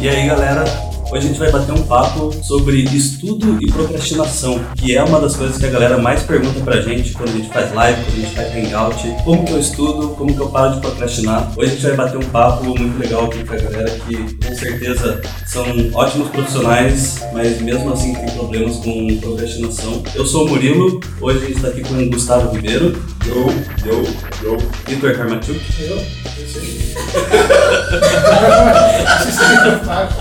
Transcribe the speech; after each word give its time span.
E 0.00 0.08
aí 0.08 0.26
galera, 0.26 0.64
hoje 1.12 1.26
a 1.26 1.28
gente 1.28 1.38
vai 1.38 1.50
bater 1.52 1.72
um 1.72 1.82
papo 1.82 2.32
sobre 2.42 2.84
estudo 2.84 3.58
e 3.60 3.70
procrastinação, 3.70 4.58
que 4.74 4.96
é 4.96 5.04
uma 5.04 5.20
das 5.20 5.36
coisas 5.36 5.58
que 5.58 5.66
a 5.66 5.70
galera 5.70 5.98
mais 5.98 6.22
pergunta 6.22 6.58
pra 6.60 6.80
gente 6.80 7.12
quando 7.12 7.28
a 7.28 7.32
gente 7.32 7.50
faz 7.50 7.74
live, 7.74 8.02
quando 8.02 8.16
a 8.16 8.20
gente 8.20 8.34
faz 8.34 8.56
hangout, 8.56 9.16
como 9.22 9.44
que 9.44 9.52
eu 9.52 9.60
estudo, 9.60 10.08
como 10.16 10.34
que 10.34 10.40
eu 10.40 10.48
paro 10.48 10.76
de 10.76 10.80
procrastinar. 10.80 11.52
Hoje 11.54 11.72
a 11.72 11.74
gente 11.74 11.86
vai 11.86 11.96
bater 11.96 12.16
um 12.16 12.30
papo 12.30 12.64
muito 12.64 12.98
legal 12.98 13.26
aqui 13.26 13.44
com 13.44 13.52
a 13.52 13.58
galera 13.58 13.90
que 13.90 14.16
com 14.16 14.54
certeza 14.54 15.20
são 15.46 15.66
ótimos 15.92 16.30
profissionais, 16.30 17.20
mas 17.34 17.60
mesmo 17.60 17.92
assim 17.92 18.14
tem 18.14 18.30
problemas 18.30 18.76
com 18.76 19.18
procrastinação. 19.18 20.02
Eu 20.14 20.24
sou 20.24 20.46
o 20.46 20.48
Murilo, 20.48 20.98
hoje 21.20 21.38
a 21.38 21.42
gente 21.42 21.56
está 21.56 21.68
aqui 21.68 21.82
com 21.82 21.92
o 21.94 22.08
Gustavo 22.08 22.56
Ribeiro. 22.56 22.96
Eu, 23.26 23.46
eu, 23.84 24.02
eu. 24.42 24.56
Vitor 24.88 25.14
Karmachuk. 25.14 25.60
Eu? 25.78 25.96
Eu 25.96 26.48
sei. 26.48 26.94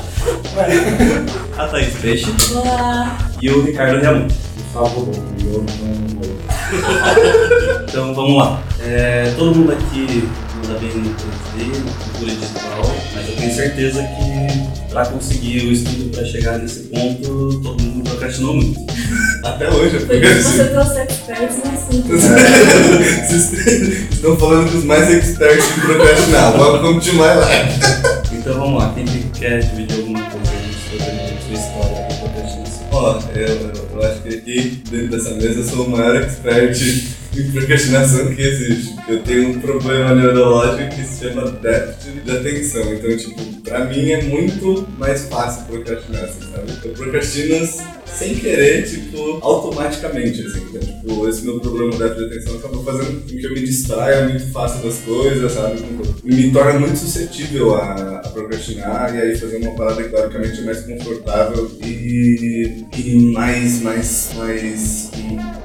A 1.57 1.67
Thaís 1.67 1.93
Peixe. 2.01 2.25
Olá! 2.53 3.17
E 3.41 3.49
o 3.49 3.63
Ricardo 3.63 4.01
Reamon. 4.01 4.27
Por 4.73 4.85
favor, 4.87 5.09
eu 5.39 5.63
não 5.63 6.07
vou. 6.19 6.31
Então 7.87 8.13
vamos 8.15 8.37
lá. 8.37 8.61
É, 8.81 9.33
todo 9.37 9.53
mundo 9.55 9.73
aqui 9.73 10.27
manda 10.55 10.79
bem 10.79 10.89
no 10.95 11.09
3D, 11.09 11.83
na 11.83 11.91
cultura 11.91 12.31
digital, 12.31 12.95
mas 13.13 13.27
eu 13.29 13.35
tenho 13.35 13.53
certeza 13.55 14.01
que 14.01 14.89
para 14.89 15.05
conseguir 15.07 15.67
o 15.67 15.71
estudo 15.73 16.09
para 16.15 16.23
chegar 16.25 16.57
nesse 16.59 16.79
ponto, 16.83 17.59
todo 17.61 17.81
mundo 17.83 18.09
procrastinou 18.09 18.55
muito. 18.55 18.79
Até 19.43 19.69
hoje, 19.69 19.95
eu 19.97 20.07
Por 20.07 20.15
isso 20.23 20.47
assim. 20.47 20.57
você 20.57 20.63
trouxe 20.65 20.99
experts 21.01 21.57
no 21.57 21.71
assunto. 21.71 22.07
Vocês 23.27 24.11
estão 24.11 24.37
falando 24.37 24.71
dos 24.71 24.83
mais 24.85 25.09
experts 25.09 25.65
em 25.77 25.81
procrastinar. 25.81 26.53
Welcome 26.57 26.99
to 27.01 27.13
my 27.13 27.35
life. 27.35 28.11
Então 28.33 28.53
vamos 28.53 28.81
lá, 28.81 28.93
quem 28.95 29.05
que 29.05 29.39
quer 29.39 29.59
dividir 29.59 29.90
Ó, 33.01 33.19
eu, 33.33 33.99
eu 33.99 34.03
acho 34.03 34.21
que 34.21 34.29
aqui, 34.29 34.83
dentro 34.91 35.07
dessa 35.07 35.31
mesa, 35.31 35.59
eu 35.59 35.63
sou 35.63 35.87
o 35.87 35.89
maior 35.89 36.15
expert 36.17 36.79
em 37.35 37.51
procrastinação 37.51 38.35
que 38.35 38.41
existe. 38.43 38.95
Eu 39.07 39.23
tenho 39.23 39.49
um 39.49 39.59
problema 39.59 40.15
neurológico 40.15 40.95
que 40.95 41.03
se 41.03 41.25
chama 41.25 41.51
déficit 41.51 42.21
de 42.21 42.31
atenção. 42.31 42.93
Então, 42.93 43.17
tipo, 43.17 43.61
pra 43.61 43.85
mim 43.85 44.11
é 44.11 44.21
muito 44.23 44.87
mais 44.97 45.25
fácil 45.25 45.65
procrastinar, 45.65 46.23
assim, 46.23 46.41
sabe? 46.51 46.71
Eu 46.83 46.93
procrastino 46.93 47.67
sem 48.05 48.35
querer, 48.35 48.83
tipo, 48.83 49.39
automaticamente, 49.41 50.41
assim. 50.45 50.61
Então, 50.69 50.81
tipo, 50.81 51.27
esse 51.27 51.43
meu 51.43 51.59
problema 51.59 51.91
de 51.91 51.97
déficit 51.97 52.19
de 52.19 52.25
atenção 52.25 52.57
acabou 52.57 52.83
fazendo 52.83 53.21
com 53.21 53.27
que 53.27 53.43
eu 53.43 53.53
me 53.53 53.61
distraia 53.61 54.27
muito 54.27 54.51
fácil 54.51 54.83
das 54.83 54.99
coisas, 54.99 55.51
sabe? 55.51 55.81
E 56.23 56.35
me 56.35 56.51
torna 56.51 56.79
muito 56.79 56.97
suscetível 56.97 57.75
a, 57.75 58.21
a 58.23 58.29
procrastinar 58.29 59.15
e 59.15 59.21
aí 59.21 59.37
fazer 59.37 59.57
uma 59.57 59.75
parada 59.75 60.03
que 60.03 60.09
teoricamente 60.09 60.59
é 60.59 60.63
mais 60.63 60.81
confortável 60.81 61.71
e, 61.83 62.85
e 62.97 63.31
mais, 63.33 63.81
mais, 63.81 64.29
mais, 64.35 65.11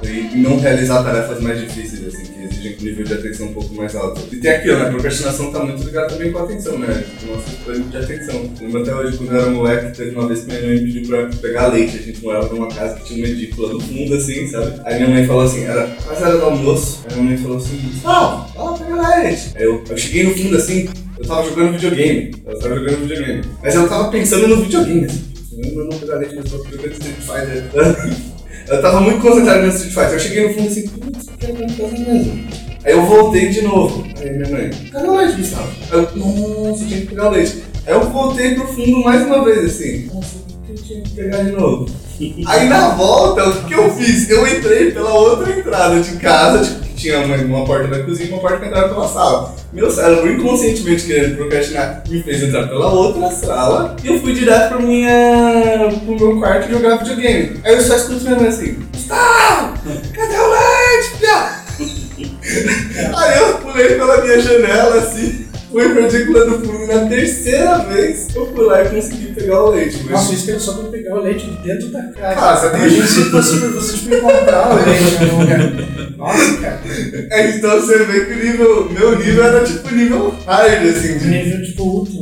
e, 0.03 0.35
e 0.35 0.37
não 0.37 0.57
realizar 0.59 1.03
tarefas 1.03 1.39
mais 1.41 1.59
difíceis, 1.59 2.07
assim, 2.07 2.25
que 2.25 2.43
exigem 2.43 2.77
um 2.79 2.83
nível 2.83 3.05
de 3.05 3.13
atenção 3.13 3.26
um 3.41 3.53
pouco 3.53 3.73
mais 3.75 3.95
alto. 3.95 4.21
E 4.31 4.37
tem 4.37 4.51
aquilo, 4.51 4.79
né? 4.79 4.87
A 4.87 4.91
procrastinação 4.91 5.51
tá 5.51 5.63
muito 5.63 5.83
ligada 5.83 6.07
também 6.07 6.31
com 6.31 6.39
a 6.39 6.43
atenção, 6.43 6.77
né? 6.77 7.03
Com 7.19 7.33
nosso 7.33 7.57
plano 7.63 7.83
de 7.85 7.97
atenção. 7.97 8.51
Lembro 8.59 8.81
até 8.81 8.95
hoje, 8.95 9.17
quando 9.17 9.33
eu 9.33 9.41
era 9.41 9.49
moleque, 9.49 9.97
teve 9.97 10.15
uma 10.15 10.27
vez 10.27 10.41
que 10.41 10.47
minha 10.47 10.61
mãe 10.61 10.79
pediu 10.79 11.07
pra 11.07 11.29
pegar 11.41 11.67
leite. 11.67 11.97
A 11.97 12.01
gente 12.01 12.23
morava 12.23 12.53
numa 12.53 12.67
casa 12.67 12.95
que 12.95 13.05
tinha 13.05 13.25
uma 13.25 13.33
edícula 13.33 13.73
no 13.73 13.79
fundo, 13.79 14.15
assim, 14.15 14.47
sabe? 14.47 14.81
Aí 14.85 14.95
minha 14.95 15.09
mãe 15.09 15.25
falou 15.25 15.43
assim, 15.43 15.63
era 15.63 15.87
quase 16.05 16.23
era 16.23 16.37
do 16.37 16.45
almoço. 16.45 17.05
Aí 17.09 17.15
minha 17.15 17.29
mãe 17.29 17.37
falou 17.37 17.57
assim, 17.57 17.79
não, 18.03 18.47
vai 18.47 18.65
lá 18.65 18.73
pegar 18.77 19.23
leite. 19.23 19.51
Aí 19.55 19.63
eu, 19.63 19.83
eu 19.89 19.97
cheguei 19.97 20.23
no 20.23 20.35
fundo, 20.35 20.57
assim, 20.57 20.89
eu 21.19 21.25
tava 21.25 21.47
jogando 21.49 21.73
videogame. 21.73 22.35
Eu 22.45 22.59
tava 22.59 22.75
jogando 22.75 22.99
videogame. 23.01 23.41
Mas 23.61 23.75
eu 23.75 23.87
tava 23.87 24.09
pensando 24.09 24.47
no 24.47 24.61
videogame, 24.61 25.05
assim. 25.05 25.23
Eu 25.57 25.85
não 25.85 25.97
pegar 25.97 26.17
leite, 26.17 26.35
mas 26.35 26.51
eu 26.51 26.59
tava 26.59 26.75
jogando 26.75 26.91
Street 26.91 27.17
Fighter. 27.17 28.27
Eu 28.67 28.81
tava 28.81 28.99
muito 28.99 29.21
concentrado 29.21 29.61
no 29.61 29.69
Street 29.69 29.93
Fighter. 29.93 30.13
Eu 30.13 30.19
cheguei 30.19 30.47
no 30.47 30.53
fundo 30.53 30.67
assim, 30.67 30.87
putz, 30.89 31.25
que 31.39 31.45
fazer 31.47 31.99
mesmo? 31.99 32.66
Aí 32.87 32.93
eu 32.93 33.05
voltei 33.05 33.49
de 33.49 33.63
novo. 33.63 34.07
Aí 34.17 34.31
minha 34.31 34.49
mãe, 34.49 34.69
cadê 34.89 35.07
o 35.09 35.17
leite, 35.17 35.35
Gustavo? 35.35 35.69
Aí 35.91 35.99
eu, 35.99 36.09
nossa, 36.15 36.85
tinha 36.85 37.01
que 37.01 37.07
pegar 37.07 37.27
o 37.27 37.31
leite. 37.31 37.63
Aí 37.85 37.93
eu 37.93 38.01
voltei 38.09 38.55
pro 38.55 38.65
fundo 38.65 39.03
mais 39.03 39.23
uma 39.23 39.43
vez, 39.43 39.65
assim. 39.65 40.09
Nossa, 40.13 40.37
o 40.37 40.65
que 40.65 40.71
eu 40.71 40.75
tinha 40.77 41.01
que 41.01 41.09
pegar 41.09 41.43
de 41.43 41.51
novo? 41.51 41.85
Aí 42.47 42.69
na 42.69 42.89
volta, 42.91 43.45
o 43.49 43.65
que 43.65 43.73
eu 43.73 43.93
fiz? 43.93 44.29
Eu 44.29 44.47
entrei 44.47 44.91
pela 44.91 45.13
outra 45.13 45.51
entrada 45.59 45.99
de 45.99 46.15
casa, 46.15 46.63
tipo, 46.63 46.79
que 46.79 46.93
tinha 46.95 47.19
uma, 47.19 47.35
uma 47.35 47.65
porta 47.65 47.89
da 47.89 48.03
cozinha 48.05 48.29
e 48.29 48.31
uma 48.31 48.39
porta 48.39 48.59
que 48.59 48.67
entrava 48.67 48.87
pela 48.87 49.07
sala. 49.09 49.53
Meu 49.73 49.91
cérebro, 49.91 50.31
inconscientemente 50.31 51.07
querendo 51.07 51.35
procrastinar, 51.35 52.03
me 52.07 52.23
fez 52.23 52.41
entrar 52.41 52.69
pela 52.69 52.89
outra 52.89 53.29
sala 53.31 53.97
e 54.01 54.07
eu 54.07 54.17
fui 54.21 54.31
direto 54.31 54.69
pra 54.69 54.79
minha, 54.79 55.89
pro 56.05 56.15
meu 56.15 56.39
quarto 56.39 56.71
jogar 56.71 56.99
videogame. 56.99 57.59
Aí 57.65 57.75
eu 57.75 57.81
só 57.81 57.97
escuto 57.97 58.23
minha 58.23 58.37
mãe 58.37 58.47
assim, 58.47 58.77
Gustavo, 58.93 59.73
cadê 60.13 60.37
o 60.37 60.49
leite, 60.49 61.17
piá? 61.19 61.56
Aí 63.17 63.37
eu 63.39 63.57
pulei 63.57 63.95
pela 63.95 64.21
minha 64.21 64.39
janela 64.39 64.95
assim, 64.97 65.45
fui 65.71 65.89
pra 65.89 66.03
edícula 66.03 66.45
do 66.45 66.59
fundo 66.65 66.87
na 66.87 67.05
terceira 67.07 67.79
vez 67.79 68.27
eu 68.35 68.47
fui 68.53 68.65
lá 68.65 68.83
e 68.83 68.89
consegui 68.89 69.33
pegar 69.33 69.63
o 69.63 69.71
leite. 69.71 69.97
Mas 70.03 70.11
Nossa, 70.11 70.33
isso 70.33 70.59
só 70.59 70.73
pra 70.73 70.89
pegar 70.89 71.15
o 71.15 71.21
leite 71.21 71.45
dentro 71.63 71.89
da 71.89 72.03
casa. 72.03 72.35
Casa, 72.35 72.69
tem- 72.69 72.89
fosse 72.89 73.29
pra 73.59 73.67
você 73.69 73.97
tipo, 73.97 74.15
encontrar 74.15 74.71
o 74.71 74.75
leite 74.85 75.25
lugar. 75.25 76.17
Nossa, 76.17 76.57
cara. 76.57 76.79
É, 77.29 77.49
então 77.51 77.79
você 77.81 77.97
vê 78.05 78.25
que 78.25 78.31
o 78.33 78.43
nível, 78.43 78.89
meu 78.89 79.19
nível 79.19 79.43
era 79.43 79.63
tipo 79.65 79.93
nível 79.93 80.33
hard, 80.45 80.87
assim, 80.87 81.17
de 81.17 81.27
Nível 81.27 81.63
tipo 81.63 81.83
ultra. 81.83 82.16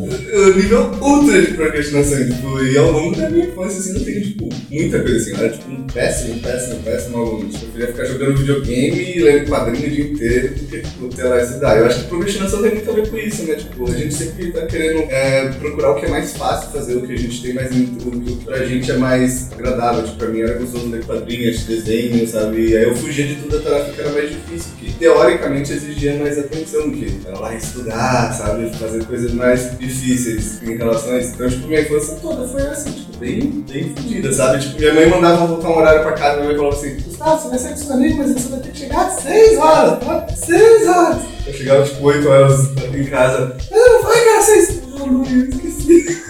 Nível 0.56 0.92
ultra 1.02 1.42
de 1.42 1.54
procrastinação, 1.54 2.26
tipo, 2.26 2.64
e 2.64 2.78
ao 2.78 2.92
longo 2.92 3.16
da 3.16 3.30
minha 3.30 3.46
infância, 3.46 3.80
assim, 3.80 3.94
não 3.94 4.04
tem, 4.04 4.22
tipo, 4.22 4.50
muita 4.72 5.00
coisa 5.00 5.18
assim, 5.18 5.32
eu 5.32 5.38
era, 5.38 5.50
tipo, 5.50 5.72
um 5.72 5.88
péssimo, 5.88 6.40
péssimo, 6.40 6.80
péssimo 6.84 7.18
aluno, 7.18 7.50
tipo, 7.50 7.66
eu 7.66 7.72
queria 7.72 7.88
ficar 7.88 8.06
jogando 8.06 8.38
videogame 8.38 9.14
e 9.16 9.20
lendo 9.20 9.50
quadrinho 9.50 9.88
o 9.88 9.90
dia 9.90 10.06
inteiro, 10.06 10.54
porque, 10.60 10.80
tipo, 10.80 11.08
ter 11.10 11.24
lá 11.24 11.42
estudar, 11.42 11.78
eu 11.78 11.86
acho 11.86 12.02
que 12.02 12.10
procrastinação 12.10 12.62
tem 12.62 12.72
muito 12.72 12.90
a 12.90 12.94
ver 12.94 13.10
com 13.10 13.18
isso, 13.18 13.44
né, 13.44 13.56
tipo, 13.56 13.92
a 13.92 13.96
gente 13.96 14.14
sempre 14.14 14.52
tá 14.52 14.66
querendo 14.66 15.12
é, 15.12 15.50
procurar 15.60 15.92
o 15.92 16.00
que 16.00 16.06
é 16.06 16.10
mais 16.10 16.34
fácil 16.34 16.72
fazer, 16.72 16.96
o 16.96 17.08
que 17.08 17.14
a 17.14 17.18
gente 17.18 17.42
tem 17.42 17.54
mais, 17.54 17.72
o 17.72 18.12
que 18.12 18.46
pra 18.46 18.66
gente 18.66 18.92
é 18.92 18.98
mais 18.98 19.52
agradável, 19.52 20.04
tipo, 20.04 20.18
pra 20.18 20.28
mim 20.28 20.42
era 20.42 20.54
gostoso 20.54 20.90
ler 20.90 21.04
quadrinhos, 21.06 21.64
desenho, 21.64 22.28
sabe, 22.28 22.70
e 22.70 22.78
aí 22.78 22.84
eu 22.84 22.96
fugia 22.96 23.26
de 23.26 23.36
toda 23.36 23.58
a 23.58 23.62
tarefa 23.62 23.92
que 23.92 24.02
era 24.02 24.12
mais 24.12 24.30
difícil, 24.30 24.72
que 24.80 24.94
teoricamente 24.94 25.74
exigia 25.74 26.16
mais 26.18 26.38
atenção, 26.38 26.92
que 26.92 27.20
era 27.26 27.40
lá 27.40 27.56
estudar, 27.56 28.34
sabe, 28.34 28.70
fazer 28.78 29.04
coisas 29.06 29.32
mais 29.34 29.72
difíceis 29.72 30.05
em 30.12 30.78
relação 30.78 31.12
a 31.14 31.18
isso. 31.20 31.34
Então, 31.34 31.50
tipo, 31.50 31.68
minha 31.68 31.82
infância 31.82 32.16
toda 32.22 32.48
foi 32.48 32.62
assim, 32.62 32.92
tipo, 32.92 33.18
bem, 33.18 33.66
bem 33.68 33.94
fodida, 33.96 34.32
sabe? 34.34 34.60
Tipo, 34.60 34.80
minha 34.80 34.94
mãe 34.94 35.10
mandava 35.10 35.48
voltar 35.48 35.70
um 35.70 35.78
horário 35.78 36.02
pra 36.02 36.14
casa, 36.14 36.36
minha 36.38 36.48
mãe 36.48 36.58
falava 36.58 36.76
assim, 36.76 36.98
Gustavo, 37.02 37.42
você 37.42 37.50
vai 37.50 37.76
sair 37.76 37.92
amiga, 37.94 38.16
mas 38.18 38.32
você 38.32 38.50
vai 38.50 38.60
ter 38.60 38.72
que 38.72 38.78
chegar 38.78 39.08
às 39.08 39.22
6 39.22 39.58
horas, 39.58 40.00
tá? 40.00 40.28
6 40.28 40.88
horas! 40.88 41.22
Eu 41.48 41.54
chegava, 41.54 41.84
tipo, 41.84 42.04
8 42.06 42.28
horas 42.30 42.60
em 42.94 43.06
casa, 43.06 43.58
não 43.72 44.04
vai, 44.04 44.26
cara, 44.26 44.42
6 44.42 44.82
Ah, 44.96 45.06
mãe, 45.06 45.34
eu 45.34 45.50
esqueci. 45.50 46.26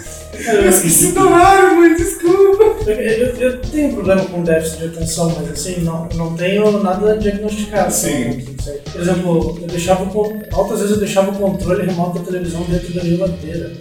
Eu 0.48 0.68
esqueci 0.68 1.12
do 1.12 1.20
horário, 1.20 1.76
mãe, 1.76 1.94
desculpa. 1.94 2.65
Eu, 2.86 2.94
eu, 2.94 3.36
eu 3.36 3.58
tenho 3.62 3.92
problema 3.94 4.24
com 4.26 4.44
déficit 4.44 4.78
de 4.78 4.84
atenção, 4.86 5.34
mas 5.36 5.50
assim, 5.50 5.80
não, 5.80 6.08
não 6.14 6.36
tenho 6.36 6.82
nada 6.82 7.16
diagnosticado. 7.16 7.92
Sim. 7.92 8.46
Por 8.92 9.00
exemplo, 9.00 9.58
eu 9.60 9.66
deixava 9.66 10.04
o 10.04 10.42
altas 10.52 10.78
vezes 10.78 10.94
eu 10.94 11.00
deixava 11.00 11.32
o 11.32 11.34
controle 11.34 11.84
remoto 11.84 12.20
da 12.20 12.24
televisão 12.24 12.62
dentro 12.62 12.94
da 12.94 13.00
geladeira. 13.00 13.72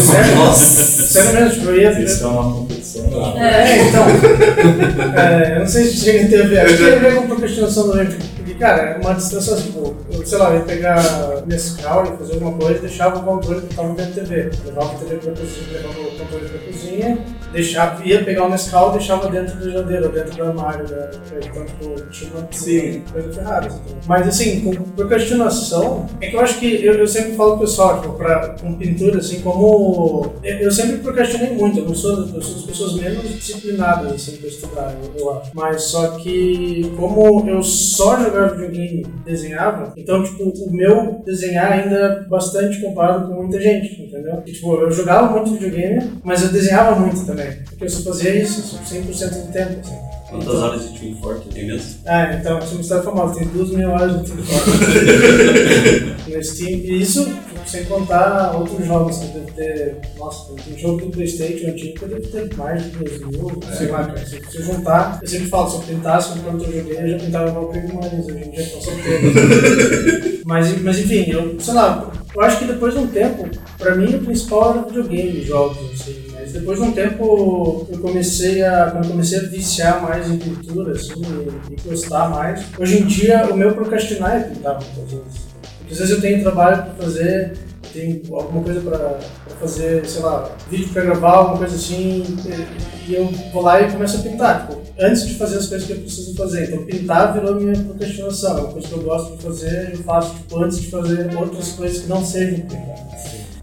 Sério? 0.00 0.36
Nossa. 0.36 1.02
Sério 1.02 1.34
mesmo, 1.34 1.50
tipo, 1.50 1.66
eu 1.66 1.80
ia. 1.80 2.00
Isso 2.00 2.24
é 2.24 2.26
uma 2.26 2.54
competição. 2.54 3.38
É, 3.38 3.88
então. 3.88 4.06
é, 5.16 5.56
eu 5.56 5.58
não 5.60 5.66
sei 5.66 5.84
se 5.84 5.96
chega 5.96 6.22
em 6.22 6.28
TV. 6.28 6.56
Tem 6.56 6.92
a 6.94 6.98
ver 6.98 7.14
com 7.16 7.26
procrastinação 7.26 7.90
também. 7.90 8.08
Porque, 8.36 8.54
cara, 8.54 8.82
é 8.82 8.96
uma 8.96 9.14
distração, 9.14 9.60
tipo, 9.60 9.78
eu, 9.78 10.05
sei 10.26 10.38
lá, 10.38 10.54
ia 10.54 10.60
pegar 10.60 11.02
Nescau 11.46 12.04
e 12.04 12.16
fazer 12.16 12.34
alguma 12.34 12.52
coisa, 12.58 12.80
deixava 12.80 13.18
o 13.18 13.22
controle 13.22 13.66
que 13.66 13.74
tava 13.74 13.94
dentro 13.94 14.14
da 14.14 14.20
TV. 14.22 14.50
Levava 14.64 14.92
a 14.92 14.98
TV 14.98 15.16
pra 15.16 15.32
cozinha, 15.32 15.66
levava 15.72 16.00
o 16.00 16.18
controle 16.18 16.48
pra 16.48 16.58
cozinha, 16.58 17.18
deixava, 17.52 18.04
ia 18.04 18.24
pegar 18.24 18.44
o 18.44 18.48
Nescau 18.48 18.90
e 18.90 18.98
deixava 18.98 19.28
dentro 19.28 19.56
da 19.56 19.70
geladeira, 19.70 20.08
dentro 20.08 20.36
do 20.36 20.42
armário. 20.44 20.84
Então, 20.84 21.64
tipo, 21.64 22.10
tinha 22.10 22.30
uma 22.32 22.48
Sim. 22.50 23.02
coisa 23.12 23.32
ferrada. 23.32 23.66
assim. 23.68 23.80
Mas, 24.06 24.28
assim, 24.28 24.60
com 24.60 24.74
procrastinação, 24.90 26.06
é 26.20 26.28
que 26.28 26.36
eu 26.36 26.40
acho 26.40 26.58
que 26.58 26.84
eu, 26.84 26.94
eu 26.94 27.06
sempre 27.06 27.36
falo 27.36 27.52
pro 27.52 27.60
pessoal, 27.60 28.00
tipo, 28.00 28.14
pra, 28.14 28.50
com 28.60 28.74
pintura, 28.74 29.18
assim, 29.18 29.40
como. 29.40 30.34
Eu, 30.42 30.56
eu 30.58 30.70
sempre 30.70 30.98
procrastinei 30.98 31.52
muito, 31.52 31.78
eu 31.78 31.94
sou, 31.94 32.12
eu 32.12 32.42
sou 32.42 32.54
das 32.56 32.64
pessoas 32.64 32.94
menos 32.94 33.22
disciplinadas, 33.28 34.12
assim, 34.12 34.36
pra 34.36 34.48
estudar, 34.48 34.94
eu, 35.02 35.20
eu 35.20 35.38
acho. 35.38 35.50
Mas 35.54 35.82
só 35.82 36.08
que, 36.18 36.92
como 36.96 37.48
eu 37.48 37.62
só 37.62 38.18
jogava 38.18 38.54
videogame 38.54 39.02
e 39.02 39.30
desenhava, 39.30 39.92
então 39.96 40.15
Então, 40.16 40.52
tipo, 40.52 40.64
o 40.64 40.72
meu 40.72 41.22
desenhar 41.24 41.72
ainda 41.72 41.96
é 41.96 42.20
bastante 42.28 42.80
comparado 42.80 43.28
com 43.28 43.42
muita 43.42 43.60
gente, 43.60 44.02
entendeu? 44.02 44.42
E, 44.46 44.52
tipo, 44.52 44.74
eu 44.74 44.90
jogava 44.90 45.32
muito 45.32 45.52
videogame, 45.52 46.12
mas 46.24 46.42
eu 46.42 46.48
desenhava 46.48 46.98
muito 46.98 47.24
também. 47.26 47.50
Porque 47.68 47.84
eu 47.84 47.90
só 47.90 48.10
fazia 48.10 48.34
isso 48.42 48.62
100% 48.62 49.46
do 49.46 49.52
tempo, 49.52 49.80
assim. 49.80 50.16
Quantas 50.30 50.54
horas 50.54 50.92
de 50.92 50.98
Team 50.98 51.16
Fortress 51.16 51.54
tem 51.54 51.66
mesmo? 51.66 52.00
Ah, 52.04 52.34
então, 52.34 52.58
isso 52.58 52.68
é 52.68 52.72
uma 52.72 52.80
história 52.80 53.04
famosa, 53.04 53.38
tem 53.38 53.48
duas 53.48 53.70
mil 53.70 53.90
horas 53.90 54.20
de 54.20 54.32
Team 54.32 54.44
Fortress 54.44 56.14
no 56.36 56.44
Steam. 56.44 56.70
E 56.70 57.00
isso, 57.00 57.28
sem 57.66 57.84
contar 57.84 58.56
outros 58.56 58.86
jogos, 58.86 59.18
que 59.18 59.26
deve 59.26 59.52
ter. 59.52 60.00
Nossa, 60.18 60.52
tem 60.54 60.74
um 60.74 60.78
jogo 60.78 61.00
do 61.00 61.10
Playstation 61.10 61.68
antigo 61.68 61.98
que 61.98 62.06
deve 62.06 62.26
ter 62.28 62.56
mais 62.56 62.82
de 62.82 62.90
2 62.90 63.20
mil, 63.26 63.60
sei 63.76 63.88
lá, 63.88 64.04
cara. 64.04 64.26
Se, 64.26 64.40
eu 64.54 64.62
juntar, 64.62 65.18
eu 65.22 65.28
sempre 65.28 65.48
falo, 65.48 65.70
se 65.70 65.76
eu 65.76 65.82
pintasse 65.82 66.38
enquanto 66.38 66.64
eu 66.64 66.72
joguei, 66.72 66.98
eu 66.98 67.08
já 67.10 67.18
pintava 67.18 67.50
Valkyrie 67.50 67.92
mais, 67.92 68.12
hoje 68.12 68.44
em 68.44 68.50
dia 68.50 68.66
com 68.66 68.80
certeza. 68.80 70.38
mas, 70.46 70.82
mas 70.82 70.98
enfim, 70.98 71.30
eu, 71.30 71.60
sei 71.60 71.74
lá, 71.74 72.12
eu 72.34 72.42
acho 72.42 72.58
que 72.58 72.64
depois 72.66 72.94
de 72.94 73.00
um 73.00 73.06
tempo, 73.06 73.48
pra 73.78 73.94
mim 73.94 74.14
o 74.14 74.24
principal 74.24 74.72
era 74.72 74.82
videogame, 74.82 75.42
jogos, 75.42 75.78
assim. 75.92 76.26
Mas 76.32 76.52
depois 76.52 76.78
de 76.78 76.84
um 76.84 76.92
tempo 76.92 77.86
eu 77.90 77.98
comecei 77.98 78.62
a. 78.62 78.90
Quando 78.90 79.04
eu 79.04 79.10
comecei 79.10 79.38
a 79.38 79.42
viciar 79.42 80.02
mais 80.02 80.30
em 80.30 80.38
pintura, 80.38 80.92
assim, 80.92 81.22
e, 81.22 81.74
e 81.74 81.88
gostar 81.88 82.28
mais. 82.28 82.64
Hoje 82.78 82.98
em 82.98 83.06
dia 83.06 83.46
o 83.46 83.56
meu 83.56 83.74
procrastinar 83.74 84.36
é 84.36 84.40
pintar 84.40 84.74
muitas 84.74 85.10
vezes. 85.10 85.55
Às 85.90 85.98
vezes 85.98 86.10
eu 86.10 86.20
tenho 86.20 86.42
trabalho 86.42 86.82
pra 86.82 87.04
fazer, 87.04 87.58
tenho 87.92 88.22
alguma 88.34 88.62
coisa 88.62 88.80
pra 88.80 89.18
fazer, 89.60 90.04
sei 90.06 90.22
lá, 90.22 90.50
vídeo 90.70 90.88
pra 90.88 91.02
gravar, 91.04 91.32
alguma 91.32 91.58
coisa 91.58 91.76
assim, 91.76 92.24
e, 92.44 93.10
e 93.10 93.14
eu 93.14 93.26
vou 93.52 93.62
lá 93.62 93.80
e 93.80 93.90
começo 93.90 94.16
a 94.18 94.20
pintar. 94.20 94.66
Tipo, 94.66 94.82
antes 94.98 95.26
de 95.26 95.34
fazer 95.34 95.58
as 95.58 95.66
coisas 95.66 95.86
que 95.86 95.92
eu 95.92 96.00
preciso 96.00 96.34
fazer. 96.34 96.64
Então 96.64 96.84
pintar 96.84 97.32
virou 97.32 97.54
minha 97.54 97.78
procrastinação. 97.84 98.58
É 98.58 98.60
uma 98.60 98.72
coisa 98.72 98.88
que 98.88 98.94
eu 98.94 99.02
gosto 99.02 99.36
de 99.36 99.42
fazer, 99.42 99.90
eu 99.92 99.98
faço 100.02 100.34
tipo, 100.34 100.62
antes 100.62 100.80
de 100.80 100.90
fazer 100.90 101.36
outras 101.36 101.68
coisas 101.72 102.02
que 102.02 102.08
não 102.08 102.24
sejam 102.24 102.60
pintar. 102.60 102.96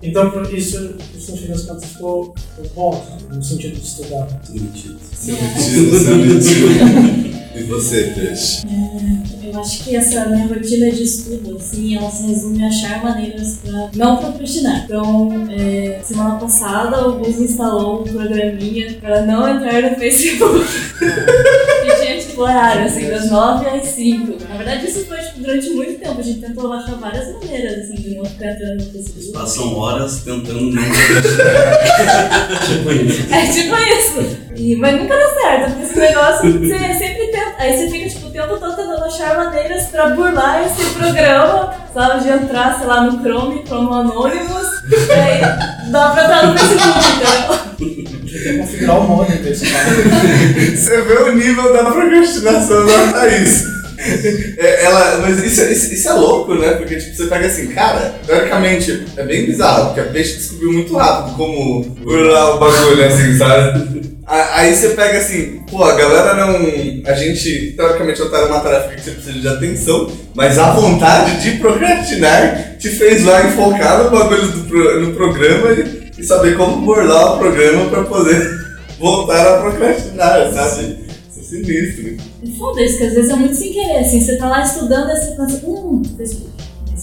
Então, 0.04 0.30
por 0.32 0.54
isso, 0.54 0.96
isso 1.18 1.32
no 1.32 1.38
fim 1.38 1.48
das 1.48 1.62
contas 1.64 1.86
ficou, 1.86 2.36
bom, 2.76 3.06
no 3.32 3.42
sentido 3.42 3.76
de 3.76 3.88
estudar. 3.88 4.28
Mentido. 4.50 5.00
Seu 5.16 5.36
metido. 6.18 7.34
E 7.56 7.64
você, 7.64 8.12
Peixe? 8.16 8.64
Eu 9.44 9.60
acho 9.60 9.84
que 9.84 9.96
essa 9.96 10.26
minha 10.26 10.48
rotina 10.48 10.92
de 10.92 11.04
estudo, 11.04 11.56
assim, 11.56 11.96
ela 11.96 12.10
se 12.10 12.26
resume 12.26 12.64
a 12.64 12.68
achar 12.68 13.04
maneiras 13.04 13.60
pra 13.64 13.92
não 13.96 14.18
procrastinar. 14.18 14.84
Então, 14.84 15.30
é, 15.52 16.02
semana 16.04 16.36
passada, 16.36 17.08
o 17.08 17.20
Gus 17.20 17.40
instalou 17.40 18.02
um 18.02 18.12
programinha 18.12 18.98
pra 19.00 19.22
não 19.26 19.48
entrar 19.48 19.92
no 19.92 19.96
Facebook. 19.96 20.66
e 22.34 22.36
tipo, 22.36 22.42
horário, 22.42 22.86
assim, 22.86 23.08
das 23.10 23.30
9 23.30 23.68
às 23.68 23.88
5. 23.88 24.38
Na 24.50 24.58
verdade, 24.58 24.88
isso 24.88 25.06
foi, 25.06 25.18
tipo, 25.18 25.40
durante 25.40 25.70
muito 25.70 26.00
tempo. 26.00 26.20
A 26.20 26.24
gente 26.24 26.40
tentou 26.40 26.74
achar 26.74 26.96
várias 26.96 27.32
maneiras, 27.34 27.80
assim, 27.80 27.96
de 27.96 28.16
não 28.16 28.26
ficar 28.26 28.52
entrando 28.52 28.84
no 28.84 28.92
Facebook. 28.92 29.32
Passam 29.34 29.76
horas 29.78 30.24
tentando 30.24 30.72
não 30.72 30.84
tipo 32.66 32.92
isso. 32.92 33.34
É 33.34 33.46
tipo 33.46 33.76
isso. 33.76 34.44
E, 34.56 34.76
mas 34.76 35.00
nunca 35.00 35.16
dá 35.16 35.34
certo, 35.34 35.72
porque 35.72 35.84
esse 35.84 36.00
negócio 36.00 36.52
você 36.60 36.94
sempre 36.94 37.28
tenta. 37.28 37.56
Aí 37.58 37.78
você 37.78 37.90
fica 37.90 38.10
tipo, 38.10 38.28
o 38.28 38.32
tempo 38.32 38.58
achar 39.06 39.36
maneiras 39.36 39.84
pra 39.88 40.10
burlar 40.10 40.64
esse 40.66 40.90
programa, 40.92 41.74
sabe? 41.94 42.24
De 42.24 42.30
entrar, 42.30 42.78
sei 42.78 42.88
lá, 42.88 43.02
no 43.04 43.20
Chrome, 43.22 43.64
Chrome 43.66 43.94
Anonymous. 43.94 44.68
E 44.90 45.12
aí 45.12 45.42
dá 45.92 46.10
pra 46.10 46.24
entrar 46.24 46.48
no 46.48 46.58
Facebook, 46.58 47.00
entendeu? 47.00 47.60
Tem 47.78 48.54
que 48.54 48.58
configurar 48.58 49.00
o 49.00 49.04
modem 49.08 49.38
desse 49.42 49.66
cara. 49.70 49.86
Você 50.76 51.02
vê 51.02 51.14
o 51.14 51.36
nível 51.36 51.74
da 51.74 51.84
procrastinação 51.92 52.86
da 52.86 53.12
Thaís. 53.14 53.74
É, 54.58 54.84
ela, 54.86 55.20
mas 55.20 55.42
isso, 55.44 55.62
é- 55.62 55.72
isso, 55.72 55.94
isso 55.94 56.10
é 56.10 56.14
louco, 56.14 56.56
né? 56.56 56.72
Porque 56.72 56.98
tipo, 56.98 57.16
você 57.16 57.26
pega 57.28 57.48
assim, 57.48 57.68
cara, 57.68 58.16
teoricamente 58.26 59.06
é 59.16 59.24
bem 59.24 59.46
bizarro, 59.46 59.86
porque 59.88 60.02
a 60.02 60.06
peixe 60.12 60.36
descobriu 60.38 60.74
muito 60.74 60.98
rápido 60.98 61.36
como 61.38 61.84
burlar 61.84 62.56
o 62.56 62.60
bagulho, 62.60 63.06
assim, 63.06 63.38
sabe? 63.38 64.13
Aí 64.26 64.74
você 64.74 64.90
pega 64.90 65.18
assim, 65.18 65.64
pô, 65.70 65.84
a 65.84 65.96
galera 65.96 66.34
não. 66.34 66.56
A 67.06 67.14
gente, 67.14 67.74
teoricamente, 67.76 68.22
botaram 68.22 68.48
uma 68.48 68.62
tarefa 68.62 68.96
que 68.96 69.02
você 69.02 69.12
precisa 69.12 69.40
de 69.40 69.48
atenção, 69.48 70.10
mas 70.34 70.58
a 70.58 70.72
vontade 70.72 71.42
de 71.42 71.58
procrastinar 71.60 72.78
te 72.78 72.90
fez 72.90 73.26
lá 73.26 73.46
enfocar 73.46 74.04
no 74.04 74.12
bagulho 74.12 74.48
do 74.48 75.00
no 75.02 75.14
programa 75.14 75.72
e, 75.74 76.12
e 76.18 76.24
saber 76.24 76.56
como 76.56 76.86
burlar 76.86 77.36
o 77.36 77.40
programa 77.40 77.90
pra 77.90 78.04
poder 78.04 78.50
voltar 78.98 79.56
a 79.56 79.62
procrastinar, 79.62 80.54
sabe? 80.54 81.00
Isso 81.30 81.40
é 81.40 81.44
sinistro. 81.44 82.18
É 82.44 82.58
foda 82.58 82.82
isso, 82.82 82.98
que 82.98 83.04
às 83.04 83.14
vezes 83.14 83.30
é 83.30 83.36
muito 83.36 83.56
sem 83.56 83.74
querer, 83.74 83.98
assim. 83.98 84.22
Você 84.22 84.38
tá 84.38 84.48
lá 84.48 84.64
estudando, 84.64 85.10
aí 85.10 85.18
você 85.18 85.36
pensa, 85.36 85.62
hum, 85.66 86.02
Facebook. 86.16 86.53
Aí 86.53 86.53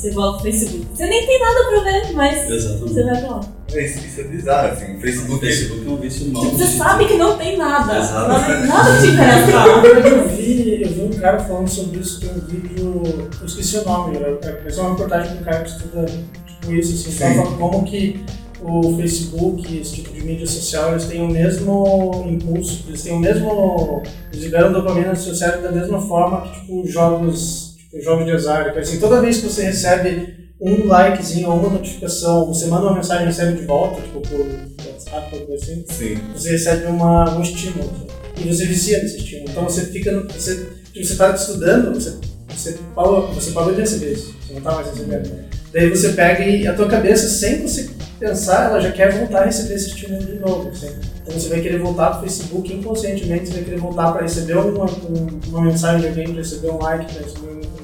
você 0.00 0.10
volta 0.12 0.42
pro 0.42 0.50
Facebook. 0.50 0.86
Você 0.94 1.06
nem 1.06 1.26
tem 1.26 1.38
nada 1.38 1.68
pra 1.68 1.80
ver, 1.80 2.12
mas 2.14 2.38
você 2.46 2.54
Exatamente. 2.54 2.94
vai 2.94 3.20
pra 3.20 3.30
lá. 3.30 3.40
É, 3.72 3.84
isso, 3.84 3.98
isso 3.98 4.20
é 4.20 4.24
bizarro, 4.24 4.72
assim. 4.72 4.92
O 4.92 4.96
O 4.96 5.00
Facebook. 5.00 5.46
Facebook 5.46 5.86
é 5.86 5.90
um 5.90 5.96
vício 5.96 6.32
mal. 6.32 6.42
Tipo, 6.42 6.56
você 6.56 6.66
sabe 6.66 7.06
que 7.06 7.14
não 7.14 7.36
tem 7.36 7.56
nada. 7.56 7.98
Exato. 7.98 8.28
Nada, 8.28 8.66
nada 8.66 9.00
te 9.00 9.06
interessa. 9.08 9.46
Verdade, 9.80 10.08
eu 10.08 10.28
vi, 10.28 10.82
eu 10.82 10.88
vi 10.88 11.00
um 11.02 11.20
cara 11.20 11.38
falando 11.40 11.68
sobre 11.68 12.00
isso, 12.00 12.20
tem 12.20 12.30
um 12.30 12.40
vídeo, 12.40 13.02
eu 13.40 13.46
esqueci 13.46 13.76
o 13.78 13.84
nome, 13.84 14.16
era 14.16 14.38
é 14.66 14.70
só 14.70 14.82
uma 14.82 14.90
reportagem 14.90 15.32
de 15.34 15.38
um 15.38 15.44
cara 15.44 15.62
que 15.62 15.70
estuda 15.70 16.06
tipo 16.06 16.72
isso, 16.72 17.08
assim, 17.08 17.12
falando 17.12 17.58
como 17.58 17.84
que 17.84 18.24
o 18.62 18.96
Facebook, 18.96 19.78
esse 19.78 19.96
tipo 19.96 20.12
de 20.12 20.22
mídia 20.22 20.46
social, 20.46 20.90
eles 20.90 21.04
têm 21.06 21.22
o 21.22 21.28
mesmo 21.28 22.26
impulso, 22.28 22.84
eles 22.88 23.02
têm 23.02 23.14
o 23.14 23.18
mesmo, 23.18 24.02
eles 24.32 24.44
liberam 24.44 24.72
dopamina 24.72 25.10
no 25.10 25.16
seu 25.16 25.34
cérebro 25.34 25.62
da 25.62 25.72
mesma 25.72 26.00
forma 26.00 26.42
que, 26.42 26.60
tipo, 26.60 26.86
jogos, 26.86 27.69
tipo, 27.90 28.02
jogos 28.02 28.24
de 28.24 28.32
azar, 28.32 28.72
que, 28.72 28.78
assim, 28.78 28.98
toda 28.98 29.20
vez 29.20 29.38
que 29.38 29.46
você 29.46 29.62
recebe 29.64 30.50
um 30.60 30.86
likezinho 30.86 31.48
ou 31.50 31.56
uma 31.58 31.70
notificação, 31.70 32.46
você 32.46 32.66
manda 32.66 32.86
uma 32.86 32.96
mensagem 32.96 33.24
e 33.24 33.26
recebe 33.28 33.58
de 33.58 33.66
volta, 33.66 34.00
tipo, 34.02 34.20
por 34.20 34.40
WhatsApp, 34.86 35.34
ou 35.36 35.46
coisa 35.46 35.64
assim, 35.64 35.84
Sim. 35.90 36.18
você 36.34 36.50
recebe 36.52 36.86
uma, 36.86 37.36
um 37.36 37.42
estímulo. 37.42 37.90
E 38.38 38.48
você 38.52 38.64
vicia 38.66 39.02
nesse 39.02 39.18
estímulo. 39.18 39.50
Então 39.50 39.64
você 39.64 39.82
fica. 39.86 40.12
No, 40.12 40.26
você 40.28 40.66
você 40.92 41.12
está 41.12 41.30
estudando, 41.34 41.94
você, 41.94 42.16
você, 42.48 42.76
parou, 42.94 43.28
você 43.32 43.52
parou 43.52 43.72
de 43.72 43.80
receber 43.80 44.12
isso. 44.12 44.34
Você 44.42 44.52
não 44.52 44.58
está 44.58 44.72
mais 44.72 44.88
recebendo. 44.88 45.30
Daí 45.72 45.88
você 45.88 46.08
pega 46.10 46.44
e 46.44 46.66
a 46.66 46.74
tua 46.74 46.88
cabeça, 46.88 47.28
sem 47.28 47.62
você 47.62 47.88
pensar, 48.18 48.70
ela 48.70 48.80
já 48.80 48.90
quer 48.90 49.12
voltar 49.12 49.42
a 49.42 49.44
receber 49.44 49.74
esse 49.74 49.88
estímulo 49.90 50.24
de 50.24 50.34
novo. 50.40 50.68
Assim. 50.68 50.88
Então 51.22 51.38
você 51.38 51.48
vai 51.48 51.60
querer 51.60 51.78
voltar 51.78 52.10
para 52.10 52.18
o 52.18 52.22
Facebook 52.22 52.72
inconscientemente, 52.74 53.46
você 53.46 53.54
vai 53.54 53.62
querer 53.64 53.78
voltar 53.78 54.10
para 54.12 54.22
receber 54.22 54.56
uma, 54.56 54.84
um- 54.84 55.40
uma 55.48 55.62
mensagem 55.62 56.00
de 56.00 56.08
alguém, 56.08 56.24
para 56.32 56.42
receber 56.42 56.70
um 56.70 56.78
like, 56.78 57.12
para 57.12 57.22
receber 57.22 57.50
uma 57.50 57.60
assim. 57.60 57.79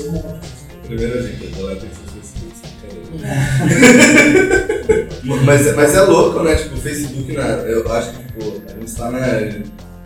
Um 0.00 0.12
monte. 0.12 0.48
Primeira 0.86 1.22
dica, 1.22 1.46
deleta 1.56 1.80
seus 1.80 2.30
Facebooks. 2.32 2.72
mas, 5.44 5.76
mas 5.76 5.94
é 5.94 6.00
louco, 6.02 6.42
né? 6.42 6.56
Tipo, 6.56 6.74
o 6.74 6.78
Facebook, 6.78 7.32
na, 7.32 7.42
eu 7.42 7.92
acho 7.92 8.12
que 8.12 8.24
tipo, 8.24 8.62
a 8.66 8.80
gente 8.80 8.94
tá 8.94 9.10
na, 9.10 9.18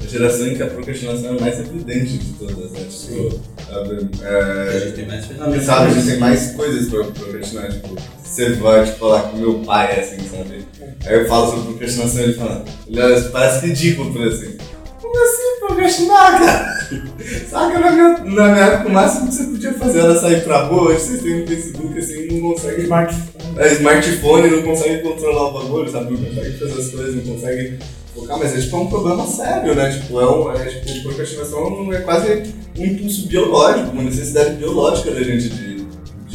geração 0.08 0.46
em 0.46 0.54
que 0.54 0.62
a 0.62 0.66
procrastinação 0.66 1.36
é 1.36 1.40
mais 1.40 1.58
evidente 1.58 2.18
de 2.18 2.32
todas, 2.34 2.70
né? 2.72 2.80
Tipo, 2.88 3.40
sabe, 3.66 4.08
A 4.22 4.28
é, 4.28 4.80
gente 4.80 4.92
tem 4.96 5.06
mais 5.06 5.26
ferramentas. 5.26 5.64
sabe, 5.64 5.90
a 5.90 5.94
gente 5.94 6.06
tem 6.06 6.18
mais 6.18 6.52
coisas 6.52 6.88
pra 6.88 7.04
procrastinar, 7.04 7.72
tipo, 7.72 7.96
você 8.22 8.52
vai 8.54 8.84
tipo, 8.84 8.98
falar 8.98 9.22
com 9.22 9.36
meu 9.38 9.54
pai, 9.60 10.00
assim, 10.00 10.18
sabe? 10.28 10.66
Aí 11.04 11.14
eu 11.14 11.26
falo 11.26 11.50
sobre 11.50 11.64
procrastinação 11.64 12.20
e 12.20 12.24
ele 12.24 12.34
fala, 12.34 12.64
olha, 12.92 13.20
parece 13.30 13.66
ridículo 13.66 14.12
por 14.12 14.26
assim. 14.26 14.56
Assim 15.22 15.60
procrastinar, 15.60 16.38
cara? 16.38 16.76
Saca, 17.48 17.78
na 17.78 17.90
minha, 17.90 18.08
na 18.18 18.48
minha 18.52 18.64
época, 18.64 18.88
o 18.88 18.92
máximo 18.92 19.28
que 19.28 19.34
você 19.34 19.44
podia 19.44 19.72
fazer 19.74 20.00
era 20.00 20.18
sair 20.18 20.44
pra 20.44 20.64
rua, 20.64 20.90
hoje 20.90 21.00
vocês 21.00 21.22
têm 21.22 21.42
um 21.42 21.46
Facebook 21.46 21.98
assim 21.98 22.28
não 22.28 22.52
conseguem. 22.52 22.84
Smartphone. 22.84 23.58
É, 23.58 23.72
smartphone, 23.72 24.50
não 24.50 24.62
consegue 24.62 25.02
controlar 25.02 25.48
o 25.48 25.52
bagulho, 25.52 25.90
sabe? 25.90 26.12
Não 26.12 26.24
consegue 26.24 26.58
fazer 26.58 26.80
as 26.80 26.90
coisas, 26.90 27.14
não 27.14 27.34
consegue 27.34 27.78
focar, 28.14 28.38
mas 28.38 28.56
é 28.56 28.60
tipo 28.60 28.76
é 28.76 28.80
um 28.80 28.86
problema 28.86 29.26
sério, 29.26 29.74
né? 29.74 29.90
Tipo, 29.90 30.20
é, 30.20 30.30
um, 30.30 30.52
é 30.52 30.64
tipo, 30.64 31.02
procrastinação 31.02 31.92
é 31.92 32.00
quase 32.00 32.54
um 32.78 32.84
impulso 32.84 33.26
biológico, 33.26 33.90
uma 33.90 34.02
necessidade 34.02 34.54
biológica 34.54 35.10
da 35.10 35.22
gente 35.22 35.48
de, 35.48 35.75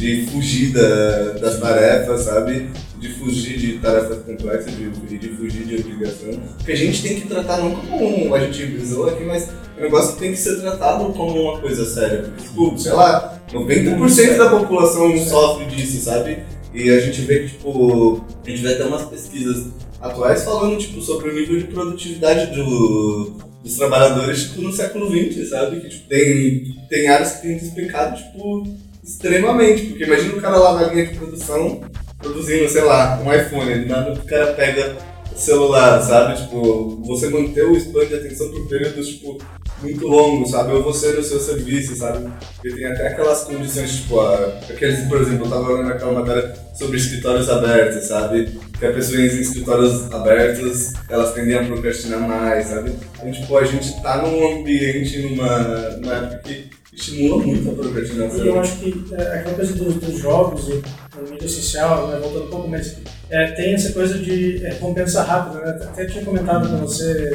de 0.02 0.26
fugir 0.26 0.72
da, 0.72 1.34
das 1.34 1.60
tarefas, 1.60 2.22
sabe? 2.22 2.66
De 2.98 3.08
fugir 3.10 3.56
de 3.56 3.78
tarefas 3.78 4.18
complexas, 4.24 4.74
de, 4.76 4.90
de 5.16 5.28
fugir 5.28 5.64
de 5.64 5.76
obrigação. 5.76 6.40
Porque 6.56 6.72
a 6.72 6.76
gente 6.76 7.02
tem 7.02 7.20
que 7.20 7.28
tratar 7.28 7.58
não 7.58 7.70
como 7.76 8.26
um, 8.26 8.34
a 8.34 8.40
gente 8.40 8.64
visou 8.64 9.08
aqui, 9.08 9.22
mas 9.22 9.48
o 9.78 9.80
negócio 9.80 10.18
tem 10.18 10.32
que 10.32 10.38
ser 10.38 10.60
tratado 10.60 11.04
como 11.12 11.40
uma 11.40 11.60
coisa 11.60 11.84
séria. 11.86 12.22
Porque, 12.22 12.42
tipo, 12.42 12.76
sei 12.76 12.92
lá, 12.92 13.40
90% 13.52 14.36
da 14.38 14.50
população 14.50 15.16
sofre 15.18 15.66
disso, 15.66 16.04
sabe? 16.04 16.38
E 16.74 16.90
a 16.90 16.98
gente 16.98 17.20
vê 17.20 17.44
que, 17.44 17.50
tipo, 17.50 18.24
a 18.44 18.50
gente 18.50 18.60
vê 18.60 18.74
até 18.74 18.84
umas 18.84 19.04
pesquisas 19.04 19.68
atuais 20.00 20.42
falando, 20.42 20.78
tipo, 20.78 21.00
sobre 21.00 21.30
o 21.30 21.34
nível 21.34 21.60
de 21.60 21.66
produtividade 21.66 22.56
do, 22.56 23.36
dos 23.62 23.76
trabalhadores, 23.76 24.48
tipo, 24.48 24.62
no 24.62 24.72
século 24.72 25.08
XX, 25.08 25.48
sabe? 25.48 25.80
Que, 25.80 25.88
tipo, 25.90 26.08
tem, 26.08 26.76
tem 26.88 27.06
áreas 27.06 27.34
que 27.34 27.42
tem 27.42 27.56
despencado, 27.56 28.16
tipo, 28.16 28.66
extremamente. 29.02 29.86
Porque 29.86 30.04
imagina 30.04 30.34
o 30.34 30.40
cara 30.40 30.56
lá 30.56 30.80
na 30.80 30.92
linha 30.92 31.06
de 31.06 31.18
produção, 31.18 31.80
produzindo, 32.18 32.68
sei 32.68 32.82
lá, 32.82 33.20
um 33.24 33.32
iPhone, 33.32 33.80
do 33.80 33.88
nada 33.88 34.12
o 34.12 34.26
cara 34.26 34.52
pega 34.54 34.96
celular, 35.34 36.00
sabe? 36.02 36.40
Tipo, 36.40 37.02
você 37.04 37.28
manter 37.28 37.64
o 37.64 37.76
span 37.76 38.06
de 38.06 38.14
atenção 38.14 38.50
por 38.50 38.68
períodos, 38.68 39.08
tipo, 39.08 39.38
muito 39.80 40.06
longos, 40.06 40.50
sabe? 40.50 40.72
Ou 40.72 40.82
você 40.82 41.12
no 41.12 41.22
seu 41.22 41.40
serviço, 41.40 41.96
sabe? 41.96 42.30
Porque 42.54 42.76
tem 42.76 42.86
até 42.86 43.08
aquelas 43.08 43.44
condições, 43.44 43.96
tipo, 43.96 44.20
a, 44.20 44.34
aqueles, 44.68 45.00
por 45.08 45.20
exemplo, 45.20 45.46
eu 45.46 45.50
tava 45.50 45.72
olhando 45.72 45.92
aquela 45.92 46.12
matéria 46.12 46.54
sobre 46.74 46.96
escritórios 46.96 47.48
abertos, 47.48 48.04
sabe? 48.04 48.58
Que 48.78 48.86
a 48.86 48.92
pessoa 48.92 49.20
em 49.20 49.26
escritórios 49.26 50.12
abertos, 50.12 50.92
elas 51.08 51.32
tendem 51.32 51.56
a 51.56 51.64
procrastinar 51.64 52.20
mais, 52.20 52.66
sabe? 52.66 52.92
Então, 53.14 53.32
tipo, 53.32 53.56
a 53.56 53.64
gente 53.64 54.00
tá 54.02 54.22
num 54.22 54.60
ambiente, 54.60 55.18
numa, 55.22 55.58
numa 55.96 56.14
época 56.14 56.38
que 56.44 56.81
estimula 56.92 57.44
muito 57.44 57.70
a 57.70 57.74
procrastinação. 57.74 58.44
E 58.44 58.48
eu 58.48 58.60
acho 58.60 58.76
que 58.76 59.04
é, 59.12 59.22
aquela 59.22 59.54
coisa 59.54 59.72
dos, 59.74 59.94
dos 59.94 60.18
jogos 60.18 60.68
e 60.68 60.82
da 61.16 61.30
mídia 61.30 61.48
social, 61.48 62.08
né, 62.08 62.18
voltando 62.20 62.44
um 62.44 62.50
pouco, 62.50 62.68
mas 62.68 62.96
é, 63.30 63.52
tem 63.52 63.74
essa 63.74 63.92
coisa 63.92 64.18
de 64.18 64.64
é, 64.64 64.70
recompensa 64.70 65.22
rápida, 65.22 65.64
né? 65.64 65.78
Até 65.84 66.04
tinha 66.04 66.24
comentado 66.24 66.68
com 66.68 66.76
você 66.78 67.34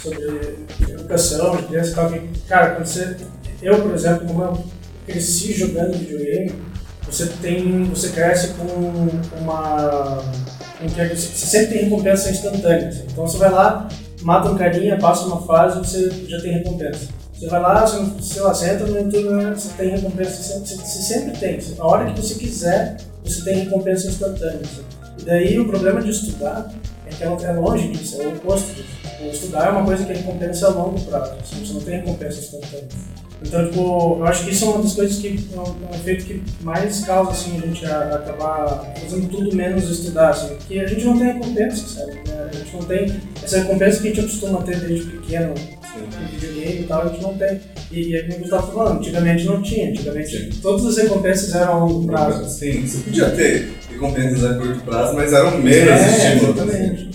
sobre 0.00 0.58
educação 0.88 1.56
de 1.56 1.62
criança 1.64 1.90
e 1.90 1.94
tal, 1.94 2.12
que, 2.12 2.28
cara, 2.46 2.70
quando 2.76 2.86
você... 2.86 3.16
Eu, 3.60 3.82
por 3.82 3.92
exemplo, 3.92 4.26
como 4.28 4.42
eu 4.42 4.64
cresci 5.06 5.52
jogando 5.52 5.98
videogame, 5.98 6.52
você 7.04 7.26
tem... 7.42 7.84
você 7.84 8.10
cresce 8.10 8.54
com 8.54 8.64
uma... 9.40 10.22
com 10.78 10.86
que 10.86 11.16
você 11.16 11.46
sempre 11.46 11.78
tem 11.78 11.84
recompensa 11.84 12.30
instantânea. 12.30 13.04
Então 13.10 13.26
você 13.26 13.38
vai 13.38 13.50
lá, 13.50 13.88
mata 14.22 14.50
um 14.50 14.56
carinha, 14.56 14.96
passa 14.98 15.26
uma 15.26 15.42
fase, 15.44 15.78
você 15.80 16.08
já 16.28 16.40
tem 16.40 16.52
recompensa. 16.52 17.17
Você 17.38 17.46
vai 17.46 17.60
lá, 17.60 17.86
você, 17.86 18.40
lá, 18.40 18.52
você 18.52 18.72
no 18.72 19.30
né, 19.36 19.54
você 19.54 19.68
tem 19.76 19.90
recompensa, 19.90 20.42
você, 20.42 20.74
você- 20.74 21.02
sempre 21.02 21.38
tem. 21.38 21.58
A 21.78 21.86
hora 21.86 22.12
que 22.12 22.20
você 22.20 22.34
quiser, 22.34 22.96
você 23.24 23.44
tem 23.44 23.60
recompensa 23.60 24.08
instantânea. 24.08 24.60
E 25.20 25.22
daí 25.24 25.58
o 25.60 25.68
problema 25.68 26.02
de 26.02 26.10
estudar 26.10 26.72
é 27.06 27.10
que 27.10 27.22
é 27.22 27.26
é 27.26 27.52
longe 27.52 27.88
disso, 27.92 28.20
é 28.20 28.26
o 28.26 28.30
oposto 28.36 28.74
disso. 28.74 28.88
O 29.22 29.26
estudar 29.26 29.68
é 29.68 29.70
uma 29.70 29.84
coisa 29.84 30.04
que 30.04 30.12
recompensa 30.12 30.66
é 30.66 30.68
a 30.68 30.72
longo 30.72 31.00
prazo, 31.02 31.32
assim, 31.40 31.64
você 31.64 31.72
não 31.74 31.80
tem 31.80 31.96
recompensa 32.00 32.40
instantânea. 32.40 32.88
Então, 33.40 33.66
tipo, 33.68 34.16
eu 34.18 34.24
acho 34.26 34.44
que 34.44 34.50
isso 34.50 34.64
é 34.64 34.68
uma 34.68 34.82
das 34.82 34.94
coisas 34.94 35.18
que 35.18 35.48
é 35.54 35.60
um, 35.60 35.62
é 35.92 35.96
efeito 35.96 36.24
que 36.24 36.42
mais 36.60 37.04
causa 37.04 37.30
assim, 37.30 37.56
a 37.56 37.60
gente 37.66 37.86
a, 37.86 38.16
acabar 38.16 38.84
fazendo 39.00 39.28
tudo 39.28 39.54
menos 39.54 39.88
estudar, 39.88 40.30
assim, 40.30 40.48
porque 40.56 40.80
a 40.80 40.86
gente 40.88 41.04
não 41.04 41.16
tem 41.16 41.32
recompensa, 41.34 41.86
sabe? 41.86 42.14
né? 42.28 42.48
A 42.52 42.56
gente 42.56 42.74
não 42.74 42.82
tem 42.82 43.20
essa 43.44 43.58
recompensa 43.58 44.00
que 44.02 44.08
a 44.08 44.10
gente 44.10 44.20
acostuma 44.22 44.62
ter 44.62 44.80
desde 44.80 45.06
pequeno 45.10 45.54
no 45.96 46.28
videogame 46.28 46.80
e 46.80 46.84
tal, 46.84 47.02
a 47.02 47.08
gente 47.08 47.22
não 47.22 47.34
tem. 47.34 47.60
E, 47.90 48.00
e 48.10 48.16
é 48.16 48.20
como 48.22 48.32
a 48.32 48.36
gente 48.36 48.44
estava 48.44 48.72
falando, 48.72 48.98
antigamente 48.98 49.44
não 49.44 49.62
tinha, 49.62 49.88
antigamente 49.90 50.50
todas 50.60 50.86
as 50.86 50.96
recompensas 51.02 51.54
eram 51.54 51.72
a 51.72 51.84
longo 51.84 52.06
prazo. 52.06 52.48
Sim, 52.48 52.86
você 52.86 52.98
podia 52.98 53.30
ter 53.30 53.72
recompensas 53.90 54.44
a 54.44 54.54
curto 54.54 54.80
prazo, 54.84 55.14
mas 55.14 55.32
eram 55.32 55.58
menos 55.58 55.88
É, 55.88 56.34
estímulos. 56.34 56.56
exatamente. 56.62 57.08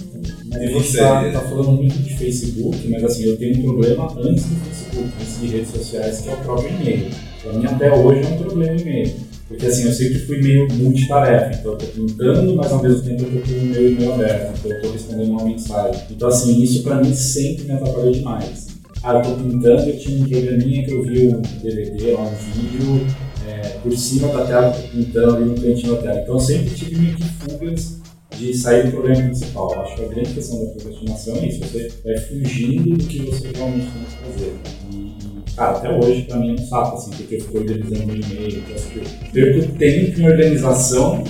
Mas 0.50 0.62
E 0.62 0.74
você? 0.74 0.98
tá, 1.00 1.32
tá 1.32 1.42
falando 1.42 1.72
muito 1.72 1.96
de 1.98 2.13
Facebook, 2.18 2.88
mas 2.88 3.03
assim, 3.03 3.24
eu 3.25 3.38
tenho 3.38 3.58
um 3.60 3.62
problema 3.63 4.06
antes 4.20 4.46
do 4.46 4.56
Facebook, 4.65 5.10
antes 5.20 5.39
de 5.42 5.48
redes 5.48 5.72
sociais, 5.72 6.22
que 6.22 6.30
é 6.30 6.34
o 6.34 6.38
próprio 6.38 6.70
e-mail. 6.70 7.08
Pra 7.42 7.53
mim 7.53 7.65
até 7.65 7.92
hoje 7.92 8.22
é 8.24 8.27
um 8.27 8.38
problema 8.38 8.80
e-mail. 8.80 9.13
Porque 9.48 9.66
assim, 9.66 9.86
eu 9.86 9.92
sempre 9.92 10.20
fui 10.20 10.42
meio 10.42 10.68
multitarefa, 10.74 11.60
então 11.60 11.74
eu 11.74 11.78
tô 11.78 11.86
pintando, 11.88 12.56
mas 12.56 12.72
ao 12.72 12.82
mesmo 12.82 13.02
tempo 13.04 13.24
eu 13.24 13.42
tô 13.42 13.48
com 13.48 13.60
o 13.60 13.66
meu 13.66 13.92
e-mail 13.92 14.14
aberto, 14.14 14.58
então 14.58 14.72
eu 14.72 14.82
tô 14.82 14.92
respondendo 14.92 15.30
uma 15.30 15.44
mensagem. 15.44 16.02
Então 16.10 16.28
assim, 16.28 16.62
isso 16.62 16.84
pra 16.84 17.02
mim 17.02 17.14
sempre 17.14 17.66
me 17.66 17.72
atrapalhou 17.72 18.12
demais. 18.12 18.68
Ah, 19.04 19.16
eu 19.16 19.22
tô 19.22 19.32
pintando, 19.36 19.90
eu 19.90 20.00
tinha 20.00 20.24
um 20.24 20.30
programinha 20.30 20.86
que 20.86 20.92
eu 20.92 21.04
vi 21.04 21.28
um 21.28 21.42
DVD, 21.42 22.16
um 22.16 22.30
vídeo, 22.54 23.06
é, 23.46 23.68
por 23.84 23.92
cima 23.98 24.30
da 24.30 24.46
tela, 24.46 24.72
tô 24.72 24.82
pintando 24.88 25.36
ali 25.36 25.46
no 25.46 25.56
cantinho 25.56 25.96
da 25.96 26.02
tela. 26.02 26.22
Então 26.22 26.36
eu 26.36 26.40
sempre 26.40 26.74
tive 26.74 26.96
meio 26.96 27.16
que 27.18 27.24
fugas 27.24 28.02
de 28.38 28.54
sair 28.54 28.86
do 28.86 28.92
problema 28.92 29.24
principal. 29.24 29.82
Acho 29.82 29.96
que 29.96 30.06
a 30.06 30.08
grande 30.08 30.34
questão 30.34 30.64
da 30.64 30.72
procrastinação 30.72 31.36
é 31.36 31.48
isso, 31.48 31.60
você 31.60 31.92
vai 32.04 32.18
fugindo 32.18 32.98
do 32.98 33.04
que 33.04 33.20
você 33.20 33.50
realmente 33.54 33.88
tem 33.92 34.04
que 34.04 34.32
fazer. 34.32 34.54
E, 34.94 35.12
cara, 35.55 35.77
até 35.77 35.89
hoje 35.89 36.24
pra 36.24 36.38
mim 36.38 36.51
é 36.51 36.62
um 36.62 36.65
saco, 36.65 36.98
assim, 36.98 37.12
porque 37.12 37.36
eu 37.36 37.41
fico 37.41 37.57
organizando 37.57 38.05
meu 38.05 38.15
e-mail, 38.15 38.63
eu 38.67 38.75
acho 38.75 38.88
que 38.89 39.00
eu 39.00 39.05
perco 39.31 39.72
tempo 39.77 40.19
em 40.19 40.29
organização 40.29 41.24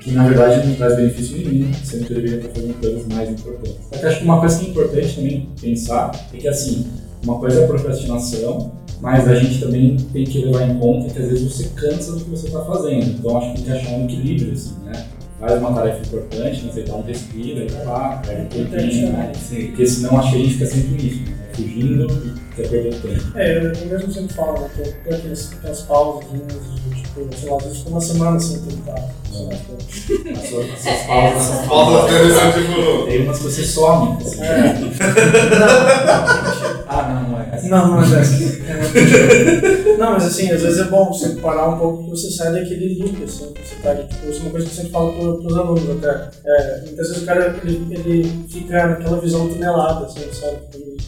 que 0.00 0.12
na 0.12 0.26
verdade 0.26 0.66
não 0.66 0.74
traz 0.76 0.96
benefício 0.96 1.36
nenhum, 1.36 1.72
sendo 1.84 2.06
que 2.06 2.12
eu 2.12 2.16
deveria 2.16 2.38
estar 2.38 2.54
fazendo 2.54 2.80
coisas 2.80 3.06
mais 3.06 3.28
importantes. 3.28 3.76
Que 3.90 4.06
acho 4.06 4.18
que 4.18 4.24
uma 4.24 4.40
coisa 4.40 4.58
que 4.58 4.66
é 4.66 4.68
importante 4.70 5.14
também 5.14 5.48
pensar 5.60 6.28
é 6.32 6.36
que 6.38 6.48
assim, 6.48 6.86
uma 7.22 7.38
coisa 7.38 7.60
é 7.60 7.64
a 7.64 7.66
procrastinação, 7.66 8.72
mas 9.00 9.28
a 9.28 9.34
gente 9.34 9.60
também 9.60 9.96
tem 10.12 10.24
que 10.24 10.44
levar 10.44 10.68
em 10.68 10.78
conta 10.78 11.12
que 11.12 11.18
às 11.18 11.28
vezes 11.28 11.52
você 11.52 11.68
cansa 11.74 12.12
do 12.12 12.24
que 12.24 12.30
você 12.30 12.46
está 12.46 12.64
fazendo. 12.64 13.06
Então 13.18 13.36
acho 13.36 13.50
que 13.50 13.56
tem 13.56 13.64
que 13.64 13.72
achar 13.72 13.92
um 13.92 14.04
equilíbrio, 14.04 14.52
assim, 14.52 14.74
né? 14.84 15.06
Faz 15.38 15.58
uma 15.58 15.72
tarefa 15.72 16.06
importante, 16.06 16.62
mas 16.64 16.74
você 16.74 16.82
dá 16.82 16.96
um 16.96 17.02
respiro, 17.02 17.60
aí 17.60 17.68
vai 17.68 17.84
lá, 17.86 18.22
pega 18.26 18.42
um 18.42 18.46
tempinho, 18.46 19.12
né? 19.12 19.32
Porque 19.48 19.86
senão 19.86 20.18
acho 20.18 20.30
que 20.30 20.36
a 20.36 20.38
gente 20.38 20.52
fica 20.52 20.66
sempre 20.66 21.02
nisso, 21.02 21.22
né? 21.30 21.39
Fugindo 21.62 22.06
e 22.06 22.54
perder 22.54 22.94
tempo. 22.94 23.38
É, 23.38 23.58
eu, 23.58 23.86
mesmo 23.86 24.12
sempre 24.12 24.34
falo, 24.34 24.60
né, 24.60 24.68
que 24.74 24.82
tenho 24.82 25.16
aqueles, 25.16 25.52
aquelas 25.52 25.82
pausas, 25.82 26.30
de, 26.30 26.38
tipo, 27.02 27.36
sei 27.36 27.50
lá, 27.50 27.56
às 27.56 27.62
vezes 27.64 27.86
uma 27.86 28.00
semana 28.00 28.40
sem 28.40 28.58
tentar. 28.60 29.08
sei 29.30 29.44
lá, 29.44 29.52
tipo, 29.52 29.74
As 30.30 30.48
suas, 30.48 30.66
as 30.70 30.80
suas 30.80 31.02
pausas, 31.06 31.50
as 31.50 32.36
são 32.36 32.52
tipo. 32.52 33.06
Tem 33.06 33.22
umas 33.22 33.38
que 33.38 33.44
você 33.44 33.64
some. 33.64 34.16
Assim. 34.20 34.42
É. 34.42 34.74
Ah, 36.92 37.08
não, 37.08 37.30
não 37.30 37.40
é. 37.40 37.48
essa. 37.52 37.68
Não, 37.68 37.88
não 37.88 38.02
é 38.02 38.20
essa. 38.20 39.96
Não, 39.96 40.12
mas 40.12 40.24
assim, 40.24 40.50
às 40.50 40.62
vezes 40.62 40.78
é 40.80 40.84
bom 40.84 41.12
você 41.12 41.28
parar 41.36 41.68
um 41.68 41.78
pouco 41.78 42.04
que 42.04 42.10
você 42.10 42.30
sai 42.30 42.52
daquele 42.52 43.00
loop, 43.00 43.22
assim, 43.22 43.52
você 43.54 43.74
tá, 43.82 43.94
tipo, 43.94 44.28
isso 44.28 44.40
é 44.40 44.42
uma 44.42 44.50
coisa 44.50 44.66
que 44.66 44.72
eu 44.72 44.76
sempre 44.76 44.90
falo 44.90 45.12
pro, 45.12 45.38
pros 45.40 45.56
alunos 45.56 45.90
até. 45.90 46.30
É, 46.44 46.80
muitas 46.86 47.08
vezes 47.08 47.22
o 47.22 47.26
cara, 47.26 47.60
ele, 47.62 47.86
ele 47.90 48.46
fica 48.48 48.86
naquela 48.86 49.20
visão 49.20 49.48
tunelada, 49.48 50.06
assim, 50.06 50.20
sabe? 50.32 50.56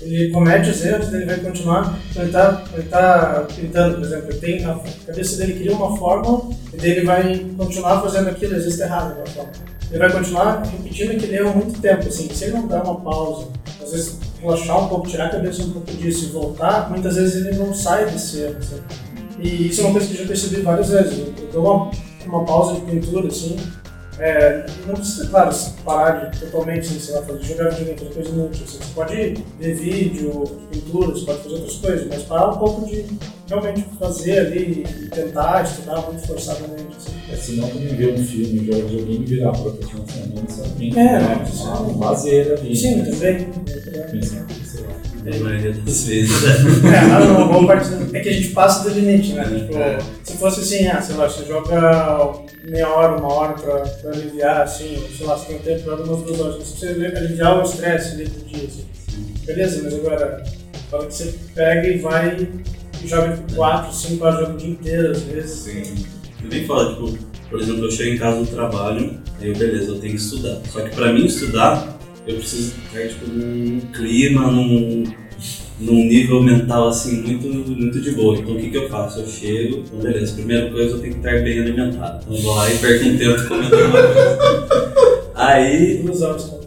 Ele, 0.03 0.31
comete 0.31 0.71
os 0.71 0.85
erros, 0.85 1.13
ele 1.13 1.27
vai 1.27 1.39
continuar, 1.39 1.99
tá, 2.31 2.65
ele 2.75 2.89
tá 2.89 3.47
pintando, 3.55 3.97
por 3.97 4.05
exemplo, 4.05 4.31
ele 4.31 4.39
tem, 4.39 4.65
a 4.65 4.81
cabeça 5.07 5.37
dele 5.37 5.61
cria 5.61 5.73
uma 5.73 5.97
forma, 5.97 6.51
e 6.73 6.77
daí 6.77 6.91
ele 6.91 7.07
vai 7.07 7.47
continuar 7.57 8.01
fazendo 8.01 8.29
aquilo, 8.29 8.57
às 8.57 8.65
vezes 8.65 8.79
tá 8.79 8.87
errado 8.87 9.17
forma. 9.31 9.51
Ele 9.91 9.99
vai 9.99 10.11
continuar 10.11 10.63
repetindo 10.63 11.11
aquele 11.13 11.37
erro 11.37 11.55
muito 11.55 11.81
tempo, 11.81 12.09
assim, 12.09 12.29
se 12.29 12.45
ele 12.45 12.55
não 12.55 12.67
der 12.67 12.83
uma 12.83 13.01
pausa, 13.01 13.49
às 13.83 13.93
vezes 13.93 14.19
relaxar 14.41 14.85
um 14.85 14.89
pouco, 14.89 15.07
tirar 15.07 15.27
a 15.27 15.31
cabeça 15.31 15.63
um 15.63 15.71
pouco 15.71 15.93
disso 15.93 16.25
e 16.25 16.29
voltar, 16.31 16.91
muitas 16.91 17.15
vezes 17.15 17.47
ele 17.47 17.57
não 17.59 17.73
sai 17.73 18.07
desse 18.07 18.41
erro. 18.41 18.57
assim. 18.59 18.81
E 19.39 19.69
isso 19.69 19.81
é 19.81 19.85
uma 19.85 19.93
coisa 19.93 20.07
que 20.07 20.15
eu 20.15 20.19
já 20.21 20.27
percebi 20.27 20.61
várias 20.63 20.89
vezes. 20.89 21.19
Eu 21.19 21.49
dou 21.53 21.65
uma, 21.65 21.91
uma 22.27 22.45
pausa 22.45 22.75
de 22.75 22.81
pintura, 22.83 23.29
assim, 23.29 23.57
é, 24.19 24.67
não 24.87 24.95
precisa, 24.95 25.27
claro, 25.29 25.55
parar 25.85 26.31
de 26.31 26.41
totalmente, 26.41 26.87
sei 26.87 27.15
lá, 27.15 27.23
fazer, 27.23 27.43
jogar 27.45 27.71
videogame, 27.71 27.99
fazer 27.99 28.15
coisa 28.15 28.29
inútil. 28.31 28.65
assim. 28.65 28.79
Você 28.79 28.95
pode 28.95 29.45
ver 29.59 29.75
vídeo, 29.75 30.45
pintura, 30.71 31.13
você 31.13 31.25
pode 31.25 31.43
fazer 31.43 31.55
outras 31.55 31.77
coisas, 31.77 32.07
mas 32.09 32.23
parar 32.23 32.51
um 32.51 32.59
pouco 32.59 32.87
de 32.87 33.07
realmente 33.49 33.85
fazer 33.99 34.39
ali 34.41 34.83
e 34.83 35.09
tentar 35.09 35.65
estudar 35.65 36.03
muito 36.03 36.27
forçadamente. 36.27 36.97
Assim. 36.97 37.33
É, 37.33 37.37
se 37.37 37.53
não 37.53 37.69
também 37.69 37.97
ver 37.97 38.15
um 38.15 38.25
filme, 38.25 38.67
jogar 38.67 38.87
videogame 38.87 39.25
e 39.25 39.27
virar 39.27 39.53
procrastinação, 39.53 40.27
não 40.35 40.43
necessariamente. 40.43 40.99
É, 40.99 41.05
né? 41.05 41.45
não, 41.65 41.91
um 41.91 41.99
lazer 41.99 42.59
ali. 42.59 42.77
Sim, 42.77 42.97
né? 42.97 43.11
também. 43.11 43.49
Pensando, 44.11 44.53
sei 44.67 44.81
lá. 44.83 45.12
Na 45.25 45.37
maioria 45.39 45.73
das 45.73 46.05
vezes? 46.05 46.33
É, 46.85 47.27
não, 47.27 47.49
boa 47.49 47.67
parte 47.67 47.89
é 48.13 48.21
que 48.21 48.29
a 48.29 48.33
gente 48.33 48.49
passa 48.49 48.89
do 48.89 48.95
limite, 48.95 49.35
né? 49.35 49.45
Tipo, 49.45 50.05
se 50.25 50.37
fosse 50.37 50.61
assim, 50.61 50.89
ah, 50.89 51.01
sei 51.01 51.17
lá, 51.17 51.29
você 51.29 51.45
joga 51.45 52.43
meia 52.65 52.89
hora, 52.89 53.17
uma 53.17 53.33
hora 53.33 53.53
pra, 53.55 53.81
pra 53.81 54.11
aliviar, 54.11 54.63
assim, 54.63 55.01
sei 55.17 55.27
lá, 55.27 55.37
você 55.37 55.55
tem 55.55 55.59
tempo, 55.59 55.85
joga 55.85 56.03
umas 56.03 56.23
duas 56.23 56.41
horas, 56.41 56.57
você 56.57 56.87
aliviar 56.87 57.59
o 57.59 57.63
estresse 57.63 58.15
ali 58.15 58.25
do 58.25 58.45
dia, 58.47 58.67
assim. 58.67 58.85
Beleza, 59.45 59.81
mas 59.85 59.95
agora, 59.95 60.45
fala 60.91 61.07
que 61.07 61.15
você 61.15 61.35
pega 61.55 61.89
e 61.89 61.99
vai 61.99 62.49
e 63.03 63.09
joga 63.09 63.37
tipo, 63.37 63.55
quatro, 63.55 63.95
cinco 63.95 64.25
horas, 64.25 64.41
joga 64.41 64.55
o 64.55 64.57
dia 64.57 64.71
inteiro, 64.71 65.11
às 65.13 65.23
vezes. 65.23 65.59
Sim. 65.59 66.07
Eu 66.43 66.49
nem 66.49 66.67
falo, 66.67 66.95
tipo, 67.13 67.25
por 67.49 67.61
exemplo, 67.61 67.85
eu 67.85 67.91
chego 67.91 68.15
em 68.15 68.19
casa 68.19 68.41
do 68.41 68.47
trabalho, 68.47 69.21
aí 69.41 69.55
beleza, 69.55 69.91
eu 69.91 70.01
tenho 70.01 70.15
que 70.15 70.21
estudar. 70.21 70.61
Só 70.71 70.81
que 70.81 70.95
pra 70.95 71.13
mim 71.13 71.27
estudar, 71.27 71.99
eu 72.27 72.37
preciso 72.37 72.75
estar, 72.87 73.09
tipo, 73.09 73.27
num 73.27 73.81
clima, 73.93 74.51
num, 74.51 75.05
num 75.81 76.05
nível 76.05 76.43
mental, 76.43 76.89
assim, 76.89 77.23
muito, 77.23 77.49
muito 77.49 78.01
de 78.01 78.13
boa. 78.13 78.37
Então 78.37 78.55
o 78.55 78.59
que 78.59 78.71
que 78.71 78.77
eu 78.77 78.89
faço? 78.89 79.21
Eu 79.21 79.27
chego, 79.27 79.79
então, 79.79 79.99
beleza, 79.99 80.35
primeira 80.35 80.71
coisa 80.71 80.97
eu 80.97 81.01
tenho 81.01 81.15
que 81.15 81.19
estar 81.19 81.43
bem 81.43 81.61
alimentado. 81.61 82.21
Então 82.23 82.37
eu 82.37 82.43
vou 82.43 82.55
lá 82.55 82.73
e 82.73 82.79
perco 82.79 83.05
um 83.05 83.19
tempo 83.19 83.49
comendo 83.49 83.77
alguma 83.77 84.03
coisa. 84.03 84.93
Aí 85.35 86.05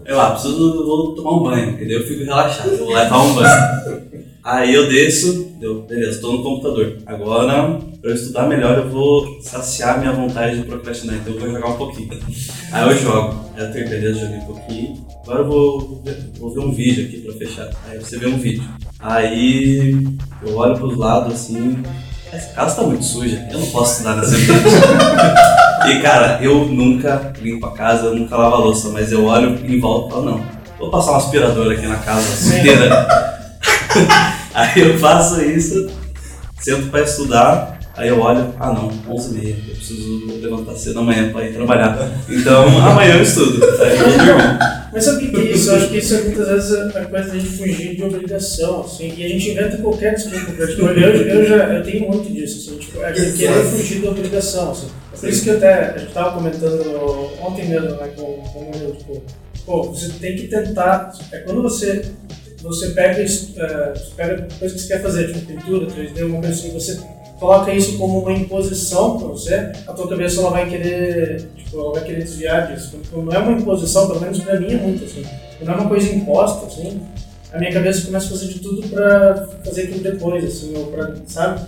eu 0.05 0.17
lá, 0.17 0.31
preciso 0.31 0.85
vou 0.85 1.15
tomar 1.15 1.31
um 1.31 1.43
banho, 1.43 1.77
daí 1.77 1.93
eu 1.93 2.05
fico 2.05 2.25
relaxado, 2.25 2.77
vou 2.77 2.91
lá 2.91 3.05
tomar 3.05 3.24
um 3.24 3.33
banho. 3.35 4.15
Aí 4.43 4.75
eu 4.75 4.88
desço, 4.88 5.55
eu, 5.62 5.81
beleza, 5.83 6.12
estou 6.12 6.33
no 6.33 6.43
computador. 6.43 6.97
Agora, 7.05 7.79
eu 8.05 8.13
estudar 8.13 8.47
melhor, 8.47 8.77
eu 8.77 8.88
vou 8.88 9.41
saciar 9.41 10.00
minha 10.00 10.13
vontade 10.13 10.57
de 10.57 10.67
procrastinar, 10.67 11.15
então 11.15 11.33
eu 11.33 11.39
vou 11.39 11.50
jogar 11.50 11.69
um 11.69 11.75
pouquinho. 11.75 12.19
Aí 12.71 12.88
eu 12.88 12.97
jogo, 13.00 13.50
aí 13.57 13.63
eu 13.65 13.74
tenho 13.74 13.89
beleza, 13.89 14.19
joguei 14.19 14.38
um 14.38 14.45
pouquinho. 14.45 15.07
Agora 15.24 15.39
eu 15.39 15.47
vou, 15.47 16.03
vou, 16.38 16.53
ver, 16.53 16.59
um 16.59 16.71
vídeo 16.71 17.07
aqui 17.07 17.17
para 17.21 17.33
fechar. 17.33 17.67
Aí 17.89 17.97
você 17.97 18.19
vê 18.19 18.27
um 18.27 18.38
vídeo. 18.38 18.63
Aí 19.00 20.07
eu 20.45 20.55
olho 20.55 20.77
pros 20.77 20.95
lados 20.95 21.33
assim, 21.33 21.81
essa 22.31 22.53
casa 22.53 22.75
tá 22.75 22.83
muito 22.83 23.03
suja, 23.03 23.43
eu 23.51 23.57
não 23.57 23.67
posso 23.71 23.93
estudar 23.93 24.17
nesse 24.17 24.35
vídeo. 24.35 24.53
E 25.88 26.01
cara, 26.01 26.39
eu 26.41 26.65
nunca 26.65 27.31
limpo 27.39 27.67
a 27.67 27.74
casa, 27.74 28.07
eu 28.07 28.15
nunca 28.15 28.35
lavo 28.35 28.55
a 28.55 28.57
louça, 28.57 28.89
mas 28.89 29.12
eu 29.12 29.25
olho 29.25 29.55
em 29.63 29.79
volta 29.79 30.07
e 30.07 30.12
falo, 30.13 30.25
não, 30.25 30.45
vou 30.79 30.89
passar 30.89 31.12
um 31.12 31.17
aspirador 31.17 31.71
aqui 31.71 31.85
na 31.85 31.97
casa 31.97 32.57
inteira. 32.57 33.07
aí 34.51 34.79
eu 34.79 34.97
faço 34.97 35.39
isso, 35.43 35.88
sento 36.59 36.89
pra 36.89 37.01
estudar, 37.01 37.75
aí 37.98 38.10
eu 38.10 38.20
olho, 38.20 38.54
ah 38.60 38.74
não, 38.74 38.90
11h30, 38.90 39.56
eu 39.68 39.75
preciso 39.75 40.25
levantar 40.42 40.75
cedo 40.75 41.00
amanhã 41.00 41.32
pra 41.32 41.46
ir 41.46 41.54
trabalhar. 41.54 41.98
Então 42.30 42.68
amanhã 42.86 43.16
eu 43.16 43.24
estudo. 43.24 43.60
Mas 44.96 45.04
sabe 45.04 45.25
o 45.25 45.30
que 45.30 45.36
é 45.36 45.52
isso? 45.52 45.70
Eu 45.70 45.75
acho 45.75 45.90
que 45.90 45.98
isso 45.98 46.16
é 46.16 46.22
muitas 46.22 46.48
vezes 46.48 46.96
a 46.96 47.06
coisa 47.06 47.28
da 47.28 47.34
gente 47.38 47.58
fugir 47.58 47.96
de 47.98 48.04
obrigação, 48.04 48.80
assim, 48.80 49.14
e 49.18 49.25
a 49.25 49.28
gente 49.28 49.50
inventa 49.52 49.78
qualquer 49.78 50.16
desculpa 50.16 50.68
tipo, 50.68 50.84
eu, 50.84 51.12
eu 51.12 51.46
já 51.46 51.56
eu 51.74 51.84
tenho 51.84 52.08
muito 52.08 52.32
disso, 52.32 52.60
assim, 52.60 52.80
tipo, 52.80 53.02
a 53.02 53.12
gente 53.12 53.38
querer 53.38 53.64
fugir 53.66 54.02
da 54.02 54.12
obrigação, 54.12 54.72
assim. 54.72 54.88
É 55.14 55.18
por 55.18 55.30
isso 55.30 55.44
que 55.44 55.50
eu 55.50 55.58
até, 55.58 55.90
a 55.90 55.98
gente 55.98 56.14
tava 56.14 56.32
comentando 56.32 57.32
ontem 57.42 57.68
mesmo, 57.68 57.90
né, 57.90 58.08
com, 58.16 58.24
com 58.24 58.60
o 58.60 58.72
meu, 58.78 58.96
tipo, 58.96 59.22
pô, 59.66 59.84
você 59.84 60.10
tem 60.20 60.38
que 60.38 60.48
tentar, 60.48 61.12
é 61.30 61.40
quando 61.40 61.62
você, 61.62 62.06
você 62.62 62.92
pega, 62.92 63.22
é, 63.22 63.25
você 63.25 64.12
pega 64.16 64.48
coisa 64.58 64.75
que 64.75 64.82
você 64.82 64.88
quer 64.88 65.02
fazer, 65.02 65.28
tipo 65.28 65.46
pintura, 65.46 65.88
3D, 65.88 66.25
uma 66.25 66.40
coisa 66.40 66.54
assim, 66.54 66.72
você 66.72 67.02
coloca 67.39 67.74
isso 67.74 67.98
como 67.98 68.20
uma 68.20 68.32
imposição 68.32 69.18
para 69.18 69.27
você, 69.27 69.72
a 69.88 69.94
tua 69.94 70.08
cabeça 70.08 70.42
ela 70.42 70.51
vai 70.51 70.70
querer, 70.70 71.50
tipo, 71.56 71.80
ela 71.80 71.94
vai 71.94 72.04
querer 72.04 72.24
desviar 72.24 72.74
disso. 72.74 72.98
Então, 73.01 73.24
não 73.24 73.34
é 73.34 73.39
uma 73.39 73.51
imposição, 73.51 74.08
pelo 74.08 74.22
menos 74.22 74.39
para 74.39 74.60
mim 74.60 74.74
é 74.74 74.77
muito 74.77 75.04
assim. 75.04 75.24
Não 75.62 75.74
é 75.74 75.77
uma 75.77 75.89
coisa 75.89 76.13
imposta, 76.13 76.65
assim. 76.65 77.01
A 77.51 77.58
minha 77.58 77.72
cabeça 77.72 78.06
começa 78.06 78.25
a 78.25 78.30
fazer 78.30 78.48
de 78.48 78.60
tudo 78.60 78.88
para 78.89 79.48
fazer 79.63 79.84
aquilo 79.84 80.00
depois, 80.00 80.44
assim, 80.44 80.74
ou 80.75 80.88
para, 80.88 81.15
sabe? 81.27 81.65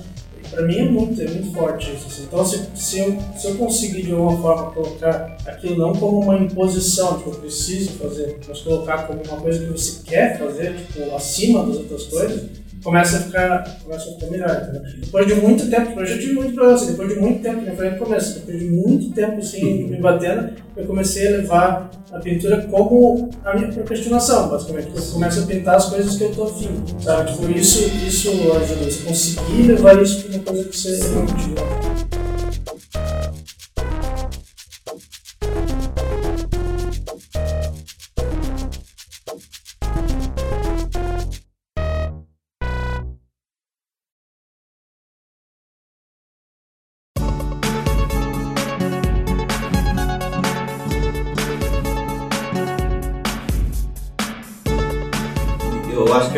Para 0.49 0.65
mim 0.65 0.77
é 0.77 0.85
muito, 0.85 1.21
é 1.21 1.27
muito 1.27 1.53
forte 1.53 1.93
isso. 1.93 2.07
Assim. 2.07 2.23
Então, 2.23 2.45
se, 2.45 2.67
se, 2.73 2.99
eu, 2.99 3.17
se 3.37 3.47
eu 3.47 3.55
conseguir 3.55 4.03
de 4.03 4.11
alguma 4.11 4.41
forma 4.41 4.71
colocar 4.71 5.37
aquilo 5.45 5.77
não 5.77 5.93
como 5.93 6.21
uma 6.21 6.37
imposição, 6.37 7.17
tipo, 7.17 7.31
eu 7.31 7.35
preciso 7.35 7.91
fazer, 7.91 8.37
mas 8.47 8.61
colocar 8.61 9.07
como 9.07 9.21
uma 9.23 9.37
coisa 9.41 9.59
que 9.59 9.71
você 9.71 10.01
quer 10.05 10.37
fazer, 10.37 10.75
tipo, 10.75 11.13
acima 11.15 11.65
das 11.65 11.77
outras 11.77 12.03
coisas, 12.03 12.43
começa 12.87 13.17
a 13.17 13.19
ficar, 13.19 13.79
começa 13.83 14.09
a 14.09 14.13
ficar 14.13 14.27
melhor, 14.27 14.49
entendeu? 14.49 14.81
Depois 15.01 15.27
de 15.27 15.35
muito 15.35 15.69
tempo, 15.69 15.99
eu 15.99 16.05
já 16.05 16.17
tive 16.17 16.33
muito 16.35 16.53
problema, 16.53 16.77
assim, 16.77 16.91
depois 16.91 17.09
de 17.09 17.19
muito 17.19 17.43
tempo, 17.43 17.65
que 17.65 17.75
foi 17.75 17.89
no 17.89 17.97
começo, 17.97 18.39
depois 18.39 18.59
de 18.59 18.69
muito 18.69 19.11
tempo 19.11 19.39
assim, 19.39 19.87
me 19.89 19.97
batendo, 19.97 20.53
eu 20.77 20.85
comecei 20.85 21.27
a 21.27 21.31
levar 21.31 21.91
a 22.13 22.19
pintura 22.19 22.65
como 22.71 23.29
a 23.43 23.55
minha 23.55 23.67
procrastinação, 23.73 24.47
basicamente. 24.47 24.87
Eu 24.95 25.03
começo 25.03 25.41
a 25.41 25.45
pintar 25.45 25.75
as 25.75 25.89
coisas 25.89 26.15
que 26.15 26.23
eu 26.23 26.31
tô 26.33 26.43
afim, 26.45 26.69
sabe? 27.01 27.29
Tipo, 27.29 27.51
isso, 27.51 27.91
isso 28.07 28.29
ajuda, 28.53 28.85
você 28.85 29.03
conseguir 29.03 29.63
levar 29.63 30.01
isso 30.01 30.23
para 30.23 30.35
uma 30.35 30.43
coisa 30.45 30.63
que 30.69 30.77
você 30.77 30.97
gosta. 31.09 31.96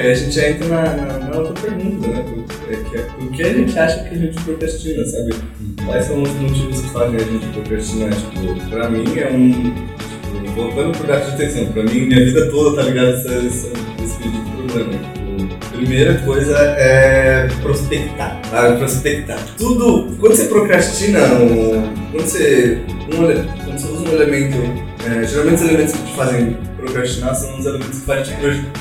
Aí 0.09 0.13
a 0.13 0.15
gente 0.15 0.39
entra 0.39 0.67
na, 0.67 0.83
na, 0.95 1.19
na 1.19 1.37
outra 1.37 1.53
pergunta, 1.61 2.07
né? 2.07 2.25
É 2.69 2.75
que 2.75 2.97
é, 2.97 3.05
que 3.35 3.43
a 3.43 3.53
gente 3.53 3.79
acha 3.79 4.03
que 4.03 4.15
a 4.15 4.17
gente 4.17 4.43
procrastina, 4.43 5.05
sabe? 5.05 5.35
Quais 5.85 6.05
são 6.05 6.21
os 6.21 6.31
motivos 6.33 6.81
que 6.81 6.89
fazem 6.89 7.15
a 7.15 7.19
gente 7.19 7.45
procrastinar? 7.47 8.09
Tipo, 8.13 8.69
pra 8.69 8.89
mim 8.89 9.05
é 9.17 9.31
um. 9.31 9.73
Tipo, 10.33 10.51
voltando 10.55 10.97
pro 10.97 11.07
gato 11.07 11.25
de 11.25 11.31
atenção, 11.33 11.65
pra 11.67 11.83
mim 11.83 12.01
minha 12.01 12.25
vida 12.25 12.49
toda 12.49 12.75
tá 12.75 12.89
ligada 12.89 13.09
a 13.09 13.13
esse, 13.13 13.71
esse, 14.03 14.17
tipo 14.21 14.37
de 14.37 14.51
problema. 14.51 14.93
Tipo, 14.93 15.77
primeira 15.77 16.17
coisa 16.19 16.57
é 16.57 17.47
prospectar, 17.61 18.41
sabe? 18.49 18.77
Prospectar. 18.77 19.39
Tudo. 19.57 20.15
Quando 20.19 20.35
você 20.35 20.45
procrastina, 20.45 21.19
um, 21.35 21.93
quando, 22.11 22.25
você, 22.25 22.81
um, 23.13 23.65
quando 23.65 23.79
você 23.79 23.87
usa 23.87 24.09
um 24.09 24.13
elemento. 24.13 24.57
é, 25.05 25.23
geralmente 25.25 25.55
os 25.55 25.69
elementos 25.69 25.93
que 25.93 26.03
te 26.03 26.15
fazem 26.15 26.68
procrastinar 26.79 27.35
são 27.35 27.57
os 27.57 27.65
elementos 27.65 27.99
que 27.99 28.05
fazem 28.05 28.23
te 28.23 28.33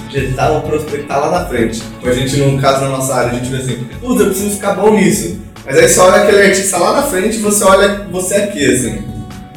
projetar 0.08 0.50
ou 0.50 0.62
prospectar 0.62 1.20
lá 1.20 1.30
na 1.40 1.46
frente. 1.46 1.80
Tipo, 1.80 2.08
a 2.08 2.12
gente, 2.12 2.36
no 2.36 2.60
caso 2.60 2.80
da 2.80 2.88
nossa 2.88 3.14
área, 3.14 3.32
a 3.32 3.34
gente 3.34 3.50
vê 3.50 3.56
assim, 3.58 3.86
puta, 4.00 4.22
eu 4.22 4.26
preciso 4.30 4.50
ficar 4.50 4.74
bom 4.74 4.94
nisso. 4.94 5.38
Mas 5.64 5.76
aí 5.76 5.88
você 5.88 6.00
olha 6.00 6.22
aquele 6.22 6.42
artista 6.42 6.78
lá 6.78 6.96
na 6.96 7.02
frente 7.02 7.36
e 7.36 7.40
você 7.40 7.64
olha 7.64 8.06
você 8.10 8.34
aqui, 8.36 8.72
assim. 8.72 9.04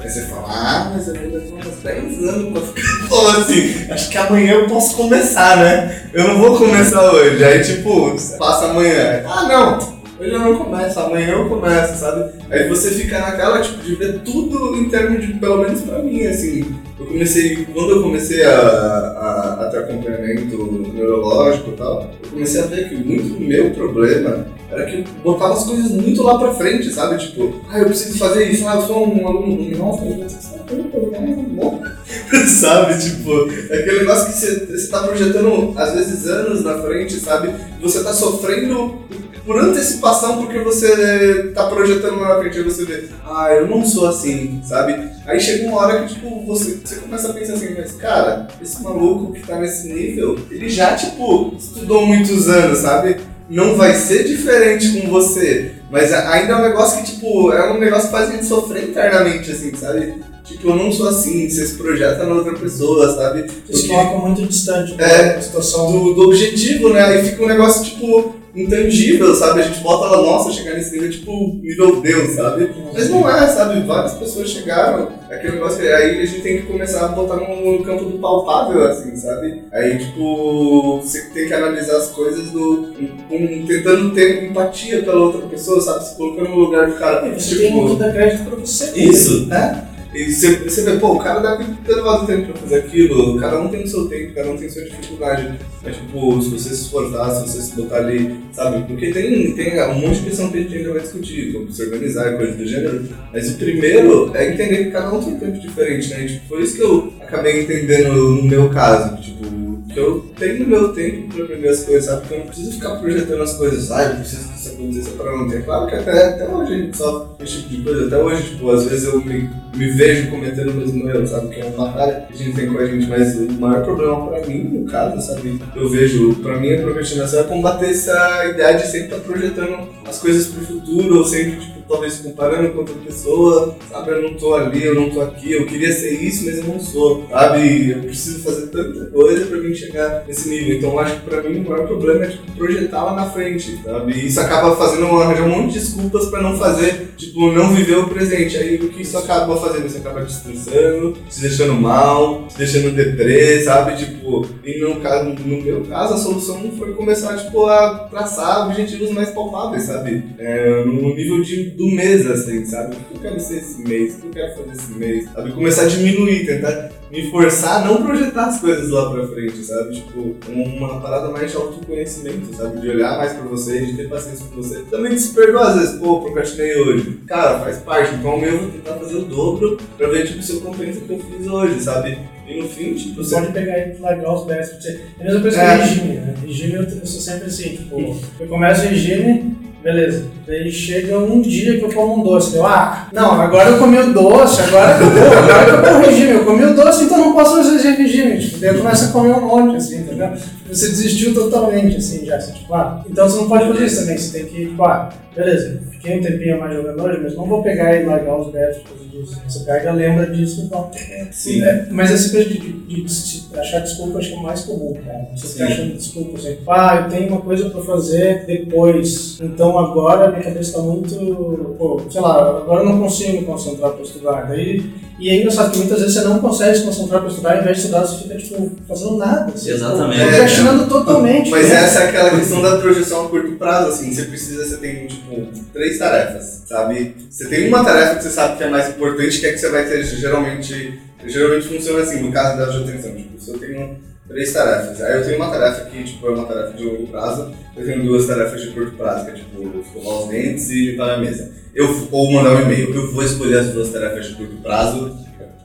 Aí 0.01 0.09
você 0.09 0.21
fala, 0.23 0.47
ah, 0.49 0.91
mas 0.93 1.07
eu 1.07 1.15
ainda 1.15 1.39
tenho 1.39 1.57
uns 1.59 1.83
10 1.83 2.29
anos 2.29 2.51
pra 2.51 2.61
ficar 2.61 3.07
bom 3.07 3.27
assim. 3.27 3.87
Acho 3.89 4.09
que 4.09 4.17
amanhã 4.17 4.53
eu 4.53 4.67
posso 4.67 4.95
começar, 4.95 5.57
né? 5.57 6.01
Eu 6.13 6.27
não 6.27 6.37
vou 6.39 6.57
começar 6.57 7.11
hoje. 7.11 7.43
Aí, 7.43 7.63
tipo, 7.63 8.15
passa 8.37 8.65
amanhã. 8.65 9.23
Ah, 9.25 9.43
não. 9.47 10.00
Hoje 10.21 10.33
não 10.33 10.55
começo, 10.55 10.99
amanhã 10.99 11.29
eu 11.29 11.49
começo, 11.49 11.97
sabe? 11.97 12.31
Aí 12.51 12.69
você 12.69 12.91
fica 12.91 13.17
naquela, 13.17 13.59
tipo, 13.59 13.81
de 13.81 13.95
ver 13.95 14.19
tudo 14.19 14.77
em 14.77 14.87
termos 14.87 15.25
de, 15.25 15.33
pelo 15.33 15.63
menos 15.63 15.81
pra 15.81 15.97
mim, 15.97 16.23
assim. 16.27 16.63
Eu 16.99 17.07
comecei, 17.07 17.65
quando 17.73 17.95
eu 17.95 18.03
comecei 18.03 18.43
a, 18.43 18.55
a, 18.55 19.65
a 19.65 19.69
ter 19.71 19.79
acompanhamento 19.79 20.91
neurológico 20.93 21.71
e 21.71 21.73
tal, 21.73 22.11
eu 22.23 22.29
comecei 22.29 22.61
a 22.61 22.65
ver 22.67 22.87
que 22.87 22.95
muito 22.97 23.41
meu 23.41 23.71
problema 23.71 24.45
era 24.69 24.85
que 24.85 24.97
eu 24.97 25.03
botava 25.23 25.53
as 25.53 25.63
coisas 25.63 25.89
muito 25.89 26.21
lá 26.21 26.37
pra 26.37 26.53
frente, 26.53 26.91
sabe? 26.91 27.17
Tipo, 27.17 27.59
ah, 27.67 27.79
eu 27.79 27.85
preciso 27.87 28.19
fazer 28.19 28.45
isso, 28.45 28.67
ah, 28.67 28.75
eu 28.75 28.81
sou 28.83 29.07
um 29.07 29.27
aluno, 29.27 29.75
nossa, 29.75 30.05
eu 30.05 30.83
programa 30.83 31.35
bom. 31.49 31.81
sabe? 32.47 32.99
Tipo, 32.99 33.51
é 33.71 33.79
aquele 33.79 33.99
negócio 34.01 34.27
que 34.27 34.33
você, 34.33 34.65
você 34.67 34.87
tá 34.87 35.01
projetando, 35.01 35.73
às 35.75 35.95
vezes, 35.95 36.27
anos 36.27 36.63
na 36.63 36.77
frente, 36.77 37.15
sabe? 37.15 37.51
Você 37.81 38.03
tá 38.03 38.13
sofrendo 38.13 39.01
por 39.45 39.57
antecipação 39.59 40.37
porque 40.43 40.59
você 40.59 41.51
tá 41.55 41.65
projetando 41.67 42.19
lá 42.19 42.29
na 42.35 42.39
frente 42.39 42.59
e 42.59 42.63
você 42.63 42.85
vê, 42.85 43.05
ah, 43.25 43.49
eu 43.53 43.67
não 43.67 43.85
sou 43.85 44.07
assim, 44.07 44.61
sabe? 44.63 45.09
Aí 45.25 45.39
chega 45.39 45.67
uma 45.67 45.77
hora 45.77 46.03
que, 46.03 46.13
tipo, 46.15 46.45
você, 46.45 46.79
você 46.83 46.95
começa 46.95 47.29
a 47.29 47.33
pensar 47.33 47.53
assim, 47.53 47.73
mas, 47.77 47.91
cara, 47.93 48.47
esse 48.61 48.81
maluco 48.83 49.33
que 49.33 49.41
tá 49.45 49.59
nesse 49.59 49.87
nível, 49.91 50.37
ele 50.49 50.69
já, 50.69 50.95
tipo, 50.95 51.53
estudou 51.57 52.05
muitos 52.05 52.47
anos, 52.49 52.79
sabe? 52.79 53.17
Não 53.49 53.75
vai 53.75 53.93
ser 53.93 54.23
diferente 54.23 55.01
com 55.01 55.09
você, 55.09 55.73
mas 55.91 56.13
ainda 56.13 56.53
é 56.53 56.55
um 56.55 56.61
negócio 56.61 57.03
que, 57.03 57.11
tipo, 57.11 57.51
é 57.51 57.71
um 57.71 57.79
negócio 57.79 58.05
que 58.09 58.15
faz 58.15 58.29
a 58.29 58.33
gente 58.33 58.45
sofrer 58.45 58.89
internamente, 58.89 59.51
assim, 59.51 59.75
sabe? 59.75 60.13
Tipo, 60.45 60.69
eu 60.69 60.75
não 60.75 60.91
sou 60.91 61.09
assim, 61.09 61.49
você 61.49 61.65
se 61.65 61.75
projeta 61.75 62.25
na 62.25 62.33
outra 62.33 62.53
pessoa, 62.53 63.13
sabe? 63.15 63.43
Você 63.67 63.73
se 63.73 63.87
Porque- 63.87 63.87
coloca 63.87 64.17
muito 64.27 64.41
distante 64.47 64.95
É, 64.97 65.33
da 65.35 65.41
situação. 65.41 65.91
do, 65.91 66.13
do 66.13 66.21
objetivo, 66.23 66.89
né? 66.93 67.03
Aí 67.03 67.23
fica 67.25 67.43
um 67.43 67.47
negócio, 67.47 67.83
tipo, 67.83 68.35
intangível, 68.55 69.33
sabe? 69.35 69.61
A 69.61 69.63
gente 69.63 69.79
bota 69.79 70.07
lá, 70.07 70.21
nossa, 70.21 70.51
chegar 70.51 70.75
nesse 70.75 70.93
nível, 70.93 71.09
tipo, 71.09 71.59
nível 71.61 72.01
Deus, 72.01 72.31
sabe? 72.31 72.69
Mas 72.93 73.09
não 73.09 73.29
é, 73.29 73.47
sabe? 73.47 73.81
Várias 73.81 74.13
pessoas 74.15 74.49
chegaram. 74.49 75.09
Aquele 75.29 75.53
negócio 75.53 75.79
que 75.79 75.87
aí 75.87 76.21
a 76.21 76.25
gente 76.25 76.41
tem 76.41 76.57
que 76.57 76.67
começar 76.67 77.05
a 77.05 77.07
botar 77.09 77.37
no, 77.37 77.83
campo 77.83 78.05
do 78.05 78.19
palpável, 78.19 78.83
assim, 78.83 79.15
sabe? 79.15 79.63
Aí, 79.71 79.97
tipo, 79.97 80.99
você 81.01 81.21
tem 81.33 81.47
que 81.47 81.53
analisar 81.53 81.97
as 81.97 82.07
coisas 82.09 82.49
do. 82.51 82.93
com- 83.29 83.65
tentando 83.65 84.13
ter 84.13 84.43
empatia 84.43 85.01
pela 85.03 85.21
outra 85.21 85.47
pessoa, 85.47 85.79
sabe? 85.79 86.05
Se 86.05 86.15
colocando 86.17 86.49
no 86.49 86.59
lugar 86.59 86.89
do 86.89 86.97
cara. 86.97 87.33
Você 87.33 87.49
tipo, 87.49 87.61
tem 87.61 87.71
muito 87.71 87.95
dar 87.95 88.11
crédito 88.11 88.49
pra 88.49 88.59
você. 88.59 88.91
isso, 88.99 89.47
né? 89.47 89.87
E 90.13 90.29
você, 90.29 90.57
você 90.57 90.83
vê, 90.83 90.97
pô, 90.97 91.13
o 91.13 91.19
cara 91.19 91.39
deve 91.39 91.71
ter 91.85 91.95
levado 91.95 92.27
tempo 92.27 92.51
pra 92.51 92.61
fazer 92.61 92.75
aquilo, 92.79 93.39
cada 93.39 93.61
um 93.61 93.69
tem 93.69 93.83
o 93.83 93.87
seu 93.87 94.07
tempo, 94.09 94.33
cada 94.33 94.51
um 94.51 94.57
tem 94.57 94.67
a 94.67 94.71
sua 94.71 94.83
dificuldade. 94.83 95.57
Mas, 95.81 95.95
tipo, 95.95 96.41
se 96.41 96.49
você 96.49 96.69
se 96.69 96.81
esforçar, 96.83 97.33
se 97.33 97.49
você 97.49 97.61
se 97.61 97.75
botar 97.75 97.97
ali, 97.97 98.35
sabe? 98.51 98.85
Porque 98.87 99.11
tem, 99.11 99.53
tem 99.55 99.81
um 99.83 99.99
monte 99.99 100.19
de 100.19 100.25
questão 100.25 100.51
que 100.51 100.57
a 100.57 100.61
gente 100.61 100.77
ainda 100.77 100.91
vai 100.91 101.01
discutir, 101.01 101.53
como 101.53 101.71
se 101.71 101.83
organizar 101.83 102.33
e 102.33 102.37
coisas 102.37 102.55
do 102.57 102.67
gênero. 102.67 103.07
Mas 103.31 103.51
o 103.51 103.57
primeiro 103.57 104.35
é 104.35 104.51
entender 104.51 104.85
que 104.85 104.91
cada 104.91 105.13
um 105.13 105.23
tem 105.23 105.33
um 105.33 105.39
tempo 105.39 105.59
diferente, 105.59 106.09
né? 106.09 106.25
E, 106.25 106.27
tipo, 106.27 106.47
foi 106.49 106.63
isso 106.63 106.75
que 106.75 106.83
eu 106.83 107.13
acabei 107.21 107.61
entendendo 107.61 108.13
no 108.13 108.43
meu 108.43 108.69
caso, 108.69 109.15
tipo, 109.21 109.45
que 109.93 109.99
eu 109.99 110.25
tenho 110.37 110.67
meu 110.67 110.93
tempo 110.93 111.33
pra 111.33 111.45
aprender 111.45 111.69
as 111.69 111.83
coisas, 111.85 112.05
sabe? 112.05 112.27
Que 112.27 112.33
eu 112.33 112.39
não 112.39 112.47
preciso 112.47 112.71
ficar 112.73 112.95
projetando 112.97 113.41
as 113.41 113.53
coisas, 113.53 113.91
ah, 113.91 114.03
eu 114.03 114.15
preciso 114.17 114.49
isso 114.61 114.69
aconteça 114.69 115.11
pra 115.11 115.35
ontem. 115.35 115.57
É 115.57 115.61
claro 115.61 115.87
que 115.87 115.95
até, 115.95 116.27
até 116.29 116.47
hoje 116.47 116.73
a 116.73 116.77
gente 116.77 116.97
sofre 116.97 117.43
esse 117.43 117.57
tipo 117.63 117.69
de 117.69 117.83
coisa, 117.83 118.07
até 118.07 118.17
hoje, 118.17 118.49
tipo, 118.49 118.69
às 118.69 118.85
vezes 118.85 119.05
eu 119.05 119.19
me, 119.21 119.49
me 119.75 119.87
vejo 119.91 120.29
cometendo 120.29 120.69
o 120.69 120.73
mesmo 120.75 121.09
erro, 121.09 121.27
sabe? 121.27 121.49
Que 121.49 121.61
é 121.61 121.65
uma 121.65 121.87
batalha 121.87 122.27
que 122.27 122.33
a 122.33 122.37
gente 122.37 122.55
tem 122.55 122.71
com 122.71 122.77
a 122.77 122.85
gente, 122.85 123.07
mas 123.07 123.35
o 123.37 123.51
maior 123.53 123.83
problema 123.83 124.27
pra 124.27 124.45
mim, 124.45 124.63
no 124.63 124.85
caso, 124.85 125.21
sabe? 125.21 125.59
Eu 125.75 125.89
vejo, 125.89 126.35
pra 126.35 126.59
mim, 126.59 126.73
a 126.73 126.81
procrastinação 126.81 127.39
é 127.39 127.43
combater 127.43 127.89
essa 127.89 128.45
ideia 128.45 128.77
de 128.77 128.85
sempre 128.85 129.15
estar 129.15 129.19
projetando 129.19 129.89
as 130.07 130.19
coisas 130.19 130.47
pro 130.47 130.65
futuro, 130.65 131.17
ou 131.17 131.25
sempre, 131.25 131.59
tipo, 131.59 131.81
talvez 131.87 132.17
comparando 132.19 132.69
com 132.69 132.79
outra 132.79 132.95
pessoa, 132.95 133.75
sabe? 133.89 134.11
Eu 134.11 134.21
não 134.21 134.33
tô 134.35 134.55
ali, 134.55 134.83
eu 134.83 134.95
não 134.95 135.09
tô 135.09 135.21
aqui, 135.21 135.51
eu 135.51 135.65
queria 135.65 135.91
ser 135.91 136.11
isso, 136.11 136.45
mas 136.45 136.57
eu 136.57 136.63
não 136.65 136.79
sou, 136.79 137.25
sabe? 137.29 137.91
Eu 137.91 137.99
preciso 137.99 138.39
fazer 138.39 138.67
tanta 138.67 139.05
coisa 139.07 139.45
pra 139.45 139.57
mim 139.57 139.73
chegar 139.73 140.23
nesse 140.27 140.49
nível. 140.49 140.77
Então 140.77 140.91
eu 140.91 140.99
acho 140.99 141.15
que 141.15 141.29
pra 141.29 141.41
mim 141.41 141.59
o 141.59 141.69
maior 141.69 141.87
problema 141.87 142.25
é 142.25 142.29
tipo, 142.29 142.51
projetar 142.53 143.03
lá 143.03 143.15
na 143.15 143.29
frente, 143.29 143.81
sabe? 143.83 144.13
E 144.13 144.27
isso 144.27 144.39
acaba 144.51 144.75
fazendo 144.75 145.05
um 145.05 145.49
monte 145.49 145.73
de 145.73 145.79
desculpas 145.79 146.25
pra 146.25 146.41
não 146.41 146.57
fazer, 146.57 147.13
tipo, 147.15 147.51
não 147.51 147.73
viver 147.73 147.97
o 147.97 148.07
presente. 148.07 148.57
Aí 148.57 148.75
o 148.75 148.89
que 148.89 149.01
isso 149.01 149.17
acaba 149.17 149.55
fazendo? 149.55 149.89
Você 149.89 149.99
acaba 149.99 150.23
distanciando, 150.23 151.17
se 151.29 151.41
deixando 151.41 151.73
mal, 151.73 152.45
se 152.49 152.57
deixando 152.57 152.93
deprê, 152.93 153.61
sabe? 153.61 153.95
Tipo, 153.95 154.45
e 154.63 154.79
no, 154.81 154.99
caso, 154.99 155.29
no 155.29 155.61
meu 155.61 155.85
caso, 155.85 156.13
a 156.15 156.17
solução 156.17 156.71
foi 156.77 156.93
começar, 156.93 157.37
tipo, 157.37 157.65
a 157.65 158.07
traçar 158.09 158.67
objetivos 158.67 159.11
mais 159.11 159.29
palpáveis, 159.29 159.83
sabe? 159.83 160.23
É, 160.37 160.83
no 160.83 161.15
nível 161.15 161.41
de, 161.41 161.71
do 161.71 161.87
mês, 161.87 162.29
assim, 162.29 162.65
sabe? 162.65 162.95
O 162.95 162.99
que 162.99 163.15
eu 163.15 163.21
quero 163.21 163.39
ser 163.39 163.57
esse 163.57 163.81
mês? 163.81 164.15
O 164.15 164.21
que 164.21 164.27
eu 164.27 164.31
quero 164.31 164.57
fazer 164.57 164.71
esse 164.71 164.91
mês? 164.91 165.29
Sabe? 165.31 165.51
Começar 165.51 165.83
a 165.83 165.87
diminuir, 165.87 166.45
tentar 166.45 166.89
me 167.11 167.29
forçar 167.29 167.81
a 167.81 167.85
não 167.85 168.01
projetar 168.03 168.45
as 168.45 168.59
coisas 168.61 168.89
lá 168.89 169.11
pra 169.11 169.27
frente, 169.27 169.57
sabe? 169.63 169.95
Tipo, 169.95 170.35
uma 170.49 171.01
parada 171.01 171.29
mais 171.29 171.51
de 171.51 171.57
autoconhecimento, 171.57 172.55
sabe? 172.55 172.79
De 172.79 172.89
olhar 172.89 173.17
mais 173.17 173.33
pra 173.33 173.43
você, 173.43 173.85
de 173.85 173.97
ter 173.97 174.07
paciência 174.09 174.45
com 174.45 174.55
você. 174.61 174.79
Também 174.89 175.17
se 175.17 175.33
perdoar 175.33 175.69
às 175.71 175.75
vezes, 175.79 175.99
pô, 175.99 176.21
procrastinei 176.21 176.77
hoje. 176.77 177.19
Cara, 177.27 177.59
faz 177.59 177.79
parte, 177.79 178.15
então 178.15 178.37
eu 178.43 178.59
vou 178.59 178.69
tentar 178.69 178.93
fazer 178.93 179.17
o 179.17 179.25
dobro 179.25 179.77
pra 179.97 180.07
ver, 180.07 180.25
tipo, 180.25 180.41
se 180.41 180.53
eu 180.53 180.61
compensa 180.61 180.99
o 180.99 181.01
que 181.01 181.13
eu 181.13 181.19
fiz 181.19 181.47
hoje, 181.47 181.81
sabe? 181.81 182.17
E 182.47 182.61
no 182.61 182.67
fim, 182.67 182.93
tipo, 182.95 183.23
Você 183.23 183.35
pode 183.35 183.51
pegar 183.53 183.77
e 183.79 183.97
largar 183.99 184.33
os. 184.33 184.43
Você... 184.43 185.01
É 185.19 185.21
a 185.21 185.25
mesma 185.25 185.41
coisa 185.41 185.57
que 185.57 185.63
É. 185.63 185.75
regime, 185.75 186.13
né? 186.15 186.35
Regime 186.45 186.73
eu, 186.73 186.83
eu 186.83 187.05
sou 187.05 187.21
sempre 187.21 187.47
assim, 187.47 187.69
tipo, 187.75 188.17
eu 188.39 188.47
começo 188.47 188.81
o 188.85 188.89
regime, 188.89 189.55
beleza. 189.83 190.25
Daí 190.47 190.71
chega 190.71 191.17
um 191.17 191.41
dia 191.41 191.79
que 191.79 191.85
eu 191.85 191.93
como 191.93 192.19
um 192.19 192.23
doce. 192.23 192.55
Eu, 192.55 192.65
ah, 192.65 193.07
não, 193.11 193.39
agora 193.39 193.69
eu 193.69 193.77
comi 193.77 193.97
o 193.97 194.13
doce, 194.13 194.61
agora 194.61 194.95
acabou, 194.95 195.37
agora 195.37 195.61
acabou 195.61 195.99
o 195.99 196.05
regime. 196.05 196.31
Eu 196.31 196.45
comi 196.45 196.63
o 196.63 196.75
doce, 196.75 197.05
então 197.05 197.17
não 197.17 197.33
posso 197.33 197.57
fazer 197.57 197.91
regime. 197.91 198.39
Tipo, 198.39 198.59
daí 198.59 198.69
eu 198.69 198.77
começo 198.77 199.05
a 199.05 199.07
comer 199.11 199.33
um 199.33 199.41
monte, 199.41 199.77
assim, 199.77 200.01
entendeu? 200.01 200.31
Você 200.75 200.87
desistiu 200.89 201.33
totalmente, 201.33 201.97
assim, 201.97 202.25
já. 202.25 202.35
Assim, 202.37 202.53
tipo, 202.53 202.73
ah, 202.73 203.03
então 203.09 203.29
você 203.29 203.37
não 203.37 203.47
pode 203.49 203.67
fazer 203.67 203.85
isso 203.85 203.99
também. 204.01 204.17
Você 204.17 204.39
tem 204.39 204.47
que, 204.47 204.65
tipo, 204.67 204.83
ah, 204.83 205.09
beleza, 205.35 205.81
fiquei 205.91 206.19
um 206.19 206.21
tempinho 206.23 206.59
mais 206.59 206.75
jogando 206.75 207.03
hoje, 207.03 207.19
mas 207.23 207.35
não 207.35 207.45
vou 207.45 207.61
pegar 207.63 207.95
e 207.95 208.05
largar 208.05 208.39
os 208.39 208.51
betos 208.51 208.77
por 208.83 208.89
causa 208.89 209.03
disso. 209.11 209.41
Você 209.47 209.59
pega, 209.65 209.91
lembra 209.91 210.25
disso 210.27 210.61
e 210.65 210.67
volta. 210.69 210.97
Sim. 211.31 211.61
É, 211.63 211.87
mas 211.91 212.11
essa 212.11 212.29
coisa 212.31 212.49
de, 212.49 212.57
de- 212.59 212.71
de 212.81 213.01
des- 213.03 213.41
achar 213.55 213.79
desculpa 213.79 214.17
acho 214.19 214.29
que 214.29 214.33
é 214.35 214.37
o 214.37 214.43
mais 214.43 214.61
comum, 214.61 214.93
cara. 215.05 215.27
Você 215.35 215.47
fica 215.47 215.65
achando 215.65 215.93
desculpa, 215.97 216.37
assim, 216.37 216.57
ah, 216.67 217.01
eu 217.03 217.09
tenho 217.09 217.27
uma 217.29 217.41
coisa 217.41 217.69
pra 217.69 217.81
fazer 217.81 218.45
depois, 218.45 219.37
então 219.41 219.77
agora 219.77 220.29
minha 220.31 220.41
cabeça 220.43 220.73
tá 220.73 220.79
muito, 220.79 221.75
pô, 221.77 222.01
sei 222.09 222.21
lá, 222.21 222.39
agora 222.57 222.81
eu 222.81 222.85
não 222.89 222.99
consigo 223.01 223.33
me 223.33 223.43
concentrar 223.45 223.91
pra 223.91 224.01
estudar. 224.03 224.47
Daí, 224.47 224.83
e 225.19 225.29
é 225.29 225.35
engraçado 225.37 225.71
que 225.71 225.77
muitas 225.77 225.99
vezes 225.99 226.15
você 226.15 226.23
não 226.27 226.39
consegue 226.39 226.77
se 226.77 226.83
concentrar 226.83 227.19
pra 227.21 227.29
estudar, 227.29 227.53
ao 227.55 227.61
invés 227.61 227.77
de 227.77 227.83
estudar, 227.83 228.05
você 228.05 228.23
fica, 228.23 228.37
tipo, 228.37 228.71
fazendo 228.87 229.17
nada. 229.17 229.51
Assim, 229.53 229.69
Exatamente. 229.69 230.21
Tipo, 230.21 230.41
totalmente. 230.87 231.49
Mas 231.49 231.69
né? 231.69 231.75
essa 231.75 232.03
é 232.03 232.09
aquela 232.09 232.29
questão 232.31 232.61
da 232.61 232.77
projeção 232.77 233.25
a 233.25 233.29
curto 233.29 233.51
prazo, 233.53 233.89
assim, 233.89 234.13
você 234.13 234.23
precisa, 234.23 234.65
você 234.65 234.77
tem, 234.77 235.07
tipo, 235.07 235.47
três 235.73 235.97
tarefas, 235.97 236.63
sabe? 236.65 237.15
Você 237.29 237.47
tem 237.47 237.67
uma 237.67 237.83
tarefa 237.83 238.15
que 238.15 238.23
você 238.23 238.29
sabe 238.29 238.57
que 238.57 238.63
é 238.63 238.69
mais 238.69 238.89
importante, 238.89 239.39
que 239.39 239.45
é 239.45 239.51
que 239.51 239.57
você 239.57 239.69
vai 239.69 239.85
ter, 239.85 240.03
geralmente, 240.03 240.99
geralmente 241.25 241.67
funciona 241.67 242.01
assim, 242.01 242.21
no 242.21 242.31
caso 242.31 242.57
da 242.57 242.65
atenção, 242.65 243.15
tipo, 243.15 243.39
se 243.39 243.49
eu 243.49 243.59
tenho 243.59 243.97
três 244.27 244.53
tarefas, 244.53 245.01
aí 245.01 245.17
eu 245.17 245.25
tenho 245.25 245.37
uma 245.37 245.51
tarefa 245.51 245.85
que, 245.85 246.03
tipo, 246.03 246.27
é 246.27 246.29
uma 246.31 246.45
tarefa 246.45 246.73
de 246.77 246.83
longo 246.83 247.07
prazo, 247.07 247.53
eu 247.75 247.85
tenho 247.85 248.03
duas 248.03 248.25
tarefas 248.27 248.61
de 248.61 248.71
curto 248.71 248.91
prazo, 248.95 249.25
que 249.25 249.31
é, 249.31 249.33
tipo, 249.35 249.79
escovar 249.79 250.23
os 250.23 250.29
dentes 250.29 250.69
e 250.69 250.91
limpar 250.91 251.15
a 251.15 251.17
mesa. 251.17 251.51
Eu, 251.73 252.07
ou 252.11 252.31
mandar 252.31 252.55
um 252.55 252.61
e-mail, 252.61 252.93
eu 252.93 253.11
vou 253.11 253.23
escolher 253.23 253.59
as 253.59 253.67
duas 253.67 253.89
tarefas 253.89 254.27
de 254.27 254.35
curto 254.35 254.57
prazo, 254.57 255.17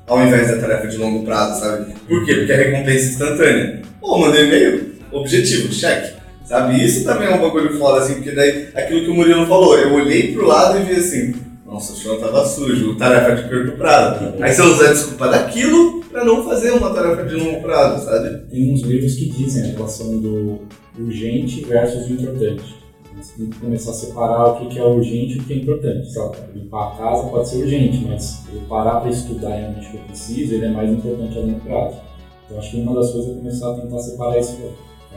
ao 0.07 0.25
invés 0.25 0.49
da 0.49 0.59
tarefa 0.59 0.87
de 0.87 0.97
longo 0.97 1.25
prazo, 1.25 1.61
sabe? 1.61 1.95
Por 2.09 2.25
quê? 2.25 2.35
Porque 2.35 2.53
é 2.53 2.57
recompensa 2.57 3.11
instantânea. 3.11 3.83
Pô, 4.01 4.19
mandei 4.19 4.47
e-mail, 4.47 4.95
objetivo, 5.13 5.73
cheque. 5.73 6.17
Sabe? 6.45 6.85
Isso 6.85 7.05
também 7.05 7.27
é 7.29 7.35
um 7.35 7.41
bagulho 7.41 7.77
foda, 7.77 8.01
assim, 8.01 8.15
porque 8.15 8.31
daí, 8.31 8.69
aquilo 8.75 9.05
que 9.05 9.11
o 9.11 9.15
Murilo 9.15 9.47
falou, 9.47 9.77
eu 9.77 9.95
olhei 9.95 10.33
pro 10.33 10.47
lado 10.47 10.79
e 10.79 10.85
vi 10.85 10.93
assim, 10.93 11.35
nossa, 11.65 11.93
o 11.93 11.97
chão 11.97 12.21
tava 12.21 12.47
sujo, 12.47 12.95
tarefa 12.95 13.35
de 13.35 13.49
curto 13.49 13.73
prazo. 13.73 14.35
Aí 14.41 14.55
você 14.55 14.63
usa 14.63 14.89
a 14.89 14.93
desculpa 14.93 15.27
daquilo 15.27 16.05
pra 16.05 16.25
não 16.25 16.45
fazer 16.45 16.71
uma 16.71 16.95
tarefa 16.95 17.25
de 17.25 17.35
longo 17.35 17.61
prazo, 17.61 18.05
sabe? 18.05 18.49
Tem 18.49 18.73
uns 18.73 18.83
livros 18.83 19.17
que 19.17 19.29
dizem 19.29 19.65
a 19.65 19.73
relação 19.75 20.19
do 20.19 20.61
urgente 20.97 21.65
versus 21.65 22.09
o 22.09 22.13
importante. 22.13 22.77
Você 23.17 23.33
tem 23.39 23.49
que 23.49 23.59
começar 23.59 23.93
a 23.93 23.95
separar 23.95 24.63
o 24.63 24.69
que 24.69 24.79
é 24.79 24.85
urgente 24.85 25.37
e 25.37 25.39
o 25.39 25.45
que 25.45 25.55
é 25.55 25.57
importante. 25.57 26.13
Sabe? 26.13 26.37
Limpar 26.55 26.93
a 26.93 26.97
casa 26.97 27.29
pode 27.29 27.49
ser 27.49 27.63
urgente, 27.63 28.05
mas 28.07 28.45
eu 28.53 28.61
parar 28.69 29.01
para 29.01 29.11
estudar 29.11 29.57
realmente 29.57 29.87
o 29.87 29.91
que 29.91 29.97
eu 29.97 30.03
preciso, 30.03 30.55
ele 30.55 30.67
é 30.67 30.71
mais 30.71 30.91
importante 30.91 31.39
a 31.39 31.41
longo 31.41 31.61
prazo. 31.61 31.97
Então 32.45 32.59
acho 32.59 32.71
que 32.71 32.81
uma 32.81 32.95
das 32.95 33.13
coisas 33.13 33.31
é 33.31 33.39
começar 33.39 33.73
a 33.73 33.81
tentar 33.81 33.99
separar 33.99 34.39
isso. 34.39 34.59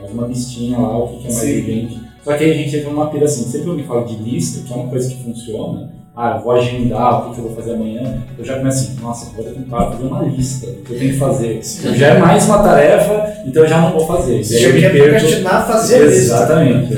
Faz 0.00 0.12
uma 0.12 0.26
listinha 0.26 0.78
lá, 0.78 0.96
o 0.98 1.08
que 1.08 1.28
é 1.28 1.32
mais 1.32 1.34
Sim. 1.34 1.58
urgente. 1.58 2.00
Só 2.24 2.36
que 2.36 2.44
aí 2.44 2.50
a 2.50 2.54
gente 2.54 2.76
entra 2.76 2.90
numa 2.90 3.10
pira 3.10 3.24
assim, 3.26 3.44
sempre 3.44 3.70
alguém 3.70 3.86
fala 3.86 4.04
de 4.04 4.16
lista, 4.16 4.66
que 4.66 4.72
é 4.72 4.76
uma 4.76 4.88
coisa 4.88 5.08
que 5.10 5.22
funciona, 5.22 5.92
ah, 6.16 6.36
eu 6.36 6.42
vou 6.42 6.52
agendar 6.52 7.20
o 7.20 7.28
que, 7.28 7.34
que 7.34 7.40
eu 7.40 7.44
vou 7.44 7.56
fazer 7.56 7.72
amanhã, 7.74 8.22
eu 8.38 8.44
já 8.44 8.58
começo 8.58 8.84
assim, 8.84 9.00
nossa, 9.00 9.30
parar 9.68 9.86
pra 9.86 9.96
fazer 9.96 10.06
uma 10.06 10.22
lista 10.24 10.66
do 10.66 10.82
que 10.82 10.92
eu 10.92 10.98
tenho 10.98 11.12
que 11.12 11.18
fazer. 11.18 11.60
Eu 11.84 11.94
já 11.94 12.06
é 12.08 12.18
mais 12.18 12.44
uma 12.46 12.62
tarefa, 12.62 13.32
então 13.46 13.62
eu 13.62 13.68
já 13.68 13.80
não 13.80 13.92
vou 13.92 14.06
fazer. 14.06 14.36
Aí 14.36 14.84
eu 14.84 14.90
procrastinar, 14.90 15.66
fazer 15.66 15.96
a 15.96 16.04
lista. 16.06 16.20
Exatamente. 16.20 16.92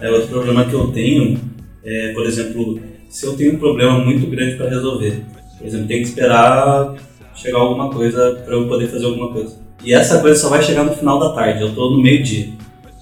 É 0.00 0.10
outro 0.10 0.28
problema 0.28 0.64
que 0.64 0.72
eu 0.72 0.88
tenho 0.88 1.38
é, 1.84 2.12
por 2.12 2.26
exemplo, 2.26 2.80
se 3.08 3.26
eu 3.26 3.36
tenho 3.36 3.54
um 3.54 3.58
problema 3.58 3.98
muito 3.98 4.26
grande 4.28 4.56
para 4.56 4.68
resolver, 4.68 5.22
por 5.58 5.66
exemplo, 5.66 5.86
tem 5.86 6.02
que 6.02 6.08
esperar 6.08 6.94
chegar 7.34 7.58
alguma 7.58 7.90
coisa 7.90 8.40
para 8.44 8.54
eu 8.54 8.68
poder 8.68 8.88
fazer 8.88 9.06
alguma 9.06 9.32
coisa. 9.32 9.56
E 9.84 9.92
essa 9.92 10.20
coisa 10.20 10.38
só 10.40 10.48
vai 10.48 10.62
chegar 10.62 10.84
no 10.84 10.92
final 10.92 11.18
da 11.18 11.32
tarde, 11.32 11.62
eu 11.62 11.74
tô 11.74 11.90
no 11.90 12.00
meio-dia. 12.00 12.50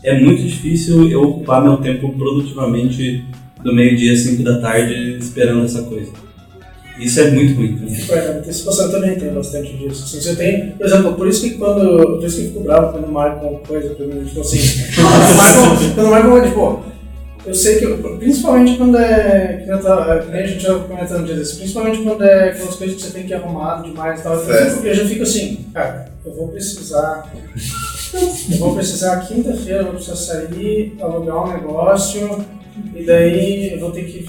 É 0.02 0.18
muito 0.18 0.42
difícil 0.42 1.11
eu 1.11 1.22
ocupar 1.22 1.62
meu 1.62 1.76
tempo 1.76 2.11
produtivamente 2.16 3.24
do 3.62 3.75
meio-dia, 3.75 4.16
5 4.16 4.42
da 4.42 4.61
tarde, 4.61 5.16
esperando 5.18 5.64
essa 5.64 5.83
coisa. 5.83 6.11
Isso 6.99 7.18
é 7.20 7.31
muito 7.31 7.55
ruim. 7.57 7.77
né? 7.81 7.87
Exemplo, 7.87 8.38
antecipação 8.40 8.90
também 8.90 9.18
tem 9.18 9.33
bastante 9.33 9.75
disso. 9.77 10.05
Assim, 10.05 10.20
você 10.20 10.37
tem, 10.37 10.70
por 10.73 10.87
exemplo, 10.87 11.14
por 11.14 11.29
isso 11.29 11.42
que 11.42 11.51
quando. 11.53 12.18
Por 12.18 12.25
isso 12.27 12.37
que 12.37 12.42
eu 12.42 12.49
fico 12.49 12.61
bravo 12.61 12.92
quando 12.92 13.11
marcam 13.11 13.59
coisa 13.66 13.94
pra 13.94 14.07
mim, 14.07 14.23
tipo 14.25 14.40
assim. 14.42 14.59
quando 15.94 16.11
marcam, 16.11 16.31
quando 16.31 16.44
tipo, 16.46 16.83
eu 17.46 17.55
sei 17.55 17.79
que, 17.79 17.85
eu- 17.87 17.96
principalmente 18.18 18.77
quando 18.77 18.99
é. 18.99 19.62
Que 19.64 19.83
tava, 19.83 20.18
que 20.18 20.31
nem 20.31 20.42
a 20.42 20.46
gente 20.46 20.62
já 20.62 20.75
comentando 20.79 21.23
um 21.23 21.25
dia 21.25 21.37
desse, 21.37 21.57
principalmente 21.57 22.03
quando 22.03 22.23
é 22.23 22.51
aquelas 22.51 22.75
coisas 22.77 22.96
que 22.96 23.03
você 23.03 23.11
tem 23.12 23.27
que 23.27 23.33
arrumar 23.33 23.83
demais 23.83 24.20
e 24.20 24.23
tal. 24.23 24.35
Eu, 24.35 24.70
fico- 24.70 24.87
eu 24.87 24.94
já 24.94 25.05
fico 25.07 25.23
assim, 25.23 25.64
cara, 25.73 26.12
eu 26.27 26.35
vou 26.35 26.49
precisar. 26.49 27.33
Eu 28.53 28.59
vou 28.59 28.75
precisar 28.75 29.20
quinta-feira, 29.20 29.81
eu 29.81 29.85
vou 29.85 29.94
precisar 29.94 30.16
sair, 30.16 30.94
alugar 31.01 31.44
um 31.49 31.53
negócio, 31.55 32.44
e 32.94 33.04
daí 33.04 33.72
eu 33.72 33.80
vou 33.80 33.90
ter 33.90 34.04
que. 34.04 34.28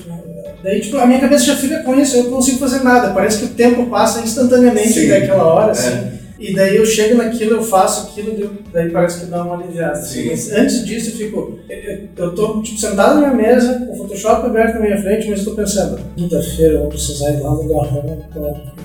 Daí, 0.63 0.79
tipo, 0.79 0.97
a 0.97 1.07
minha 1.07 1.19
cabeça 1.19 1.45
já 1.45 1.55
fica 1.55 1.79
com 1.81 1.95
isso, 1.99 2.17
eu 2.17 2.23
não 2.25 2.31
consigo 2.33 2.59
fazer 2.59 2.83
nada. 2.83 3.13
Parece 3.13 3.39
que 3.39 3.45
o 3.45 3.49
tempo 3.55 3.87
passa 3.87 4.21
instantaneamente 4.21 4.93
Sim. 4.93 5.07
daquela 5.09 5.43
hora, 5.43 5.67
É. 5.67 5.71
assim. 5.71 6.11
E 6.39 6.55
daí 6.55 6.75
eu 6.75 6.85
chego 6.85 7.17
naquilo, 7.17 7.51
eu 7.57 7.63
faço 7.63 8.07
aquilo, 8.07 8.51
daí- 8.73 8.89
parece 8.89 9.19
que 9.21 9.25
dá 9.27 9.43
uma 9.43 9.55
aliviada. 9.55 9.93
assim. 9.93 10.23
Sim. 10.23 10.29
Mas 10.29 10.51
antes 10.51 10.85
disso 10.85 11.09
eu 11.11 11.15
fico. 11.15 11.59
Eu, 11.69 12.07
eu 12.17 12.35
tô 12.35 12.61
tipo, 12.63 12.79
sentado 12.79 13.19
na 13.21 13.31
minha 13.33 13.49
mesa, 13.49 13.73
com 13.87 13.93
o 13.93 13.97
Photoshop 13.97 14.45
aberto 14.47 14.75
na 14.75 14.81
minha 14.81 15.01
frente, 15.01 15.29
mas 15.29 15.43
tô 15.43 15.51
pensando, 15.51 15.99
quinta-feira 16.15 16.73
eu 16.73 16.79
vou 16.81 16.89
precisar 16.89 17.31
ir 17.31 17.41
lá 17.41 17.51
no 17.51 17.67
garrão. 17.67 18.21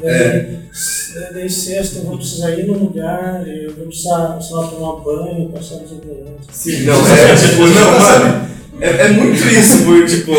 Daí, 0.03 0.11
É. 0.11 0.49
daí 1.33 1.49
sexta 1.51 1.99
eu 2.01 2.05
vou 2.05 2.17
precisar 2.19 2.51
ir 2.53 2.67
no 2.67 2.75
lugar, 2.75 3.43
eu 3.47 3.75
vou 3.75 3.87
precisar, 3.87 4.39
sei 4.41 4.55
lá, 4.57 4.67
tomar 4.69 5.03
banho, 5.03 5.49
passar 5.51 5.77
desodorante. 5.77 6.47
Sim, 6.53 6.83
não, 6.85 6.95
é 6.95 7.35
tipo, 7.37 7.63
não, 7.67 7.99
mano. 8.01 8.47
É, 8.81 8.89
é 9.07 9.09
muito 9.09 9.37
isso, 9.49 9.85
porque, 9.85 10.05
tipo, 10.17 10.33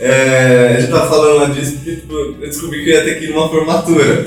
é, 0.00 0.74
a 0.76 0.80
gente 0.80 0.90
tava 0.90 1.08
falando 1.08 1.38
lá 1.40 1.46
disso 1.48 1.72
porque, 1.76 1.96
tipo, 1.96 2.14
eu 2.14 2.34
descobri 2.40 2.84
que 2.84 2.90
eu 2.90 2.94
ia 2.94 3.04
ter 3.04 3.18
que 3.18 3.24
ir 3.26 3.30
numa 3.30 3.48
formatura. 3.48 4.26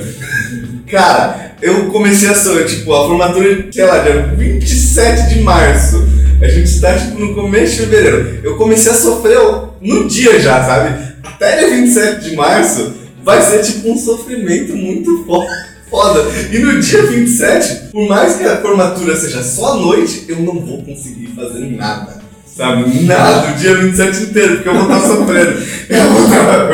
Cara, 0.89 1.55
eu 1.61 1.85
comecei 1.87 2.29
a 2.29 2.35
sonhar, 2.35 2.65
tipo, 2.65 2.93
a 2.93 3.07
formatura, 3.07 3.67
sei 3.71 3.85
lá, 3.85 3.99
dia 3.99 4.33
27 4.37 5.33
de 5.35 5.41
março. 5.41 6.03
A 6.41 6.47
gente 6.47 6.65
está, 6.69 6.97
tipo, 6.97 7.17
no 7.19 7.33
começo 7.35 7.73
de 7.75 7.79
fevereiro. 7.81 8.39
Eu 8.43 8.57
comecei 8.57 8.91
a 8.91 8.95
sofrer 8.95 9.37
no 9.81 10.07
dia 10.07 10.39
já, 10.39 10.63
sabe? 10.63 11.13
Até 11.23 11.57
dia 11.59 11.69
27 11.69 12.29
de 12.29 12.35
março 12.35 12.93
vai 13.23 13.41
ser, 13.41 13.61
tipo, 13.63 13.89
um 13.91 13.97
sofrimento 13.97 14.75
muito 14.75 15.23
fo- 15.25 15.45
foda. 15.89 16.25
E 16.51 16.57
no 16.59 16.79
dia 16.81 17.03
27, 17.03 17.91
por 17.91 18.07
mais 18.09 18.35
que 18.35 18.43
a 18.43 18.57
formatura 18.57 19.15
seja 19.15 19.41
só 19.41 19.73
à 19.73 19.75
noite, 19.77 20.25
eu 20.27 20.39
não 20.41 20.59
vou 20.59 20.83
conseguir 20.83 21.27
fazer 21.35 21.59
nada. 21.77 22.21
Sabe? 22.55 23.03
Nada, 23.05 23.51
o 23.51 23.55
dia 23.55 23.75
27 23.77 24.23
inteiro, 24.23 24.55
porque 24.57 24.69
eu 24.69 24.73
vou 24.75 24.83
estar 24.83 24.99
sofrendo. 25.07 25.63
Eu 25.89 26.03
vou 26.09 26.23
estar. 26.25 26.71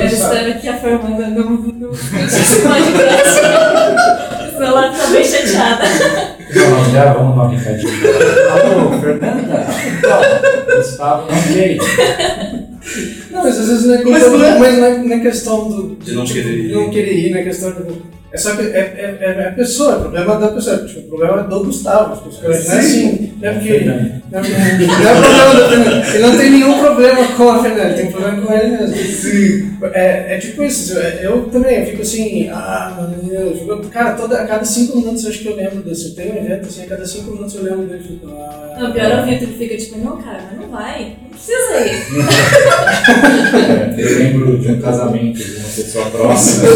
Eu 0.00 0.06
espero 0.06 0.60
que 0.60 0.68
a 0.68 0.78
Formanda 0.78 1.26
não, 1.28 1.50
não, 1.50 1.72
não 1.72 1.90
esse 1.92 2.62
podcast. 2.62 3.40
Senão 4.52 4.66
ela 4.66 4.90
tá 4.92 5.06
bem 5.08 5.24
chateada. 5.24 5.84
Nós 6.54 6.92
já 6.92 7.12
vamos 7.12 7.36
dar 7.36 7.42
um 7.42 7.48
recadinho. 7.48 7.92
Alô, 8.50 8.98
Fernanda? 9.00 9.66
Então, 9.98 10.76
Gustavo 10.76 11.30
não 11.30 11.40
veio. 11.42 11.82
mas 13.32 13.58
às 13.58 13.68
vezes 13.68 13.84
não 13.86 13.94
é, 13.94 14.04
Mas 14.04 14.22
não 14.22 14.44
é. 14.44 14.58
mas 14.58 14.78
não 14.78 14.84
é, 14.86 14.98
não 14.98 15.12
é 15.16 15.18
questão 15.20 15.68
do, 15.68 15.96
De 15.96 16.12
não 16.12 16.24
querer 16.24 16.54
ir. 16.58 16.72
não 16.72 16.90
querer 16.90 17.12
ir, 17.14 17.30
não 17.30 17.38
é 17.38 17.42
questão 17.42 17.70
do. 17.72 18.17
É 18.30 18.36
só 18.36 18.54
que 18.54 18.62
é, 18.62 18.66
é, 18.66 19.18
é, 19.20 19.42
é 19.42 19.48
a 19.48 19.52
pessoa, 19.52 19.92
é 19.92 19.96
o 19.96 20.00
problema 20.00 20.36
da 20.36 20.48
pessoa. 20.48 20.78
Tipo, 20.78 21.00
o 21.00 21.08
problema 21.08 21.40
é 21.40 21.44
do 21.44 21.64
Gustavo. 21.64 22.30
Tipo, 22.30 22.42
não 22.42 22.52
é 22.52 22.56
assim. 22.56 23.32
Não 23.40 23.48
é 23.48 23.52
porque. 23.54 23.80
Não, 23.80 24.40
é 24.40 24.44
problema 25.20 25.54
do. 25.54 26.14
Ele 26.14 26.26
não 26.26 26.36
tem 26.36 26.50
nenhum 26.50 26.78
problema 26.78 27.26
com 27.38 27.48
a 27.50 27.62
Fernanda, 27.62 27.94
tem 27.94 28.10
problema 28.10 28.42
com 28.42 28.52
ele 28.52 28.76
mesmo. 28.76 28.96
Sim. 28.96 29.78
É, 29.94 30.34
é 30.34 30.38
tipo 30.38 30.62
isso, 30.64 30.98
eu, 30.98 31.42
também, 31.50 31.78
eu 31.80 31.86
fico 31.86 32.02
assim, 32.02 32.48
ah, 32.50 32.96
meu 32.98 33.30
Deus, 33.30 33.60
eu 33.66 33.78
cara, 33.90 34.12
toda, 34.16 34.40
a 34.40 34.46
cada 34.46 34.64
cinco 34.64 34.96
minutos 34.98 35.22
eu 35.24 35.30
acho 35.30 35.38
que 35.38 35.46
eu 35.48 35.54
lembro 35.56 35.82
desse. 35.82 36.08
Eu 36.08 36.14
tenho 36.16 36.34
um 36.34 36.38
evento 36.44 36.66
assim, 36.66 36.82
a 36.82 36.86
cada 36.88 37.06
cinco 37.06 37.30
minutos 37.30 37.54
eu 37.54 37.62
lembro 37.62 37.86
dele 37.86 38.02
fico, 38.02 38.26
ah. 38.28 38.76
Não, 38.80 38.92
pior 38.92 39.10
é 39.10 39.22
o 39.22 39.24
Vitor 39.26 39.48
que 39.48 39.58
fica 39.58 39.76
tipo, 39.76 39.98
não, 39.98 40.16
cara, 40.20 40.42
mas 40.50 40.60
não 40.60 40.68
vai. 40.68 41.16
Não 41.22 41.28
precisa 41.30 41.80
ir. 41.86 41.98
É, 43.54 43.94
eu 43.98 44.18
lembro 44.18 44.58
de 44.58 44.68
um 44.72 44.80
casamento 44.80 45.38
de 45.38 45.56
uma 45.56 45.68
pessoa 45.68 46.06
próxima. 46.10 46.68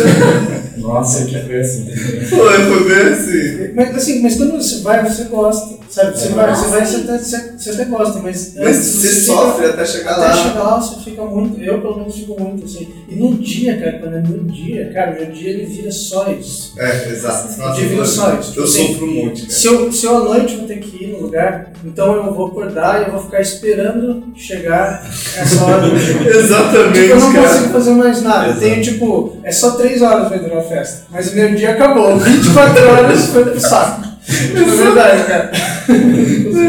Nossa, 0.79 1.25
que 1.27 1.39
foi 1.39 1.61
assim. 1.61 1.85
Pô, 2.31 2.51
é 2.51 2.59
poder 2.67 3.13
assim. 3.13 3.73
Mas 3.75 3.95
assim, 3.97 4.23
mas 4.23 4.37
quando 4.37 4.53
você 4.53 4.81
vai, 4.81 5.05
você 5.09 5.25
gosta, 5.25 5.79
sabe? 5.89 6.19
Você 6.19 6.29
É. 6.29 6.31
vai, 6.31 6.55
você 6.55 6.69
vai, 6.71 6.85
você 6.87 6.97
até, 6.97 7.19
você, 7.19 7.53
você 7.57 7.71
até 7.71 7.85
gosta, 7.85 8.19
mas. 8.21 8.55
Mas 8.57 8.67
antes 8.67 8.85
você 8.87 9.09
fica- 9.09 9.21
sofre 9.27 9.67
até 9.67 9.85
chegar 9.85 10.13
Até 10.13 10.21
lá. 10.23 10.33
Lá 10.59 10.81
você 10.81 11.01
fica 11.11 11.23
muito, 11.25 11.61
eu 11.61 11.81
pelo 11.81 11.99
menos 11.99 12.15
fico 12.15 12.41
muito 12.41 12.65
assim. 12.65 12.89
E 13.09 13.15
no 13.17 13.35
dia, 13.35 13.77
cara, 13.79 13.99
quando 13.99 14.17
é 14.17 14.21
no 14.21 14.45
dia, 14.45 14.91
cara, 14.93 15.13
meu 15.13 15.27
dia 15.27 15.51
ele 15.51 15.67
vira 15.67 15.91
só 15.91 16.31
isso. 16.33 16.75
É, 16.79 17.09
exato. 17.11 17.59
Nossa, 17.59 17.75
Divide 17.81 17.97
eu- 18.01 18.07
só 18.07 18.35
isso. 18.35 18.53
Eu 18.59 18.65
Assim, 18.65 18.87
sofro 18.89 19.07
monte, 19.07 19.43
cara. 19.43 19.53
Se 19.53 19.67
eu, 19.67 19.93
se 19.93 20.07
eu 20.07 20.17
à 20.17 20.21
noite 20.25 20.57
vou 20.57 20.67
ter 20.67 20.79
que 20.81 21.05
ir 21.05 21.09
no 21.09 21.21
lugar, 21.23 21.73
então 21.85 22.15
eu 22.15 22.33
vou 22.35 22.47
acordar 22.49 23.01
e 23.03 23.05
eu 23.07 23.13
vou 23.13 23.23
ficar 23.23 23.41
esperando 23.41 24.25
chegar 24.37 25.05
essa 25.37 25.65
hora 25.65 25.89
do 25.89 25.97
dia. 25.97 26.29
Exatamente, 26.39 26.93
Tipo, 26.93 27.13
eu 27.13 27.21
não 27.21 27.33
cara. 27.33 27.49
consigo 27.49 27.69
fazer 27.73 27.91
mais 27.93 28.23
nada. 28.23 28.47
Exato. 28.49 28.61
Tenho, 28.61 28.83
tipo, 28.83 29.37
é 29.43 29.53
só 29.53 29.71
3 29.73 30.03
horas 30.03 30.29
pra 30.29 30.37
entrar 30.37 30.55
na 30.57 30.63
festa. 30.63 31.07
Mas 31.11 31.33
o 31.33 31.37
meu 31.37 31.55
dia 31.55 31.71
acabou. 31.73 32.17
24 32.19 32.89
horas 32.89 33.27
foi 33.27 33.45
pro 33.45 33.61
saco. 33.61 34.12
É 34.29 34.77
verdade, 34.85 35.25
cara. 35.27 35.51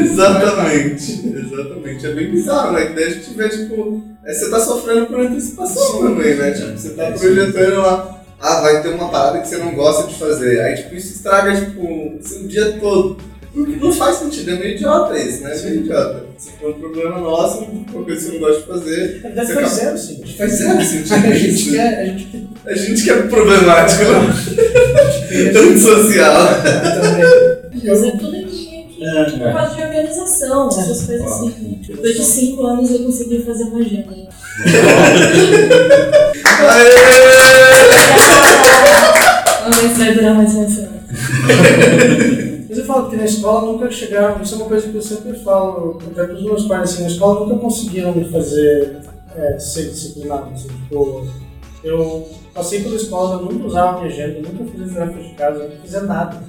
Exatamente, 0.03 1.27
exatamente. 1.27 2.07
É 2.07 2.13
bem 2.13 2.31
bizarro, 2.31 2.71
né? 2.73 2.85
Que 2.87 2.93
daí 2.93 3.03
a 3.03 3.09
gente 3.09 3.33
vê, 3.35 3.49
tipo, 3.49 4.01
é, 4.25 4.33
você 4.33 4.49
tá 4.49 4.59
sofrendo 4.59 5.05
por 5.07 5.19
antecipação 5.19 6.01
também, 6.01 6.35
né? 6.35 6.51
Tipo, 6.51 6.77
você 6.77 6.89
tá 6.91 7.11
projetando 7.11 7.81
lá, 7.81 8.21
ah, 8.39 8.61
vai 8.61 8.81
ter 8.81 8.89
uma 8.89 9.09
parada 9.09 9.39
que 9.39 9.47
você 9.47 9.57
não 9.57 9.73
gosta 9.75 10.07
de 10.07 10.15
fazer. 10.17 10.59
Aí, 10.61 10.75
tipo, 10.75 10.95
isso 10.95 11.13
estraga, 11.13 11.55
tipo, 11.55 11.81
o 11.81 12.19
seu 12.21 12.47
dia 12.47 12.77
todo. 12.79 13.17
Porque 13.53 13.75
não 13.75 13.91
faz 13.93 14.17
sentido, 14.17 14.49
é 14.51 14.55
meio 14.55 14.75
idiota 14.75 15.17
isso, 15.19 15.43
né? 15.43 15.55
É 15.55 15.61
meio 15.61 15.81
idiota. 15.81 16.25
Se 16.39 16.51
for 16.59 16.71
um 16.71 16.73
problema 16.79 17.19
nosso, 17.19 17.59
uma 17.63 18.03
coisa 18.03 18.19
que 18.19 18.25
você 18.25 18.31
não 18.33 18.39
gossa 18.39 18.59
de 18.61 18.65
fazer, 18.67 19.19
Na 19.21 19.29
verdade 19.29 19.53
faz 19.53 19.57
acaba- 19.57 19.67
zero, 19.69 19.97
sim. 19.97 20.23
faz 20.37 20.51
zero 20.53 20.83
sentido. 20.83 21.13
A 21.27 21.35
gente 21.35 21.69
quer. 21.71 21.99
A 21.99 22.05
gente 22.05 22.25
quer. 22.25 22.41
A 22.65 22.75
gente 22.75 23.03
que 23.03 23.09
é 23.11 23.21
problemático, 23.23 24.01
quer- 25.29 25.57
antissocial. 25.57 26.47
Mas 27.85 28.03
é 28.03 28.11
tudo 28.11 28.35
aqui, 28.37 28.85
aqui. 28.87 29.03
É. 29.03 29.25
Por 29.25 29.53
causa 29.53 29.75
de 29.75 29.81
organização, 29.83 30.67
essas 30.69 31.03
coisas 31.03 31.31
assim. 31.31 31.79
Depois 31.87 32.15
de 32.15 32.23
cinco 32.23 32.65
anos 32.65 32.89
eu 32.89 32.99
consegui 33.03 33.43
fazer 33.43 33.63
uma 33.65 33.79
agenda. 33.79 34.13
Vamos 39.63 39.77
ver 39.79 39.89
se 39.89 39.99
vai 39.99 40.13
durar 40.13 40.35
mais 40.35 40.53
uma 40.53 40.69
semana. 40.69 41.03
Mas 42.73 42.79
eu 42.79 42.85
falo 42.85 43.07
que 43.07 43.15
na 43.15 43.25
escola 43.25 43.71
nunca 43.71 43.91
chegaram, 43.91 44.41
isso 44.41 44.55
é 44.55 44.57
uma 44.57 44.65
coisa 44.65 44.89
que 44.89 44.95
eu 44.95 45.01
sempre 45.03 45.33
falo, 45.43 45.99
até 46.07 46.23
para 46.25 46.33
os 46.33 46.43
meus 46.43 46.65
pais, 46.65 46.89
assim, 46.89 47.03
na 47.03 47.07
escola 47.07 47.45
nunca 47.45 47.61
conseguiram 47.61 48.15
me 48.15 48.25
fazer 48.31 48.97
é, 49.35 49.59
ser 49.59 49.91
disciplinado. 49.91 50.51
Assim, 50.51 50.69
tipo, 50.69 51.23
eu 51.83 52.27
passei 52.51 52.81
pela 52.81 52.95
escola, 52.95 53.35
eu 53.35 53.45
nunca 53.45 53.67
usava 53.67 53.99
minha 53.99 54.11
agenda, 54.11 54.49
nunca 54.49 54.71
fiz 54.71 54.81
as 54.81 54.93
tarefas 54.95 55.23
de 55.23 55.33
casa, 55.35 55.63
nunca 55.65 55.77
fazia 55.81 56.01
nada. 56.01 56.43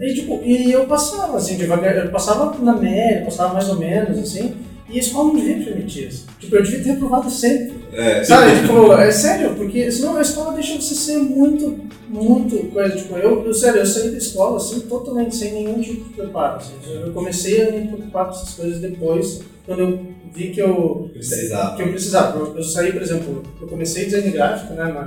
E, 0.00 0.14
tipo, 0.14 0.40
e 0.42 0.72
eu 0.72 0.86
passava, 0.86 1.36
assim, 1.36 1.58
devagar, 1.58 1.98
eu 1.98 2.10
passava 2.10 2.58
na 2.58 2.76
média, 2.76 3.22
passava 3.22 3.52
mais 3.52 3.68
ou 3.68 3.76
menos, 3.76 4.16
assim, 4.16 4.56
e 4.88 4.96
a 4.96 5.00
escola 5.00 5.34
não 5.34 5.36
devia 5.36 5.62
permitir 5.62 6.08
isso. 6.08 6.26
Tipo, 6.38 6.56
eu 6.56 6.62
devia 6.62 6.82
ter 6.82 6.92
reprovado 6.92 7.28
sempre. 7.28 7.79
É, 7.92 8.22
Sabe, 8.22 8.60
tipo, 8.60 8.92
é 8.92 9.10
sério, 9.10 9.54
porque 9.54 9.90
senão 9.90 10.16
a 10.16 10.22
escola 10.22 10.54
deixa 10.54 10.80
você 10.80 10.94
ser 10.94 11.18
muito, 11.18 11.80
muito 12.08 12.70
coisa. 12.70 12.96
Tipo, 12.96 13.16
eu, 13.16 13.44
eu 13.44 13.54
sério, 13.54 13.80
eu 13.80 13.86
saí 13.86 14.10
da 14.10 14.18
escola 14.18 14.56
assim, 14.56 14.80
totalmente 14.80 15.34
sem 15.34 15.52
nenhum 15.52 15.80
tipo 15.80 16.08
de 16.08 16.14
preparo. 16.14 16.56
Assim. 16.56 16.74
Eu 17.04 17.12
comecei 17.12 17.62
a 17.62 17.72
me 17.72 17.86
preocupar 17.88 18.26
com 18.26 18.30
essas 18.32 18.54
coisas 18.54 18.80
depois, 18.80 19.42
quando 19.66 19.80
eu 19.80 20.06
vi 20.32 20.50
que 20.50 20.60
eu 20.60 21.10
Precisava. 21.12 21.76
que 21.76 21.82
eu 21.82 21.88
precisava. 21.88 22.38
Eu, 22.38 22.56
eu 22.56 22.62
saí, 22.62 22.92
por 22.92 23.02
exemplo, 23.02 23.42
eu 23.60 23.66
comecei 23.66 24.04
design 24.04 24.30
gráfico 24.30 24.74
né, 24.74 24.84
na, 24.84 25.06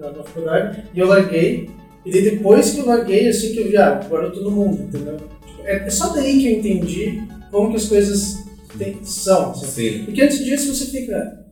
na, 0.00 0.10
na 0.10 0.24
faculdade 0.24 0.84
e 0.94 0.98
eu 0.98 1.06
larguei. 1.08 1.68
E 2.04 2.10
daí 2.10 2.22
depois 2.22 2.70
que 2.70 2.80
eu 2.80 2.86
larguei, 2.86 3.28
assim 3.28 3.52
que 3.52 3.60
eu 3.60 3.68
vi, 3.68 3.76
ah, 3.76 4.00
agora 4.04 4.28
no 4.28 4.50
mundo, 4.50 4.82
entendeu? 4.82 5.16
Tipo, 5.16 5.62
é, 5.64 5.86
é 5.86 5.90
só 5.90 6.08
daí 6.08 6.38
que 6.38 6.52
eu 6.52 6.58
entendi 6.58 7.22
como 7.50 7.70
que 7.70 7.76
as 7.76 7.86
coisas 7.86 8.44
tem, 8.78 8.98
são. 9.02 9.50
Assim. 9.52 9.66
Sim. 9.66 10.04
Porque 10.04 10.22
antes 10.22 10.44
disso 10.44 10.74
você 10.74 10.86
fica. 10.86 11.44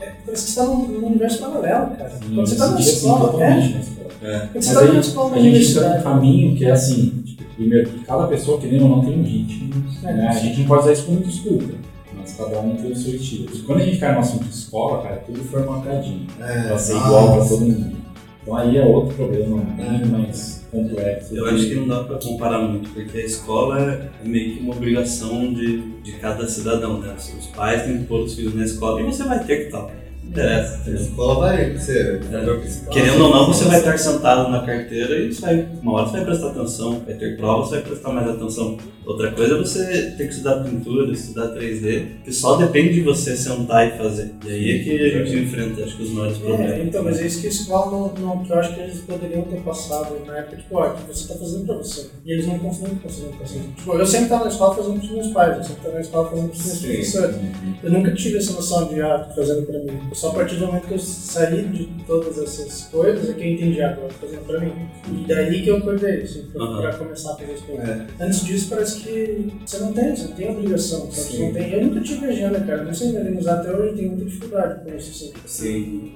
É, 0.00 0.12
parece 0.24 0.44
que 0.44 0.50
você 0.50 0.60
tá 0.60 0.66
num, 0.66 0.86
num 0.88 1.06
universo 1.06 1.38
paralelo, 1.38 1.96
cara. 1.96 2.10
Sim, 2.10 2.34
Quando 2.34 2.46
você 2.48 2.56
tá 2.56 2.66
na 2.68 2.74
assim 2.78 2.90
escola, 2.90 3.28
é. 3.28 3.32
totalmente 3.32 3.74
na 3.74 3.80
escola. 3.80 4.08
É. 4.22 4.38
Quando 4.38 4.50
Mas 4.54 4.64
você 4.64 4.74
tá 4.74 4.80
aí 4.80 4.92
na 4.92 5.00
escola, 5.00 5.26
a 5.26 5.38
gente 5.38 5.38
entra 5.38 5.50
universidade. 5.50 5.96
num 5.96 6.02
caminho 6.02 6.56
que 6.56 6.64
é 6.64 6.70
assim, 6.70 7.22
tipo, 7.24 7.44
primeiro, 7.54 7.90
que 7.90 7.98
cada 8.04 8.26
pessoa, 8.26 8.60
querendo 8.60 8.82
ou 8.82 8.88
não, 8.88 9.04
tem 9.04 9.18
um 9.18 9.22
ritmo. 9.22 9.84
É, 10.02 10.12
né? 10.12 10.28
A 10.28 10.32
gente 10.32 10.60
não 10.60 10.66
pode 10.66 10.82
usar 10.82 10.92
isso 10.92 11.04
como 11.06 11.20
desculpa, 11.20 11.74
mas 12.16 12.32
cada 12.36 12.60
um 12.60 12.76
tem 12.76 12.90
o 12.92 12.96
seu 12.96 13.14
estilo. 13.14 13.48
E 13.54 13.58
quando 13.60 13.80
a 13.80 13.84
gente 13.84 13.98
cai 13.98 14.12
no 14.12 14.20
assunto 14.20 14.44
de 14.44 14.54
escola, 14.54 15.02
cara, 15.02 15.14
é 15.14 15.18
tudo 15.18 15.42
formatadinho. 15.44 16.26
É. 16.40 16.62
Pra 16.68 16.78
ser 16.78 16.96
igual 16.96 17.36
pra 17.36 17.44
todo 17.46 17.60
mundo. 17.60 17.96
Então 18.42 18.56
aí 18.56 18.76
é 18.76 18.84
outro 18.84 19.14
problema, 19.14 19.62
bem 19.76 20.04
mais 20.06 20.63
complexo. 20.74 21.36
Eu 21.36 21.46
acho 21.46 21.66
que 21.66 21.74
não 21.76 21.86
dá 21.86 22.02
pra 22.02 22.18
comparar 22.18 22.58
muito, 22.58 22.90
porque 22.90 23.18
a 23.18 23.24
escola 23.24 23.80
é 23.80 24.26
meio 24.26 24.56
que 24.56 24.60
uma 24.60 24.74
obrigação 24.74 25.54
de, 25.54 25.80
de 26.02 26.12
cada 26.14 26.46
cidadão, 26.48 27.00
né? 27.00 27.14
Os 27.16 27.46
pais 27.46 27.82
têm 27.82 27.98
que 27.98 28.04
pôr 28.04 28.22
os 28.22 28.34
filhos 28.34 28.54
na 28.54 28.64
escola 28.64 29.00
e 29.00 29.04
você 29.04 29.22
vai 29.22 29.42
ter 29.44 29.56
que 29.58 29.64
estar. 29.66 29.82
Não 29.82 30.30
interessa. 30.30 30.90
A 30.90 30.94
escola 30.94 31.46
vai 31.46 31.78
ser. 31.78 32.20
É. 32.32 32.90
Querendo 32.90 33.24
ou 33.24 33.30
não, 33.30 33.46
você 33.46 33.64
vai 33.64 33.78
estar 33.78 33.96
sentado 33.98 34.50
na 34.50 34.62
carteira 34.62 35.18
e 35.18 35.30
vai, 35.32 35.68
uma 35.80 35.92
hora 35.92 36.06
você 36.06 36.16
vai 36.16 36.24
prestar 36.24 36.48
atenção, 36.48 37.02
vai 37.06 37.14
ter 37.14 37.36
prova, 37.36 37.64
você 37.64 37.74
vai 37.76 37.82
prestar 37.82 38.12
mais 38.12 38.28
atenção. 38.28 38.78
Outra 39.06 39.30
coisa 39.32 39.54
é 39.54 39.58
você 39.58 39.84
ter 40.16 40.24
que 40.26 40.32
estudar 40.32 40.62
pintura, 40.64 41.12
estudar 41.12 41.48
3D, 41.54 42.06
que 42.24 42.32
só 42.32 42.56
depende 42.56 42.94
de 42.94 43.00
você 43.02 43.36
sentar 43.36 43.86
e 43.86 43.98
fazer. 43.98 44.30
E 44.46 44.50
aí 44.50 44.70
é 44.70 44.84
que 44.84 44.90
a 45.18 45.24
gente 45.24 45.38
enfrenta, 45.44 45.84
acho 45.84 45.96
que 45.96 46.02
os 46.04 46.10
maiores 46.10 46.36
É, 46.38 46.40
problemas. 46.40 46.86
então, 46.86 47.04
mas 47.04 47.20
é 47.20 47.26
isso 47.26 47.40
que 47.40 47.46
a 47.46 47.50
escola 47.50 47.90
não, 47.90 48.14
não. 48.36 48.44
que 48.44 48.50
eu 48.52 48.58
acho 48.58 48.74
que 48.74 48.80
eles 48.80 48.98
poderiam 49.00 49.42
ter 49.42 49.60
passado 49.60 50.16
na 50.26 50.38
época, 50.38 50.56
tipo, 50.56 50.76
ó, 50.76 50.90
que 50.90 51.06
você 51.14 51.28
tá 51.28 51.38
fazendo 51.38 51.66
pra 51.66 51.76
você. 51.76 52.06
E 52.24 52.32
eles 52.32 52.46
não 52.46 52.58
conseguem 52.58 52.94
conseguindo 52.96 53.36
pra 53.36 53.46
você. 53.46 53.58
Tipo, 53.76 53.94
eu 53.94 54.06
sempre 54.06 54.28
tava 54.28 54.44
na 54.44 54.50
escola 54.50 54.74
fazendo 54.74 54.98
pros 55.00 55.10
meus 55.10 55.26
pais, 55.28 55.56
eu 55.58 55.64
sempre 55.64 55.82
tava 55.82 55.94
na 55.94 56.00
escola 56.00 56.30
fazendo 56.30 56.48
pros 56.48 56.66
meus 56.66 56.78
professores. 56.80 57.36
Eu 57.82 57.90
nunca 57.90 58.10
tive 58.14 58.38
essa 58.38 58.52
noção 58.52 58.88
de, 58.88 59.00
ah, 59.02 59.18
tô 59.18 59.34
fazendo 59.42 59.66
pra 59.66 59.78
mim. 59.80 60.00
Só 60.14 60.30
a 60.30 60.34
partir 60.34 60.56
do 60.56 60.66
momento 60.66 60.86
que 60.88 60.94
eu 60.94 60.98
saí 60.98 61.62
de 61.64 61.84
todas 62.06 62.38
essas 62.38 62.84
coisas 62.84 63.28
é 63.28 63.32
que 63.34 63.42
eu 63.42 63.52
entendi, 63.52 63.80
ah, 63.82 63.94
tô 64.00 64.08
fazendo 64.26 64.46
pra 64.46 64.60
mim. 64.60 64.72
E 65.12 65.26
daí 65.28 65.62
que 65.62 65.68
eu 65.68 65.76
acordei, 65.76 66.22
assim, 66.22 66.44
pra, 66.52 66.62
Aham. 66.64 66.80
pra 66.80 66.94
começar 66.94 67.32
a 67.32 67.36
fazer 67.36 67.52
as 67.52 67.60
coisas. 67.60 67.88
É. 67.88 68.06
Antes 68.20 68.44
disso, 68.44 68.68
parece 68.70 68.93
que 69.02 69.52
você 69.66 69.78
não 69.78 69.92
tem, 69.92 70.16
você 70.16 70.22
não 70.28 70.32
tem 70.32 70.50
obrigação. 70.50 71.00
sabe? 71.00 71.14
Você 71.14 71.36
Sim. 71.36 71.46
não 71.46 71.52
tem, 71.52 71.72
eu 71.72 71.86
nunca 71.86 72.00
tive 72.00 72.26
agenda, 72.26 72.60
cara. 72.60 72.84
Não 72.84 72.94
sei 72.94 73.16
organizar 73.16 73.60
até 73.60 73.70
hoje, 73.70 73.88
eu 73.88 73.96
tenho 73.96 74.08
muita 74.10 74.24
dificuldade 74.24 74.84
com 74.84 74.96
isso. 74.96 75.10
Assim. 75.10 75.32
Sim, 75.46 76.12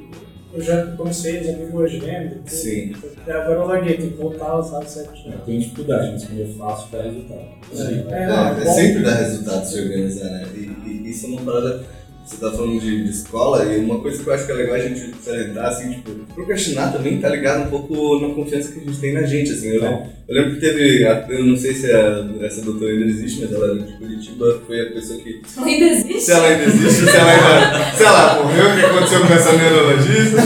Eu 0.55 0.63
já 0.63 0.87
comecei 0.97 1.39
a 1.39 1.43
usar 1.43 1.53
Google 1.57 1.85
Agenda. 1.85 2.41
sim. 2.47 2.93
E 3.27 3.31
agora 3.31 3.61
eu 3.61 3.67
larguei, 3.67 3.97
tem 3.99 4.11
que 4.11 4.17
voltar 4.17 4.59
usar 4.59 4.83
certinho. 4.87 5.35
Eu 5.35 5.41
tenho 5.41 5.61
dificuldade, 5.61 6.13
mas 6.13 6.25
quando 6.25 6.39
eu 6.41 6.49
faço, 6.55 6.89
dá 6.91 7.03
resultado. 7.03 7.41
Sim. 7.75 8.05
É, 8.09 8.27
não, 8.27 8.49
é 8.49 8.65
bom. 8.65 8.75
sempre 8.75 9.03
dá 9.03 9.15
resultado 9.17 9.65
se 9.67 9.81
organizar, 9.81 10.31
né? 10.31 10.47
E, 10.55 10.89
e 10.91 11.11
isso 11.11 11.27
é 11.27 11.29
uma 11.29 11.43
parada. 11.43 11.98
Você 12.29 12.37
tá 12.37 12.51
falando 12.51 12.79
de, 12.79 13.05
de 13.05 13.11
escola 13.11 13.65
e 13.65 13.79
uma 13.79 14.01
coisa 14.01 14.23
que 14.23 14.29
eu 14.29 14.35
acho 14.35 14.45
que 14.45 14.53
é 14.53 14.55
legal 14.57 14.75
a 14.75 14.79
gente 14.81 15.15
salientar, 15.25 15.65
assim, 15.67 15.93
tipo, 15.95 16.11
procrastinar 16.35 16.93
também 16.93 17.19
tá 17.21 17.31
ligado 17.31 17.63
um 17.63 17.71
pouco 17.71 18.21
na 18.21 18.35
confiança 18.35 18.71
que 18.71 18.81
a 18.81 18.83
gente 18.83 18.99
tem 19.01 19.15
na 19.15 19.23
gente, 19.23 19.51
assim. 19.51 19.69
Eu, 19.69 19.81
lembro, 19.81 20.03
eu 20.29 20.35
lembro 20.35 20.55
que 20.55 20.61
teve, 20.61 21.07
a- 21.07 21.25
eu 21.31 21.45
não 21.47 21.57
sei 21.57 21.73
se 21.73 21.91
a, 21.91 22.27
essa 22.43 22.61
doutora 22.61 22.93
ainda 22.93 23.07
existe, 23.07 23.41
mas 23.41 23.53
ela 23.55 23.65
era 23.65 23.79
de 23.79 23.93
Curitiba, 23.97 24.61
foi 24.67 24.79
a 24.79 24.93
pessoa 24.93 25.19
que 25.21 25.41
Ainda 25.57 25.85
existe? 25.87 26.21
se 26.21 26.33
ela 26.33 26.47
ainda 26.49 26.65
existe, 26.65 27.05
se 27.11 27.17
ela 27.17 27.31
ainda. 27.31 27.97
Se 27.97 28.05
ela 28.05 28.43
morreu, 28.43 28.71
o 28.73 28.77
que 28.77 28.85
aconteceu 28.85 29.21
com 29.27 29.33
essa 29.33 29.53
neurologista. 29.57 30.37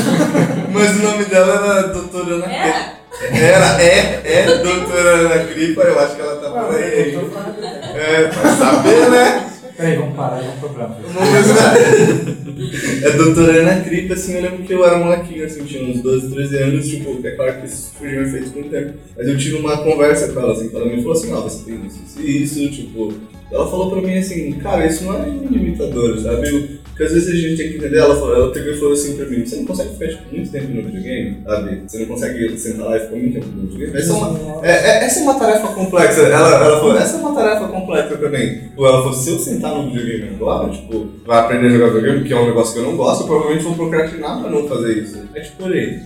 Mas 0.72 0.90
o 0.96 1.02
nome 1.02 1.24
dela 1.24 1.78
era 1.78 1.88
doutora 1.88 2.34
Ana 2.36 2.46
É? 2.46 2.92
Era, 3.32 3.82
é, 3.82 4.22
é 4.24 4.58
doutora 4.62 5.10
Ana 5.10 5.44
Cripa, 5.46 5.82
eu 5.82 5.98
acho 5.98 6.14
que 6.14 6.20
ela 6.22 6.36
tá 6.36 6.48
por 6.48 6.74
aí. 6.76 7.18
É, 7.94 8.28
vai 8.30 8.56
saber, 8.56 9.10
né? 9.10 9.51
Peraí, 9.82 9.96
vamos 9.96 10.16
parar, 10.16 10.40
problema. 10.60 10.96
Vamos 11.02 11.46
ver. 11.46 12.42
É 13.02 13.10
doutora 13.16 13.62
Ana 13.62 13.80
Cripa, 13.82 14.14
assim, 14.14 14.34
eu 14.34 14.42
lembro 14.42 14.62
que 14.62 14.72
eu 14.72 14.84
era 14.86 14.96
molequinho, 14.96 15.44
assim, 15.44 15.64
tinha 15.64 15.82
uns 15.82 16.00
12, 16.00 16.30
13 16.30 16.56
anos, 16.58 16.88
tipo, 16.88 17.26
é 17.26 17.30
claro 17.32 17.60
que 17.60 17.66
isso 17.66 17.92
surgiu 17.98 18.22
efeito 18.22 18.52
com 18.52 18.60
o 18.60 18.64
tempo. 18.64 18.94
Mas 19.16 19.26
eu 19.26 19.36
tive 19.36 19.56
uma 19.56 19.78
conversa 19.78 20.32
com 20.32 20.40
ela, 20.40 20.52
assim, 20.52 20.68
que 20.68 20.76
ela 20.76 20.86
me 20.86 20.98
falou 20.98 21.12
assim, 21.12 21.32
ó, 21.32 21.40
você 21.40 21.64
tem 21.64 21.84
isso, 21.84 22.00
isso 22.06 22.20
e 22.20 22.42
isso, 22.42 22.70
tipo. 22.70 23.12
Ela 23.50 23.68
falou 23.68 23.90
pra 23.90 24.00
mim 24.00 24.16
assim, 24.16 24.52
cara, 24.52 24.86
isso 24.86 25.04
não 25.04 25.20
é 25.20 25.28
limitador, 25.28 26.18
sabe? 26.20 26.80
Porque 26.92 27.04
às 27.04 27.12
vezes 27.12 27.28
a 27.28 27.32
gente 27.34 27.56
tem 27.56 27.70
que 27.70 27.76
entender, 27.78 27.98
ela, 27.98 28.14
falou, 28.14 28.34
ela 28.34 28.52
pegou 28.52 28.70
e 28.70 28.76
falou 28.76 28.92
assim 28.92 29.16
pra 29.16 29.24
mim, 29.24 29.46
você 29.46 29.56
não 29.56 29.64
consegue 29.64 29.94
ficar 29.94 30.08
tipo, 30.08 30.34
muito 30.34 30.50
tempo 30.52 30.68
no 30.74 30.82
videogame, 30.82 31.38
sabe? 31.42 31.82
Você 31.86 31.98
não 32.00 32.06
consegue 32.06 32.58
sentar 32.58 32.86
lá 32.86 32.96
e 32.96 33.00
ficar 33.00 33.16
muito 33.16 33.32
tempo 33.32 33.46
no 33.56 33.62
videogame? 33.62 33.98
Essa 33.98 34.12
é 34.12 34.16
uma, 34.16 34.66
é, 34.66 34.70
é- 34.72 35.04
essa 35.06 35.18
é 35.18 35.22
uma 35.22 35.34
tarefa 35.38 35.68
complexa. 35.68 36.20
Ela, 36.20 36.64
ela 36.66 36.80
falou, 36.80 36.98
essa 36.98 37.16
é 37.16 37.20
uma 37.20 37.34
tarefa 37.34 37.68
complexa 37.68 38.16
também. 38.18 38.58
Tipo, 38.60 38.86
ela 38.86 38.98
falou, 38.98 39.14
se 39.14 39.30
eu 39.30 39.38
sentar 39.38 39.74
no 39.74 39.90
videogame 39.90 40.34
agora, 40.34 40.68
tipo, 40.70 41.06
vai 41.26 41.38
aprender 41.40 41.68
a 41.68 41.70
jogar 41.70 41.86
videogame, 41.94 42.24
que 42.24 42.32
é 42.34 42.36
um 42.36 42.46
negócio 42.46 42.74
que 42.74 42.80
eu 42.80 42.84
não 42.84 42.96
gosto, 42.96 43.22
eu 43.22 43.26
provavelmente 43.26 43.64
vou 43.64 43.74
procrastinar 43.74 44.40
pra 44.42 44.50
não 44.50 44.68
fazer 44.68 44.98
isso. 45.02 45.18
É 45.34 45.40
tipo, 45.40 45.64
olhei. 45.64 45.98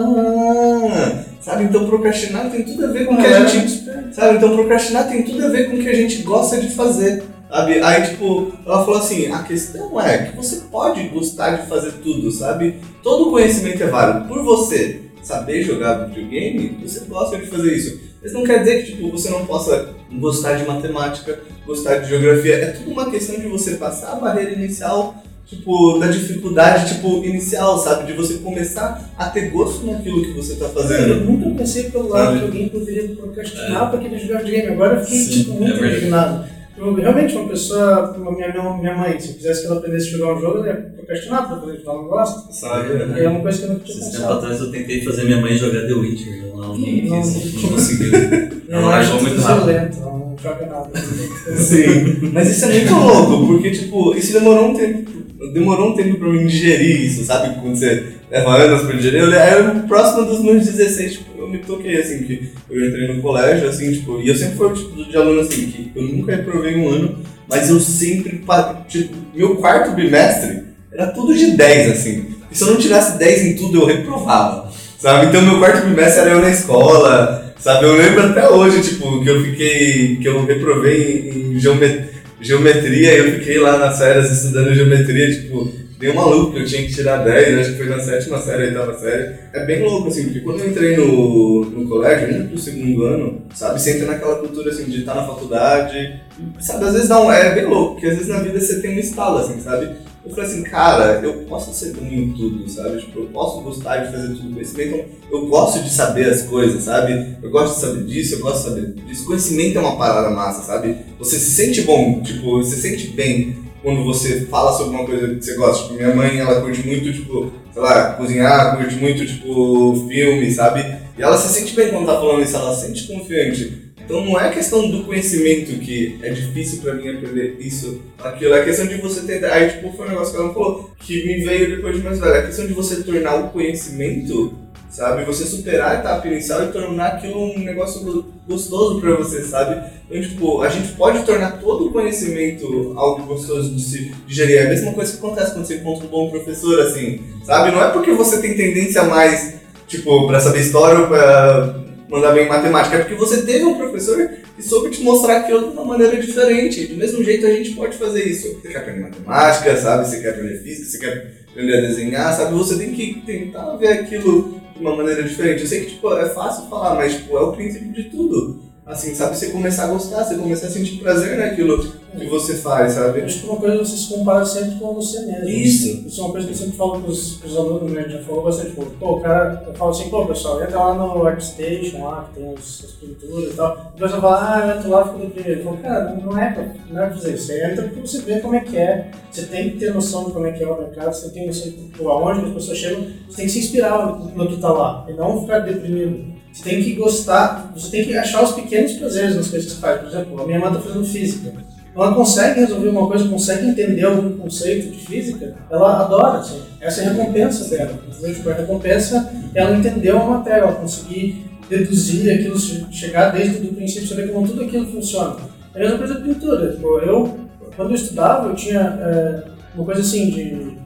Ah, 0.00 1.22
sabe, 1.40 1.64
então 1.64 1.86
procrastinar 1.86 2.50
tem 2.50 2.62
tudo 2.64 2.86
a 2.86 2.88
ver 2.88 3.06
com 3.06 3.14
o 3.14 3.18
que 3.18 3.26
a 3.26 3.46
gente. 3.46 3.84
Sabe, 4.12 4.36
então 4.38 4.54
procrastinar 4.56 5.08
tem 5.08 5.22
tudo 5.22 5.44
a 5.44 5.48
ver 5.48 5.70
com 5.70 5.76
o 5.76 5.78
que 5.78 5.88
a 5.88 5.94
gente 5.94 6.22
gosta 6.22 6.56
de 6.58 6.70
fazer. 6.70 7.22
Sabe? 7.50 7.80
Aí, 7.80 8.02
tipo, 8.08 8.52
ela 8.66 8.84
falou 8.84 8.98
assim: 9.00 9.32
a 9.32 9.42
questão 9.42 10.00
é 10.00 10.18
que 10.26 10.36
você 10.36 10.56
pode 10.70 11.02
gostar 11.08 11.56
de 11.56 11.66
fazer 11.66 11.92
tudo, 12.02 12.30
sabe? 12.30 12.76
Todo 13.02 13.30
conhecimento 13.30 13.82
é 13.82 13.86
válido. 13.86 14.28
Por 14.28 14.42
você 14.44 15.02
saber 15.22 15.62
jogar 15.62 16.06
videogame, 16.06 16.78
você 16.82 17.00
gosta 17.06 17.36
de 17.38 17.46
fazer 17.46 17.74
isso. 17.76 18.00
Mas 18.22 18.32
não 18.32 18.44
quer 18.44 18.58
dizer 18.60 18.82
que 18.84 18.92
tipo, 18.92 19.10
você 19.10 19.30
não 19.30 19.46
possa 19.46 19.90
gostar 20.12 20.54
de 20.54 20.64
matemática, 20.66 21.38
gostar 21.66 21.98
de 21.98 22.08
geografia. 22.08 22.54
É 22.56 22.66
tudo 22.72 22.90
uma 22.90 23.10
questão 23.10 23.38
de 23.38 23.46
você 23.46 23.76
passar 23.76 24.12
a 24.12 24.16
barreira 24.16 24.52
inicial, 24.52 25.22
tipo, 25.46 25.98
da 25.98 26.08
dificuldade, 26.08 26.94
tipo, 26.96 27.24
inicial, 27.24 27.78
sabe? 27.78 28.06
De 28.06 28.12
você 28.14 28.34
começar 28.34 29.08
a 29.16 29.26
ter 29.30 29.50
gosto 29.50 29.86
naquilo 29.86 30.22
que 30.22 30.32
você 30.32 30.56
tá 30.56 30.64
Eu 30.66 30.70
fazendo. 30.70 31.24
nunca 31.24 31.50
pensei 31.58 31.84
pelo 31.84 32.08
lado 32.08 32.26
Sabe? 32.26 32.38
que 32.38 32.44
alguém 32.44 32.68
poderia 32.68 33.08
procrastinar 33.16 33.90
pra 33.90 34.00
querer 34.00 34.18
jogar 34.18 34.38
videogame. 34.42 34.72
Agora 34.72 34.96
eu 34.98 35.04
fiquei 35.04 35.18
Sim, 35.18 35.30
tipo, 35.30 35.52
muito 35.52 35.84
é 35.84 35.88
indignado. 35.96 36.57
Eu, 36.78 36.94
realmente, 36.94 37.34
uma 37.36 37.48
pessoa, 37.48 38.12
uma 38.16 38.32
minha, 38.32 38.52
minha, 38.52 38.76
minha 38.78 38.96
mãe, 38.96 39.18
se 39.18 39.28
eu 39.30 39.34
quisesse 39.34 39.60
que 39.62 39.66
ela 39.66 39.76
aprendesse 39.78 40.08
a 40.08 40.18
jogar 40.18 40.34
um 40.34 40.40
jogo, 40.40 40.58
ela 40.58 40.68
ia 40.68 40.74
procrastinar 40.74 41.48
pra 41.48 41.60
fazer, 41.60 41.82
ela 41.84 41.94
não 41.94 42.04
gosta. 42.08 42.52
Sabe? 42.52 42.88
E 43.18 43.24
é 43.24 43.28
uma 43.28 43.40
coisa 43.40 43.58
que 43.58 43.64
eu 43.64 43.68
nunca 43.70 43.84
tinha 43.84 43.98
Esses 43.98 44.12
tempos 44.12 44.30
atrás 44.30 44.60
eu 44.60 44.70
tentei 44.70 45.04
fazer 45.04 45.24
minha 45.24 45.40
mãe 45.40 45.56
jogar 45.56 45.86
The 45.86 45.92
Witcher. 45.92 46.44
Ela 46.52 46.66
não, 46.68 46.76
não, 46.78 47.16
não 47.16 47.68
conseguiu. 47.70 48.12
Não, 48.68 48.80
Ela 48.80 48.86
eu 48.86 48.88
largou 48.90 49.22
muito 49.22 49.34
muito 49.34 49.46
rápido. 49.46 49.70
ela 49.70 49.88
não 50.12 50.36
joga 50.42 50.66
nada. 50.66 50.90
Sim, 51.56 52.30
mas 52.34 52.50
isso 52.50 52.66
é 52.66 52.68
muito 52.68 52.94
louco, 52.94 53.46
porque 53.46 53.70
tipo, 53.70 54.14
isso 54.14 54.34
demorou 54.34 54.68
um 54.68 54.74
tempo, 54.76 55.10
demorou 55.54 55.90
um 55.92 55.96
tempo 55.96 56.18
pra 56.18 56.28
mim 56.28 56.46
digerir 56.46 57.00
isso, 57.06 57.24
sabe? 57.24 57.58
Quando 57.62 57.74
você 57.76 58.17
leva 58.30 58.56
anos 58.56 58.82
pra 58.82 58.96
digerir, 58.96 59.20
eu, 59.20 59.30
eu 59.30 59.74
próximo 59.88 60.24
dos 60.26 60.42
meus 60.42 60.64
16, 60.66 61.12
tipo, 61.12 61.38
eu 61.40 61.48
me 61.48 61.58
toquei 61.58 61.98
assim, 62.00 62.22
que 62.24 62.50
eu 62.70 62.86
entrei 62.86 63.08
no 63.14 63.22
colégio, 63.22 63.68
assim, 63.68 63.92
tipo, 63.92 64.20
e 64.20 64.28
eu 64.28 64.34
sempre 64.36 64.56
fui 64.56 64.66
o 64.66 64.74
tipo 64.74 65.04
de 65.04 65.16
aluno 65.16 65.40
assim, 65.40 65.66
que 65.66 65.90
eu 65.94 66.02
nunca 66.02 66.36
reprovei 66.36 66.76
um 66.76 66.88
ano, 66.90 67.18
mas 67.48 67.70
eu 67.70 67.80
sempre, 67.80 68.42
tipo, 68.88 69.14
meu 69.34 69.56
quarto 69.56 69.92
bimestre 69.94 70.64
era 70.92 71.06
tudo 71.08 71.34
de 71.34 71.52
10, 71.52 71.90
assim. 71.92 72.26
E 72.50 72.56
se 72.56 72.62
eu 72.64 72.68
não 72.68 72.76
tirasse 72.76 73.18
10 73.18 73.42
em 73.46 73.56
tudo, 73.56 73.80
eu 73.82 73.86
reprovava, 73.86 74.70
sabe? 74.98 75.26
Então 75.26 75.42
meu 75.42 75.58
quarto 75.58 75.86
bimestre 75.86 76.20
era 76.22 76.30
eu 76.32 76.40
na 76.40 76.50
escola, 76.50 77.54
sabe? 77.58 77.84
Eu 77.86 77.96
lembro 77.96 78.22
até 78.22 78.48
hoje, 78.48 78.82
tipo, 78.82 79.22
que 79.22 79.30
eu 79.30 79.42
fiquei, 79.44 80.16
que 80.16 80.28
eu 80.28 80.44
reprovei 80.44 81.30
em, 81.34 81.56
em 81.56 81.60
geomet- 81.60 82.08
geometria, 82.40 83.14
e 83.14 83.18
eu 83.18 83.32
fiquei 83.38 83.58
lá 83.58 83.78
nas 83.78 83.98
férias 83.98 84.30
estudando 84.30 84.74
geometria, 84.74 85.30
tipo, 85.32 85.72
dei 85.98 86.10
um 86.10 86.14
maluco 86.14 86.52
que 86.52 86.60
eu 86.60 86.66
tinha 86.66 86.86
que 86.86 86.94
tirar 86.94 87.24
10, 87.24 87.58
acho 87.58 87.70
que 87.72 87.76
foi 87.76 87.88
na 87.88 88.00
sétima 88.00 88.40
série, 88.40 88.68
oitava 88.68 88.98
série. 88.98 89.34
É 89.52 89.64
bem 89.64 89.82
louco, 89.82 90.08
assim, 90.08 90.24
porque 90.24 90.40
quando 90.40 90.60
eu 90.60 90.70
entrei 90.70 90.96
no, 90.96 91.64
no 91.64 91.88
colégio, 91.88 92.30
indo 92.30 92.48
pro 92.48 92.58
segundo 92.58 93.02
ano, 93.02 93.42
sabe, 93.52 93.80
você 93.80 93.96
entra 93.96 94.06
naquela 94.06 94.36
cultura, 94.36 94.70
assim, 94.70 94.84
de 94.84 95.00
estar 95.00 95.14
na 95.14 95.26
faculdade, 95.26 96.20
sabe, 96.60 96.84
às 96.84 96.94
vezes 96.94 97.10
um, 97.10 97.32
é 97.32 97.54
bem 97.54 97.66
louco, 97.66 97.94
porque 97.94 98.06
às 98.06 98.14
vezes 98.14 98.28
na 98.28 98.40
vida 98.40 98.60
você 98.60 98.80
tem 98.80 98.96
um 98.96 99.00
estalo, 99.00 99.38
assim, 99.38 99.60
sabe? 99.60 99.90
Eu 100.24 100.34
falei 100.34 100.50
assim, 100.50 100.62
cara, 100.62 101.20
eu 101.22 101.32
posso 101.44 101.72
ser 101.72 101.94
bom 101.94 102.06
em 102.06 102.32
tudo, 102.32 102.68
sabe? 102.68 102.98
Tipo, 102.98 103.20
eu 103.20 103.26
posso 103.26 103.62
gostar 103.62 103.96
de 103.98 104.12
fazer 104.12 104.28
tudo 104.34 104.52
conhecimento, 104.52 105.04
eu 105.32 105.46
gosto 105.46 105.82
de 105.82 105.90
saber 105.90 106.28
as 106.28 106.42
coisas, 106.42 106.84
sabe? 106.84 107.36
Eu 107.42 107.50
gosto 107.50 107.74
de 107.74 107.80
saber 107.80 108.04
disso, 108.04 108.34
eu 108.34 108.40
gosto 108.40 108.58
de 108.58 108.68
saber 108.68 108.92
disso. 109.06 109.24
Conhecimento 109.24 109.78
é 109.78 109.80
uma 109.80 109.96
parada 109.96 110.30
massa, 110.30 110.62
sabe? 110.62 110.96
Você 111.18 111.38
se 111.38 111.50
sente 111.52 111.80
bom, 111.82 112.20
tipo, 112.20 112.62
você 112.62 112.76
se 112.76 112.82
sente 112.82 113.08
bem 113.08 113.67
quando 113.82 114.04
você 114.04 114.42
fala 114.46 114.72
sobre 114.72 114.96
uma 114.96 115.06
coisa 115.06 115.34
que 115.34 115.44
você 115.44 115.54
gosta. 115.54 115.84
Tipo, 115.84 115.94
minha 115.94 116.14
mãe, 116.14 116.38
ela 116.38 116.60
curte 116.60 116.86
muito, 116.86 117.12
tipo, 117.12 117.52
sei 117.72 117.82
lá, 117.82 118.12
cozinhar, 118.12 118.76
curte 118.76 118.96
muito, 118.96 119.26
tipo, 119.26 120.06
filme, 120.08 120.50
sabe? 120.50 120.80
E 121.16 121.22
ela 121.22 121.36
se 121.36 121.52
sente 121.52 121.74
bem 121.74 121.90
quando 121.90 122.06
tá 122.06 122.14
falando 122.14 122.42
isso, 122.42 122.56
ela 122.56 122.74
se 122.74 122.86
sente 122.86 123.06
confiante. 123.06 123.88
Então 124.08 124.24
não 124.24 124.40
é 124.40 124.50
questão 124.50 124.90
do 124.90 125.04
conhecimento 125.04 125.78
que 125.80 126.18
é 126.22 126.30
difícil 126.30 126.80
pra 126.80 126.94
mim 126.94 127.08
aprender 127.10 127.58
isso, 127.60 128.00
aquilo. 128.18 128.54
É 128.54 128.64
questão 128.64 128.86
de 128.86 128.96
você 128.96 129.20
ter. 129.20 129.44
Aí, 129.44 129.68
tipo, 129.68 129.92
foi 129.92 130.06
um 130.06 130.08
negócio 130.08 130.34
que 130.34 130.40
ela 130.40 130.54
falou, 130.54 130.90
que 130.98 131.26
me 131.26 131.44
veio 131.44 131.76
depois 131.76 131.96
de 131.96 132.02
mais 132.02 132.18
velho. 132.18 132.32
É 132.32 132.46
questão 132.46 132.66
de 132.66 132.72
você 132.72 133.02
tornar 133.02 133.34
o 133.34 133.50
conhecimento, 133.50 134.54
sabe? 134.90 135.24
Você 135.24 135.44
superar 135.44 135.92
a 135.96 136.00
etapa 136.00 136.26
inicial 136.28 136.64
e 136.64 136.68
tornar 136.72 137.06
aquilo 137.08 137.38
um 137.54 137.58
negócio 137.58 138.02
go- 138.02 138.24
gostoso 138.48 139.00
pra 139.00 139.14
você, 139.16 139.42
sabe? 139.44 139.80
Então, 140.10 140.22
tipo, 140.22 140.62
a 140.62 140.68
gente 140.68 140.92
pode 140.92 141.22
tornar 141.24 141.60
todo 141.60 141.86
o 141.86 141.92
conhecimento 141.92 142.94
algo 142.96 143.24
gostoso 143.26 143.74
de 143.74 143.82
se 143.82 144.12
digerir. 144.26 144.58
É 144.58 144.66
a 144.66 144.68
mesma 144.70 144.92
coisa 144.92 145.12
que 145.12 145.18
acontece 145.18 145.52
quando 145.52 145.66
você 145.66 145.76
encontra 145.76 146.06
um 146.06 146.10
bom 146.10 146.30
professor, 146.30 146.80
assim, 146.80 147.20
sabe? 147.44 147.70
Não 147.70 147.82
é 147.84 147.90
porque 147.90 148.12
você 148.12 148.38
tem 148.40 148.56
tendência 148.56 149.02
mais, 149.04 149.54
tipo, 149.86 150.26
pra 150.26 150.40
saber 150.40 150.60
história 150.60 151.00
ou 151.00 151.06
pra 151.08 151.84
mandar 152.08 152.32
bem 152.32 152.46
em 152.46 152.48
matemática, 152.48 152.96
é 152.96 153.00
porque 153.00 153.14
você 153.14 153.42
teve 153.42 153.64
um 153.64 153.76
professor 153.76 154.30
que 154.56 154.62
soube 154.62 154.88
te 154.90 155.02
mostrar 155.02 155.40
aquilo 155.40 155.60
de 155.60 155.66
uma 155.76 155.84
maneira 155.84 156.16
diferente. 156.16 156.86
Do 156.86 156.96
mesmo 156.96 157.22
jeito 157.22 157.46
a 157.46 157.50
gente 157.50 157.72
pode 157.72 157.98
fazer 157.98 158.24
isso. 158.26 158.48
Você 158.62 158.68
quer 158.68 158.78
aprender 158.78 159.00
matemática, 159.02 159.76
sabe? 159.76 160.08
Você 160.08 160.20
quer 160.20 160.30
aprender 160.30 160.58
física, 160.62 160.86
você 160.90 160.98
quer 160.98 161.32
aprender 161.50 161.76
a 161.76 161.80
desenhar, 161.82 162.32
sabe? 162.34 162.54
Você 162.54 162.76
tem 162.78 162.92
que 162.94 163.22
tentar 163.26 163.76
ver 163.76 163.88
aquilo 163.88 164.58
de 164.78 164.84
uma 164.84 164.96
maneira 164.96 165.22
diferente. 165.22 165.62
Eu 165.62 165.66
sei 165.66 165.84
que 165.84 165.90
tipo, 165.92 166.12
é 166.14 166.28
fácil 166.30 166.68
falar, 166.68 166.94
mas 166.94 167.16
tipo, 167.16 167.36
é 167.36 167.40
o 167.40 167.52
princípio 167.52 167.92
de 167.92 168.04
tudo. 168.04 168.67
Assim, 168.88 169.14
sabe? 169.14 169.36
Você 169.36 169.50
começar 169.50 169.84
a 169.84 169.88
gostar, 169.88 170.24
você 170.24 170.34
começar 170.36 170.66
a 170.66 170.70
sentir 170.70 170.96
prazer 170.96 171.36
naquilo 171.38 171.92
que 172.18 172.26
você 172.26 172.54
faz, 172.56 172.94
sabe? 172.94 173.20
Acho 173.20 173.40
que 173.40 173.46
uma 173.46 173.56
coisa 173.58 173.74
é 173.74 173.78
você 173.78 173.96
se 173.98 174.08
compara 174.08 174.44
sempre 174.46 174.76
com 174.78 174.94
você 174.94 175.20
mesmo. 175.26 175.46
Isso. 175.46 176.06
Isso 176.08 176.20
é 176.20 176.24
uma 176.24 176.32
coisa 176.32 176.46
que 176.46 176.52
eu 176.54 176.56
sempre 176.56 176.76
falo 176.76 177.02
pros, 177.02 177.34
pros 177.34 177.54
alunos, 177.54 177.92
né? 177.92 178.08
Já 178.08 178.22
falou 178.22 178.44
bastante, 178.44 178.70
pô, 178.70 178.84
pô, 178.98 179.20
cara, 179.20 179.62
eu 179.66 179.74
falo 179.74 179.90
assim, 179.90 180.08
pô, 180.08 180.24
pessoal, 180.26 180.62
entra 180.62 180.78
lá 180.78 180.94
no 180.94 181.26
ArtStation, 181.26 182.02
lá, 182.02 182.30
que 182.32 182.40
tem 182.40 182.54
os- 182.54 182.84
as 182.84 182.90
pinturas 182.92 183.52
e 183.52 183.56
tal. 183.56 183.92
O 183.94 183.98
pessoal 184.00 184.20
fala, 184.22 184.54
ah, 184.54 184.66
eu 184.68 184.76
entro 184.78 184.90
lá 184.90 185.04
fico 185.06 185.18
deprimido. 185.18 185.58
Eu 185.58 185.64
falo, 185.64 185.76
cara, 185.78 186.14
não 186.24 186.38
é, 186.38 186.50
pra, 186.52 186.64
não 186.90 187.02
é 187.02 187.06
pra 187.08 187.14
fazer 187.16 187.34
isso. 187.34 187.46
Você 187.46 187.64
entra 187.70 187.82
porque 187.84 188.00
você 188.00 188.18
vê 188.22 188.40
como 188.40 188.54
é 188.54 188.60
que 188.60 188.76
é. 188.78 189.10
Você 189.30 189.42
tem 189.42 189.70
que 189.70 189.76
ter 189.78 189.92
noção 189.92 190.24
de 190.24 190.32
como 190.32 190.46
é 190.46 190.52
que 190.52 190.62
é 190.64 190.66
o 190.66 190.78
mercado, 190.78 191.12
você 191.12 191.28
tem 191.28 191.46
noção 191.46 191.70
de 191.70 192.06
aonde 192.06 192.46
as 192.46 192.54
pessoas 192.54 192.78
chegam. 192.78 193.06
Você 193.28 193.36
tem 193.36 193.44
que 193.44 193.52
se 193.52 193.58
inspirar 193.58 194.06
no, 194.06 194.30
no 194.30 194.48
que 194.48 194.56
tá 194.56 194.72
lá, 194.72 195.04
e 195.10 195.12
não 195.12 195.42
ficar 195.42 195.58
deprimido. 195.58 196.37
Você 196.58 196.70
tem 196.70 196.82
que 196.82 196.94
gostar, 196.94 197.70
você 197.74 197.90
tem 197.90 198.04
que 198.04 198.16
achar 198.16 198.42
os 198.42 198.52
pequenos 198.52 198.92
prazeres 198.94 199.36
nas 199.36 199.46
coisas 199.48 199.68
que 199.70 199.74
você 199.76 199.80
faz. 199.80 200.00
Por 200.00 200.08
exemplo, 200.08 200.40
a 200.42 200.44
minha 200.44 200.58
irmã 200.58 200.72
tá 200.72 200.80
fazendo 200.80 201.04
física 201.04 201.52
ela 201.96 202.14
consegue 202.14 202.60
resolver 202.60 202.88
uma 202.90 203.08
coisa, 203.08 203.28
consegue 203.28 203.66
entender 203.70 204.04
algum 204.04 204.30
conceito 204.38 204.92
de 204.92 205.04
física, 205.04 205.56
ela 205.68 206.04
adora, 206.04 206.38
assim. 206.38 206.60
Essa 206.80 207.00
é 207.02 207.06
a 207.08 207.10
recompensa 207.12 207.68
dela. 207.68 207.98
Tipo, 208.22 208.50
a 208.50 208.54
recompensa 208.54 209.32
é 209.52 209.60
ela 209.60 209.76
entender 209.76 210.12
uma 210.12 210.38
matéria, 210.38 210.60
ela 210.60 210.72
conseguir 210.74 211.44
deduzir 211.68 212.32
aquilo, 212.32 212.56
che- 212.56 212.84
chegar 212.92 213.30
desde 213.32 213.66
o 213.66 213.74
princípio, 213.74 214.06
saber 214.08 214.32
como 214.32 214.46
tudo 214.46 214.62
aquilo 214.62 214.86
funciona. 214.86 215.36
É 215.74 215.78
a 215.78 215.80
mesma 215.82 215.98
coisa 215.98 216.14
da 216.14 216.20
pintura. 216.20 216.70
Tipo, 216.70 216.86
eu, 217.00 217.38
quando 217.74 217.90
eu 217.90 217.96
estudava, 217.96 218.48
eu 218.48 218.54
tinha 218.54 218.80
é, 218.80 219.42
uma 219.74 219.84
coisa 219.84 220.00
assim 220.00 220.30
de... 220.30 220.78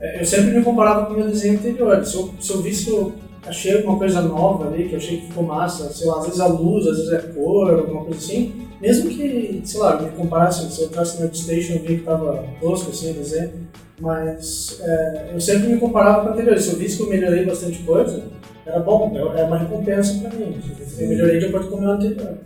é, 0.00 0.20
eu 0.20 0.26
sempre 0.26 0.50
me 0.50 0.64
comparava 0.64 1.06
com 1.06 1.12
o 1.14 1.16
meu 1.16 1.28
desenho 1.28 1.58
anterior. 1.60 2.04
Se 2.04 2.16
eu, 2.16 2.34
se 2.40 2.50
eu 2.50 2.60
visse 2.62 2.90
achei 3.46 3.76
alguma 3.76 3.98
coisa 3.98 4.20
nova 4.22 4.68
ali, 4.68 4.88
que 4.88 4.94
eu 4.94 4.98
achei 4.98 5.18
que 5.18 5.26
ficou 5.26 5.44
massa, 5.44 5.92
sei 5.92 6.06
lá, 6.06 6.18
às 6.18 6.24
vezes 6.26 6.40
a 6.40 6.46
luz, 6.46 6.86
às 6.86 6.96
vezes 6.98 7.12
a 7.12 7.20
cor, 7.32 7.70
alguma 7.70 8.04
coisa 8.04 8.18
assim, 8.18 8.52
mesmo 8.80 9.08
que, 9.08 9.62
sei 9.64 9.80
lá, 9.80 10.00
me 10.00 10.10
comparasse, 10.10 10.70
se 10.70 10.82
eu 10.82 10.86
entrasse 10.88 11.18
no 11.18 11.24
ArtStation 11.24 11.74
e 11.74 11.78
vi 11.78 11.96
que 11.98 12.04
tava 12.04 12.44
tosco 12.60 12.90
assim 12.90 13.12
desenho, 13.12 13.52
mas 14.00 14.78
é, 14.82 15.30
eu 15.32 15.40
sempre 15.40 15.68
me 15.68 15.78
comparava 15.78 16.22
com 16.22 16.28
o 16.28 16.32
anterior. 16.32 16.58
Se 16.58 16.72
eu 16.72 16.78
visse 16.78 16.98
que 16.98 17.02
eu 17.04 17.08
melhorei 17.08 17.46
bastante 17.46 17.78
coisa, 17.78 18.24
era 18.66 18.80
bom, 18.80 19.12
é 19.14 19.40
é 19.40 19.44
uma 19.44 19.58
recompensa 19.58 20.18
pra 20.20 20.38
mim. 20.38 20.60
Eu 20.98 21.08
melhorei 21.08 21.38
de 21.38 21.46
acordo 21.46 21.68
com 21.68 21.76
o 21.76 21.80
meu 21.80 21.90
anterior. 21.92 22.38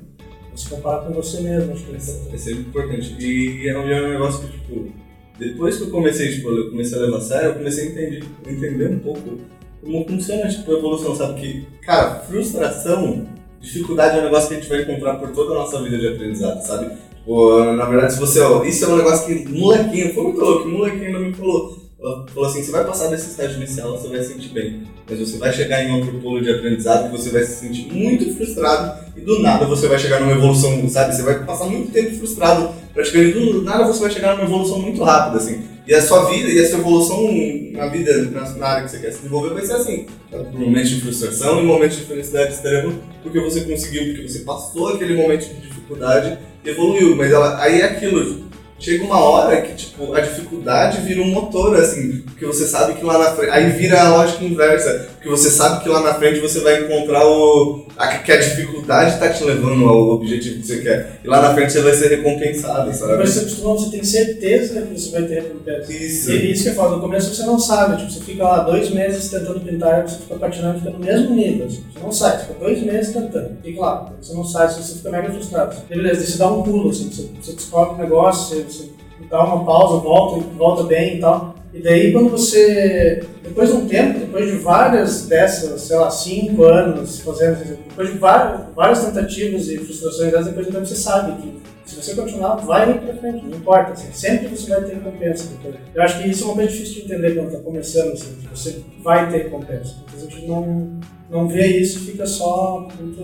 Se 0.55 0.69
comparar 0.69 1.01
com 1.01 1.13
você 1.15 1.41
mesmo, 1.41 1.73
acho 1.73 1.85
que 1.85 1.93
é 1.93 1.97
importante. 1.97 2.35
É 2.35 2.39
sempre 2.39 2.61
importante. 2.61 3.17
E 3.19 3.69
é 3.69 3.73
é 3.73 3.79
um 3.79 4.11
negócio 4.11 4.47
que, 4.47 4.59
tipo, 4.59 4.93
depois 5.39 5.79
que 5.79 5.85
eu 5.85 5.91
comecei, 5.91 6.35
tipo, 6.35 6.51
eu 6.51 6.71
comecei 6.71 6.99
a 6.99 7.03
levar 7.03 7.17
a 7.17 7.21
sério, 7.21 7.49
eu 7.49 7.55
comecei 7.55 7.89
a 7.89 7.91
entender, 7.91 8.25
entender 8.47 8.91
um 8.91 8.99
pouco 8.99 9.39
como 9.83 10.07
funciona, 10.07 10.49
tipo, 10.49 10.71
a 10.71 10.79
evolução, 10.79 11.15
sabe? 11.17 11.41
Que, 11.41 11.67
cara, 11.83 12.21
frustração, 12.21 13.27
dificuldade 13.61 14.19
é 14.19 14.21
um 14.21 14.25
negócio 14.25 14.49
que 14.49 14.55
a 14.55 14.57
gente 14.59 14.69
vai 14.69 14.83
encontrar 14.83 15.15
por 15.15 15.31
toda 15.31 15.53
a 15.53 15.55
nossa 15.57 15.83
vida 15.83 15.99
de 15.99 16.09
aprendizado, 16.09 16.63
sabe? 16.63 16.91
Tipo, 17.15 17.65
na 17.75 17.85
verdade, 17.87 18.15
se 18.15 18.21
você, 18.21 18.41
ó, 18.41 18.65
isso 18.65 18.85
é 18.85 18.89
um 18.89 18.97
negócio 18.97 19.27
que 19.27 19.49
molequinho, 19.49 20.15
foi 20.15 20.25
muito 20.25 20.41
louco, 20.41 20.69
molequinho 20.69 21.07
ainda 21.07 21.19
me 21.19 21.33
falou. 21.33 21.80
Ela 22.03 22.27
falou 22.33 22.49
assim, 22.49 22.63
você 22.63 22.71
vai 22.71 22.85
passar 22.85 23.09
desse 23.09 23.31
estágio 23.31 23.59
inicial, 23.59 23.93
você 23.93 24.09
vai 24.09 24.23
se 24.23 24.33
sentir 24.33 24.49
bem. 24.49 24.85
Mas 25.09 25.19
você 25.19 25.37
vai 25.37 25.53
chegar 25.53 25.85
em 25.85 25.93
outro 25.93 26.19
polo 26.21 26.41
de 26.41 26.51
aprendizado 26.51 27.09
e 27.09 27.17
você 27.17 27.29
vai 27.29 27.43
se 27.43 27.61
sentir 27.61 27.93
muito 27.93 28.35
frustrado 28.35 29.05
e 29.15 29.21
do 29.21 29.41
nada 29.43 29.67
você 29.67 29.87
vai 29.87 29.99
chegar 29.99 30.19
numa 30.21 30.33
evolução, 30.33 30.89
sabe? 30.89 31.15
Você 31.15 31.23
vai 31.23 31.45
passar 31.45 31.67
muito 31.67 31.93
tempo 31.93 32.17
frustrado 32.17 32.71
praticamente 32.95 33.39
do 33.39 33.63
nada 33.63 33.85
você 33.85 34.01
vai 34.01 34.11
chegar 34.11 34.35
numa 34.35 34.45
evolução 34.45 34.79
muito 34.79 35.03
rápida, 35.03 35.37
assim. 35.37 35.63
E 35.87 35.95
a 35.95 36.01
sua 36.01 36.31
vida 36.31 36.49
e 36.49 36.59
a 36.61 36.69
sua 36.69 36.79
evolução 36.79 37.29
na 37.73 37.87
vida, 37.89 38.23
na, 38.31 38.67
área 38.67 38.85
que 38.85 38.91
você 38.91 38.99
quer 38.99 39.11
se 39.11 39.19
desenvolver, 39.19 39.55
vai 39.55 39.67
ser 39.67 39.75
assim. 39.75 40.07
Momentos 40.53 40.91
de 40.91 41.01
frustração 41.01 41.61
e 41.61 41.67
momentos 41.67 41.99
de 41.99 42.05
felicidade 42.05 42.53
extrema, 42.53 42.95
porque 43.23 43.41
você 43.41 43.63
conseguiu, 43.63 44.15
porque 44.15 44.29
você 44.29 44.39
passou 44.41 44.89
aquele 44.89 45.17
momento 45.17 45.47
de 45.49 45.61
dificuldade 45.61 46.39
e 46.65 46.71
evoluiu. 46.71 47.17
Mas 47.17 47.33
ela, 47.33 47.61
aí 47.61 47.81
é 47.81 47.85
aquilo, 47.85 48.45
chega 48.81 49.05
uma 49.05 49.21
hora 49.21 49.61
que, 49.61 49.75
tipo, 49.75 50.15
a 50.15 50.21
dificuldade 50.21 51.03
vira 51.03 51.21
um 51.21 51.31
motor, 51.31 51.77
assim, 51.77 52.23
porque 52.23 52.47
você 52.47 52.67
sabe 52.67 52.95
que 52.95 53.05
lá 53.05 53.19
na 53.19 53.33
frente. 53.37 53.51
Aí 53.53 53.71
vira 53.71 54.01
a 54.01 54.09
lógica 54.09 54.43
inversa, 54.43 55.11
porque 55.21 55.29
você 55.29 55.51
sabe 55.51 55.83
que 55.83 55.89
lá 55.91 56.01
na 56.01 56.15
frente 56.15 56.41
você 56.41 56.61
vai 56.61 56.83
encontrar 56.83 57.27
o. 57.27 57.85
A, 57.95 58.07
que 58.07 58.33
a 58.33 58.39
dificuldade 58.39 59.13
está 59.13 59.29
te 59.29 59.45
levando 59.45 59.87
ao 59.87 60.09
objetivo 60.13 60.61
que 60.61 60.67
você 60.67 60.81
quer. 60.81 61.21
E 61.23 61.29
lá 61.29 61.43
na 61.43 61.53
frente 61.53 61.73
você 61.73 61.83
vai 61.83 61.93
ser 61.93 62.09
recompensado, 62.09 62.91
sabe? 62.95 63.19
Mas 63.19 63.29
você 63.29 63.41
costuma, 63.43 63.75
você 63.75 63.91
tem 63.91 64.03
certeza 64.03 64.81
que 64.81 64.99
você 64.99 65.11
vai 65.11 65.25
ter 65.25 65.35
recompensa. 65.43 65.93
Isso. 65.93 66.33
E 66.33 66.53
isso 66.53 66.63
que 66.63 66.69
eu 66.71 66.75
falo, 66.75 66.97
no 66.97 67.03
começo 67.03 67.35
você 67.35 67.43
não 67.43 67.59
sabe, 67.59 67.99
tipo, 67.99 68.11
você 68.11 68.21
fica 68.21 68.45
lá 68.45 68.61
dois 68.61 68.89
meses 68.89 69.31
tentando 69.31 69.61
pintar, 69.61 70.09
você 70.09 70.17
fica 70.21 70.37
patinando, 70.37 70.79
fica 70.79 70.91
no 70.91 70.99
mesmo 70.99 71.35
nível, 71.35 71.67
assim, 71.67 71.85
você 71.93 72.01
não 72.03 72.13
sai, 72.13 72.39
você 72.39 72.47
fica 72.47 72.59
dois 72.59 72.83
meses 72.83 73.13
tentando, 73.13 73.59
fica 73.63 73.81
lá, 73.81 74.13
você 74.19 74.33
não 74.33 74.45
sai, 74.45 74.69
você 74.71 74.95
fica 74.95 75.11
mega 75.11 75.31
frustrado. 75.31 75.77
E 75.91 75.95
beleza, 75.95 76.25
você 76.25 76.39
dá 76.39 76.51
um 76.51 76.63
pulo, 76.63 76.89
assim, 76.89 77.11
você, 77.11 77.29
você 77.39 77.53
descobre 77.53 77.97
o 77.97 77.99
negócio, 77.99 78.57
você, 78.57 78.63
você 78.63 78.89
dá 79.29 79.45
uma 79.45 79.67
pausa, 79.67 80.01
volta, 80.01 80.47
volta 80.57 80.85
bem 80.85 81.19
e 81.19 81.21
tal. 81.21 81.60
E 81.73 81.81
daí 81.81 82.13
quando 82.13 82.31
você, 82.31 83.23
depois 83.43 83.71
de 83.71 83.77
um 83.77 83.87
tempo, 83.87 84.19
depois 84.19 84.51
de 84.51 84.57
várias 84.59 85.27
dessas, 85.27 85.83
sei 85.83 85.97
lá, 85.97 86.11
cinco 86.11 86.65
anos 86.65 87.21
fazendo, 87.21 87.65
depois 87.89 88.13
de 88.13 88.19
várias, 88.19 88.61
várias 88.75 89.05
tentativas 89.05 89.69
e 89.69 89.79
frustrações 89.79 90.33
depois 90.47 90.67
de 90.67 90.73
um 90.73 90.75
tempo 90.75 90.87
você 90.87 90.97
sabe 90.97 91.41
que 91.41 91.70
se 91.91 91.97
você 91.97 92.15
continuar, 92.15 92.55
vai 92.55 92.89
ir 92.89 93.01
pra 93.01 93.15
frente, 93.15 93.45
não 93.45 93.57
importa, 93.57 93.93
assim, 93.93 94.13
sempre 94.13 94.47
você 94.47 94.71
vai 94.71 94.85
ter 94.85 94.95
recompensa. 94.95 95.49
Depois. 95.49 95.75
Eu 95.93 96.03
acho 96.03 96.23
que 96.23 96.29
isso 96.29 96.45
é 96.45 96.47
uma 96.47 96.55
coisa 96.55 96.71
difícil 96.71 96.95
de 96.95 97.01
entender 97.03 97.35
quando 97.35 97.49
está 97.49 97.59
começando, 97.59 98.13
assim, 98.13 98.37
você 98.49 98.85
vai 99.03 99.29
ter 99.29 99.45
recompensa. 99.45 99.97
Porque 100.05 100.17
a 100.17 100.31
gente 100.31 100.47
não, 100.47 101.01
não 101.29 101.49
vê 101.49 101.67
isso 101.67 101.99
fica 102.01 102.25
só 102.25 102.89
muito 103.01 103.21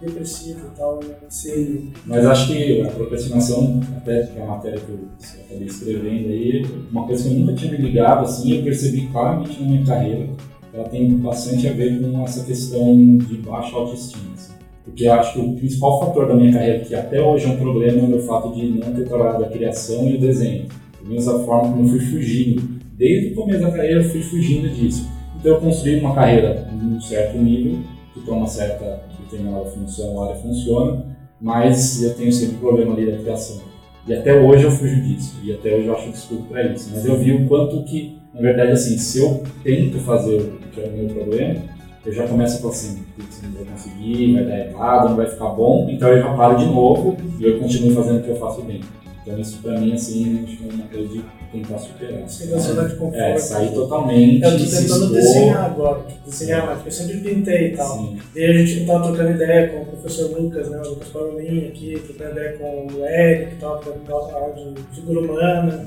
depressivo 0.00 0.60
e 0.72 0.78
tal, 0.78 1.00
né? 1.02 1.14
Sim. 1.28 1.92
Mas 2.06 2.24
acho 2.24 2.52
que 2.52 2.82
a 2.82 2.90
procrastinação, 2.90 3.80
até 3.96 4.26
que 4.26 4.38
é 4.38 4.42
a 4.42 4.46
matéria 4.46 4.78
que 4.78 4.92
eu 4.92 5.08
acabei 5.46 5.66
escrevendo 5.66 6.28
aí, 6.28 6.66
uma 6.92 7.06
coisa 7.08 7.28
que 7.28 7.34
eu 7.34 7.40
nunca 7.40 7.54
tinha 7.54 7.72
me 7.72 7.78
ligado, 7.78 8.24
assim, 8.24 8.58
eu 8.58 8.62
percebi 8.62 9.08
claramente 9.08 9.60
na 9.60 9.66
minha 9.66 9.84
carreira, 9.84 10.28
ela 10.72 10.88
tem 10.88 11.16
bastante 11.18 11.66
a 11.66 11.72
ver 11.72 12.00
com 12.00 12.24
essa 12.24 12.44
questão 12.44 13.16
de 13.18 13.38
baixa 13.38 13.74
autoestima. 13.74 14.34
Assim. 14.34 14.53
Porque 14.84 15.06
eu 15.06 15.12
acho 15.14 15.32
que 15.32 15.38
o 15.40 15.54
principal 15.54 15.98
fator 16.00 16.28
da 16.28 16.36
minha 16.36 16.52
carreira, 16.52 16.80
que 16.80 16.94
até 16.94 17.20
hoje 17.20 17.46
é 17.46 17.48
um 17.48 17.56
problema, 17.56 18.00
é 18.00 18.02
o 18.02 18.06
meu 18.06 18.20
fato 18.20 18.54
de 18.54 18.66
não 18.66 18.92
ter 18.92 19.04
trabalhado 19.04 19.44
a 19.44 19.48
criação 19.48 20.08
e 20.08 20.16
o 20.16 20.20
desenho. 20.20 20.66
Da 21.02 21.08
mesma 21.08 21.38
forma 21.40 21.72
como 21.72 21.84
eu 21.84 21.88
fui 21.88 22.00
fugindo. 22.00 22.62
Desde 22.96 23.32
o 23.32 23.34
começo 23.34 23.62
da 23.62 23.70
carreira 23.70 24.02
eu 24.02 24.10
fui 24.10 24.22
fugindo 24.22 24.68
disso. 24.68 25.08
Então 25.40 25.52
eu 25.52 25.60
construí 25.60 25.98
uma 26.00 26.14
carreira 26.14 26.68
num 26.70 27.00
certo 27.00 27.38
nível, 27.38 27.78
que 28.12 28.20
tem 28.20 28.34
uma 28.34 28.46
certa 28.46 29.02
determinada 29.20 29.64
função, 29.64 30.20
a 30.20 30.26
área 30.26 30.36
funciona, 30.36 31.16
mas 31.40 32.02
eu 32.02 32.14
tenho 32.14 32.32
sempre 32.32 32.56
problema 32.56 32.94
ali 32.94 33.10
da 33.10 33.18
criação. 33.18 33.60
E 34.06 34.12
até 34.12 34.38
hoje 34.38 34.64
eu 34.64 34.70
fujo 34.70 35.00
disso, 35.00 35.40
e 35.42 35.52
até 35.52 35.74
hoje 35.74 35.86
eu 35.86 35.94
acho 35.94 36.10
desculpa 36.10 36.44
para 36.50 36.72
isso. 36.72 36.90
Mas 36.92 37.06
eu 37.06 37.18
vi 37.18 37.32
o 37.32 37.48
quanto 37.48 37.82
que, 37.84 38.18
na 38.34 38.40
verdade, 38.40 38.72
assim, 38.72 38.98
se 38.98 39.18
eu 39.18 39.42
tento 39.62 39.98
fazer 39.98 40.36
o 40.36 40.68
que 40.70 40.80
é 40.80 40.84
o 40.84 40.92
meu 40.92 41.06
problema, 41.06 41.60
eu 42.06 42.12
já 42.12 42.28
começo 42.28 42.56
a 42.56 42.60
falar 42.60 42.72
assim, 42.72 43.04
não 43.42 43.50
vou 43.52 43.66
conseguir, 43.66 44.34
vai 44.34 44.44
dar 44.44 44.58
errado, 44.58 45.08
não 45.08 45.16
vai 45.16 45.26
ficar 45.26 45.48
bom, 45.50 45.88
então 45.90 46.08
eu 46.08 46.22
já 46.22 46.34
paro 46.34 46.58
de 46.58 46.66
novo 46.66 47.16
e 47.38 47.44
eu 47.44 47.58
continuo 47.58 47.94
fazendo 47.94 48.18
o 48.18 48.22
que 48.22 48.30
eu 48.30 48.36
faço 48.36 48.62
bem. 48.62 48.80
Então 49.22 49.38
isso 49.38 49.58
pra 49.62 49.80
mim, 49.80 49.94
assim, 49.94 50.44
acho 50.44 50.56
que 50.58 50.68
é 50.68 50.74
uma 50.74 50.86
coisa 50.86 51.08
de 51.08 51.24
tentar 51.50 51.78
superar. 51.78 52.28
Sem 52.28 52.48
da 52.48 52.58
zona 52.58 52.88
de 52.88 52.96
conforto. 52.96 53.16
É, 53.16 53.38
sair 53.38 53.72
totalmente, 53.72 54.44
Eu 54.44 54.50
tô 54.50 54.64
tentando 54.64 55.12
desenhar 55.12 55.64
agora, 55.64 56.02
tipo, 56.02 56.28
desenhar 56.28 56.66
mais, 56.66 56.76
porque 56.78 56.88
eu 56.88 56.92
sempre 56.92 57.16
pintei 57.20 57.68
e 57.68 57.76
tal. 57.76 57.96
Sim. 57.96 58.18
E 58.34 58.44
aí 58.44 58.50
a 58.50 58.66
gente 58.66 58.86
tava 58.86 59.04
trocando 59.04 59.30
ideia 59.30 59.68
com 59.68 59.82
o 59.82 59.86
professor 59.86 60.38
Lucas, 60.38 60.68
né, 60.68 60.82
o 60.84 60.90
Lucas 60.90 61.08
Parolin 61.08 61.68
aqui, 61.68 62.02
trocando 62.04 62.30
ideia 62.32 62.58
com 62.58 62.86
o 62.92 63.06
Eric 63.06 63.54
e 63.54 63.56
tal, 63.56 63.78
trocando 63.78 64.12
aula 64.12 64.52
de 64.52 64.82
figura 64.94 65.20
humana. 65.20 65.86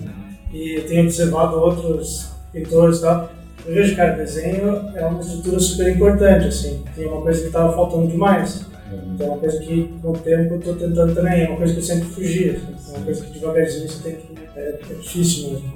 E 0.52 0.80
eu 0.80 0.88
tenho 0.88 1.04
observado 1.04 1.60
outros 1.60 2.32
pintores 2.52 2.98
e 2.98 3.02
tal. 3.02 3.37
Eu 3.68 3.74
vejo, 3.74 3.96
cara, 3.98 4.16
desenho 4.16 4.90
é 4.96 5.06
uma 5.06 5.20
estrutura 5.20 5.60
super 5.60 5.94
importante, 5.94 6.48
assim. 6.48 6.84
Tem 6.96 7.06
uma 7.06 7.22
coisa 7.22 7.44
que 7.44 7.50
tava 7.50 7.74
faltando 7.74 8.08
demais. 8.08 8.66
Então 9.14 9.28
é 9.28 9.30
uma 9.32 9.40
coisa 9.40 9.60
que 9.60 9.90
com 10.02 10.12
o 10.12 10.18
tempo 10.18 10.54
eu 10.54 10.60
tô 10.62 10.74
tentando 10.74 11.14
também, 11.14 11.44
é 11.44 11.48
uma 11.50 11.58
coisa 11.58 11.74
que 11.74 11.80
eu 11.80 11.84
sempre 11.84 12.08
fugi. 12.08 12.50
Assim. 12.52 12.94
É 12.94 12.98
uma 12.98 13.06
coisa 13.06 13.26
que 13.26 13.34
devagarzinho 13.34 13.90
você 13.90 14.04
tem 14.04 14.16
que. 14.16 14.28
É, 14.56 14.80
é 14.90 14.94
difícil 14.94 15.50
mesmo. 15.50 15.74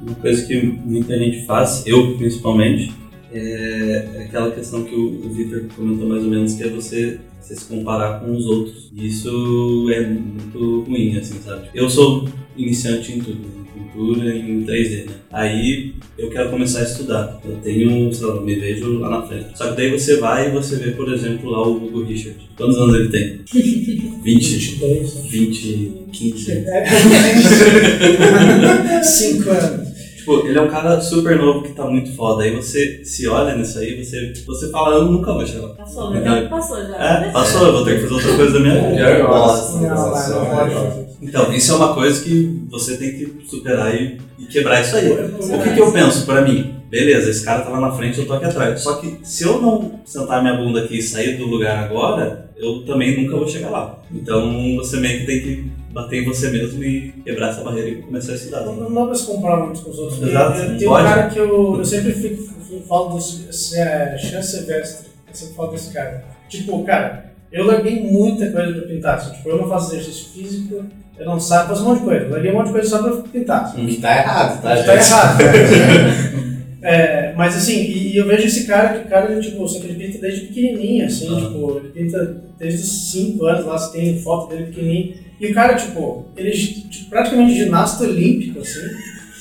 Uma 0.00 0.14
coisa 0.16 0.46
que 0.46 0.62
muita 0.62 1.18
gente 1.18 1.44
faz, 1.44 1.86
eu 1.86 2.16
principalmente, 2.16 2.92
é 3.32 3.94
é 4.14 4.22
aquela 4.24 4.50
questão 4.50 4.84
que 4.84 4.94
o, 4.94 5.28
Victor 5.30 5.64
comentou 5.76 6.08
mais 6.08 6.22
ou 6.22 6.30
menos, 6.30 6.54
que 6.54 6.62
é 6.62 6.68
você, 6.68 7.20
você 7.40 7.54
se 7.54 7.66
comparar 7.66 8.20
com 8.20 8.32
os 8.32 8.46
outros. 8.46 8.90
Isso 8.94 9.90
é 9.92 10.00
muito 10.08 10.84
ruim, 10.88 11.18
assim, 11.18 11.38
sabe? 11.44 11.68
Eu 11.74 11.90
sou 11.90 12.28
iniciante 12.56 13.12
em 13.12 13.20
tudo, 13.20 13.46
pintura, 13.74 14.34
em 14.34 14.64
3D, 14.64 15.06
né? 15.06 15.12
Aí 15.32 15.94
eu 16.16 16.30
quero 16.30 16.50
começar 16.50 16.80
a 16.80 16.84
estudar. 16.84 17.40
Eu 17.44 17.56
tenho, 17.56 18.12
sei 18.12 18.26
lá, 18.26 18.40
me 18.40 18.54
vejo 18.54 18.98
lá 18.98 19.10
na 19.10 19.22
frente. 19.26 19.46
Só 19.56 19.70
que 19.70 19.76
daí 19.76 19.90
você 19.90 20.16
vai 20.16 20.48
e 20.48 20.52
você 20.52 20.76
vê, 20.76 20.92
por 20.92 21.12
exemplo, 21.12 21.50
lá 21.50 21.66
o 21.66 21.76
Hugo 21.76 22.04
Richard. 22.04 22.36
Quantos 22.56 22.76
anos 22.78 22.94
ele 22.94 23.08
tem? 23.08 23.40
20, 24.24 24.76
Dois, 24.76 25.14
né? 25.16 25.22
20, 25.28 25.92
15. 26.12 26.52
É. 26.52 26.84
Cinco 29.04 29.50
anos. 29.50 29.93
Tipo, 30.24 30.46
ele 30.46 30.58
é 30.58 30.62
um 30.62 30.68
cara 30.68 30.98
super 31.02 31.36
novo 31.36 31.60
que 31.60 31.74
tá 31.74 31.84
muito 31.84 32.10
foda. 32.16 32.44
Aí 32.44 32.56
você 32.56 33.04
se 33.04 33.28
olha 33.28 33.54
nisso 33.54 33.78
aí, 33.78 34.02
você, 34.02 34.32
você 34.46 34.70
fala, 34.70 34.94
eu 34.96 35.04
nunca 35.04 35.34
vou 35.34 35.46
chegar 35.46 35.66
lá. 35.66 35.74
Passou, 35.74 36.10
meu 36.10 36.22
tempo 36.22 36.48
passou 36.48 36.78
já. 36.78 36.96
É, 36.96 37.30
passou, 37.30 37.66
eu 37.66 37.72
vou 37.74 37.84
ter 37.84 37.96
que 37.96 38.02
fazer 38.04 38.14
outra 38.14 38.36
coisa 38.36 38.52
da 38.54 38.60
minha 38.60 38.74
vida. 38.74 39.22
Nossa, 39.22 39.78
fazer. 39.78 41.06
Então, 41.20 41.52
isso 41.52 41.72
é 41.72 41.76
uma 41.76 41.92
coisa 41.92 42.24
que 42.24 42.62
você 42.70 42.96
tem 42.96 43.12
que 43.12 43.46
superar 43.46 43.94
e, 43.94 44.18
e 44.38 44.46
quebrar 44.46 44.80
isso 44.80 44.96
aí. 44.96 45.12
O 45.12 45.62
que, 45.62 45.74
que 45.74 45.80
eu 45.80 45.92
penso 45.92 46.24
pra 46.24 46.40
mim? 46.40 46.74
Beleza, 46.88 47.28
esse 47.28 47.44
cara 47.44 47.60
tá 47.60 47.68
lá 47.68 47.80
na 47.80 47.92
frente, 47.92 48.18
eu 48.18 48.26
tô 48.26 48.32
aqui 48.32 48.46
atrás. 48.46 48.80
Só 48.80 48.94
que 48.94 49.18
se 49.22 49.44
eu 49.44 49.60
não 49.60 50.00
sentar 50.06 50.40
minha 50.40 50.54
bunda 50.54 50.84
aqui 50.84 50.96
e 50.98 51.02
sair 51.02 51.36
do 51.36 51.44
lugar 51.46 51.84
agora, 51.84 52.50
eu 52.56 52.82
também 52.86 53.22
nunca 53.22 53.36
vou 53.36 53.46
chegar 53.46 53.68
lá. 53.68 53.98
Então 54.10 54.76
você 54.76 54.96
meio 54.96 55.20
que 55.20 55.26
tem 55.26 55.42
que 55.42 55.83
bater 55.94 56.22
em 56.22 56.24
você 56.26 56.50
mesmo 56.50 56.82
e 56.82 57.12
quebrar 57.24 57.50
essa 57.50 57.62
barreira 57.62 57.88
e 57.88 58.02
começar 58.02 58.32
a 58.32 58.34
estudar. 58.34 58.60
Não, 58.66 58.74
não 58.76 58.92
dá 58.94 59.06
pra 59.06 59.14
se 59.14 59.26
comparar 59.26 59.56
muito 59.64 59.80
com 59.80 59.90
os 59.90 59.98
outros. 59.98 60.22
Exato, 60.22 60.60
Tem- 60.60 60.76
Tem 60.76 60.88
um 60.88 60.92
cara 60.92 61.28
que 61.30 61.38
eu, 61.38 61.76
eu 61.78 61.84
sempre 61.84 62.12
fico, 62.12 62.42
falo 62.88 63.14
desse 63.16 63.78
é, 63.78 64.18
Chan 64.18 64.42
Silvestre. 64.42 65.06
Eu 65.28 65.34
sempre 65.34 65.54
falo 65.54 65.70
desse 65.72 65.92
cara. 65.92 66.24
Tipo, 66.48 66.82
cara, 66.84 67.32
eu 67.52 67.64
larguei 67.66 68.02
muita 68.10 68.50
coisa 68.50 68.72
pra 68.72 68.82
pintar. 68.88 69.14
assim, 69.18 69.32
tipo, 69.34 69.48
eu 69.48 69.58
não 69.58 69.68
faço 69.68 69.94
exercício 69.94 70.30
físico, 70.32 70.84
eu 71.18 71.24
não 71.26 71.38
sabe, 71.38 71.68
faço 71.68 71.82
um 71.82 71.86
monte 71.90 71.98
de 72.00 72.04
coisa. 72.04 72.24
Eu 72.26 72.30
larguei 72.30 72.50
um 72.50 72.54
monte 72.54 72.66
de 72.66 72.72
coisa 72.72 72.88
só 72.88 73.02
pra 73.02 73.12
pintar. 73.22 73.72
O 73.78 73.86
que 73.86 74.00
tá 74.00 74.16
errado, 74.18 74.62
tá, 74.62 74.68
Tá 74.70 74.96
gente? 74.96 75.10
errado. 75.12 75.38
né? 75.38 76.44
É, 76.86 77.32
mas 77.34 77.56
assim, 77.56 77.80
e, 77.80 78.12
e 78.12 78.16
eu 78.18 78.26
vejo 78.26 78.46
esse 78.46 78.66
cara 78.66 78.98
que 78.98 79.06
o 79.06 79.08
cara, 79.10 79.32
ele, 79.32 79.40
tipo, 79.40 79.64
que 79.66 79.86
ele 79.86 79.94
pinta 80.04 80.18
desde 80.18 80.48
pequenininho, 80.48 81.06
assim, 81.06 81.34
Ah. 81.34 81.40
tipo, 81.40 81.78
ele 81.78 81.88
pinta 81.88 82.42
desde 82.58 82.82
os 82.82 83.10
5 83.10 83.46
anos, 83.46 83.64
lá 83.64 83.78
você 83.78 83.92
tem 83.96 84.18
foto 84.20 84.50
dele 84.50 84.64
pequenininho. 84.66 85.14
E 85.40 85.46
o 85.46 85.54
cara, 85.54 85.74
tipo, 85.74 86.26
ele 86.36 86.48
é 86.48 86.52
tipo, 86.52 87.10
praticamente 87.10 87.54
ginasta 87.54 88.04
olímpico, 88.04 88.60
assim. 88.60 88.80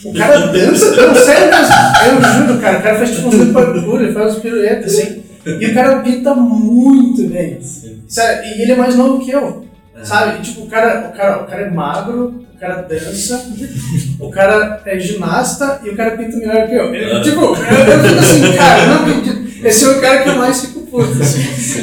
O 0.05 0.13
cara 0.13 0.47
dança, 0.47 0.95
não, 0.95 1.15
sério 1.15 1.49
mesmo, 1.49 2.25
eu 2.25 2.47
juro, 2.47 2.59
cara, 2.59 2.79
o 2.79 2.83
cara 2.83 2.97
faz 2.97 3.15
tipo 3.15 3.29
uns 3.29 3.53
parkour, 3.53 4.01
ele 4.01 4.11
faz 4.11 4.35
uns 4.35 4.41
piruetas, 4.41 4.93
assim. 4.93 5.23
E 5.45 5.65
o 5.65 5.73
cara 5.73 5.99
pinta 5.99 6.33
muito 6.35 7.27
bem. 7.29 7.59
Sério, 8.07 8.43
e 8.45 8.61
ele 8.61 8.71
é 8.73 8.75
mais 8.75 8.95
novo 8.95 9.23
que 9.23 9.31
eu. 9.31 9.65
É. 9.95 10.03
Sabe? 10.03 10.39
E, 10.39 10.41
tipo, 10.41 10.61
o 10.63 10.67
cara, 10.67 11.09
o, 11.09 11.17
cara, 11.17 11.43
o 11.43 11.45
cara 11.45 11.61
é 11.61 11.69
magro, 11.69 12.43
o 12.53 12.59
cara 12.59 12.81
dança, 12.81 13.45
o 14.19 14.29
cara 14.29 14.81
é 14.85 14.99
ginasta 14.99 15.81
e 15.83 15.89
o 15.89 15.95
cara 15.95 16.17
pinta 16.17 16.37
melhor 16.37 16.67
que 16.67 16.75
eu. 16.75 17.17
Ah. 17.17 17.21
Tipo, 17.21 17.41
eu, 17.41 17.49
eu 17.51 18.03
fico 18.03 18.19
assim, 18.19 18.57
cara, 18.57 18.85
não 18.87 18.95
acredito. 19.01 19.43
Esse 19.65 19.85
é 19.85 19.87
o 19.89 20.01
cara 20.01 20.23
que 20.23 20.29
eu 20.29 20.35
mais 20.35 20.61
fico 20.61 20.81
puto, 20.81 21.21
assim. 21.21 21.81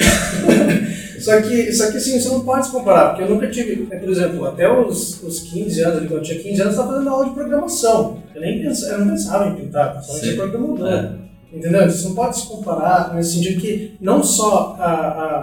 Só 1.20 1.40
que, 1.42 1.72
só 1.72 1.90
que 1.90 1.96
assim, 1.98 2.18
você 2.20 2.28
não 2.28 2.40
pode 2.40 2.66
se 2.66 2.72
comparar, 2.72 3.10
porque 3.10 3.22
eu 3.24 3.30
nunca 3.34 3.48
tive, 3.48 3.86
é, 3.90 3.96
por 3.96 4.08
exemplo, 4.08 4.46
até 4.46 4.70
os, 4.70 5.22
os 5.22 5.40
15 5.40 5.80
anos, 5.82 5.96
ali, 5.98 6.08
quando 6.08 6.18
eu 6.20 6.24
tinha 6.24 6.38
15 6.38 6.50
anos, 6.62 6.64
eu 6.64 6.70
estava 6.70 6.92
fazendo 6.92 7.10
aula 7.10 7.24
de 7.26 7.30
programação. 7.34 8.22
Eu 8.34 8.40
nem 8.40 8.62
pensava, 8.62 8.92
eu 8.92 8.98
não 9.00 9.08
pensava 9.08 9.48
em 9.48 9.54
pintar, 9.56 9.96
eu 9.96 10.02
só 10.02 10.18
tinha 10.18 10.34
programador. 10.36 10.88
É. 10.88 11.12
Entendeu? 11.52 11.90
Você 11.90 12.08
não 12.08 12.14
pode 12.14 12.36
se 12.38 12.46
comparar 12.46 13.12
nesse 13.14 13.34
sentido 13.34 13.60
que 13.60 13.96
não 14.00 14.22
só 14.22 14.76
a, 14.78 14.92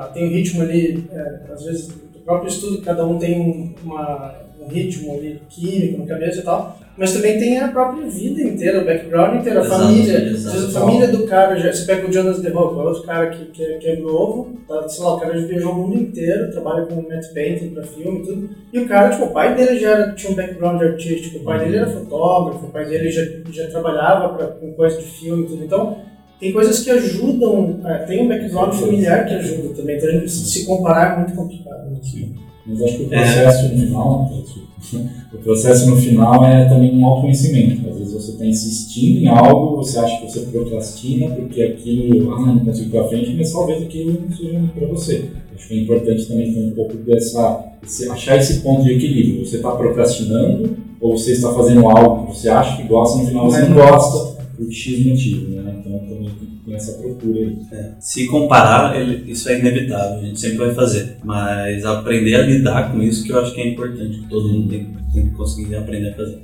a- 0.05 0.07
tem 0.13 0.25
um 0.25 0.29
ritmo 0.31 0.61
ali, 0.63 1.05
é, 1.11 1.51
às 1.53 1.63
vezes, 1.63 1.87
do 1.87 2.19
próprio 2.23 2.47
estudo, 2.49 2.81
cada 2.81 3.05
um 3.05 3.17
tem 3.19 3.39
um- 3.39 3.73
uma, 3.83 4.33
um 4.61 4.65
um 4.67 4.69
ritmo 4.69 5.13
ali 5.13 5.41
químico 5.49 5.99
na 5.99 6.05
cabeça 6.05 6.39
e 6.39 6.43
tal, 6.43 6.77
mas 6.97 7.13
também 7.13 7.37
tem 7.39 7.59
a 7.59 7.67
própria 7.67 8.07
vida 8.07 8.41
inteira, 8.41 8.81
o 8.81 8.85
background 8.85 9.39
inteiro, 9.39 9.59
a 9.59 9.63
Exato, 9.65 9.81
família. 9.83 10.17
exato. 10.29 10.57
A 10.57 10.69
família 10.81 11.07
do 11.09 11.27
cara, 11.27 11.55
já, 11.59 11.71
você 11.71 11.85
pega 11.85 12.07
o 12.07 12.11
Jonas 12.11 12.39
The 12.41 12.49
Rock, 12.49 12.75
outro 12.79 13.03
cara 13.03 13.27
que, 13.29 13.45
que, 13.45 13.63
é- 13.63 13.77
que 13.77 13.87
é 13.87 13.95
novo, 13.97 14.57
tá, 14.67 14.87
sei 14.89 15.03
lá, 15.03 15.15
o 15.15 15.19
cara 15.19 15.39
já 15.39 15.45
viajou 15.47 15.71
o 15.71 15.75
mundo 15.75 15.95
inteiro, 16.01 16.51
trabalha 16.51 16.85
com 16.85 16.95
matte 17.07 17.33
painting 17.33 17.69
pra 17.69 17.83
filme 17.83 18.19
e 18.19 18.23
tudo, 18.25 18.49
e 18.73 18.79
o 18.79 18.87
cara, 18.87 19.09
tipo, 19.11 19.25
o 19.25 19.29
pai 19.31 19.53
dele 19.55 19.79
já 19.79 19.91
era, 19.91 20.11
tinha 20.13 20.31
um 20.31 20.35
background 20.35 20.81
artístico, 20.81 21.37
o 21.37 21.43
pai 21.43 21.59
dele 21.59 21.77
era 21.77 21.87
fotógrafo, 21.89 22.65
o 22.65 22.69
pai 22.69 22.85
dele 22.85 23.11
já, 23.11 23.21
já 23.51 23.67
trabalhava 23.69 24.33
pra, 24.35 24.47
com 24.47 24.73
coisa 24.73 24.97
de 24.97 25.03
filme 25.05 25.43
e 25.43 25.47
tudo, 25.47 25.63
então 25.63 25.97
tem 26.39 26.51
coisas 26.51 26.79
que 26.83 26.89
ajudam, 26.91 27.79
é, 27.85 27.97
tem 27.99 28.23
um 28.23 28.27
background 28.27 28.73
familiar 28.73 29.25
que 29.25 29.33
ajuda 29.35 29.69
também, 29.75 29.97
então 29.97 30.27
se 30.27 30.65
comparar 30.65 31.13
é 31.13 31.17
muito 31.19 31.35
complicado. 31.35 31.89
né? 31.91 31.97
Sim. 32.01 32.35
Mas 32.65 32.81
acho 32.83 32.97
que 32.97 33.03
o 33.03 33.09
processo 33.09 33.63
no 33.69 33.79
final, 33.79 34.29
o 35.33 35.37
processo 35.39 35.89
no 35.89 35.97
final 35.97 36.45
é 36.45 36.65
também 36.69 36.95
um 36.95 37.05
autoconhecimento. 37.05 37.89
Às 37.89 37.97
vezes 37.97 38.13
você 38.13 38.31
está 38.31 38.45
insistindo 38.45 39.23
em 39.23 39.27
algo, 39.27 39.77
você 39.77 39.99
acha 39.99 40.21
que 40.21 40.31
você 40.31 40.41
procrastina 40.41 41.35
porque 41.35 41.61
aquilo, 41.61 42.33
ah, 42.33 42.45
não 42.45 42.59
consigo 42.59 42.87
ir 42.87 42.91
para 42.91 43.07
frente, 43.07 43.35
mas 43.35 43.51
talvez 43.51 43.81
aquilo 43.83 44.21
não 44.21 44.35
seja 44.35 44.59
para 44.75 44.87
você. 44.87 45.29
Acho 45.55 45.67
que 45.67 45.73
é 45.73 45.81
importante 45.81 46.25
também 46.27 46.53
ter 46.53 46.59
um 46.59 46.71
pouco 46.71 46.95
dessa, 46.97 47.65
esse, 47.83 48.07
achar 48.09 48.37
esse 48.37 48.61
ponto 48.61 48.83
de 48.83 48.93
equilíbrio. 48.93 49.45
Você 49.45 49.57
está 49.57 49.71
procrastinando 49.71 50.77
ou 51.01 51.17
você 51.17 51.31
está 51.31 51.51
fazendo 51.53 51.89
algo 51.89 52.27
que 52.27 52.37
você 52.37 52.49
acha 52.49 52.77
que 52.77 52.87
gosta, 52.87 53.19
no 53.19 53.27
final 53.27 53.49
você 53.49 53.61
não 53.61 53.75
gosta 53.75 54.37
por 54.55 54.71
X 54.71 55.05
motivo, 55.05 55.49
né? 55.49 55.75
Então 55.79 55.99
também 55.99 56.29
tem 56.39 56.56
essa 56.75 56.93
procura 56.93 57.39
aí. 57.39 57.57
Se 57.99 58.27
comparar, 58.27 58.99
ele- 58.99 59.31
isso 59.31 59.49
é 59.49 59.59
inevitável, 59.59 60.19
a 60.19 60.21
gente 60.23 60.39
sempre 60.39 60.57
vai 60.57 60.73
fazer. 60.73 61.17
Mas 61.23 61.85
aprender 61.85 62.35
a 62.35 62.41
lidar 62.45 62.91
com 62.91 63.01
isso 63.01 63.23
que 63.23 63.31
eu 63.31 63.39
acho 63.39 63.53
que 63.53 63.61
é 63.61 63.67
importante, 63.69 64.19
que 64.19 64.27
todo 64.27 64.47
mundo 64.49 64.69
tem, 64.69 64.87
tem 65.13 65.29
que 65.29 65.35
conseguir 65.35 65.75
aprender 65.75 66.09
a 66.09 66.15
fazer. 66.15 66.39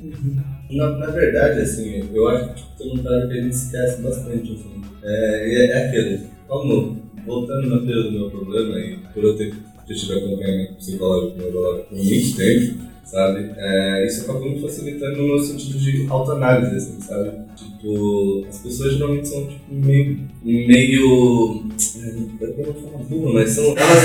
Na, 0.71 0.89
na 0.97 1.07
verdade, 1.07 1.61
assim, 1.61 2.03
eu 2.13 2.27
acho 2.29 2.49
que 2.49 2.55
tipo, 2.55 2.77
tem 2.77 2.99
um 2.99 3.03
cara 3.03 3.27
que 3.27 3.33
a 3.33 3.41
esquece 3.55 4.01
bastante, 4.01 4.53
assim. 4.53 4.81
É, 5.03 5.65
é, 5.65 5.65
é 5.67 5.87
aquele, 5.87 6.19
como, 6.47 6.97
voltando 7.25 7.69
na 7.69 7.77
do 8.03 8.11
meu 8.11 8.29
problema, 8.29 8.79
e 8.79 8.97
por 9.13 9.23
eu 9.23 9.37
ter, 9.37 9.53
ter 9.87 9.93
tido 9.93 10.13
acompanhamento 10.13 10.75
psicológico 10.75 11.37
por 11.37 11.85
muito 11.91 12.37
tempo, 12.37 12.92
sabe, 13.03 13.51
é, 13.57 14.05
isso 14.05 14.23
acabou 14.23 14.49
me 14.49 14.61
facilitando 14.61 15.21
no 15.21 15.39
sentido 15.39 15.77
de 15.77 16.07
autoanálise, 16.09 16.75
assim, 16.75 16.99
sabe? 17.01 17.31
Tipo, 17.55 18.45
as 18.49 18.59
pessoas 18.59 18.93
geralmente 18.93 19.27
são, 19.27 19.45
tipo, 19.45 19.61
meio, 19.73 20.19
meio, 20.43 21.63
é, 22.01 22.07
eu 22.07 22.55
não 22.57 22.63
vou 22.63 22.73
falar 22.91 23.03
burra, 23.03 23.33
mas 23.33 23.49
são, 23.51 23.65
elas, 23.77 24.03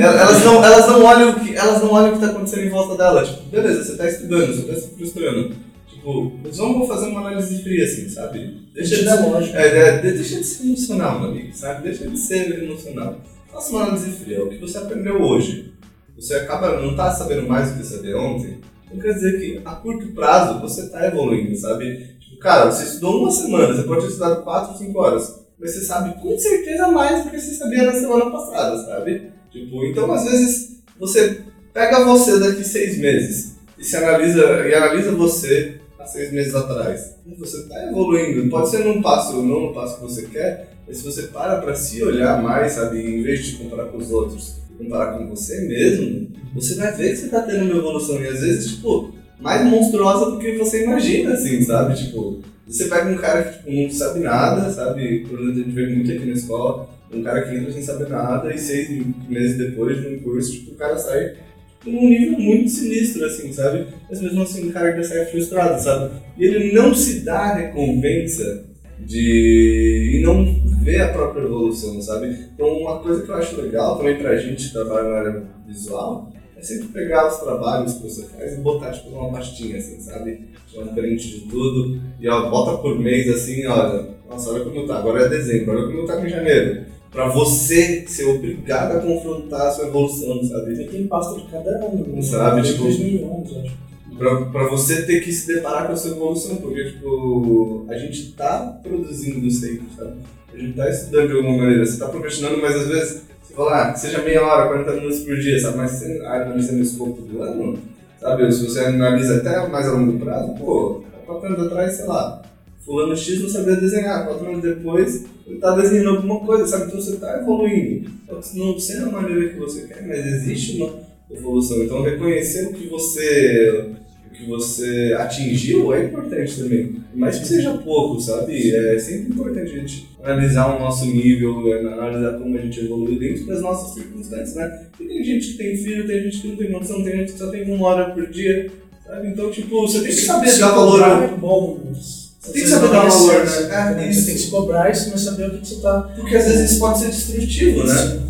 elas, 0.00 0.20
elas 0.20 0.44
não, 0.44 0.64
elas 0.64 0.86
não 0.88 1.04
olham 1.04 1.30
o 1.30 1.40
que, 1.40 1.54
elas 1.54 1.82
não 1.82 1.92
olham 1.92 2.10
o 2.10 2.12
que 2.14 2.20
tá 2.20 2.26
acontecendo 2.32 2.64
em 2.64 2.70
volta 2.70 2.96
dela, 2.96 3.24
tipo, 3.24 3.42
beleza, 3.50 3.84
você 3.84 3.96
tá 3.96 4.08
estudando, 4.08 4.54
você 4.54 4.62
tá 4.62 4.74
se 4.74 4.88
frustrando, 4.96 5.54
Tipo, 5.90 6.32
mas 6.42 6.56
vamos 6.56 6.88
fazer 6.88 7.08
uma 7.08 7.20
análise 7.20 7.62
fria, 7.62 7.84
assim, 7.84 8.08
sabe? 8.08 8.56
Deixa 8.72 8.96
de, 8.96 9.04
lógica. 9.28 9.58
é, 9.58 9.78
é, 9.88 9.98
de- 9.98 10.12
deixa 10.12 10.36
de 10.38 10.44
ser 10.44 10.64
emocional, 10.64 11.20
meu 11.20 11.28
amigo, 11.30 11.48
sabe? 11.52 11.82
Deixa 11.82 12.08
de 12.08 12.18
ser 12.18 12.62
emocional. 12.64 13.20
Faça 13.52 13.70
uma 13.70 13.82
análise 13.82 14.10
fria. 14.12 14.42
O 14.42 14.48
que 14.48 14.56
você 14.56 14.78
aprendeu 14.78 15.20
hoje, 15.20 15.72
você 16.20 16.34
acaba 16.34 16.80
não 16.80 16.94
tá 16.94 17.10
sabendo 17.12 17.48
mais 17.48 17.72
do 17.72 17.78
que 17.78 17.86
sabia 17.86 18.18
ontem, 18.18 18.58
não 18.92 19.00
quer 19.00 19.14
dizer 19.14 19.40
que 19.40 19.62
a 19.64 19.74
curto 19.76 20.08
prazo 20.08 20.60
você 20.60 20.88
tá 20.88 21.06
evoluindo, 21.06 21.56
sabe? 21.56 22.16
Tipo, 22.20 22.38
cara, 22.38 22.70
você 22.70 22.84
estudou 22.84 23.22
uma 23.22 23.30
semana, 23.30 23.74
você 23.74 23.84
pode 23.84 24.02
ter 24.02 24.08
estudado 24.08 24.42
4, 24.42 24.78
5 24.78 24.98
horas, 24.98 25.40
mas 25.58 25.72
você 25.72 25.80
sabe 25.80 26.20
com 26.20 26.38
certeza 26.38 26.88
mais 26.88 27.24
do 27.24 27.30
que 27.30 27.40
você 27.40 27.54
sabia 27.54 27.84
na 27.84 27.92
semana 27.92 28.30
passada, 28.30 28.76
sabe? 28.84 29.32
Tipo, 29.50 29.84
então 29.86 30.12
às 30.12 30.24
vezes 30.24 30.82
você 30.98 31.40
pega 31.72 32.04
você 32.04 32.38
daqui 32.38 32.64
seis 32.64 32.98
meses 32.98 33.56
e 33.78 33.84
se 33.84 33.96
analisa 33.96 34.68
e 34.68 34.74
analisa 34.74 35.12
você 35.12 35.80
há 35.98 36.04
seis 36.04 36.30
meses 36.32 36.54
atrás. 36.54 37.16
E 37.26 37.34
você 37.34 37.58
está 37.58 37.86
evoluindo. 37.88 38.48
Pode 38.50 38.70
ser 38.70 38.84
num 38.84 39.00
passo 39.00 39.38
ou 39.38 39.42
não 39.42 39.60
no 39.68 39.74
passo 39.74 39.96
que 39.96 40.02
você 40.02 40.22
quer, 40.26 40.74
mas 40.86 40.98
se 40.98 41.04
você 41.04 41.22
para 41.24 41.60
para 41.60 41.74
se 41.74 42.02
olhar 42.02 42.42
mais, 42.42 42.72
sabe, 42.72 43.00
em 43.00 43.22
vez 43.22 43.44
de 43.44 43.56
comparar 43.56 43.86
com 43.86 43.98
os 43.98 44.10
outros, 44.10 44.59
comparar 44.82 45.18
com 45.18 45.28
você 45.28 45.60
mesmo, 45.62 46.28
você 46.54 46.74
vai 46.74 46.92
ver 46.92 47.10
que 47.10 47.16
você 47.16 47.26
está 47.26 47.42
tendo 47.42 47.64
uma 47.64 47.76
evolução 47.76 48.20
e 48.20 48.26
às 48.26 48.40
vezes 48.40 48.72
tipo 48.72 49.14
mais 49.40 49.64
monstruosa 49.66 50.30
do 50.30 50.38
que 50.38 50.58
você 50.58 50.84
imagina, 50.84 51.32
assim, 51.32 51.62
sabe? 51.62 51.94
Tipo, 51.96 52.40
você 52.66 52.88
pega 52.88 53.10
um 53.10 53.16
cara 53.16 53.42
que 53.42 53.58
tipo, 53.58 53.70
não 53.70 53.90
sabe 53.90 54.20
nada, 54.20 54.70
sabe? 54.70 55.20
Por 55.20 55.40
exemplo, 55.40 55.60
a 55.60 55.64
gente 55.64 55.70
vê 55.70 55.86
muito 55.86 56.12
aqui 56.12 56.26
na 56.26 56.32
escola, 56.32 56.88
um 57.12 57.22
cara 57.22 57.42
que 57.42 57.56
entra 57.56 57.72
sem 57.72 57.82
saber 57.82 58.08
nada 58.08 58.54
e 58.54 58.58
seis 58.58 58.88
meses 59.28 59.58
depois 59.58 60.00
de 60.00 60.08
um 60.08 60.20
curso, 60.20 60.52
tipo, 60.52 60.72
o 60.72 60.74
cara 60.74 60.98
sai 60.98 61.36
num 61.84 62.10
nível 62.10 62.38
muito 62.38 62.70
sinistro, 62.70 63.24
assim, 63.24 63.52
sabe? 63.52 63.86
Mas 64.08 64.20
mesmo 64.20 64.42
assim 64.42 64.68
o 64.68 64.72
cara 64.72 64.94
já 64.96 65.02
sai 65.02 65.24
frustrado, 65.26 65.82
sabe? 65.82 66.14
E 66.36 66.44
ele 66.44 66.72
não 66.72 66.94
se 66.94 67.20
dá 67.20 67.38
a 67.38 67.54
recompensa 67.56 68.69
de... 69.06 70.18
e 70.18 70.22
não 70.22 70.44
vê 70.82 71.00
a 71.00 71.12
própria 71.12 71.42
evolução, 71.42 72.00
sabe? 72.00 72.36
Então 72.54 72.68
uma 72.78 72.98
coisa 73.00 73.22
que 73.22 73.28
eu 73.30 73.34
acho 73.34 73.60
legal 73.60 73.96
também 73.96 74.16
pra 74.18 74.36
gente 74.36 74.66
que 74.68 74.72
trabalha 74.72 75.08
na 75.08 75.16
área 75.16 75.42
visual 75.66 76.30
é 76.56 76.62
sempre 76.62 76.88
pegar 76.88 77.26
os 77.28 77.38
trabalhos 77.38 77.94
que 77.94 78.02
você 78.02 78.26
faz 78.26 78.52
e 78.52 78.60
botar 78.60 78.90
tipo 78.92 79.10
numa 79.10 79.32
pastinha, 79.32 79.78
assim, 79.78 79.98
sabe? 80.00 80.48
Tirar 80.70 80.84
um 80.84 80.94
print 80.94 81.28
de 81.28 81.40
tudo 81.48 82.00
e 82.20 82.28
ó, 82.28 82.50
bota 82.50 82.78
por 82.78 82.98
mês 82.98 83.28
assim, 83.30 83.66
olha, 83.66 84.08
nossa, 84.28 84.50
olha 84.50 84.64
como 84.64 84.86
tá, 84.86 84.98
agora 84.98 85.24
é 85.24 85.28
dezembro, 85.28 85.72
olha 85.78 85.86
como 85.88 86.06
tá 86.06 86.20
em 86.24 86.28
janeiro. 86.28 86.90
Pra 87.10 87.26
você 87.28 88.04
ser 88.06 88.24
obrigado 88.26 88.96
a 88.96 89.00
confrontar 89.00 89.62
a 89.66 89.70
sua 89.72 89.88
evolução, 89.88 90.42
sabe? 90.44 90.76
Tem 90.76 90.86
tem 90.88 91.06
pasta 91.08 91.40
de 91.40 91.46
cada 91.50 91.70
ano, 91.84 92.06
né? 92.06 92.22
Sabe, 92.22 92.62
tipo- 92.62 92.84
2 92.84 92.98
milhões, 93.00 93.48
acho. 93.56 93.89
Pra, 94.20 94.44
pra 94.44 94.68
você 94.68 95.00
ter 95.06 95.20
que 95.20 95.32
se 95.32 95.46
deparar 95.46 95.86
com 95.86 95.94
a 95.94 95.96
sua 95.96 96.10
evolução, 96.10 96.56
porque, 96.56 96.90
tipo, 96.90 97.86
a 97.88 97.96
gente 97.96 98.32
tá 98.32 98.78
produzindo 98.82 99.50
sempre, 99.50 99.86
sabe? 99.96 100.12
A 100.52 100.58
gente 100.58 100.76
tá 100.76 100.90
estudando 100.90 101.28
de 101.28 101.36
alguma 101.36 101.56
maneira, 101.56 101.86
você 101.86 101.98
tá 101.98 102.06
procrastinando, 102.06 102.60
mas 102.60 102.76
às 102.76 102.86
vezes 102.86 103.22
você 103.42 103.54
fala, 103.54 103.82
ah, 103.82 103.94
seja 103.94 104.22
meia 104.22 104.44
hora, 104.44 104.68
40 104.68 104.92
minutos 104.92 105.20
por 105.20 105.38
dia, 105.38 105.58
sabe? 105.58 105.78
Mas 105.78 105.92
você 105.92 106.20
analisa 106.22 106.72
no 106.72 106.82
escopo 106.82 107.22
do 107.22 107.42
ano, 107.42 107.78
sabe? 108.20 108.52
Se 108.52 108.68
você 108.68 108.80
analisa 108.80 109.36
até 109.38 109.66
mais 109.68 109.88
a 109.88 109.92
longo 109.92 110.18
prazo, 110.18 110.54
pô, 110.54 111.02
há 111.14 111.26
4 111.26 111.48
anos 111.48 111.66
atrás, 111.66 111.92
sei 111.94 112.04
lá, 112.04 112.42
fulano 112.84 113.16
X 113.16 113.40
não 113.40 113.48
sabia 113.48 113.76
desenhar, 113.76 114.26
4 114.26 114.46
anos 114.46 114.60
depois 114.60 115.24
ele 115.46 115.60
tá 115.60 115.74
desenhando 115.76 116.10
alguma 116.10 116.40
coisa, 116.40 116.66
sabe? 116.66 116.88
Então 116.88 117.00
você 117.00 117.16
tá 117.16 117.38
evoluindo. 117.40 118.10
Não 118.54 118.78
ser 118.78 119.00
da 119.00 119.06
maneira 119.06 119.48
que 119.48 119.58
você 119.58 119.86
quer, 119.86 120.06
mas 120.06 120.26
existe 120.26 120.76
uma 120.76 120.92
evolução. 121.30 121.82
Então 121.82 122.02
reconhecer 122.02 122.66
o 122.66 122.74
que 122.74 122.86
você 122.86 123.96
o 124.30 124.34
que 124.34 124.46
você 124.46 125.14
atingiu 125.18 125.92
é 125.92 126.04
importante 126.04 126.56
também. 126.56 126.96
Mas 127.14 127.38
que 127.40 127.48
seja 127.48 127.72
pouco, 127.78 128.20
sabe? 128.20 128.74
É 128.74 128.98
sempre 128.98 129.32
importante 129.32 129.72
a 129.72 129.76
gente 129.76 130.08
analisar 130.22 130.76
o 130.76 130.78
nosso 130.78 131.06
nível, 131.06 131.72
analisar 131.92 132.38
como 132.38 132.56
a 132.56 132.60
gente 132.60 132.80
evoluiu 132.80 133.18
dentro 133.18 133.46
das 133.46 133.60
nossas 133.60 133.94
circunstâncias, 133.94 134.54
né? 134.54 134.86
E 135.00 135.04
tem 135.04 135.24
gente 135.24 135.48
que 135.48 135.58
tem 135.58 135.76
filho, 135.76 136.06
tem 136.06 136.22
gente 136.24 136.40
que 136.40 136.48
não 136.48 136.56
tem 136.56 136.70
noção, 136.70 137.02
tem 137.02 137.16
gente 137.16 137.32
que 137.32 137.38
só 137.38 137.50
tem 137.50 137.70
uma 137.70 137.86
hora 137.88 138.10
por 138.14 138.28
dia, 138.28 138.70
sabe? 139.04 139.28
Então, 139.28 139.50
tipo, 139.50 139.80
você 139.86 139.98
tem 140.00 140.08
que 140.08 140.14
saber 140.14 140.58
dar 140.58 140.70
valor. 140.70 141.02
é 141.02 141.26
bom, 141.36 141.80
mas 141.84 142.30
Você 142.38 142.52
tem 142.52 142.62
que 142.62 142.68
saber 142.68 142.88
dar 142.88 143.08
valor, 143.08 143.34
né? 143.34 143.42
É, 143.42 143.94
Você 143.94 144.10
isso. 144.10 144.26
tem 144.26 144.34
que 144.36 144.40
se 144.42 144.50
cobrar 144.50 144.90
e 144.90 144.94
você 144.94 145.18
saber 145.18 145.46
o 145.48 145.50
que, 145.50 145.58
que 145.58 145.68
você 145.68 145.80
tá 145.82 146.12
Porque 146.16 146.36
às 146.36 146.44
vezes 146.46 146.70
isso 146.70 146.80
pode 146.80 146.98
ser 147.00 147.08
destrutivo, 147.08 147.84
né? 147.84 148.29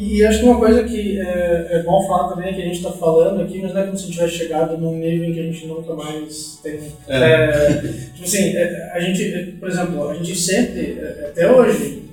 E, 0.00 0.24
acho 0.24 0.38
que 0.38 0.44
uma 0.46 0.58
coisa 0.58 0.82
que 0.82 1.20
é, 1.20 1.66
é 1.72 1.82
bom 1.82 2.06
falar 2.06 2.30
também 2.30 2.48
é 2.48 2.52
que 2.54 2.62
a 2.62 2.64
gente 2.64 2.78
está 2.78 2.90
falando 2.90 3.42
aqui, 3.42 3.60
mas 3.60 3.74
não 3.74 3.82
é 3.82 3.84
como 3.84 3.98
se 3.98 4.04
a 4.04 4.06
gente 4.06 4.16
tivesse 4.16 4.34
chegado 4.34 4.78
num 4.78 4.96
nível 4.96 5.28
em 5.28 5.34
que 5.34 5.40
a 5.40 5.42
gente 5.42 5.66
nunca 5.66 5.94
mais 5.94 6.58
tem. 6.62 6.80
É, 7.06 7.76
tipo 8.14 8.24
assim, 8.24 8.56
é, 8.56 8.92
a 8.94 9.00
gente, 9.00 9.34
é, 9.34 9.46
por 9.60 9.68
exemplo, 9.68 10.08
a 10.08 10.14
gente 10.14 10.34
sempre, 10.34 10.98
é, 10.98 11.26
até 11.28 11.52
hoje, 11.52 12.04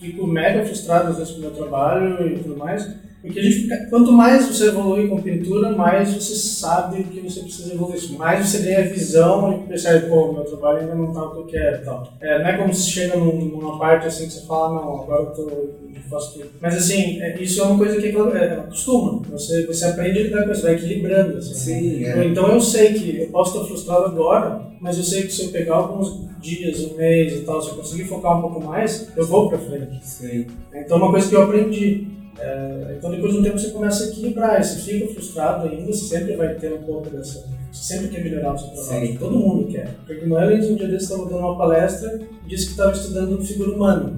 fico 0.00 0.26
mega 0.26 0.64
frustrado 0.64 1.10
às 1.10 1.18
vezes 1.18 1.34
com 1.34 1.40
o 1.40 1.42
meu 1.42 1.50
trabalho 1.50 2.26
e 2.26 2.38
tudo 2.38 2.56
mais, 2.56 2.90
porque 3.26 3.40
a 3.40 3.42
gente 3.42 3.86
quanto 3.90 4.12
mais 4.12 4.46
você 4.46 4.68
evolui 4.68 5.08
com 5.08 5.20
pintura, 5.20 5.70
mais 5.70 6.12
você 6.14 6.34
sabe 6.34 7.04
que 7.04 7.20
você 7.20 7.40
precisa 7.40 7.74
evoluir, 7.74 8.12
mais 8.18 8.46
você 8.48 8.58
ganha 8.58 8.88
visão 8.88 9.52
e 9.64 9.68
percebe, 9.68 10.08
pô, 10.08 10.32
meu 10.32 10.44
trabalho 10.44 10.78
ainda 10.80 10.94
não 10.94 11.12
tá 11.12 11.22
o 11.24 11.30
que 11.32 11.38
eu 11.40 11.46
quero 11.46 11.76
e 11.82 11.84
tal. 11.84 12.12
É, 12.20 12.38
não 12.38 12.48
é 12.48 12.56
como 12.56 12.72
se 12.74 12.90
chega 12.90 13.16
num- 13.16 13.44
numa 13.46 13.78
parte 13.78 14.06
assim 14.06 14.26
que 14.26 14.32
você 14.32 14.46
fala, 14.46 14.74
não, 14.74 15.02
agora 15.02 15.22
eu, 15.24 15.26
tô, 15.34 15.42
eu 15.50 15.72
faço 16.08 16.34
tudo. 16.34 16.50
Mas 16.60 16.76
assim, 16.76 17.20
é, 17.20 17.40
isso 17.42 17.60
é 17.60 17.64
uma 17.64 17.78
coisa 17.78 18.00
que 18.00 18.06
é, 18.06 18.10
é, 18.10 18.52
acostuma, 18.54 19.22
você, 19.28 19.66
você 19.66 19.84
aprende 19.86 20.18
a 20.18 20.22
lidar 20.22 20.44
com 20.44 20.52
isso, 20.52 20.62
vai 20.62 20.74
equilibrando. 20.74 21.38
Assim, 21.38 21.54
Sim, 21.54 22.00
então, 22.02 22.22
Então 22.22 22.48
eu 22.52 22.60
sei 22.60 22.94
que 22.94 23.18
eu 23.22 23.26
posso 23.28 23.54
estar 23.56 23.66
frustrado 23.68 24.04
agora, 24.06 24.62
mas 24.80 24.96
eu 24.98 25.04
sei 25.04 25.22
que 25.22 25.32
se 25.32 25.44
eu 25.46 25.48
pegar 25.50 25.74
alguns 25.76 26.26
dias, 26.40 26.80
um 26.84 26.96
mês 26.96 27.32
e 27.32 27.40
tal, 27.40 27.60
se 27.60 27.70
eu 27.70 27.74
conseguir 27.76 28.04
focar 28.04 28.38
um 28.38 28.42
pouco 28.42 28.62
mais, 28.64 29.08
eu 29.16 29.26
vou 29.26 29.48
pra 29.48 29.58
frente. 29.58 29.98
Sim. 30.06 30.46
Então 30.72 30.98
é 30.98 31.00
uma 31.00 31.10
coisa 31.10 31.28
que 31.28 31.34
eu 31.34 31.42
aprendi. 31.42 32.06
É, 32.38 32.94
então 32.98 33.10
depois 33.10 33.32
de 33.32 33.38
um 33.38 33.42
tempo 33.42 33.58
você 33.58 33.70
começa 33.70 34.04
a 34.04 34.08
equilibrar, 34.08 34.62
você 34.62 34.78
fica 34.80 35.12
frustrado 35.14 35.68
ainda, 35.68 35.90
você 35.92 36.04
sempre 36.04 36.36
vai 36.36 36.54
ter 36.54 36.72
um 36.74 36.82
pouco 36.82 37.08
dessa. 37.10 37.46
Você 37.72 37.94
sempre 37.94 38.08
quer 38.08 38.22
melhorar 38.24 38.54
o 38.54 38.58
seu 38.58 38.68
trabalho, 38.68 39.06
Sim. 39.06 39.16
todo 39.16 39.38
mundo 39.38 39.66
quer. 39.68 39.88
Porque 40.06 40.26
no 40.26 40.38
Ellen, 40.38 40.72
um 40.72 40.76
dia 40.76 40.86
desse, 40.88 41.04
estava 41.04 41.24
dando 41.24 41.38
uma 41.38 41.56
palestra 41.58 42.20
e 42.44 42.48
disse 42.48 42.66
que 42.66 42.70
estava 42.72 42.92
estudando 42.92 43.42
figura 43.44 43.70
humana. 43.70 44.12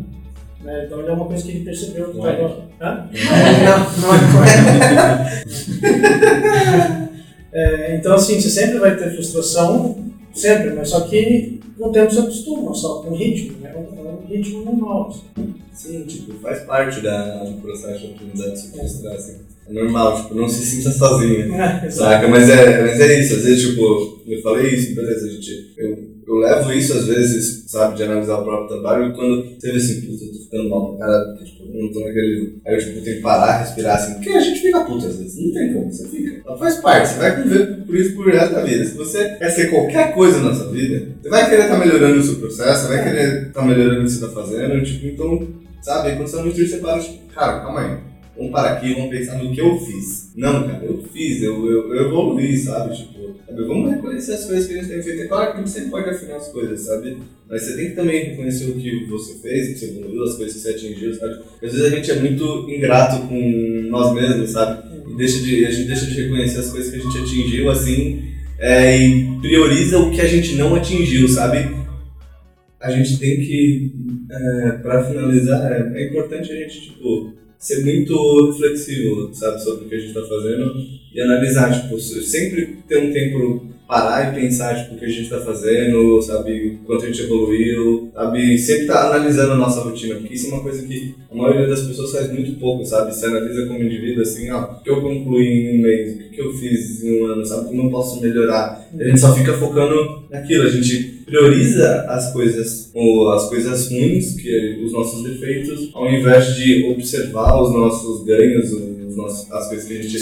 Né? 0.60 0.84
Então 0.86 0.98
ele 1.00 1.08
é 1.08 1.12
uma 1.12 1.26
coisa 1.26 1.42
que 1.44 1.50
ele 1.50 1.64
percebeu 1.64 2.10
que 2.10 2.18
Não 2.18 2.26
é? 2.28 2.32
estava. 2.34 2.68
Hã? 2.80 3.08
Não, 4.00 4.32
não 4.32 4.44
é. 4.44 5.42
É, 7.50 7.96
então, 7.96 8.14
assim, 8.14 8.38
você 8.40 8.50
sempre 8.50 8.78
vai 8.78 8.94
ter 8.96 9.10
frustração, 9.10 9.96
sempre, 10.32 10.70
mas 10.74 10.90
só 10.90 11.00
que 11.00 11.58
com 11.78 11.88
o 11.88 11.92
tempo 11.92 12.12
você 12.12 12.20
acostuma, 12.20 12.74
só 12.74 13.00
com 13.02 13.14
ritmo? 13.14 13.56
É 13.57 13.57
um 13.57 13.57
ritmo 14.28 14.64
normal. 14.64 15.14
Sim, 15.72 16.04
tipo, 16.04 16.34
faz 16.40 16.62
parte 16.62 17.00
da, 17.00 17.44
do 17.44 17.60
processo 17.60 18.00
de 18.00 18.06
oportunidade 18.06 18.60
se 18.60 18.72
frustrar, 18.72 19.14
assim. 19.14 19.38
É 19.68 19.72
normal, 19.72 20.22
tipo, 20.22 20.34
não 20.34 20.48
se 20.48 20.64
sinta 20.64 20.90
sozinho. 20.90 21.54
É. 21.54 21.90
Saca? 21.90 22.26
Mas 22.28 22.48
é, 22.48 22.80
mas 22.82 23.00
é 23.00 23.20
isso, 23.20 23.34
às 23.34 23.44
vezes, 23.44 23.68
tipo, 23.68 24.20
eu 24.26 24.42
falei 24.42 24.74
isso, 24.74 24.94
beleza, 24.94 25.30
gente. 25.30 25.74
Eu, 25.76 26.07
eu 26.28 26.34
levo 26.36 26.72
isso 26.72 26.92
às 26.92 27.06
vezes, 27.06 27.64
sabe, 27.68 27.96
de 27.96 28.02
analisar 28.02 28.38
o 28.38 28.44
próprio 28.44 28.68
trabalho 28.68 29.08
e 29.08 29.14
quando 29.14 29.58
você 29.58 29.72
vê 29.72 29.78
assim, 29.78 30.00
puta, 30.02 30.24
eu 30.24 30.32
tô 30.32 30.38
ficando 30.40 30.68
mal 30.68 30.94
pra 30.94 31.06
caralho, 31.06 31.26
porque, 31.30 31.44
tipo, 31.46 31.64
eu 31.64 31.82
não 31.82 31.92
tô 31.92 32.00
naquele. 32.00 32.60
Aí 32.66 32.74
eu, 32.74 32.78
tipo, 32.78 33.00
tenho 33.00 33.16
que 33.16 33.22
parar, 33.22 33.58
respirar 33.60 33.96
assim, 33.96 34.14
porque 34.14 34.28
a 34.30 34.40
gente 34.40 34.60
fica 34.60 34.84
puta 34.84 35.06
às 35.06 35.16
vezes, 35.16 35.42
não 35.42 35.54
tem 35.54 35.72
como, 35.72 35.90
você 35.90 36.06
fica. 36.06 36.42
Ela 36.46 36.58
faz 36.58 36.76
parte, 36.76 37.08
você 37.08 37.18
vai 37.18 37.36
conviver 37.36 37.86
por 37.86 37.96
isso 37.96 38.14
por 38.14 38.26
resto 38.30 38.54
da 38.54 38.62
vida. 38.62 38.84
Se 38.84 38.94
você 38.94 39.28
quer 39.36 39.50
ser 39.50 39.70
qualquer 39.70 40.12
coisa 40.12 40.40
na 40.40 40.54
sua 40.54 40.70
vida, 40.70 41.08
você 41.22 41.28
vai 41.30 41.48
querer 41.48 41.62
estar 41.62 41.78
melhorando 41.78 42.20
o 42.20 42.22
seu 42.22 42.36
processo, 42.36 42.82
você 42.82 42.88
vai 42.88 43.04
querer 43.04 43.48
estar 43.48 43.62
melhorando 43.62 44.00
o 44.00 44.04
que 44.04 44.10
você 44.10 44.26
tá 44.26 44.32
fazendo, 44.32 44.84
tipo, 44.84 45.06
então, 45.06 45.48
sabe, 45.80 46.14
quando 46.14 46.28
você 46.28 46.36
tá 46.36 46.42
muito 46.42 46.54
triste, 46.56 46.74
você 46.74 46.80
para, 46.80 47.00
tipo, 47.00 47.32
cara, 47.32 47.60
calma 47.60 47.80
aí. 47.80 48.08
Vamos 48.36 48.52
parar 48.52 48.74
aqui, 48.74 48.94
vamos 48.94 49.10
pensar 49.10 49.36
no 49.42 49.50
que 49.50 49.60
eu 49.60 49.80
fiz. 49.80 50.30
Não, 50.36 50.68
cara, 50.68 50.84
eu 50.84 51.02
fiz, 51.12 51.42
eu, 51.42 51.66
eu, 51.66 51.92
eu 51.92 52.06
evoluí, 52.06 52.56
sabe? 52.56 52.94
Tipo, 52.94 53.17
sabe? 53.48 53.64
vamos 53.64 53.90
reconhecer 53.90 54.34
as 54.34 54.44
coisas 54.44 54.66
que 54.66 54.74
a 54.74 54.76
gente 54.76 54.88
tem 54.88 55.02
feito. 55.02 55.22
É 55.22 55.26
claro 55.26 55.52
que 55.52 55.56
a 55.56 55.60
gente 55.60 55.70
sempre 55.70 55.90
pode 55.90 56.10
afinar 56.10 56.36
as 56.36 56.48
coisas, 56.48 56.80
sabe? 56.80 57.16
Mas 57.48 57.62
você 57.62 57.76
tem 57.76 57.88
que 57.90 57.96
também 57.96 58.24
reconhecer 58.24 58.70
o 58.70 58.74
que 58.74 59.06
você 59.06 59.34
fez, 59.40 59.68
o 59.68 59.72
que 59.72 59.78
você 59.78 59.86
evoluiu, 59.86 60.24
as 60.24 60.34
coisas 60.34 60.54
que 60.54 60.60
você 60.60 60.70
atingiu, 60.70 61.14
sabe? 61.14 61.34
Às 61.62 61.72
vezes 61.72 61.84
a 61.84 61.90
gente 61.90 62.10
é 62.10 62.20
muito 62.20 62.66
ingrato 62.68 63.26
com 63.26 63.86
nós 63.88 64.14
mesmos, 64.14 64.50
sabe? 64.50 64.86
E 65.10 65.16
deixa 65.16 65.40
de, 65.40 65.64
a 65.64 65.70
gente 65.70 65.86
deixa 65.86 66.06
de 66.06 66.22
reconhecer 66.22 66.58
as 66.58 66.70
coisas 66.70 66.90
que 66.90 66.96
a 66.96 67.02
gente 67.02 67.18
atingiu, 67.18 67.70
assim, 67.70 68.22
é, 68.58 68.98
e 68.98 69.40
prioriza 69.40 69.98
o 69.98 70.10
que 70.10 70.20
a 70.20 70.26
gente 70.26 70.56
não 70.56 70.74
atingiu, 70.74 71.28
sabe? 71.28 71.76
A 72.80 72.90
gente 72.90 73.18
tem 73.18 73.36
que, 73.36 73.92
é, 74.30 74.70
pra 74.72 75.04
finalizar, 75.04 75.72
é, 75.72 76.02
é 76.02 76.08
importante 76.08 76.52
a 76.52 76.54
gente, 76.54 76.80
tipo, 76.80 77.32
ser 77.58 77.84
muito 77.84 78.50
reflexivo, 78.50 79.34
sabe, 79.34 79.62
sobre 79.62 79.86
o 79.86 79.88
que 79.88 79.94
a 79.96 79.98
gente 79.98 80.08
está 80.08 80.22
fazendo 80.22 80.74
e 81.12 81.20
analisar, 81.20 81.82
tipo, 81.82 81.98
sempre 81.98 82.78
ter 82.86 82.98
um 82.98 83.12
tempo 83.12 83.66
parar 83.88 84.30
e 84.30 84.38
pensar, 84.38 84.76
tipo, 84.76 84.94
o 84.94 84.98
que 84.98 85.06
a 85.06 85.08
gente 85.08 85.22
está 85.22 85.40
fazendo, 85.40 86.20
sabe, 86.20 86.78
quanto 86.84 87.04
a 87.04 87.06
gente 87.06 87.22
evoluiu, 87.22 88.10
sabe, 88.12 88.58
sempre 88.58 88.86
tá 88.86 89.06
analisando 89.06 89.52
a 89.52 89.56
nossa 89.56 89.80
rotina, 89.80 90.16
porque 90.16 90.34
isso 90.34 90.48
é 90.48 90.50
uma 90.50 90.62
coisa 90.62 90.86
que 90.86 91.14
a 91.32 91.34
maioria 91.34 91.66
das 91.66 91.80
pessoas 91.80 92.12
faz 92.12 92.30
muito 92.30 92.60
pouco, 92.60 92.84
sabe, 92.84 93.14
se 93.14 93.24
analisa 93.24 93.66
como 93.66 93.82
indivíduo, 93.82 94.22
assim, 94.22 94.50
ó, 94.50 94.64
o 94.64 94.82
que 94.82 94.90
eu 94.90 95.00
concluí 95.00 95.46
em 95.46 95.78
um 95.78 95.82
mês, 95.82 96.16
o 96.16 96.30
que 96.30 96.38
eu 96.38 96.52
fiz 96.52 97.02
em 97.02 97.22
um 97.22 97.26
ano, 97.28 97.46
sabe, 97.46 97.68
como 97.68 97.84
eu 97.84 97.90
posso 97.90 98.20
melhorar. 98.20 98.86
A 98.94 99.04
gente 99.04 99.20
só 99.20 99.34
fica 99.34 99.54
focando 99.54 100.22
naquilo, 100.30 100.64
a 100.64 100.70
gente 100.70 101.22
prioriza 101.24 102.04
as 102.08 102.30
coisas, 102.30 102.90
ou 102.92 103.32
as 103.32 103.48
coisas 103.48 103.90
ruins, 103.90 104.34
que 104.34 104.82
os 104.84 104.92
nossos 104.92 105.22
defeitos, 105.22 105.90
ao 105.94 106.10
invés 106.10 106.54
de 106.56 106.84
observar 106.90 107.58
os 107.62 107.72
nossos 107.72 108.24
ganhos, 108.26 108.70
os 109.18 109.46
nossos, 109.48 109.52
as 109.52 109.68
coisas 109.68 109.86
que 109.86 109.98
a 109.98 110.02
gente 110.02 110.18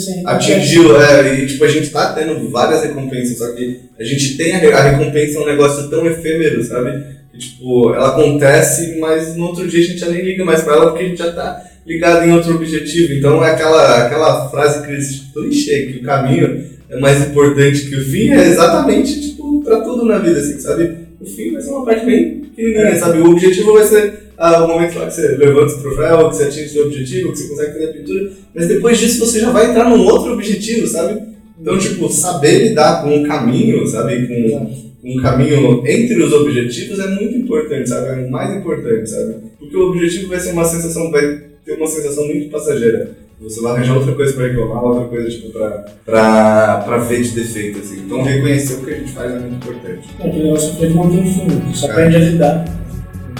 sem. 0.00 0.22
atingiu, 0.26 1.00
é, 1.00 1.42
e 1.42 1.46
tipo, 1.46 1.64
a 1.64 1.68
gente 1.68 1.90
tá 1.90 2.12
tendo 2.12 2.48
várias 2.50 2.82
recompensas, 2.82 3.38
só 3.38 3.52
que 3.52 3.80
a 3.98 4.04
gente 4.04 4.36
tem 4.36 4.52
a, 4.52 4.78
a 4.78 4.82
recompensa, 4.82 5.38
é 5.38 5.42
um 5.42 5.46
negócio 5.46 5.88
tão 5.88 6.06
efêmero, 6.06 6.62
sabe? 6.62 7.04
Que, 7.32 7.38
tipo, 7.38 7.94
ela 7.94 8.08
acontece, 8.08 8.98
mas 8.98 9.36
no 9.36 9.46
outro 9.46 9.66
dia 9.66 9.80
a 9.80 9.84
gente 9.84 9.98
já 9.98 10.08
nem 10.08 10.22
liga 10.22 10.44
mais 10.44 10.62
pra 10.62 10.74
ela 10.74 10.90
porque 10.90 11.04
a 11.04 11.08
gente 11.08 11.18
já 11.18 11.32
tá 11.32 11.62
ligado 11.86 12.26
em 12.26 12.32
outro 12.32 12.54
objetivo. 12.54 13.14
Então 13.14 13.44
é 13.44 13.52
aquela, 13.52 14.06
aquela 14.06 14.48
frase 14.48 14.86
clichê, 15.32 15.86
que 15.86 15.98
o 15.98 16.02
caminho 16.02 16.64
é 16.88 16.98
mais 17.00 17.26
importante 17.28 17.88
que 17.88 17.96
o 17.96 18.04
fim, 18.04 18.30
é 18.30 18.48
exatamente, 18.48 19.20
tipo, 19.20 19.62
pra 19.62 19.80
tudo 19.80 20.04
na 20.04 20.18
vida, 20.18 20.38
assim, 20.38 20.58
sabe? 20.58 21.06
O 21.20 21.26
fim 21.26 21.52
vai 21.52 21.62
ser 21.62 21.70
uma 21.70 21.84
parte 21.84 22.06
bem 22.06 22.40
pequenininha, 22.40 22.96
sabe? 22.96 23.18
O 23.18 23.30
objetivo 23.30 23.72
vai 23.72 23.84
ser 23.84 24.25
ah, 24.38 24.64
o 24.64 24.68
momento 24.68 24.98
lá 24.98 25.06
que 25.06 25.14
você 25.14 25.28
levanta 25.36 25.74
o 25.74 25.80
troféu, 25.80 26.28
que 26.30 26.36
você 26.36 26.42
atinge 26.44 26.66
o 26.66 26.68
seu 26.70 26.86
objetivo, 26.86 27.32
que 27.32 27.38
você 27.38 27.48
consegue 27.48 27.72
fazer 27.72 27.84
a 27.84 27.92
pintura, 27.92 28.32
mas 28.54 28.68
depois 28.68 28.98
disso 28.98 29.24
você 29.24 29.40
já 29.40 29.50
vai 29.50 29.70
entrar 29.70 29.88
num 29.88 30.00
outro 30.04 30.32
objetivo, 30.34 30.86
sabe? 30.86 31.20
Então, 31.60 31.78
tipo, 31.78 32.08
saber 32.10 32.68
lidar 32.68 33.02
com 33.02 33.22
o 33.22 33.26
caminho, 33.26 33.86
sabe? 33.86 34.26
Com 34.26 34.86
um 35.04 35.16
caminho 35.22 35.82
entre 35.86 36.22
os 36.22 36.32
objetivos 36.32 36.98
é 36.98 37.06
muito 37.08 37.36
importante, 37.36 37.88
sabe? 37.88 38.08
É 38.08 38.26
o 38.26 38.30
mais 38.30 38.54
importante, 38.56 39.08
sabe? 39.08 39.36
Porque 39.58 39.76
o 39.76 39.88
objetivo 39.90 40.28
vai 40.28 40.38
ser 40.40 40.52
uma 40.52 40.64
sensação, 40.64 41.10
vai 41.10 41.40
ter 41.64 41.72
uma 41.74 41.86
sensação 41.86 42.26
muito 42.26 42.50
passageira. 42.50 43.10
Você 43.40 43.60
vai 43.60 43.72
arranjar 43.72 43.96
outra 43.96 44.14
coisa 44.14 44.32
pra 44.32 44.46
reclamar, 44.46 44.82
outra 44.82 45.08
coisa, 45.08 45.28
tipo, 45.28 45.50
pra, 45.50 45.84
pra, 46.06 46.82
pra 46.86 46.96
ver 46.98 47.22
de 47.22 47.30
defeito, 47.30 47.78
assim. 47.80 48.00
Então, 48.06 48.22
reconhecer 48.22 48.74
o 48.74 48.84
que 48.84 48.90
a 48.90 48.98
gente 48.98 49.12
faz 49.12 49.30
é 49.30 49.38
muito 49.38 49.56
importante. 49.56 50.08
É 50.20 50.26
aquele 50.28 50.44
negócio 50.44 50.74
que 50.76 50.86
não 50.88 51.10
tem 51.10 51.24
fim, 51.24 51.74
só 51.74 51.86
É. 51.86 51.90
aprende 51.90 52.16
a 52.16 52.18
lidar. 52.18 52.64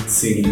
Sim. 0.06 0.42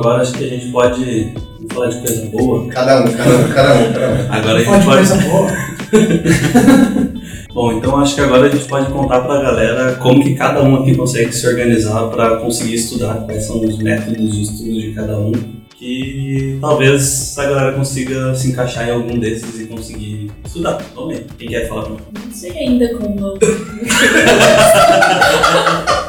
Agora 0.00 0.22
acho 0.22 0.32
que 0.32 0.44
a 0.44 0.48
gente 0.48 0.70
pode 0.70 1.34
falar 1.70 1.88
de 1.88 1.98
coisa 1.98 2.24
boa. 2.30 2.66
cada 2.68 3.02
um, 3.02 3.12
cada 3.12 3.36
um, 3.36 3.52
cada 3.52 3.74
um, 3.74 3.92
cada 3.92 4.08
um. 4.08 4.32
Agora 4.32 4.54
a 4.54 4.62
gente 4.62 4.84
pode. 4.84 4.86
coisa 4.86 5.16
boa. 5.16 5.50
Bom, 7.52 7.72
então 7.72 7.98
acho 7.98 8.14
que 8.14 8.20
agora 8.20 8.46
a 8.46 8.48
gente 8.48 8.64
pode 8.66 8.90
contar 8.92 9.20
pra 9.20 9.42
galera 9.42 9.96
como 9.96 10.22
que 10.22 10.36
cada 10.36 10.62
um 10.62 10.76
aqui 10.76 10.94
consegue 10.94 11.32
se 11.32 11.44
organizar 11.46 12.08
para 12.08 12.36
conseguir 12.36 12.76
estudar, 12.76 13.26
quais 13.26 13.44
são 13.44 13.60
os 13.60 13.76
métodos 13.78 14.32
de 14.32 14.42
estudo 14.42 14.72
de 14.72 14.92
cada 14.94 15.18
um, 15.18 15.32
que 15.76 16.56
talvez 16.60 17.36
a 17.36 17.44
galera 17.44 17.72
consiga 17.72 18.34
se 18.34 18.48
encaixar 18.50 18.88
em 18.88 18.92
algum 18.92 19.18
desses 19.18 19.60
e 19.60 19.66
conseguir 19.66 20.30
estudar. 20.46 20.80
Vamos 20.94 21.14
ver. 21.14 21.26
Quem 21.38 21.48
quer 21.48 21.68
falar 21.68 21.82
primeiro? 21.82 22.06
Não 22.24 22.32
sei 22.32 22.56
ainda 22.56 22.88
como 22.96 23.36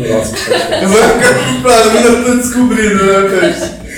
Podcast. 0.00 0.50
Vai 0.50 1.02
ficar 1.08 1.62
pra 1.62 1.84
mim, 1.92 2.06
eu 2.06 2.24
tô 2.24 2.34
descobrindo, 2.36 3.04
né, 3.06 3.28
cara? 3.28 3.46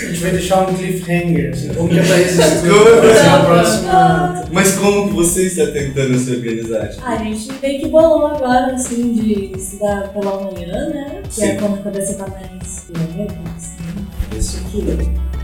A 0.03 0.05
gente 0.15 0.21
vai 0.21 0.31
deixar 0.33 0.69
um 0.69 0.75
cliffhanger, 0.75 1.53
assim, 1.53 1.69
como 1.75 1.89
que 1.89 1.99
a 1.99 2.03
Thaís 2.03 2.39
estuda 2.39 2.91
Como 2.91 3.01
pra 3.01 3.15
ser 3.15 3.21
a 3.29 3.39
Não, 3.39 3.45
próxima. 3.45 3.93
não. 3.93 4.45
Mas 4.53 4.73
como 4.73 5.09
que 5.09 5.15
você 5.15 5.43
está 5.47 5.67
tentando 5.67 6.19
se 6.19 6.31
organizar? 6.33 6.89
Tipo, 6.89 7.03
Ah, 7.07 7.13
a 7.13 7.17
gente 7.19 7.49
meio 7.63 7.81
que 7.81 7.89
bolou 7.89 8.27
agora, 8.27 8.73
assim, 8.75 9.13
de 9.13 9.53
estudar 9.57 10.09
pela 10.13 10.51
manhã, 10.53 10.89
né? 10.91 11.23
Que 11.31 11.43
é 11.45 11.47
Sim. 11.53 11.57
quando 11.59 11.75
a 11.79 11.83
cabeça 11.83 12.15
tá 12.15 12.27
mais 12.29 12.87
leve, 12.91 13.33
assim. 13.57 14.39
Isso 14.39 14.61
que 14.71 14.79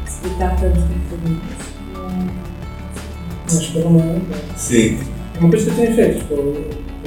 explicar 0.07 0.57
tanto. 0.61 0.81
Acho 3.47 3.61
que 3.61 3.73
pelo 3.73 3.91
menos. 3.91 4.23
né? 4.29 4.37
Sim. 4.57 4.99
É 5.37 5.39
uma 5.41 5.51
coisa 5.51 5.65
que 5.65 5.71
eu 5.71 5.75
tenho 5.77 5.95
feito, 5.95 6.19
tipo, 6.19 6.35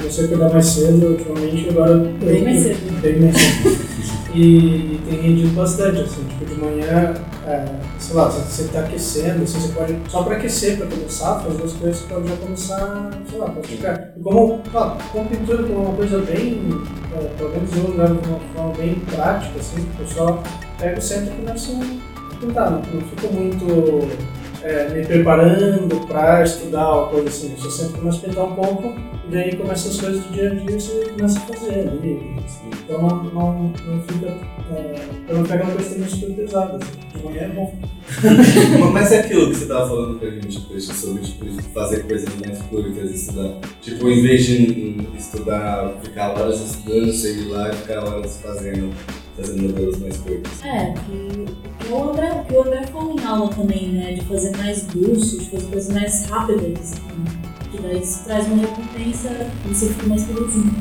comecei 0.02 0.24
a 0.24 0.26
acordar 0.26 0.52
mais 0.52 0.66
cedo 0.66 1.06
ultimamente, 1.06 1.68
agora 1.68 1.96
Bem 1.96 2.44
mais 2.44 2.62
cedo. 2.62 3.00
Bem 3.00 3.20
mais 3.20 3.36
cedo. 3.36 3.92
E 4.34 4.98
tem 5.06 5.20
rendido 5.20 5.54
bastante, 5.54 6.00
assim, 6.00 6.24
tipo, 6.24 6.46
de 6.46 6.54
manhã, 6.54 7.12
é, 7.46 7.66
sei 7.98 8.16
lá, 8.16 8.30
você 8.30 8.64
tá 8.72 8.80
aquecendo, 8.80 9.42
assim, 9.42 9.60
você 9.60 9.74
pode, 9.74 9.94
só 10.08 10.22
pra 10.22 10.36
aquecer, 10.36 10.78
pra 10.78 10.86
começar, 10.86 11.40
fazer 11.40 11.62
as 11.62 11.72
coisas, 11.74 11.98
você 11.98 12.14
pode 12.14 12.28
já 12.28 12.36
começar, 12.36 13.10
sei 13.28 13.38
lá, 13.38 13.50
praticar. 13.50 14.14
E 14.16 14.22
como, 14.22 14.62
ó, 14.72 14.96
com 15.12 15.26
pintura, 15.26 15.62
como 15.64 15.80
uma 15.80 15.96
coisa 15.96 16.18
bem, 16.20 16.62
é, 17.14 17.24
pelo 17.36 17.50
menos 17.50 17.76
eu 17.76 17.94
levo 17.94 18.22
de 18.22 18.28
uma 18.30 18.40
forma 18.54 18.72
bem 18.78 18.94
prática, 19.00 19.60
assim, 19.60 19.86
eu 20.00 20.06
só 20.06 20.42
pego 20.78 20.98
o 20.98 21.02
centro 21.02 21.34
e 21.34 21.44
começo 21.44 21.78
a 22.32 22.36
pintar, 22.36 22.70
não, 22.70 22.78
não 22.78 23.02
fico 23.02 23.34
muito 23.34 23.66
é, 24.62 24.88
me 24.88 25.04
preparando 25.04 26.06
para 26.06 26.42
estudar 26.42 26.92
uma 26.94 27.08
coisa 27.08 27.28
assim. 27.28 27.54
Eu 27.62 27.70
sempre 27.70 28.00
começo 28.00 28.18
a 28.18 28.28
pintar 28.28 28.44
um 28.44 28.54
pouco 28.54 28.94
e 29.28 29.30
daí 29.30 29.56
começam 29.56 29.90
as 29.90 30.00
coisas 30.00 30.24
do 30.24 30.32
dia 30.32 30.50
a 30.50 30.54
dia 30.54 30.70
e 30.70 30.80
você 30.80 31.10
começa 31.10 31.38
a 31.38 31.42
fazer 31.42 31.88
ali. 31.88 32.36
Então 32.84 33.02
não, 33.02 33.24
não, 33.24 33.62
não 33.62 34.02
fica. 34.02 34.26
É, 34.26 34.94
eu 35.28 35.38
não 35.38 35.44
pego 35.44 35.64
uma 35.64 35.72
coisa 35.72 35.90
também 35.90 36.08
super 36.08 36.34
pesada. 36.34 36.76
Assim. 36.76 37.18
De 37.18 37.24
manhã 37.24 37.42
é 37.42 37.48
bom. 37.48 37.74
Mas 38.92 39.12
é 39.12 39.20
aquilo 39.20 39.48
que 39.50 39.56
você 39.56 39.66
tava 39.66 39.88
falando 39.88 40.18
pra 40.18 40.30
gente, 40.30 40.60
Peixe, 40.60 40.92
sobre 40.92 41.22
tipo, 41.22 41.62
fazer 41.74 42.02
coisas 42.04 42.28
mais 42.44 42.60
curtas 42.62 43.10
e 43.10 43.14
estudar. 43.14 43.58
Tipo, 43.80 44.10
em 44.10 44.22
vez 44.22 44.44
de 44.44 45.08
estudar, 45.16 45.94
ficar 46.02 46.30
horas 46.30 46.60
estudando, 46.60 47.12
você 47.12 47.32
ir 47.32 47.48
lá 47.48 47.70
e 47.70 47.76
ficar 47.76 48.04
horas 48.04 48.38
fazendo, 48.42 48.92
fazendo 49.36 49.62
modelos 49.62 49.98
mais 49.98 50.16
curtos. 50.18 50.62
É, 50.64 50.94
que 51.06 51.81
o 51.92 52.10
André, 52.10 52.44
que 52.48 52.54
o 52.54 52.60
André 52.62 52.86
falou 52.92 53.16
em 53.18 53.24
aula 53.24 53.50
também, 53.50 53.88
né? 53.88 54.12
De 54.12 54.20
fazer 54.26 54.56
mais 54.56 54.82
cursos, 54.92 55.38
de 55.38 55.50
fazer 55.50 55.66
coisas 55.66 55.92
mais 55.94 56.24
rápidas. 56.26 56.64
Assim. 56.80 57.02
porque 57.60 57.78
daí 57.88 58.02
isso 58.02 58.24
traz 58.24 58.46
uma 58.46 58.56
recompensa 58.62 59.28
e 59.64 59.74
você 59.74 59.86
fica 59.88 60.06
mais 60.06 60.24
felizinho. 60.24 60.74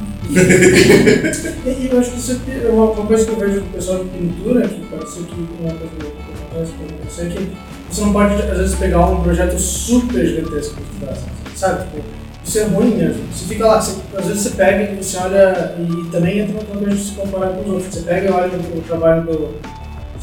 E 1.66 1.88
eu 1.91 1.99
acho 1.99 2.12
que 2.12 2.18
isso 2.20 2.41
é 2.66 2.70
uma, 2.70 2.91
uma 2.91 3.05
coisa 3.05 3.26
que 3.26 3.32
eu 3.32 3.38
vejo 3.38 3.62
do 3.62 3.74
pessoal 3.74 4.03
de 4.03 4.09
pintura, 4.09 4.68
que 4.68 4.82
pode 4.88 5.09
ser 5.09 5.24
que 5.24 5.36
uma 5.59 5.74
coisa 5.74 5.91
que 5.95 6.07
acontece 6.07 6.72
com 6.74 7.09
você, 7.09 7.22
é 7.22 7.26
que 7.30 7.51
você 7.89 8.01
não 8.01 8.14
pode, 8.14 8.34
às 8.36 8.57
vezes, 8.57 8.76
pegar 8.76 9.05
um 9.07 9.22
projeto 9.22 9.57
super 9.59 10.26
gigantesco 10.26 10.76
que 10.76 10.82
estudar, 10.84 11.18
sabe? 11.55 11.84
Tipo, 11.86 12.03
isso 12.43 12.59
é 12.59 12.64
ruim 12.64 12.95
mesmo. 12.95 13.24
Você 13.34 13.45
fica 13.45 13.66
lá, 13.68 13.82
você- 13.82 13.99
às 14.18 14.26
vezes 14.26 14.41
você 14.43 14.49
pega 14.51 14.91
e 14.93 15.03
você 15.03 15.18
olha, 15.18 15.76
e 15.78 16.09
também 16.09 16.39
entra 16.39 16.53
naquela 16.55 16.80
coisa 16.80 16.95
de 16.95 17.03
se 17.03 17.12
comparar 17.12 17.49
com 17.49 17.62
os 17.62 17.68
outros. 17.68 17.93
Você 17.93 18.01
pega 18.01 18.28
e 18.28 18.32
olha 18.32 18.57
o 18.57 18.82
trabalho 18.82 19.24
do, 19.26 19.49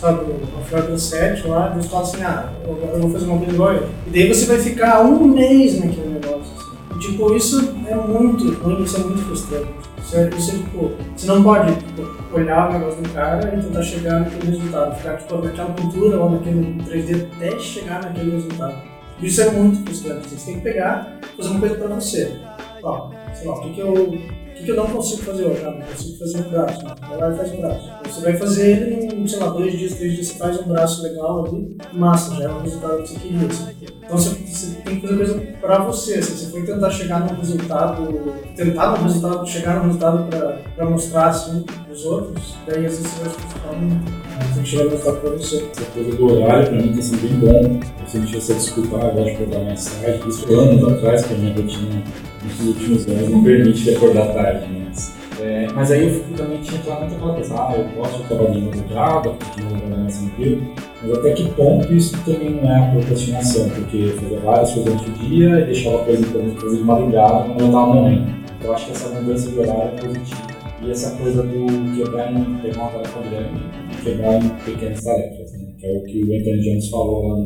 sabe, 0.00 0.30
o 0.30 0.56
Alfredo 0.56 0.98
Sete 0.98 1.46
lá, 1.46 1.72
e 1.74 1.82
você 1.82 1.88
fala 1.88 2.02
assim, 2.02 2.22
ah, 2.22 2.52
eu, 2.64 3.00
vou 3.00 3.10
fazer 3.10 3.26
uma 3.26 3.38
coisa. 3.38 3.88
E 4.06 4.10
daí 4.10 4.28
você 4.28 4.46
vai 4.46 4.58
ficar 4.58 5.02
um 5.02 5.24
mês 5.26 5.80
naquele 5.80 6.08
negócio, 6.08 6.52
assim. 6.56 6.96
E, 6.96 6.98
tipo, 6.98 7.34
isso 7.34 7.74
é 7.86 7.94
muito 7.94 8.52
ruim, 8.62 8.82
isso 8.82 8.96
é 8.96 9.00
muito 9.00 9.22
frustrante. 9.22 9.88
Isso 10.08 10.16
é, 10.16 10.22
é 10.22 10.28
tipo, 10.28 10.90
você 11.14 11.26
não 11.26 11.42
pode 11.42 11.74
tipo, 11.74 12.02
olhar 12.32 12.70
o 12.70 12.72
negócio 12.72 13.02
do 13.02 13.08
cara 13.10 13.54
e 13.54 13.62
tentar 13.62 13.82
chegar 13.82 14.20
naquele 14.20 14.56
resultado. 14.56 14.96
Ficar 14.96 15.16
tipo, 15.18 15.38
naquela 15.38 15.70
pintura 15.70 16.18
ou 16.18 16.30
naquele 16.30 16.82
3D 16.82 17.26
até 17.36 17.58
chegar 17.58 18.02
naquele 18.02 18.30
resultado. 18.30 18.74
Isso 19.20 19.42
é 19.42 19.50
muito 19.50 19.84
frustrante. 19.84 20.30
Você 20.30 20.46
tem 20.46 20.54
que 20.54 20.60
pegar 20.62 21.18
fazer 21.36 21.50
uma 21.50 21.60
coisa 21.60 21.74
pra 21.74 21.88
você. 21.88 22.36
Ó, 22.82 23.10
sei 23.34 23.48
lá, 23.48 23.54
o 23.54 23.60
que, 23.60 23.72
que 23.74 23.80
eu. 23.80 24.18
Que, 24.58 24.64
que 24.64 24.70
eu 24.72 24.76
não 24.76 24.86
consigo 24.86 25.22
fazer 25.22 25.44
hoje? 25.44 25.62
Ah, 25.64 25.70
não 25.70 25.82
consigo 25.82 26.18
fazer 26.18 26.38
um 26.38 26.50
braço. 26.50 26.84
Não, 26.84 27.08
vai 27.08 27.18
lá 27.18 27.32
e 27.32 27.36
faz 27.36 27.52
um 27.52 27.60
braço. 27.60 27.90
Você 28.04 28.20
vai 28.20 28.36
fazer 28.36 28.70
ele 28.70 29.14
em, 29.14 29.26
sei 29.26 29.38
lá, 29.38 29.48
dois 29.50 29.78
dias, 29.78 29.94
três 29.94 30.14
dias, 30.14 30.26
você 30.26 30.34
faz 30.34 30.60
um 30.60 30.64
braço 30.64 31.02
legal 31.02 31.46
ali, 31.46 31.76
massa, 31.92 32.34
já 32.34 32.44
é 32.44 32.48
o 32.48 32.60
resultado 32.60 33.02
que 33.02 33.08
você 33.08 33.18
queria. 33.20 33.46
assim. 33.46 33.68
Então 34.04 34.18
você, 34.18 34.30
você 34.30 34.74
tem 34.82 35.00
que 35.00 35.06
fazer 35.06 35.16
coisa 35.16 35.40
pra 35.60 35.78
você. 35.78 36.14
assim, 36.14 36.34
você 36.34 36.50
foi 36.50 36.62
tentar 36.64 36.90
chegar 36.90 37.20
num 37.20 37.38
resultado, 37.38 38.34
tentar 38.56 38.90
num 38.98 39.04
resultado, 39.04 39.46
chegar 39.46 39.76
num 39.76 39.86
resultado 39.86 40.28
pra, 40.28 40.58
pra 40.74 40.90
mostrar 40.90 41.28
assim 41.28 41.62
pros 41.86 42.04
outros, 42.04 42.56
daí 42.66 42.86
às 42.86 42.96
vezes 42.96 43.06
você 43.06 43.20
vai 43.22 43.30
se 43.30 43.40
frustrar 43.40 43.74
tem 44.54 44.62
que 44.62 44.68
chegar 44.68 44.84
no 44.84 44.90
resultado 44.90 45.20
pra 45.20 45.30
você. 45.30 45.56
Essa 45.56 45.90
coisa 45.92 46.16
do 46.16 46.32
horário 46.32 46.66
pra 46.68 46.76
mim 46.76 46.92
tem 46.92 47.02
sido 47.02 47.22
bem 47.22 47.38
bom. 47.38 47.80
Eu 48.00 48.06
senti 48.08 48.36
essa 48.36 48.54
desculpa, 48.54 48.96
ah, 48.96 49.10
gosto 49.10 49.24
de 49.24 49.30
acordar 49.30 49.60
mais 49.60 49.84
tarde. 49.84 50.28
Isso 50.28 50.52
anos 50.52 50.92
atrás, 50.92 51.26
que 51.26 51.34
a 51.34 51.36
minha 51.36 51.54
rotina 51.54 52.02
nos 52.44 52.66
últimos 52.66 53.06
anos 53.08 53.28
me 53.28 53.44
permite 53.44 53.90
acordar 53.94 54.32
tarde. 54.32 54.66
Mas, 54.84 55.12
é, 55.40 55.68
mas 55.74 55.90
aí 55.90 56.04
eu 56.04 56.14
fico 56.14 56.34
também 56.34 56.60
tinha 56.60 56.80
claro 56.82 57.00
muito 57.02 57.14
aquela 57.16 57.34
coisa, 57.34 57.54
ah, 57.54 57.74
eu 57.76 57.84
posso 57.96 58.22
trabalhar 58.24 58.54
em 58.54 58.64
madrugada, 58.64 59.30
continuar 59.30 59.70
trabalhando 59.70 60.02
mais 60.02 60.18
tranquilo. 60.18 60.62
Mas 61.02 61.12
até 61.18 61.32
que 61.32 61.48
ponto 61.50 61.94
isso 61.94 62.18
também 62.24 62.50
não 62.50 62.70
é 62.70 62.78
a 62.78 62.90
procrastinação? 62.90 63.68
Porque 63.70 64.14
fazer 64.20 64.40
várias 64.40 64.72
coisas 64.72 64.94
durante 64.94 65.10
o 65.10 65.28
dia 65.28 65.60
e 65.60 65.64
deixar 65.64 65.90
uma 65.90 66.04
coisa 66.04 66.20
exemplo, 66.20 66.60
fazer 66.60 66.76
de 66.76 66.82
madrugada 66.82 67.44
quando 67.44 67.60
eu 67.60 67.66
estava 67.66 67.86
no 67.86 67.94
momento. 67.94 68.38
Então 68.58 68.70
eu 68.70 68.74
acho 68.74 68.86
que 68.86 68.92
essa 68.92 69.08
mudança 69.10 69.50
de 69.50 69.58
horário 69.58 69.82
é 69.82 70.00
positiva. 70.02 70.57
E 70.88 70.90
essa 70.90 71.10
coisa 71.16 71.42
do 71.42 71.66
quebrar 71.94 72.32
em 72.32 72.62
pegar 72.62 72.80
uma 72.80 72.90
tarefa 72.92 73.20
grande 73.20 73.60
e 73.92 74.02
quebrar 74.02 74.42
em 74.42 74.48
pequenas 74.64 75.04
tarefas, 75.04 75.52
né? 75.52 75.68
que 75.78 75.86
é 75.86 75.92
o 75.92 76.02
que 76.02 76.24
o 76.24 76.34
Anthony 76.34 76.62
Jones 76.62 76.88
falou 76.88 77.28
lá 77.28 77.36
no, 77.36 77.44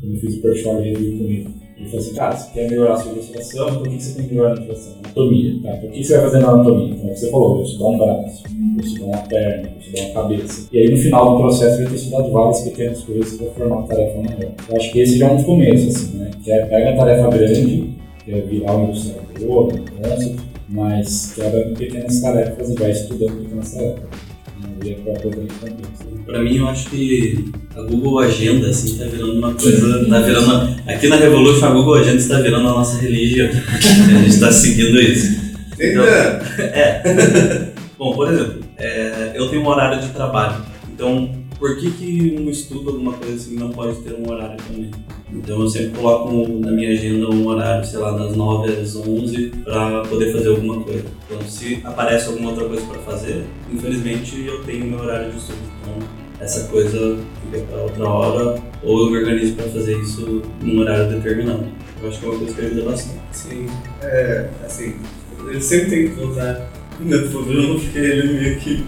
quando 0.00 0.14
eu 0.14 0.20
fiz 0.20 0.42
o 0.42 0.78
review 0.78 1.18
com 1.18 1.24
ele. 1.24 1.48
Ele 1.76 1.88
falou 1.90 1.98
assim, 1.98 2.14
cara, 2.14 2.34
você 2.34 2.50
quer 2.54 2.70
melhorar 2.70 2.94
a 2.94 2.96
sua 2.96 3.12
ilustração, 3.12 3.74
por 3.74 3.88
que 3.88 4.02
você 4.02 4.16
tem 4.16 4.28
que 4.28 4.34
melhorar 4.34 4.52
a 4.52 4.56
ilustração? 4.56 4.92
Anatomia, 5.04 5.62
tá? 5.62 5.76
Por 5.76 5.90
que 5.90 6.02
você 6.02 6.16
vai 6.16 6.24
fazer 6.24 6.38
na 6.38 6.48
anatomia? 6.48 6.94
Então, 6.94 7.08
você 7.14 7.30
falou, 7.30 7.58
eu 7.58 7.64
estudar 7.64 7.88
um 7.88 7.98
braço, 7.98 8.44
eu 8.48 8.84
estudar 8.84 9.06
uma 9.06 9.18
perna, 9.18 9.68
eu 9.68 9.80
estudar 9.80 10.02
uma 10.02 10.14
cabeça. 10.14 10.68
E 10.72 10.78
aí, 10.78 10.90
no 10.90 10.96
final 10.96 11.30
do 11.30 11.42
processo, 11.42 11.76
vai 11.76 11.86
ter 11.88 11.94
estudado 11.94 12.32
várias 12.32 12.60
pequenas 12.62 13.04
coisas 13.04 13.36
para 13.36 13.50
formar 13.50 13.76
uma 13.76 13.86
tarefa 13.86 14.16
maior. 14.16 14.52
Eu 14.66 14.76
acho 14.76 14.92
que 14.92 15.00
esse 15.00 15.18
já 15.18 15.28
é 15.28 15.32
um 15.32 15.36
dos 15.36 15.44
começos, 15.44 15.94
assim, 15.94 16.16
né? 16.16 16.30
Que 16.42 16.50
é 16.50 16.64
pega 16.64 16.90
a 16.92 16.96
tarefa 16.96 17.28
grande, 17.36 17.90
que 18.24 18.32
é 18.32 18.40
virar 18.40 18.76
um 18.78 18.84
ilustrador, 18.84 19.74
um 19.74 20.02
concept, 20.02 20.47
mas 20.68 21.32
quebra 21.34 21.60
em 21.68 21.74
pequenas 21.74 22.20
tarefas 22.20 22.70
e 22.70 22.74
vai 22.74 22.90
estudando 22.90 23.42
pequenas 23.42 23.72
tarefas. 23.72 24.02
Não 24.60 24.86
ia 24.86 24.96
para 24.96 25.12
poder 25.20 25.46
complexo. 25.48 26.08
Pra 26.26 26.42
mim, 26.42 26.56
eu 26.58 26.68
acho 26.68 26.90
que 26.90 27.44
a 27.74 27.80
Google 27.82 28.18
Agenda, 28.18 28.68
assim, 28.68 28.98
tá 28.98 29.04
virando 29.06 29.38
uma 29.38 29.54
coisa. 29.54 30.04
Tá 30.08 30.20
virando. 30.20 30.44
uma- 30.44 30.76
Aqui 30.86 31.08
na 31.08 31.16
Revolution, 31.16 31.64
a 31.66 31.70
Google 31.70 31.94
Agenda 31.94 32.16
está 32.16 32.40
virando 32.40 32.68
a 32.68 32.72
nossa 32.72 32.98
religião. 33.00 33.48
A 33.48 34.22
gente 34.22 34.38
tá 34.40 34.52
seguindo 34.52 35.00
isso. 35.00 35.38
Entendeu? 35.72 36.02
Bom, 37.98 38.14
por 38.14 38.32
exemplo, 38.32 38.60
é, 38.76 39.32
eu 39.34 39.48
tenho 39.48 39.62
um 39.62 39.66
horário 39.68 40.00
de 40.02 40.08
trabalho. 40.12 40.62
Então, 40.92 41.30
por 41.58 41.76
que, 41.76 41.90
que 41.90 42.36
um 42.38 42.48
estudo, 42.48 42.90
alguma 42.90 43.12
coisa 43.14 43.34
assim, 43.34 43.56
não 43.56 43.70
pode 43.70 43.96
ter 44.00 44.14
um 44.14 44.30
horário 44.30 44.56
também? 44.66 44.90
Então, 45.32 45.60
eu 45.60 45.68
sempre 45.68 45.98
coloco 45.98 46.30
na 46.60 46.70
minha 46.70 46.90
agenda 46.90 47.28
um 47.28 47.46
horário, 47.46 47.84
sei 47.84 47.98
lá, 47.98 48.12
das 48.12 48.36
9 48.36 48.72
às 48.72 48.96
11 48.96 49.52
para 49.64 50.02
poder 50.02 50.32
fazer 50.32 50.48
alguma 50.48 50.82
coisa. 50.82 51.04
Então, 51.26 51.42
se 51.48 51.80
aparece 51.84 52.28
alguma 52.28 52.50
outra 52.50 52.66
coisa 52.66 52.86
para 52.86 52.98
fazer, 53.00 53.44
infelizmente 53.70 54.46
eu 54.46 54.62
tenho 54.64 54.86
meu 54.86 55.00
horário 55.00 55.32
de 55.32 55.38
estudo. 55.38 55.58
Então, 55.82 56.08
essa 56.40 56.68
coisa 56.68 57.18
fica 57.50 57.64
para 57.64 57.82
outra 57.82 58.08
hora, 58.08 58.62
ou 58.82 59.06
eu 59.06 59.10
me 59.10 59.18
organizo 59.18 59.54
para 59.54 59.68
fazer 59.68 59.98
isso 60.00 60.42
num 60.62 60.80
horário 60.80 61.10
determinado. 61.10 61.66
Eu 62.00 62.08
acho 62.08 62.20
que 62.20 62.26
é 62.26 62.28
uma 62.28 62.38
coisa 62.38 62.54
que 62.54 62.60
ajuda 62.60 62.82
bastante. 62.82 63.18
Sim, 63.32 63.66
é, 64.00 64.48
assim, 64.64 64.94
eu 65.52 65.60
sempre 65.60 65.90
tenho 65.90 66.10
que 66.10 66.20
voltar 66.20 66.70
no 67.00 67.28
programa 67.28 67.74
porque 67.74 67.98
ele 67.98 68.40
meio 68.40 68.56
que 68.60 68.84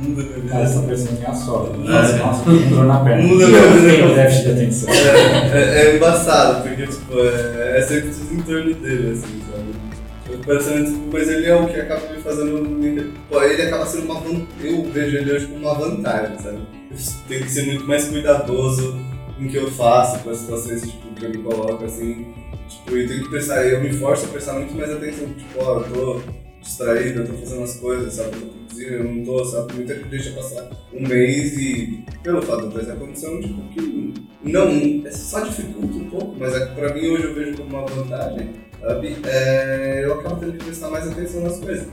muda 0.00 0.24
Cara, 0.48 0.64
essa 0.64 0.80
pessoa 0.82 1.10
é 1.10 1.18
minha 1.18 1.34
sogra. 1.34 1.72
Ah, 1.74 2.02
Nossa, 2.02 2.16
nossa, 2.18 2.44
tem 2.44 2.68
dor 2.68 2.84
na 2.84 3.00
perna. 3.00 3.22
Muda 3.22 3.44
eu 3.44 3.50
mesmo, 3.50 3.80
né? 3.80 3.92
tenho 3.92 4.14
déficit 4.14 4.44
de 4.44 4.52
atenção. 4.52 4.94
É, 4.94 5.58
é, 5.58 5.86
é 5.86 5.96
embaçado, 5.96 6.62
porque 6.62 6.86
tipo, 6.86 7.18
é, 7.18 7.78
é 7.78 7.82
sempre 7.82 8.10
tudo 8.10 8.34
em 8.34 8.42
torno 8.42 8.74
dele, 8.74 9.12
assim, 9.12 9.42
sabe? 9.50 10.44
Parecendo, 10.44 10.84
tipo, 10.90 11.10
mas 11.12 11.28
ele 11.28 11.46
é 11.46 11.54
o 11.54 11.66
que 11.66 11.80
acaba 11.80 12.12
me 12.12 12.20
fazendo. 12.20 13.12
Pô, 13.30 13.42
ele 13.42 13.62
acaba 13.62 13.86
sendo 13.86 14.04
uma 14.04 14.20
vantagem. 14.20 14.46
Eu 14.62 14.84
vejo 14.90 15.16
ele 15.16 15.32
hoje 15.32 15.46
como 15.46 15.58
uma 15.60 15.74
vantagem, 15.74 16.38
sabe? 16.38 16.58
Eu 16.90 16.96
tenho 17.28 17.42
que 17.44 17.50
ser 17.50 17.66
muito 17.66 17.86
mais 17.86 18.08
cuidadoso 18.08 18.98
com 19.36 19.44
o 19.44 19.48
que 19.48 19.56
eu 19.56 19.70
faço, 19.70 20.18
com 20.20 20.30
as 20.30 20.38
situações 20.38 20.82
tipo, 20.82 21.14
que 21.14 21.24
eu 21.24 21.30
me 21.30 21.38
coloco, 21.38 21.84
assim. 21.84 22.26
Tipo, 22.68 22.96
eu 22.96 23.08
tenho 23.08 23.22
que 23.24 23.30
prestar, 23.30 23.64
eu 23.64 23.80
me 23.80 23.92
forço 23.92 24.26
a 24.26 24.28
prestar 24.28 24.54
muito 24.54 24.74
mais 24.74 24.90
atenção, 24.90 25.28
tipo, 25.28 25.58
ó, 25.62 25.80
eu 25.80 25.84
tô 25.84 26.20
distraído, 26.64 27.20
eu 27.20 27.26
tô 27.26 27.32
fazendo 27.34 27.62
as 27.62 27.76
coisas, 27.76 28.14
sabe? 28.14 28.36
Eu 28.36 28.64
eu 28.92 29.04
não 29.04 29.24
tô, 29.24 29.44
sabe? 29.44 29.74
Muita 29.74 29.94
gente 29.94 30.08
deixa 30.08 30.30
passar 30.32 30.68
um 30.92 31.06
mês 31.06 31.56
e, 31.56 32.04
pelo 32.22 32.42
fato 32.42 32.68
de 32.68 32.80
essa 32.80 32.96
condição, 32.96 33.40
tipo, 33.40 33.62
que 33.68 34.14
não, 34.42 35.06
é 35.06 35.10
só 35.10 35.40
dificulta 35.40 35.94
um 35.96 36.10
pouco, 36.10 36.36
mas 36.38 36.54
é 36.54 36.66
pra 36.66 36.92
mim 36.92 37.06
hoje 37.08 37.24
eu 37.24 37.34
vejo 37.34 37.56
como 37.56 37.70
uma 37.70 37.86
vantagem, 37.86 38.50
sabe? 38.80 39.16
É, 39.26 40.02
eu 40.04 40.14
acabo 40.14 40.36
tendo 40.36 40.52
que 40.52 40.64
prestar 40.64 40.90
mais 40.90 41.10
atenção 41.10 41.42
nas 41.42 41.58
coisas. 41.58 41.88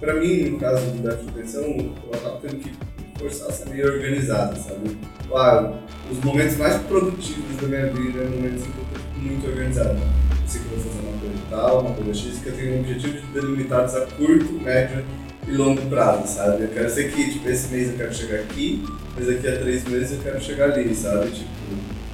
Pra 0.00 0.14
mim, 0.14 0.50
no 0.50 0.58
caso 0.58 0.84
do 0.90 1.02
déficit 1.02 1.32
de 1.32 1.38
atenção, 1.40 1.62
eu 1.62 2.14
acabo 2.14 2.40
tendo 2.40 2.56
que 2.56 2.72
forçar 3.18 3.48
a 3.48 3.52
ser 3.52 3.68
meio 3.70 3.86
organizado, 3.86 4.56
sabe? 4.58 4.96
Claro, 5.28 5.74
os 6.10 6.18
momentos 6.24 6.56
mais 6.56 6.76
produtivos 6.82 7.56
da 7.60 7.66
minha 7.66 7.86
vida 7.86 8.20
é 8.20 8.24
momentos 8.24 8.62
em 8.62 8.70
que 8.70 8.78
eu 8.78 8.84
tô 8.92 9.20
muito 9.20 9.46
organizado. 9.48 9.90
Eu 9.90 10.48
sei 10.48 10.60
que 10.60 10.66
eu 10.72 10.78
vou 10.78 10.92
fazer 10.92 11.06
uma 11.06 11.18
coisa 11.18 11.34
tal, 11.50 11.80
uma 11.80 11.94
coisa 11.94 12.14
X, 12.14 12.38
que 12.38 12.48
eu 12.48 12.56
tenho 12.56 12.80
objetivos 12.80 13.22
delimitados 13.34 13.94
a 13.94 14.06
curto, 14.06 14.52
médio 14.62 15.04
e 15.46 15.52
longo 15.52 15.82
prazo, 15.82 16.26
sabe? 16.26 16.64
Eu 16.64 16.68
quero 16.68 16.90
ser 16.90 17.10
que, 17.10 17.32
tipo, 17.32 17.48
esse 17.48 17.68
mês 17.74 17.90
eu 17.90 17.96
quero 17.96 18.14
chegar 18.14 18.40
aqui, 18.40 18.84
mas 19.16 19.26
daqui 19.26 19.48
a 19.48 19.58
três 19.58 19.84
meses 19.84 20.12
eu 20.12 20.18
quero 20.18 20.40
chegar 20.40 20.70
ali, 20.72 20.94
sabe? 20.94 21.30
Tipo, 21.30 21.48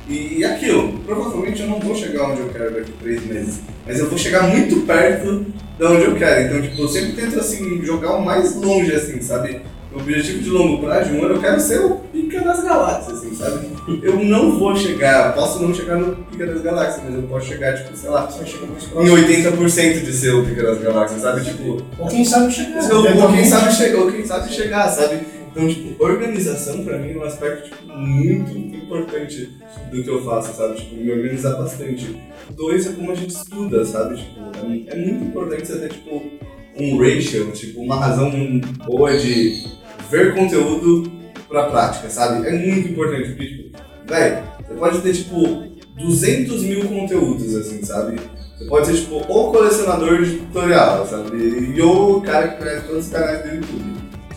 e, 0.09 0.39
e 0.39 0.45
aquilo, 0.45 0.99
provavelmente 1.01 1.63
eu 1.63 1.69
não 1.69 1.81
vou 1.81 1.95
chegar 1.95 2.31
onde 2.31 2.41
eu 2.43 2.49
quero 2.51 2.75
daqui 2.75 2.93
a 2.93 3.03
três 3.03 3.25
meses, 3.27 3.61
mas 3.87 3.99
eu 3.99 4.09
vou 4.09 4.19
chegar 4.19 4.43
muito 4.49 4.81
perto 4.87 5.47
de 5.79 5.85
onde 5.85 6.05
eu 6.05 6.15
quero. 6.15 6.43
Então, 6.43 6.63
tipo, 6.63 6.83
eu 6.83 6.89
sempre 6.89 7.13
tento, 7.13 7.41
assim, 7.41 7.83
jogar 7.85 8.13
o 8.13 8.25
mais 8.25 8.55
longe, 8.55 8.93
assim, 8.93 9.21
sabe? 9.21 9.63
O 9.95 9.99
objetivo 10.01 10.43
de 10.43 10.51
longo 10.51 10.83
prazo, 10.83 11.11
de 11.11 11.17
um 11.17 11.25
ano, 11.25 11.35
eu 11.37 11.41
quero 11.41 11.61
ser 11.61 11.79
o 11.79 11.97
pica 12.13 12.41
das 12.41 12.65
galáxias, 12.65 13.19
assim, 13.19 13.35
sabe? 13.35 13.69
Eu 14.03 14.17
não 14.25 14.59
vou 14.59 14.75
chegar, 14.75 15.33
posso 15.35 15.63
não 15.63 15.73
chegar 15.73 15.97
no 15.97 16.17
pica 16.17 16.47
das 16.47 16.63
galáxias, 16.63 17.05
mas 17.05 17.15
eu 17.15 17.23
posso 17.23 17.47
chegar, 17.47 17.75
tipo, 17.77 17.97
sei 17.97 18.11
lá, 18.11 18.29
em 18.29 18.89
próximo. 18.89 19.17
80% 19.17 20.05
de 20.05 20.13
ser 20.13 20.35
o 20.35 20.45
pica 20.45 20.63
das 20.65 20.81
galáxias, 20.81 21.21
sabe? 21.21 21.45
Tipo, 21.45 21.81
Ou 21.99 22.09
quem 22.09 22.25
sabe 22.25 22.53
chegar. 22.53 22.93
ou, 22.93 23.33
quem 23.33 23.45
sabe 23.45 23.73
chegar, 23.73 23.99
ou 24.01 24.11
quem 24.11 24.27
sabe 24.27 24.53
chegar, 24.53 24.89
sabe? 24.89 25.21
Então, 25.53 25.69
tipo, 25.69 26.03
organização 26.03 26.85
pra 26.85 26.99
mim 26.99 27.13
é 27.13 27.17
um 27.17 27.23
aspecto 27.23 27.71
tipo, 27.71 27.93
muito 27.97 28.51
importante 28.59 29.49
do 29.93 30.03
que 30.03 30.11
eu 30.11 30.25
faço, 30.25 30.57
sabe? 30.57 30.75
Tipo, 30.75 30.97
me 30.97 31.13
organizar 31.13 31.55
bastante. 31.55 32.21
Dois 32.51 32.85
é 32.89 32.93
como 32.93 33.13
a 33.13 33.15
gente 33.15 33.31
estuda, 33.31 33.85
sabe? 33.85 34.17
Tipo, 34.17 34.41
é, 34.57 34.93
é 34.93 34.97
muito 34.97 35.25
importante 35.25 35.69
você 35.69 35.79
ter, 35.79 35.91
tipo, 35.91 36.21
um 36.81 36.99
ratio, 36.99 37.53
tipo, 37.53 37.81
uma 37.81 37.97
razão 37.97 38.33
boa 38.85 39.17
de 39.17 39.63
ver 40.11 40.35
conteúdo 40.35 41.11
pra 41.49 41.65
prática, 41.65 42.09
sabe? 42.11 42.47
É 42.47 42.53
muito 42.53 42.89
importante, 42.89 43.31
porque, 43.31 43.47
tipo, 43.47 43.79
velho, 44.07 44.43
você 44.67 44.75
pode 44.75 45.01
ter, 45.01 45.13
tipo, 45.13 45.65
200 45.97 46.63
mil 46.63 46.85
conteúdos, 46.89 47.55
assim, 47.57 47.85
sabe? 47.85 48.19
Você 48.59 48.65
pode 48.67 48.87
ser, 48.87 48.95
tipo, 48.95 49.17
o 49.17 49.53
colecionador 49.53 50.23
de 50.23 50.37
tutorial, 50.39 51.07
sabe? 51.07 51.37
E 51.37 51.81
ou 51.83 52.19
o 52.19 52.21
cara 52.23 52.49
que 52.49 52.59
conhece 52.59 52.87
todos 52.87 53.07
os 53.07 53.13
canais 53.13 53.43
do 53.43 53.57
YouTube. 53.57 53.95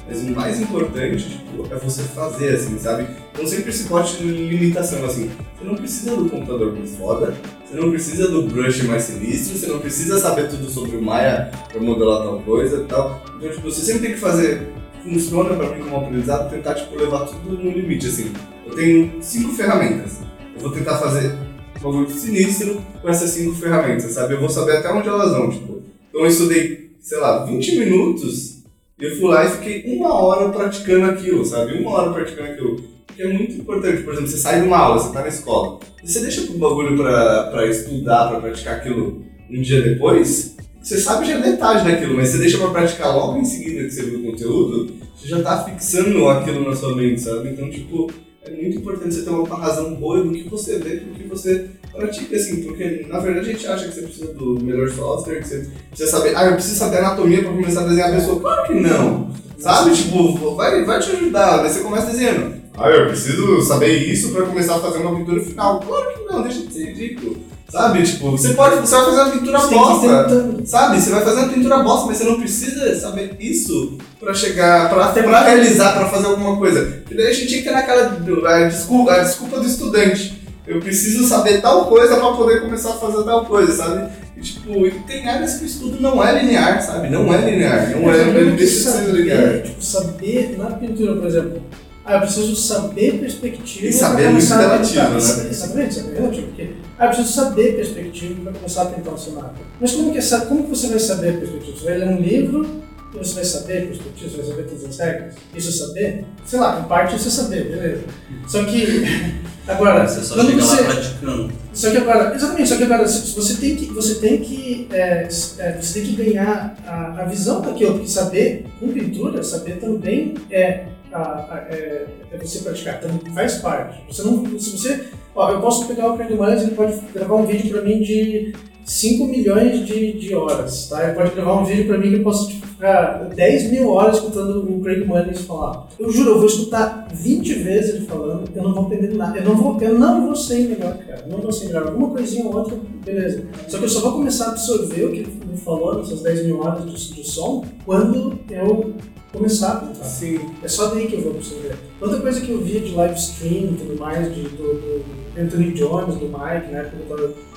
Mas 0.07 0.21
o 0.21 0.31
mais 0.31 0.61
importante, 0.61 1.29
tipo, 1.29 1.67
é 1.69 1.75
você 1.75 2.01
fazer, 2.03 2.55
assim, 2.55 2.79
sabe? 2.79 3.07
Não 3.37 3.45
sempre 3.45 3.73
se 3.73 3.89
bote 3.89 4.23
limitação, 4.23 5.03
assim. 5.05 5.29
Você 5.57 5.65
não 5.65 5.75
precisa 5.75 6.15
do 6.15 6.29
computador 6.29 6.73
mais 6.73 6.95
foda, 6.95 7.33
você 7.65 7.75
não 7.75 7.89
precisa 7.89 8.29
do 8.29 8.43
brush 8.43 8.83
mais 8.83 9.03
sinistro, 9.03 9.57
você 9.57 9.67
não 9.67 9.79
precisa 9.79 10.17
saber 10.17 10.47
tudo 10.47 10.69
sobre 10.69 10.95
o 10.95 11.01
Maya 11.01 11.51
pra 11.67 11.81
modelar 11.81 12.23
tal 12.23 12.39
coisa 12.41 12.77
e 12.77 12.85
tal. 12.85 13.21
Então, 13.37 13.49
tipo, 13.49 13.69
você 13.69 13.81
sempre 13.81 14.03
tem 14.03 14.11
que 14.13 14.19
fazer, 14.19 14.69
funciona 15.07 15.55
pra 15.55 15.69
mim 15.69 15.83
como 15.83 15.97
aprendizado, 15.97 16.49
tentar, 16.49 16.73
tipo, 16.75 16.95
levar 16.95 17.25
tudo 17.25 17.57
no 17.63 17.71
limite, 17.71 18.07
assim. 18.07 18.31
Eu 18.65 18.75
tenho 18.75 19.13
cinco 19.21 19.53
ferramentas. 19.53 20.19
Eu 20.55 20.61
vou 20.61 20.71
tentar 20.71 20.97
fazer 20.97 21.33
um 21.77 21.81
bagulho 21.81 22.09
sinistro 22.09 22.81
com 23.01 23.09
essas 23.09 23.29
cinco 23.29 23.55
ferramentas, 23.55 24.11
sabe? 24.11 24.33
Eu 24.33 24.39
vou 24.39 24.49
saber 24.49 24.77
até 24.77 24.91
onde 24.91 25.07
elas 25.07 25.31
vão, 25.31 25.49
tipo. 25.49 25.81
Então 26.09 26.21
eu 26.21 26.27
estudei, 26.27 26.91
sei 26.99 27.19
lá, 27.19 27.45
20 27.45 27.79
minutos 27.79 28.57
e 28.99 29.05
eu 29.05 29.15
fui 29.15 29.29
lá 29.29 29.45
e 29.45 29.49
fiquei 29.49 29.95
uma 29.95 30.13
hora 30.13 30.49
praticando 30.49 31.05
aquilo, 31.05 31.45
sabe? 31.45 31.77
Uma 31.77 31.91
hora 31.91 32.11
praticando 32.11 32.51
aquilo. 32.51 32.83
Que 33.15 33.23
é 33.23 33.27
muito 33.27 33.53
importante. 33.53 34.03
Por 34.03 34.13
exemplo, 34.13 34.29
você 34.29 34.37
sai 34.37 34.61
de 34.61 34.67
uma 34.67 34.77
aula, 34.77 34.99
você 34.99 35.13
tá 35.13 35.21
na 35.21 35.27
escola, 35.27 35.79
e 36.03 36.11
você 36.11 36.19
deixa 36.19 36.41
o 36.41 36.57
bagulho 36.57 36.95
pra 36.97 37.65
estudar, 37.67 38.29
pra 38.29 38.39
praticar 38.41 38.75
aquilo 38.75 39.23
um 39.49 39.61
dia 39.61 39.81
depois, 39.81 40.56
você 40.87 40.97
sabe 40.97 41.27
já 41.27 41.37
metade 41.37 41.83
daquilo, 41.83 42.15
mas 42.15 42.29
você 42.29 42.37
deixa 42.37 42.57
pra 42.57 42.69
praticar 42.69 43.13
logo 43.13 43.37
em 43.37 43.43
seguida 43.43 43.83
que 43.83 43.91
você 43.91 44.03
viu 44.03 44.19
o 44.19 44.31
conteúdo, 44.31 44.93
você 45.13 45.27
já 45.27 45.41
tá 45.41 45.65
fixando 45.65 46.29
aquilo 46.29 46.63
na 46.63 46.73
sua 46.73 46.95
mente, 46.95 47.19
sabe? 47.19 47.49
Então, 47.49 47.69
tipo, 47.69 48.09
é 48.41 48.51
muito 48.51 48.77
importante 48.77 49.13
você 49.13 49.23
ter 49.23 49.29
uma 49.29 49.57
razão 49.57 49.95
boa 49.95 50.23
do 50.23 50.31
que 50.31 50.47
você 50.47 50.79
vê, 50.79 50.95
do 50.95 51.13
que 51.13 51.27
você 51.27 51.65
pratica, 51.91 52.37
assim, 52.37 52.63
porque 52.63 53.05
na 53.09 53.19
verdade 53.19 53.49
a 53.49 53.51
gente 53.51 53.67
acha 53.67 53.85
que 53.85 53.95
você 53.95 54.01
precisa 54.03 54.33
do 54.33 54.63
melhor 54.63 54.89
software, 54.89 55.41
que 55.41 55.47
você 55.49 55.69
precisa 55.89 56.09
saber, 56.09 56.37
ah, 56.37 56.45
eu 56.45 56.53
preciso 56.53 56.75
saber 56.75 56.99
anatomia 56.99 57.41
pra 57.41 57.51
começar 57.51 57.81
a 57.81 57.87
desenhar 57.87 58.09
a 58.09 58.15
pessoa. 58.15 58.39
Claro 58.39 58.67
que 58.67 58.73
não! 58.75 59.29
Sabe? 59.57 59.93
Tipo, 59.93 60.55
vai, 60.55 60.85
vai 60.85 60.99
te 61.01 61.11
ajudar, 61.11 61.57
daí 61.57 61.69
você 61.69 61.81
começa 61.81 62.11
desenhando. 62.11 62.55
Ah, 62.77 62.89
eu 62.89 63.07
preciso 63.07 63.61
saber 63.63 63.89
isso 63.89 64.31
pra 64.31 64.45
começar 64.45 64.75
a 64.75 64.79
fazer 64.79 64.99
uma 64.99 65.17
pintura 65.17 65.41
final. 65.41 65.81
Claro 65.81 66.13
que 66.13 66.31
não, 66.31 66.43
deixa 66.43 66.61
de 66.61 66.71
ser 66.71 66.85
ridículo. 66.93 67.46
Sabe? 67.69 68.01
Tipo, 68.03 68.31
você 68.31 68.53
pode, 68.53 68.77
você 68.77 68.95
vai 68.95 69.05
fazer 69.05 69.21
uma 69.21 69.31
pintura 69.31 69.59
Você 69.59 69.75
bosta. 69.75 70.55
Sabe? 70.65 71.01
Você 71.01 71.09
vai 71.09 71.21
fazer 71.21 71.39
uma 71.41 71.49
pintura 71.49 71.79
bosta, 71.79 72.07
mas 72.07 72.17
você 72.17 72.23
não 72.23 72.39
precisa 72.39 72.95
saber 72.95 73.35
isso 73.39 73.97
pra 74.19 74.33
chegar, 74.33 74.89
pra, 74.89 75.05
Até 75.05 75.21
pra 75.21 75.43
realizar, 75.43 75.93
pra 75.97 76.09
fazer 76.09 76.27
alguma 76.27 76.55
coisa. 76.57 76.81
Porque 77.03 77.15
daí 77.15 77.27
a 77.27 77.33
gente 77.33 77.47
tinha 77.47 77.61
que 77.61 77.67
ter 77.67 77.75
naquela 77.75 78.17
a 78.47 78.67
desculpa, 78.67 79.11
a 79.13 79.23
desculpa 79.23 79.59
do 79.59 79.65
estudante. 79.65 80.41
Eu 80.65 80.79
preciso 80.79 81.25
saber 81.27 81.61
tal 81.61 81.85
coisa 81.85 82.17
pra 82.17 82.31
poder 82.33 82.61
começar 82.61 82.89
a 82.89 82.93
fazer 82.93 83.23
tal 83.23 83.45
coisa, 83.45 83.71
sabe? 83.71 84.11
E, 84.35 84.41
tipo, 84.41 84.85
e 84.85 84.91
tem 85.07 85.27
áreas 85.27 85.55
que 85.55 85.63
o 85.63 85.67
estudo 85.67 86.01
não 86.01 86.23
é 86.25 86.41
linear, 86.41 86.81
sabe? 86.81 87.09
Não 87.09 87.33
é 87.33 87.37
linear, 87.37 87.89
não 87.91 88.11
é, 88.11 88.55
de 88.55 88.67
ser 88.67 89.05
linear. 89.11 89.39
saber, 89.39 89.63
tipo, 89.63 89.83
saber 89.83 90.55
na 90.57 90.65
pintura, 90.71 91.15
por 91.15 91.25
exemplo. 91.25 91.61
Ah, 92.07 92.13
eu 92.13 92.21
preciso 92.21 92.55
saber 92.55 93.19
perspectiva. 93.19 93.87
E 93.87 93.91
saber 93.91 94.23
é 94.23 94.29
muito 94.29 94.47
começar 94.47 94.59
a 94.59 94.61
relativo, 94.61 95.09
né? 95.09 95.49
Exatamente, 95.49 95.93
saber 95.93 96.15
é 96.15 96.19
relativo. 96.21 96.47
Porque, 96.47 96.69
ah, 96.97 97.03
eu 97.03 97.09
preciso 97.09 97.33
saber 97.33 97.75
perspectiva 97.75 98.41
para 98.43 98.53
começar 98.53 98.81
a 98.83 98.85
pintar 98.85 99.13
um 99.13 99.17
cenário. 99.17 99.51
Mas 99.81 99.91
como 99.91 100.13
que, 100.13 100.17
é 100.17 100.39
como 100.47 100.63
que 100.63 100.69
você 100.69 100.87
vai 100.87 100.99
saber 100.99 101.37
perspectiva? 101.37 101.77
Você 101.77 101.83
vai 101.83 101.97
ler 101.97 102.07
um 102.07 102.21
livro 102.21 102.81
e 103.13 103.17
você 103.17 103.33
vai 103.35 103.43
saber 103.43 103.87
perspectiva, 103.87 104.29
você 104.29 104.37
vai 104.37 104.45
saber 104.45 104.63
todas 104.63 104.85
as 104.85 104.97
regras? 104.97 105.35
Isso 105.53 105.69
é 105.69 105.85
saber? 105.85 106.25
Sei 106.45 106.59
lá, 106.59 106.79
em 106.79 106.87
parte 106.87 107.15
isso 107.17 107.27
é 107.27 107.31
saber, 107.31 107.63
beleza. 107.65 108.03
Só 108.47 108.63
que, 108.63 109.03
agora, 109.67 110.07
Você 110.07 110.23
só 110.23 110.35
quando 110.35 110.49
chega 110.49 110.61
você... 110.61 110.81
lá 110.81 110.93
praticando. 110.93 111.51
Só 111.73 111.91
que 111.91 111.97
agora, 111.97 112.35
exatamente, 112.35 112.69
só 112.69 112.77
que 112.77 112.83
agora 112.83 113.05
você 113.05 113.53
tem 113.57 113.75
que, 113.75 113.85
você 113.87 114.15
tem 114.15 114.39
que, 114.39 114.87
é, 114.91 115.27
é, 115.59 115.77
você 115.79 115.99
tem 115.99 116.09
que 116.09 116.23
ganhar 116.23 116.75
a, 116.87 117.21
a 117.21 117.25
visão 117.25 117.61
daquilo, 117.61 117.95
porque 117.95 118.07
saber 118.07 118.65
com 118.79 118.87
pintura, 118.87 119.43
saber 119.43 119.77
também 119.79 120.33
é, 120.49 120.85
a, 121.17 121.53
a- 121.55 121.67
é, 121.69 122.05
é 122.31 122.37
você 122.37 122.59
praticar, 122.59 122.99
também 122.99 123.19
faz 123.33 123.55
parte. 123.55 123.99
Você 124.07 124.23
não, 124.23 124.59
se 124.59 124.71
você, 124.77 125.03
ó, 125.35 125.51
eu 125.51 125.59
posso 125.61 125.87
pegar 125.87 126.11
o 126.11 126.17
Craig 126.17 126.31
Miles, 126.33 126.61
ele 126.63 126.71
pode 126.75 126.93
gravar 127.13 127.35
um 127.35 127.45
vídeo 127.45 127.71
para 127.71 127.81
mim 127.81 127.99
de 128.01 128.53
5 128.85 129.25
milhões 129.25 129.85
de, 129.85 130.13
de 130.13 130.33
horas, 130.33 130.87
tá? 130.87 131.03
Ele 131.03 131.13
pode 131.13 131.31
gravar 131.35 131.59
um 131.59 131.65
vídeo 131.65 131.87
para 131.87 131.97
mim 131.97 132.09
que 132.09 132.15
eu 132.15 132.23
posso 132.23 132.47
tipo, 132.47 132.65
ficar 132.67 133.25
10 133.35 133.71
mil 133.71 133.89
horas 133.89 134.15
escutando 134.15 134.59
o 134.63 134.79
Craig 134.81 135.03
Mullins 135.05 135.41
falar. 135.41 135.87
Eu 135.99 136.09
juro, 136.09 136.29
eu 136.31 136.37
vou 136.37 136.45
escutar 136.45 137.05
20 137.13 137.53
vezes 137.55 137.95
ele 137.95 138.05
falando, 138.05 138.49
eu 138.55 138.63
não 138.63 138.73
vou 138.73 138.85
aprender 138.85 139.13
nada. 139.13 139.37
Eu 139.39 139.43
não 139.43 139.57
vou, 139.57 139.77
eu 139.81 139.99
não 139.99 140.25
vou 140.27 140.35
ser 140.37 140.69
melhor, 140.69 140.97
cara. 140.99 141.21
Eu 141.25 141.31
não 141.33 141.39
vou 141.41 141.51
ser 141.51 141.65
melhor. 141.65 141.87
Alguma 141.87 142.11
coisinha 142.11 142.45
ou 142.45 142.55
outra, 142.55 142.77
beleza. 143.03 143.43
Só 143.67 143.77
que 143.77 143.83
eu 143.83 143.89
só 143.89 143.99
vou 143.99 144.13
começar 144.13 144.45
a 144.45 144.49
absorver 144.51 145.03
o 145.05 145.11
que 145.11 145.17
ele 145.17 145.39
me 145.51 145.57
falou 145.57 145.97
nessas 145.97 146.21
10 146.21 146.45
mil 146.45 146.61
horas 146.61 146.85
de, 146.89 147.13
de 147.13 147.29
som 147.29 147.65
quando 147.83 148.39
eu 148.49 148.93
começar 149.31 149.73
a 149.73 149.75
pintar. 149.77 150.05
Sim. 150.05 150.39
É 150.63 150.67
só 150.67 150.87
daí 150.87 151.07
que 151.07 151.15
eu 151.15 151.21
vou 151.21 151.31
absorver. 151.33 151.75
Outra 152.01 152.19
coisa 152.19 152.41
que 152.41 152.51
eu 152.51 152.61
via 152.61 152.79
de 152.79 152.91
live 152.91 153.15
stream 153.15 153.73
e 153.73 153.77
tudo 153.77 153.99
mais, 153.99 154.33
de, 154.33 154.41
do, 154.43 154.73
do 154.73 155.05
Anthony 155.39 155.73
Jones, 155.73 156.15
do 156.15 156.25
Mike, 156.25 156.71
né? 156.71 156.91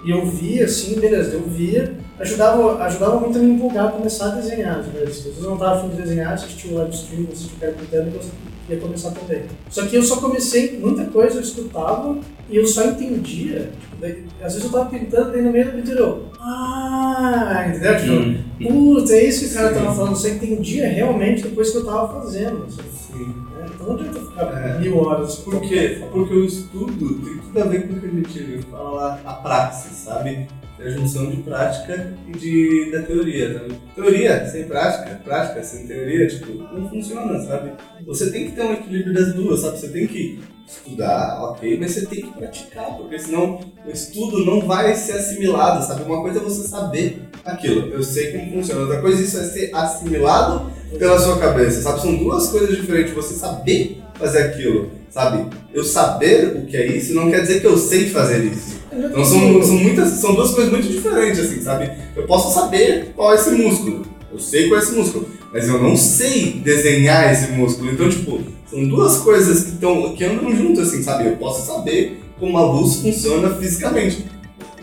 E 0.04 0.10
eu 0.10 0.26
via, 0.26 0.64
assim, 0.64 0.98
beleza, 0.98 1.34
eu 1.34 1.42
via, 1.42 1.94
ajudava, 2.18 2.82
ajudava 2.84 3.20
muito 3.20 3.38
a 3.38 3.42
me 3.42 3.52
empolgar 3.52 3.88
a 3.88 3.92
começar 3.92 4.32
a 4.32 4.34
desenhar. 4.36 4.78
Né? 4.78 5.06
Se 5.06 5.22
vocês 5.22 5.40
não 5.40 5.54
estavam 5.54 5.78
afim 5.78 5.88
de 5.90 6.02
desenhar, 6.02 6.32
assistia 6.32 6.72
o 6.72 6.74
live 6.76 6.94
stream, 6.94 7.26
assistia 7.32 7.56
o 7.56 7.60
cara 7.60 7.72
pintando, 7.72 8.10
eu 8.16 8.74
ia 8.76 8.80
começar 8.80 9.10
também. 9.10 9.44
Só 9.68 9.86
que 9.86 9.96
eu 9.96 10.02
só 10.02 10.16
comecei, 10.16 10.78
muita 10.78 11.04
coisa 11.04 11.36
eu 11.36 11.42
escutava 11.42 12.18
e 12.50 12.56
eu 12.56 12.66
só 12.66 12.84
entendia. 12.86 13.70
Tipo, 13.80 13.96
daí, 14.00 14.24
às 14.42 14.54
vezes 14.54 14.64
eu 14.64 14.70
tava 14.72 14.90
pintando, 14.90 15.30
daí 15.32 15.42
no 15.42 15.52
meio 15.52 15.66
da 15.66 15.72
pintura 15.72 15.98
eu. 16.00 16.24
Ah, 16.40 17.66
entendeu? 17.68 17.96
Tipo, 17.98 18.12
Hum. 18.12 18.94
Putz, 18.94 19.10
é 19.10 19.24
isso 19.24 19.46
que 19.46 19.50
o 19.52 19.54
cara 19.54 19.68
Sim. 19.68 19.74
tava 19.80 19.94
falando, 19.94 20.12
eu 20.12 20.16
só 20.16 20.28
entendia 20.28 20.88
realmente 20.88 21.42
depois 21.42 21.70
que 21.70 21.78
eu 21.78 21.84
tava 21.84 22.20
fazendo. 22.20 22.64
assim. 22.66 22.82
Sim. 23.12 23.24
né? 23.58 23.66
Então 23.74 23.86
não 23.86 23.94
adianta 23.94 24.20
ficar 24.20 24.66
É. 24.66 24.78
mil 24.78 24.98
horas. 24.98 25.36
Por 25.36 25.60
quê? 25.60 26.02
Porque 26.12 26.34
o 26.34 26.44
estudo 26.44 27.14
tem 27.24 27.38
tudo 27.38 27.60
a 27.60 27.64
ver 27.64 27.86
com 27.88 27.94
o 27.94 28.00
que 28.00 28.06
a 28.06 28.10
gente 28.10 28.62
fala 28.70 28.90
lá, 28.90 29.20
a 29.24 29.32
praxis, 29.34 29.92
sabe? 29.96 30.46
É 30.82 30.86
a 30.86 30.90
junção 30.90 31.30
de 31.30 31.36
prática 31.42 32.14
e 32.26 32.38
de, 32.38 32.90
da 32.90 33.02
teoria, 33.02 33.52
sabe? 33.52 33.74
Teoria 33.94 34.46
sem 34.46 34.64
prática, 34.64 35.20
prática 35.22 35.62
sem 35.62 35.86
teoria, 35.86 36.26
tipo, 36.26 36.52
não 36.52 36.88
funciona, 36.88 37.38
sabe? 37.40 37.72
Você 38.06 38.30
tem 38.30 38.46
que 38.46 38.52
ter 38.52 38.62
um 38.62 38.72
equilíbrio 38.72 39.12
das 39.12 39.34
duas, 39.34 39.60
sabe? 39.60 39.78
Você 39.78 39.88
tem 39.88 40.06
que 40.06 40.40
estudar, 40.66 41.42
ok, 41.42 41.76
mas 41.78 41.92
você 41.92 42.06
tem 42.06 42.22
que 42.22 42.32
praticar, 42.32 42.96
porque 42.96 43.18
senão 43.18 43.60
o 43.84 43.90
estudo 43.90 44.44
não 44.44 44.60
vai 44.66 44.94
ser 44.94 45.12
assimilado, 45.12 45.84
sabe? 45.84 46.04
Uma 46.04 46.22
coisa 46.22 46.38
é 46.38 46.42
você 46.42 46.66
saber 46.66 47.22
aquilo, 47.44 47.92
eu 47.92 48.02
sei 48.02 48.32
como 48.32 48.52
funciona, 48.52 48.82
outra 48.82 49.00
coisa 49.00 49.20
isso 49.20 49.36
é 49.38 49.44
ser 49.44 49.74
assimilado 49.74 50.70
pela 50.98 51.18
sua 51.18 51.38
cabeça, 51.38 51.82
sabe? 51.82 52.00
São 52.00 52.16
duas 52.16 52.48
coisas 52.48 52.76
diferentes, 52.76 53.12
você 53.12 53.34
saber 53.34 54.00
fazer 54.14 54.42
aquilo, 54.44 54.90
sabe? 55.10 55.46
Eu 55.74 55.82
saber 55.82 56.56
o 56.56 56.66
que 56.66 56.76
é 56.76 56.86
isso 56.86 57.14
não 57.14 57.30
quer 57.30 57.40
dizer 57.42 57.60
que 57.60 57.66
eu 57.66 57.76
sei 57.76 58.08
fazer 58.08 58.44
isso. 58.44 58.79
Então 59.06 59.24
são, 59.24 59.62
são, 59.62 59.76
muitas, 59.76 60.08
são 60.10 60.34
duas 60.34 60.52
coisas 60.52 60.72
muito 60.72 60.88
diferentes, 60.88 61.40
assim, 61.40 61.62
sabe? 61.62 61.90
Eu 62.16 62.26
posso 62.26 62.54
saber 62.54 63.12
qual 63.14 63.32
é 63.32 63.36
esse 63.36 63.50
músculo, 63.50 64.06
eu 64.32 64.38
sei 64.38 64.68
qual 64.68 64.80
é 64.80 64.82
esse 64.82 64.94
músculo, 64.94 65.26
mas 65.52 65.68
eu 65.68 65.82
não 65.82 65.96
sei 65.96 66.60
desenhar 66.64 67.32
esse 67.32 67.52
músculo. 67.52 67.90
Então, 67.90 68.08
tipo, 68.08 68.40
são 68.70 68.86
duas 68.86 69.18
coisas 69.18 69.64
que, 69.64 69.72
tão, 69.72 70.14
que 70.14 70.24
andam 70.24 70.54
juntas, 70.54 70.88
assim, 70.88 71.02
sabe? 71.02 71.28
Eu 71.28 71.36
posso 71.36 71.66
saber 71.66 72.20
como 72.38 72.56
a 72.56 72.64
luz 72.64 72.96
funciona 72.96 73.50
fisicamente. 73.56 74.24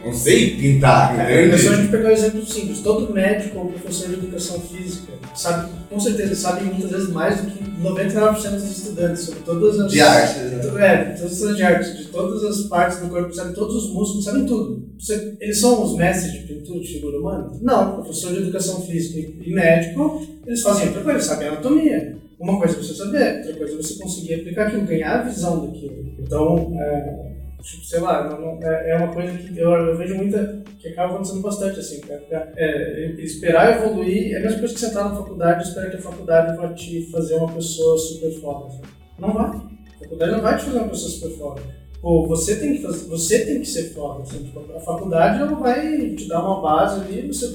Não 0.07 0.13
sei 0.13 0.55
pintar, 0.57 1.19
É 1.29 1.57
só 1.57 1.71
a 1.71 1.75
gente 1.75 1.89
pegar 1.89 2.09
um 2.09 2.11
exemplo 2.11 2.45
simples. 2.45 2.79
Todo 2.81 3.13
médico 3.13 3.59
ou 3.59 3.65
professor 3.67 4.07
de 4.09 4.13
educação 4.15 4.59
física 4.61 5.13
sabe, 5.35 5.69
com 5.89 5.99
certeza, 5.99 6.35
sabe 6.35 6.65
muitas 6.65 6.89
vezes 6.91 7.09
mais 7.09 7.41
do 7.41 7.51
que 7.51 7.63
99% 7.81 8.49
dos 8.51 8.77
estudantes 8.77 9.23
sobre 9.23 9.41
todas 9.41 9.79
as. 9.79 9.91
De 9.91 10.01
arte, 10.01 10.39
né? 10.39 10.61
É, 10.79 11.03
todas 11.17 11.43
as 11.43 11.55
de 11.57 11.63
arte, 11.63 11.97
de 11.97 12.05
todas 12.05 12.43
as 12.43 12.67
partes 12.67 12.99
do 12.99 13.07
corpo, 13.09 13.33
sabe 13.33 13.53
todos 13.53 13.75
os 13.85 13.93
músculos, 13.93 14.25
sabem 14.25 14.45
tudo. 14.45 14.83
Você- 14.99 15.35
eles 15.39 15.59
são 15.59 15.83
os 15.83 15.95
mestres 15.95 16.31
de 16.33 16.39
pintura 16.39 16.79
de 16.79 16.87
figura 16.87 17.19
humana? 17.19 17.51
Não, 17.61 17.95
professor 18.01 18.33
de 18.33 18.39
educação 18.39 18.81
física 18.81 19.19
e 19.45 19.53
médico, 19.53 20.25
eles 20.45 20.61
fazem 20.61 20.87
outra 20.87 21.03
coisa, 21.03 21.19
sabem 21.19 21.49
anatomia. 21.49 22.17
Uma 22.39 22.57
coisa 22.59 22.75
é 22.75 22.83
você 22.83 22.93
saber, 22.93 23.37
outra 23.39 23.53
coisa 23.55 23.73
é 23.73 23.77
você 23.77 23.95
conseguir 23.95 24.33
aplicar 24.35 24.67
aquilo, 24.67 24.83
ganhar 24.83 25.19
a 25.19 25.23
visão 25.23 25.65
daquilo. 25.65 26.13
Então, 26.19 26.71
é, 26.79 27.26
tipo, 27.61 27.83
sei 27.85 27.99
lá, 27.99 28.29
não- 28.29 28.39
não- 28.55 28.63
é, 28.63 28.91
é 28.91 28.95
uma 28.97 29.13
coisa 29.13 29.37
que 29.37 29.57
eu, 29.57 29.71
eu 29.71 29.97
vejo 29.97 30.15
muita. 30.15 30.63
que 30.79 30.89
acaba 30.89 31.13
acontecendo 31.15 31.41
bastante, 31.41 31.79
assim. 31.79 31.99
cara. 32.01 32.53
É, 32.55 33.15
esperar 33.19 33.77
evoluir 33.83 34.33
é 34.33 34.37
a 34.37 34.41
mesma 34.41 34.59
coisa 34.59 34.73
que 34.75 34.79
sentar 34.79 35.09
na 35.09 35.15
faculdade 35.15 35.63
e 35.63 35.67
esperar 35.67 35.89
que 35.89 35.95
a 35.97 36.01
faculdade 36.01 36.55
vai 36.55 36.73
te 36.75 37.09
fazer 37.11 37.33
uma 37.35 37.51
pessoa 37.51 37.97
super 37.97 38.31
foda. 38.39 38.67
assim. 38.67 38.81
Não 39.17 39.33
vai. 39.33 39.47
A 39.49 39.99
faculdade 39.99 40.31
não 40.31 40.41
vai 40.41 40.57
te 40.57 40.65
fazer 40.65 40.77
uma 40.77 40.89
pessoa 40.89 41.11
super 41.11 41.31
foda. 41.37 41.61
Pô, 41.99 42.27
você 42.27 42.57
tem 42.57 42.75
que 42.77 42.83
fazer, 42.83 43.07
você 43.09 43.43
tem 43.45 43.59
que 43.59 43.65
ser 43.67 43.85
foda. 43.93 44.21
Assim, 44.21 44.43
tipo, 44.43 44.63
a 44.75 44.79
faculdade 44.79 45.41
ela 45.41 45.55
vai 45.55 46.11
te 46.11 46.27
dar 46.27 46.41
uma 46.43 46.61
base 46.61 47.01
ali, 47.01 47.27
você 47.27 47.47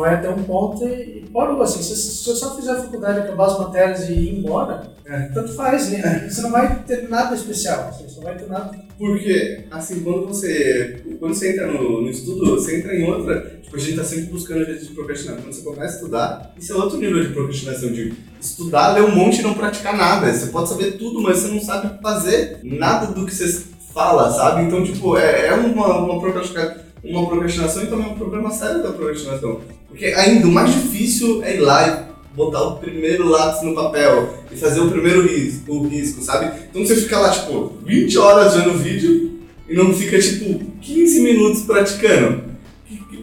vai 0.00 0.14
até 0.14 0.28
um 0.30 0.42
ponto 0.42 0.84
e, 0.86 1.18
e 1.24 1.28
pode, 1.32 1.60
assim, 1.62 1.82
se, 1.82 1.96
se 1.96 2.24
você 2.24 2.34
só 2.36 2.54
fizer 2.56 2.72
a 2.72 2.80
faculdade, 2.82 3.20
acabar 3.20 3.46
as 3.46 3.58
matérias 3.58 4.08
e 4.08 4.12
ir 4.12 4.38
embora, 4.38 4.92
É. 5.04 5.28
tanto 5.34 5.52
faz, 5.54 5.90
né? 5.90 6.26
Você 6.28 6.42
não 6.42 6.50
vai 6.50 6.82
ter 6.84 7.08
nada 7.08 7.34
especial, 7.34 7.92
você 7.92 8.16
não 8.16 8.22
vai 8.24 8.36
ter 8.36 8.46
nada. 8.48 8.70
Porque, 8.98 9.64
assim, 9.70 10.00
quando 10.00 10.26
você, 10.26 11.02
quando 11.20 11.34
você 11.34 11.52
entra 11.52 11.66
no, 11.66 12.02
no 12.02 12.08
estudo, 12.10 12.50
você 12.52 12.78
entra 12.78 12.94
em 12.94 13.04
outra. 13.10 13.58
Tipo, 13.62 13.76
a 13.76 13.78
gente 13.78 13.96
tá 13.96 14.04
sempre 14.04 14.24
buscando 14.26 14.64
jeitos 14.64 14.88
de 14.88 14.94
procrastinar. 14.94 15.36
Quando 15.36 15.52
você 15.52 15.62
começa 15.62 15.92
a 15.92 15.96
estudar, 15.96 16.54
isso 16.58 16.72
é 16.72 16.76
outro 16.76 16.98
nível 16.98 17.22
de 17.22 17.28
procrastinação. 17.34 17.92
De 17.92 18.14
estudar, 18.40 18.94
ler 18.94 19.02
um 19.04 19.14
monte 19.14 19.40
e 19.40 19.42
não 19.42 19.52
praticar 19.54 19.94
nada. 19.96 20.32
Você 20.32 20.46
pode 20.46 20.68
saber 20.70 20.92
tudo, 20.92 21.20
mas 21.20 21.38
você 21.38 21.48
não 21.48 21.60
sabe 21.60 22.00
fazer 22.00 22.58
nada 22.62 23.08
do 23.08 23.26
que 23.26 23.34
você 23.34 23.64
fala, 23.92 24.30
sabe? 24.30 24.62
Então, 24.62 24.82
tipo, 24.82 25.16
é, 25.18 25.48
é 25.48 25.52
uma, 25.54 25.98
uma, 25.98 26.18
procrastina- 26.20 26.76
uma 27.04 27.26
procrastinação 27.28 27.82
e 27.82 27.86
também 27.88 28.06
é 28.08 28.12
um 28.12 28.16
problema 28.18 28.50
sério 28.50 28.82
da 28.82 28.92
procrastinação. 28.92 29.60
Porque 29.96 30.12
ainda 30.12 30.46
o 30.46 30.52
mais 30.52 30.74
difícil 30.74 31.42
é 31.42 31.56
ir 31.56 31.60
lá 31.60 31.88
e 31.88 32.36
botar 32.36 32.62
o 32.64 32.76
primeiro 32.76 33.26
lápis 33.26 33.62
no 33.62 33.74
papel 33.74 34.44
e 34.52 34.54
fazer 34.54 34.80
o 34.80 34.90
primeiro 34.90 35.26
risco, 35.26 35.72
o 35.72 35.88
risco, 35.88 36.20
sabe? 36.20 36.52
Então 36.68 36.84
você 36.84 36.96
fica 36.96 37.18
lá, 37.18 37.30
tipo, 37.30 37.72
20 37.82 38.18
horas 38.18 38.54
vendo 38.54 38.76
vídeo 38.76 39.38
e 39.66 39.74
não 39.74 39.94
fica, 39.94 40.18
tipo, 40.18 40.62
15 40.82 41.20
minutos 41.22 41.62
praticando. 41.62 42.44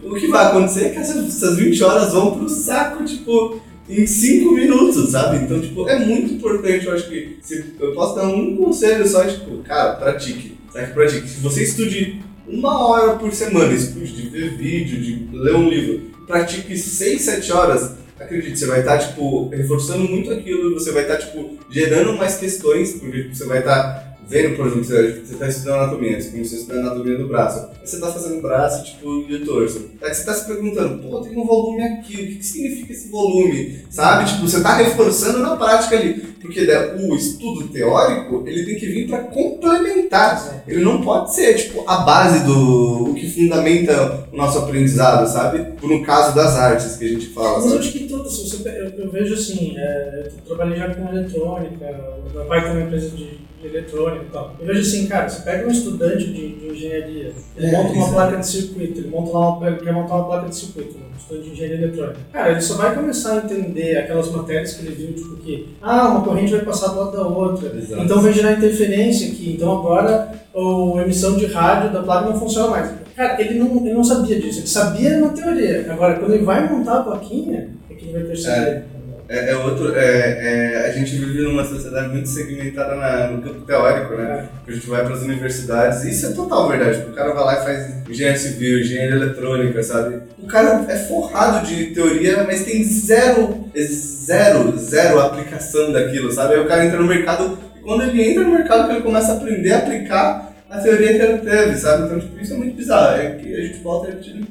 O 0.04 0.16
que 0.16 0.26
vai 0.26 0.48
acontecer 0.48 0.86
é 0.86 0.90
que 0.90 0.98
essas 0.98 1.58
20 1.58 1.84
horas 1.84 2.12
vão 2.12 2.40
pro 2.40 2.50
saco, 2.50 3.06
tipo, 3.06 3.62
em 3.88 4.08
5 4.08 4.52
minutos, 4.52 5.12
sabe? 5.12 5.46
Então, 5.46 5.62
tipo, 5.62 5.88
é 5.88 6.04
muito 6.04 6.34
importante, 6.34 6.88
eu 6.88 6.94
acho 6.94 7.08
que 7.08 7.38
se 7.44 7.66
eu 7.80 7.94
posso 7.94 8.16
dar 8.16 8.24
um 8.24 8.58
conselho 8.58 9.08
só, 9.08 9.24
tipo, 9.26 9.58
cara, 9.58 9.94
pratique, 9.94 10.58
sabe? 10.72 10.92
Pratique. 10.92 11.30
Se 11.30 11.40
você 11.40 11.62
estude 11.62 12.20
uma 12.48 12.80
hora 12.88 13.14
por 13.14 13.32
semana, 13.32 13.72
estude 13.72 14.12
de 14.12 14.30
ver 14.30 14.58
vídeo, 14.58 15.00
de 15.00 15.38
ler 15.38 15.56
um 15.56 15.70
livro, 15.70 16.13
pratique 16.26 16.78
6, 16.78 17.22
7 17.22 17.52
horas, 17.52 17.96
acredite, 18.20 18.60
você 18.60 18.66
vai 18.66 18.80
estar, 18.80 18.98
tipo, 19.00 19.50
reforçando 19.50 20.04
muito 20.04 20.32
aquilo, 20.32 20.74
você 20.74 20.92
vai 20.92 21.04
estar, 21.04 21.18
tipo, 21.18 21.58
gerando 21.70 22.14
mais 22.14 22.38
questões, 22.38 22.94
porque 22.94 23.30
você 23.34 23.46
vai 23.46 23.60
estar 23.60 24.03
vendo, 24.28 24.56
por 24.56 24.68
exemplo, 24.68 24.84
você 24.84 25.34
está 25.34 25.48
estudando 25.48 25.82
anatomia, 25.82 26.22
você 26.22 26.30
começou 26.32 26.58
a 26.58 26.62
estudar 26.62 26.80
anatomia 26.80 27.18
do 27.18 27.28
braço, 27.28 27.60
aí 27.60 27.88
você 27.88 27.96
está 27.96 28.12
fazendo 28.12 28.42
braço, 28.42 28.84
tipo, 28.84 29.26
de 29.28 29.40
torso, 29.40 29.90
aí 30.02 30.14
você 30.14 30.20
está 30.22 30.34
se 30.34 30.48
perguntando, 30.48 31.02
pô, 31.02 31.22
tem 31.22 31.38
um 31.38 31.46
volume 31.46 31.82
aqui, 31.84 32.14
o 32.14 32.18
que, 32.18 32.36
que 32.36 32.46
significa 32.46 32.94
esse 32.94 33.10
volume, 33.10 33.80
sabe? 33.90 34.30
Tipo, 34.30 34.48
você 34.48 34.58
está 34.58 34.76
reforçando 34.76 35.40
na 35.40 35.56
prática 35.56 35.96
ali, 35.96 36.14
porque 36.42 36.62
né, 36.62 36.96
o 37.00 37.16
estudo 37.16 37.68
teórico, 37.70 38.44
ele 38.48 38.66
tem 38.66 38.76
que 38.76 38.86
vir 38.88 39.08
para 39.08 39.20
complementar, 39.20 40.64
ele 40.68 40.84
não 40.84 41.02
pode 41.02 41.34
ser, 41.34 41.54
tipo, 41.56 41.84
a 41.88 41.98
base 41.98 42.44
do, 42.46 43.12
o 43.12 43.14
que 43.14 43.30
fundamenta 43.30 44.28
o 44.32 44.38
nosso 44.38 44.60
aprendizado, 44.60 45.28
sabe? 45.28 45.78
Por 45.80 45.92
um 45.92 46.04
caso 46.04 46.36
das 46.36 46.56
artes 46.56 46.98
que 46.98 47.06
a 47.06 47.10
gente 47.10 47.28
fala, 47.28 47.56
Mas 47.56 47.66
eu 47.66 47.72
sabe? 47.72 47.82
acho 47.82 47.92
que 47.92 48.08
todos, 48.08 48.66
eu, 48.66 48.90
eu 48.98 49.12
vejo 49.12 49.34
assim, 49.34 49.76
é, 49.78 50.28
eu 50.28 50.56
trabalhei 50.56 50.78
já 50.78 50.94
com 50.94 51.08
eletrônica, 51.08 51.86
meu 52.34 52.46
pai 52.46 52.64
tem 52.64 52.72
uma 52.72 52.82
empresa 52.82 53.10
de, 53.10 53.40
de 53.64 53.76
eletrônica 53.76 54.26
e 54.28 54.32
tal. 54.32 54.56
Eu 54.60 54.68
vejo 54.68 54.82
assim, 54.82 55.08
cara, 55.08 55.30
você 55.30 55.42
pega 55.42 55.68
um 55.68 55.72
estudante 55.72 56.26
de, 56.26 56.56
de 56.56 56.68
engenharia, 56.68 57.34
ele 57.58 57.66
É, 57.68 57.72
monta 57.72 57.94
uma 57.94 58.10
placa 58.12 58.38
de 58.38 58.48
circuito, 58.48 59.00
ele 59.00 59.08
monta 59.10 59.32
lá 59.32 59.58
uma, 59.58 59.72
quer 59.78 59.94
montar 59.94 60.16
uma 60.16 60.26
placa 60.26 60.50
de 60.50 60.56
circuito, 60.56 60.98
um 60.98 61.18
estudante 61.18 61.46
de 61.46 61.52
engenharia 61.54 61.78
eletrônica. 61.78 62.20
Cara, 62.32 62.52
ele 62.52 62.62
só 62.62 62.76
vai 62.76 62.94
começar 62.94 63.34
a 63.34 63.38
entender 63.46 63.98
aquelas 63.98 64.30
matérias 64.32 64.74
que 64.74 64.86
ele 64.86 64.96
viu, 64.96 65.14
tipo 65.14 65.36
que, 65.38 65.70
ah, 65.82 66.10
uma 66.10 66.24
corrente 66.24 66.52
vai 66.52 66.66
passar 66.66 66.90
do 66.90 67.00
lado 67.00 67.18
da 67.18 67.28
outra, 67.28 67.76
Exato. 67.76 68.04
então 68.04 68.22
vai 68.22 68.34
gerar 68.34 68.54
interferência 68.54 69.28
aqui, 69.30 69.54
então 69.54 69.80
agora 69.80 70.32
a 70.56 71.02
emissão 71.02 71.36
de 71.36 71.46
rádio 71.48 71.92
da 71.92 72.04
placa 72.04 72.30
não 72.30 72.40
funciona 72.40 72.68
mais. 72.70 72.92
Cara, 73.16 73.42
ele 73.42 73.60
não, 73.60 73.76
ele 73.78 73.94
não 73.94 74.04
sabia 74.04 74.40
disso, 74.40 74.60
ele 74.60 74.68
sabia 74.68 75.20
na 75.20 75.30
teoria. 75.30 75.86
Agora, 75.92 76.16
quando 76.20 76.34
ele 76.34 76.44
vai 76.44 76.68
montar 76.68 77.00
a 77.00 77.04
plaquinha, 77.04 77.70
é 77.90 77.94
que 77.94 78.06
ele 78.06 78.14
vai 78.14 78.24
perceber. 78.24 78.56
É, 78.56 78.84
é 79.30 79.56
outro, 79.56 79.96
é, 79.96 80.04
é, 80.04 80.86
a 80.88 80.92
gente 80.92 81.16
vive 81.16 81.42
numa 81.44 81.64
sociedade 81.66 82.10
muito 82.10 82.28
segmentada 82.30 82.96
na- 82.96 83.28
no 83.30 83.42
campo 83.42 83.62
teórico, 83.62 84.16
né? 84.16 84.48
A 84.68 84.72
gente 84.72 84.88
vai 84.88 85.04
para 85.04 85.14
as 85.16 85.22
universidades, 85.22 86.04
e 86.04 86.12
isso 86.12 86.26
é 86.28 86.32
total 86.32 86.68
verdade. 86.70 87.00
O 87.10 87.14
cara 87.14 87.34
vai 87.34 87.44
lá 87.44 87.62
e 87.62 87.64
faz 87.64 88.10
engenharia 88.10 88.38
civil, 88.40 88.80
engenharia 88.80 89.16
eletrônica, 89.16 89.82
sabe? 89.82 90.20
O 90.42 90.46
cara 90.48 90.86
é 90.90 90.96
forrado 90.98 91.66
de 91.66 91.88
teoria, 91.88 92.44
mas 92.44 92.64
tem 92.64 92.84
zero, 92.84 93.66
é 93.76 93.82
zero, 93.82 94.78
zero 94.78 95.20
aplicação 95.20 95.92
daquilo, 95.92 96.32
sabe? 96.32 96.56
Aí 96.56 96.60
o 96.60 96.68
cara 96.68 96.86
entra 96.86 97.00
no 97.00 97.08
mercado, 97.08 97.58
e 97.78 97.82
quando 97.82 98.04
ele 98.04 98.22
entra 98.32 98.44
no 98.44 98.52
mercado, 98.52 98.92
ele 98.92 99.02
começa 99.02 99.32
a 99.32 99.36
aprender 99.38 99.72
a 99.74 99.78
aplicar 99.80 100.54
a 100.70 100.80
teoria 100.80 101.14
que 101.14 101.22
ele 101.22 101.38
teve, 101.40 101.78
sabe? 101.78 102.04
Então, 102.06 102.20
tipo, 102.20 102.40
isso 102.42 102.54
é 102.54 102.58
muito 102.58 102.76
bizarro. 102.76 103.16
É 103.22 103.32
que 103.32 103.56
a 103.56 103.62
gente 103.62 103.80
volta 103.80 104.08
a 104.08 104.12
repetir 104.12 104.42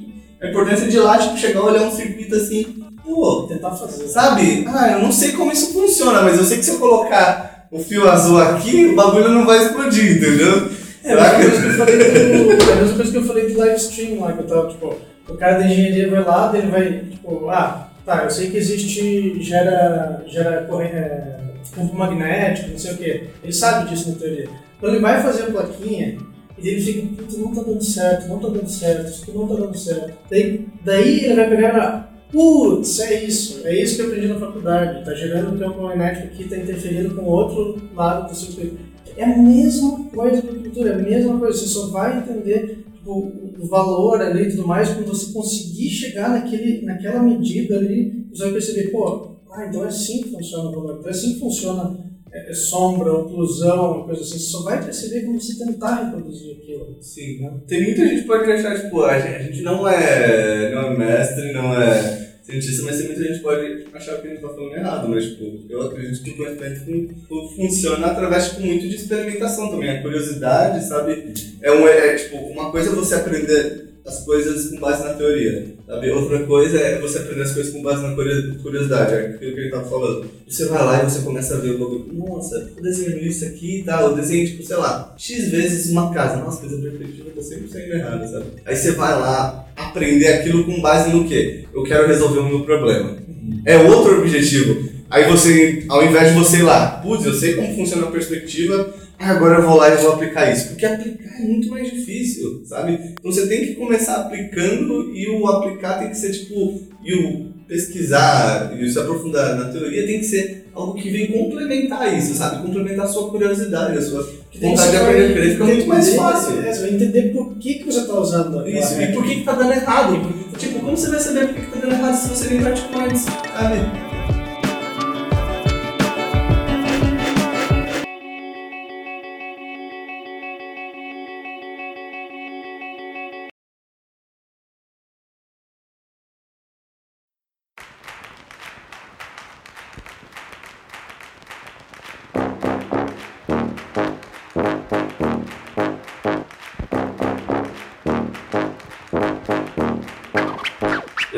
a 0.40 0.48
importância 0.48 0.86
de 0.88 0.98
lá, 0.98 1.18
tipo, 1.18 1.36
chegar, 1.36 1.62
olhar 1.62 1.82
um 1.82 1.90
circuito 1.90 2.34
assim, 2.36 2.82
pô, 3.04 3.46
Tentar 3.48 3.70
fazer. 3.72 4.08
Sabe? 4.08 4.64
Ah, 4.68 4.92
eu 4.92 4.98
não 5.00 5.12
sei 5.12 5.32
como 5.32 5.52
isso 5.52 5.72
funciona, 5.72 6.22
mas 6.22 6.38
eu 6.38 6.44
sei 6.44 6.58
que 6.58 6.64
se 6.64 6.70
eu 6.70 6.78
colocar 6.78 7.66
o 7.70 7.78
fio 7.78 8.08
azul 8.08 8.38
aqui, 8.38 8.86
o 8.86 8.96
bagulho 8.96 9.30
não 9.30 9.46
vai 9.46 9.64
explodir, 9.64 10.16
entendeu? 10.18 10.70
É 11.04 11.12
a 11.14 11.38
mesma 11.38 11.84
coisa 11.84 11.96
que 11.96 11.98
eu 11.98 12.52
é 12.52 12.72
a 12.72 12.76
mesma 12.76 12.96
coisa 12.96 13.10
que 13.10 13.18
eu 13.18 13.24
falei 13.24 13.52
do 13.52 13.58
live 13.58 13.76
stream 13.76 14.20
lá, 14.20 14.32
que 14.32 14.40
eu 14.40 14.46
tava, 14.46 14.68
tipo, 14.68 14.94
o 15.28 15.34
cara 15.34 15.58
da 15.58 15.66
engenharia 15.66 16.10
vai 16.10 16.24
lá, 16.24 16.52
ele 16.54 16.70
vai, 16.70 16.98
tipo, 17.10 17.48
ah, 17.48 17.88
tá, 18.04 18.24
eu 18.24 18.30
sei 18.30 18.50
que 18.50 18.58
existe, 18.58 19.42
gera, 19.42 20.22
gera 20.26 20.64
corrente, 20.64 20.94
é, 20.94 21.38
campo 21.74 21.96
magnético, 21.96 22.70
não 22.70 22.78
sei 22.78 22.92
o 22.92 22.96
quê. 22.98 23.24
Ele 23.42 23.52
sabe 23.52 23.88
disso 23.88 24.10
na 24.10 24.16
teoria. 24.16 24.48
Quando 24.78 24.94
ele 24.94 25.02
vai 25.02 25.22
fazer 25.22 25.44
a 25.44 25.50
plaquinha, 25.50 26.18
e 26.58 26.68
ele 26.68 26.80
fica, 26.80 27.16
putz, 27.16 27.36
não 27.38 27.54
tá 27.54 27.62
dando 27.62 27.82
certo, 27.82 28.28
não 28.28 28.38
tá 28.38 28.48
dando 28.48 28.68
certo, 28.68 29.10
isso 29.10 29.22
aqui 29.22 29.32
não 29.32 29.48
tá 29.48 29.54
dando 29.54 29.78
certo. 29.78 30.12
Daí, 30.30 30.66
daí 30.84 31.24
ele 31.24 31.34
vai 31.34 31.48
pegar 31.48 32.11
putz, 32.32 32.98
é 33.00 33.24
isso, 33.24 33.60
é 33.64 33.82
isso 33.82 33.96
que 33.96 34.02
eu 34.02 34.06
aprendi 34.06 34.28
na 34.28 34.40
faculdade, 34.40 35.04
tá 35.04 35.14
gerando 35.14 35.54
um 35.54 35.58
campo 35.58 35.82
magnético 35.82 36.26
aqui, 36.26 36.48
tá 36.48 36.56
interferindo 36.56 37.14
com 37.14 37.24
outro 37.24 37.80
lado 37.94 38.30
do 38.30 38.36
circuito. 38.36 38.78
É 39.16 39.24
a 39.24 39.38
mesma 39.38 40.04
coisa 40.06 40.40
com 40.40 40.54
cultura, 40.54 40.90
é 40.90 40.94
a 40.94 40.98
mesma 40.98 41.38
coisa, 41.38 41.58
você 41.58 41.66
só 41.66 41.88
vai 41.88 42.18
entender 42.18 42.84
tipo, 42.94 43.12
o 43.12 43.52
o 43.62 43.66
valor 43.68 44.20
ali 44.20 44.42
e 44.42 44.50
tudo 44.50 44.66
mais 44.66 44.88
quando 44.88 45.06
você 45.06 45.32
conseguir 45.32 45.88
chegar 45.88 46.30
naquele, 46.30 46.82
naquela 46.82 47.22
medida 47.22 47.76
ali, 47.76 48.26
você 48.32 48.42
vai 48.42 48.52
perceber, 48.54 48.90
pô, 48.90 49.36
ah, 49.52 49.66
então 49.66 49.84
é 49.84 49.88
assim 49.88 50.22
que 50.22 50.30
funciona 50.30 50.68
o 50.68 50.72
valor, 50.72 50.96
então 50.98 51.06
é 51.06 51.10
assim 51.10 51.34
que 51.34 51.40
funciona 51.40 52.11
é, 52.32 52.50
é 52.50 52.54
sombra, 52.54 53.12
oclusão, 53.12 54.04
coisa 54.04 54.22
assim, 54.22 54.32
você 54.38 54.46
só 54.46 54.62
vai 54.62 54.82
perceber 54.82 55.22
quando 55.22 55.40
você 55.40 55.58
tentar 55.64 56.04
reproduzir 56.04 56.56
aquilo. 56.56 56.96
Sim, 57.00 57.40
né? 57.40 57.52
Tem 57.68 57.82
muita 57.82 58.06
gente 58.08 58.22
que 58.22 58.26
pode 58.26 58.50
achar, 58.50 58.80
tipo, 58.80 59.02
a 59.04 59.18
gente, 59.20 59.34
a 59.34 59.42
gente 59.42 59.62
não 59.62 59.86
é, 59.88 60.70
não 60.74 60.80
é 60.92 60.96
mestre, 60.98 61.52
não 61.52 61.74
é 61.80 62.22
cientista, 62.42 62.82
mas 62.84 62.96
tem 62.98 63.06
muita 63.06 63.22
gente 63.24 63.40
pode 63.40 63.86
achar 63.92 64.16
que 64.20 64.26
a 64.26 64.30
gente 64.30 64.42
tá 64.42 64.48
falando 64.48 64.74
errado, 64.74 65.08
mas, 65.08 65.24
tipo, 65.24 65.60
eu 65.68 65.82
acredito 65.82 66.24
que 66.24 66.30
o 66.30 66.36
conhecimento 66.36 67.14
fun- 67.28 67.48
funciona 67.54 68.06
através, 68.08 68.48
tipo, 68.48 68.62
muito 68.62 68.88
de 68.88 68.96
experimentação 68.96 69.70
também, 69.70 69.90
a 69.90 70.02
curiosidade, 70.02 70.84
sabe? 70.88 71.32
É, 71.62 71.70
um, 71.70 71.86
é, 71.86 72.14
tipo, 72.16 72.36
uma 72.38 72.70
coisa 72.72 72.90
é 72.90 72.94
você 72.94 73.14
aprender 73.14 73.91
as 74.04 74.24
coisas 74.24 74.70
com 74.70 74.80
base 74.80 75.04
na 75.04 75.14
teoria, 75.14 75.74
sabe? 75.86 76.10
Outra 76.10 76.40
coisa 76.40 76.78
é 76.78 77.00
você 77.00 77.18
aprender 77.18 77.42
as 77.42 77.52
coisas 77.52 77.72
com 77.72 77.82
base 77.82 78.02
na 78.02 78.14
curio- 78.14 78.54
curiosidade, 78.62 79.14
é 79.14 79.18
aquilo 79.26 79.54
que 79.54 79.60
ele 79.60 79.70
tava 79.70 79.88
falando. 79.88 80.26
Você 80.48 80.64
vai 80.66 80.84
lá 80.84 81.02
e 81.02 81.10
você 81.10 81.20
começa 81.20 81.54
a 81.54 81.58
ver 81.58 81.70
o 81.76 81.78
bagulho, 81.78 82.06
nossa, 82.12 82.70
eu 82.76 82.82
desenho 82.82 83.18
isso 83.18 83.44
aqui 83.44 83.78
e 83.80 83.82
tal, 83.84 84.10
eu 84.10 84.16
desenho, 84.16 84.46
tipo, 84.46 84.64
sei 84.64 84.76
lá, 84.76 85.14
X 85.16 85.50
vezes 85.50 85.90
uma 85.92 86.12
casa, 86.12 86.36
nossa, 86.42 86.60
mas 86.64 86.74
a 86.74 86.80
perspectiva 86.80 87.30
tá 87.34 87.42
sempre 87.42 87.68
saindo 87.68 87.92
errada, 87.94 88.26
sabe? 88.26 88.46
Aí 88.66 88.74
você 88.76 88.90
vai 88.92 89.12
lá 89.12 89.66
aprender 89.76 90.28
aquilo 90.28 90.64
com 90.64 90.80
base 90.80 91.10
no 91.10 91.26
quê? 91.28 91.64
Eu 91.72 91.84
quero 91.84 92.06
resolver 92.08 92.40
o 92.40 92.48
meu 92.48 92.60
problema. 92.64 93.16
É 93.64 93.76
outro 93.78 94.18
objetivo. 94.20 94.90
Aí 95.08 95.30
você, 95.30 95.84
ao 95.88 96.04
invés 96.04 96.30
de 96.32 96.38
você 96.38 96.56
ir 96.58 96.62
lá, 96.62 96.86
putz, 97.02 97.24
eu 97.26 97.34
sei 97.34 97.54
como 97.54 97.74
funciona 97.74 98.06
a 98.06 98.10
perspectiva, 98.10 98.92
agora 99.24 99.58
eu 99.58 99.66
vou 99.66 99.76
lá 99.76 99.88
e 99.88 99.96
vou 99.96 100.12
aplicar 100.12 100.50
isso. 100.52 100.68
Porque 100.68 100.86
aplicar 100.86 101.38
é 101.38 101.42
muito 101.42 101.68
mais 101.68 101.90
difícil, 101.90 102.62
sabe? 102.64 102.98
Então 103.18 103.32
você 103.32 103.46
tem 103.46 103.66
que 103.66 103.74
começar 103.74 104.16
aplicando 104.16 105.14
e 105.14 105.28
o 105.28 105.46
aplicar 105.46 105.98
tem 105.98 106.08
que 106.08 106.16
ser 106.16 106.32
tipo. 106.32 106.80
E 107.04 107.14
o 107.14 107.52
pesquisar 107.66 108.78
e 108.78 108.90
se 108.90 108.98
aprofundar 108.98 109.56
na 109.56 109.70
teoria 109.72 110.06
tem 110.06 110.18
que 110.18 110.26
ser 110.26 110.66
algo 110.74 110.94
que 110.94 111.10
vem 111.10 111.28
complementar 111.28 112.16
isso, 112.16 112.34
sabe? 112.34 112.62
Complementar 112.62 113.06
a 113.06 113.08
sua 113.08 113.30
curiosidade, 113.30 113.98
a 113.98 114.02
sua 114.02 114.28
vontade 114.60 114.90
de 114.90 114.96
aprender. 114.96 115.34
Daí 115.34 115.50
fica 115.52 115.64
muito 115.64 115.86
mais 115.86 116.14
fácil. 116.14 116.60
É, 116.60 116.72
você 116.72 116.80
vai 116.80 116.90
entender 116.90 117.32
por 117.32 117.56
que, 117.56 117.74
que 117.74 117.84
você 117.84 118.00
está 118.00 118.20
usando 118.20 118.68
Isso, 118.68 119.00
e 119.00 119.12
por 119.12 119.24
que, 119.24 119.36
que 119.36 119.44
tá 119.44 119.54
dando 119.54 119.72
errado? 119.72 120.20
Tipo, 120.58 120.80
como 120.80 120.96
você 120.96 121.10
vai 121.10 121.20
saber 121.20 121.46
por 121.48 121.54
que, 121.54 121.60
que 121.62 121.72
tá 121.72 121.80
dando 121.80 121.94
errado 121.94 122.14
se 122.14 122.28
você 122.28 122.50
nem 122.50 122.62
praticou 122.62 123.00
antes, 123.00 123.22
sabe? 123.22 124.11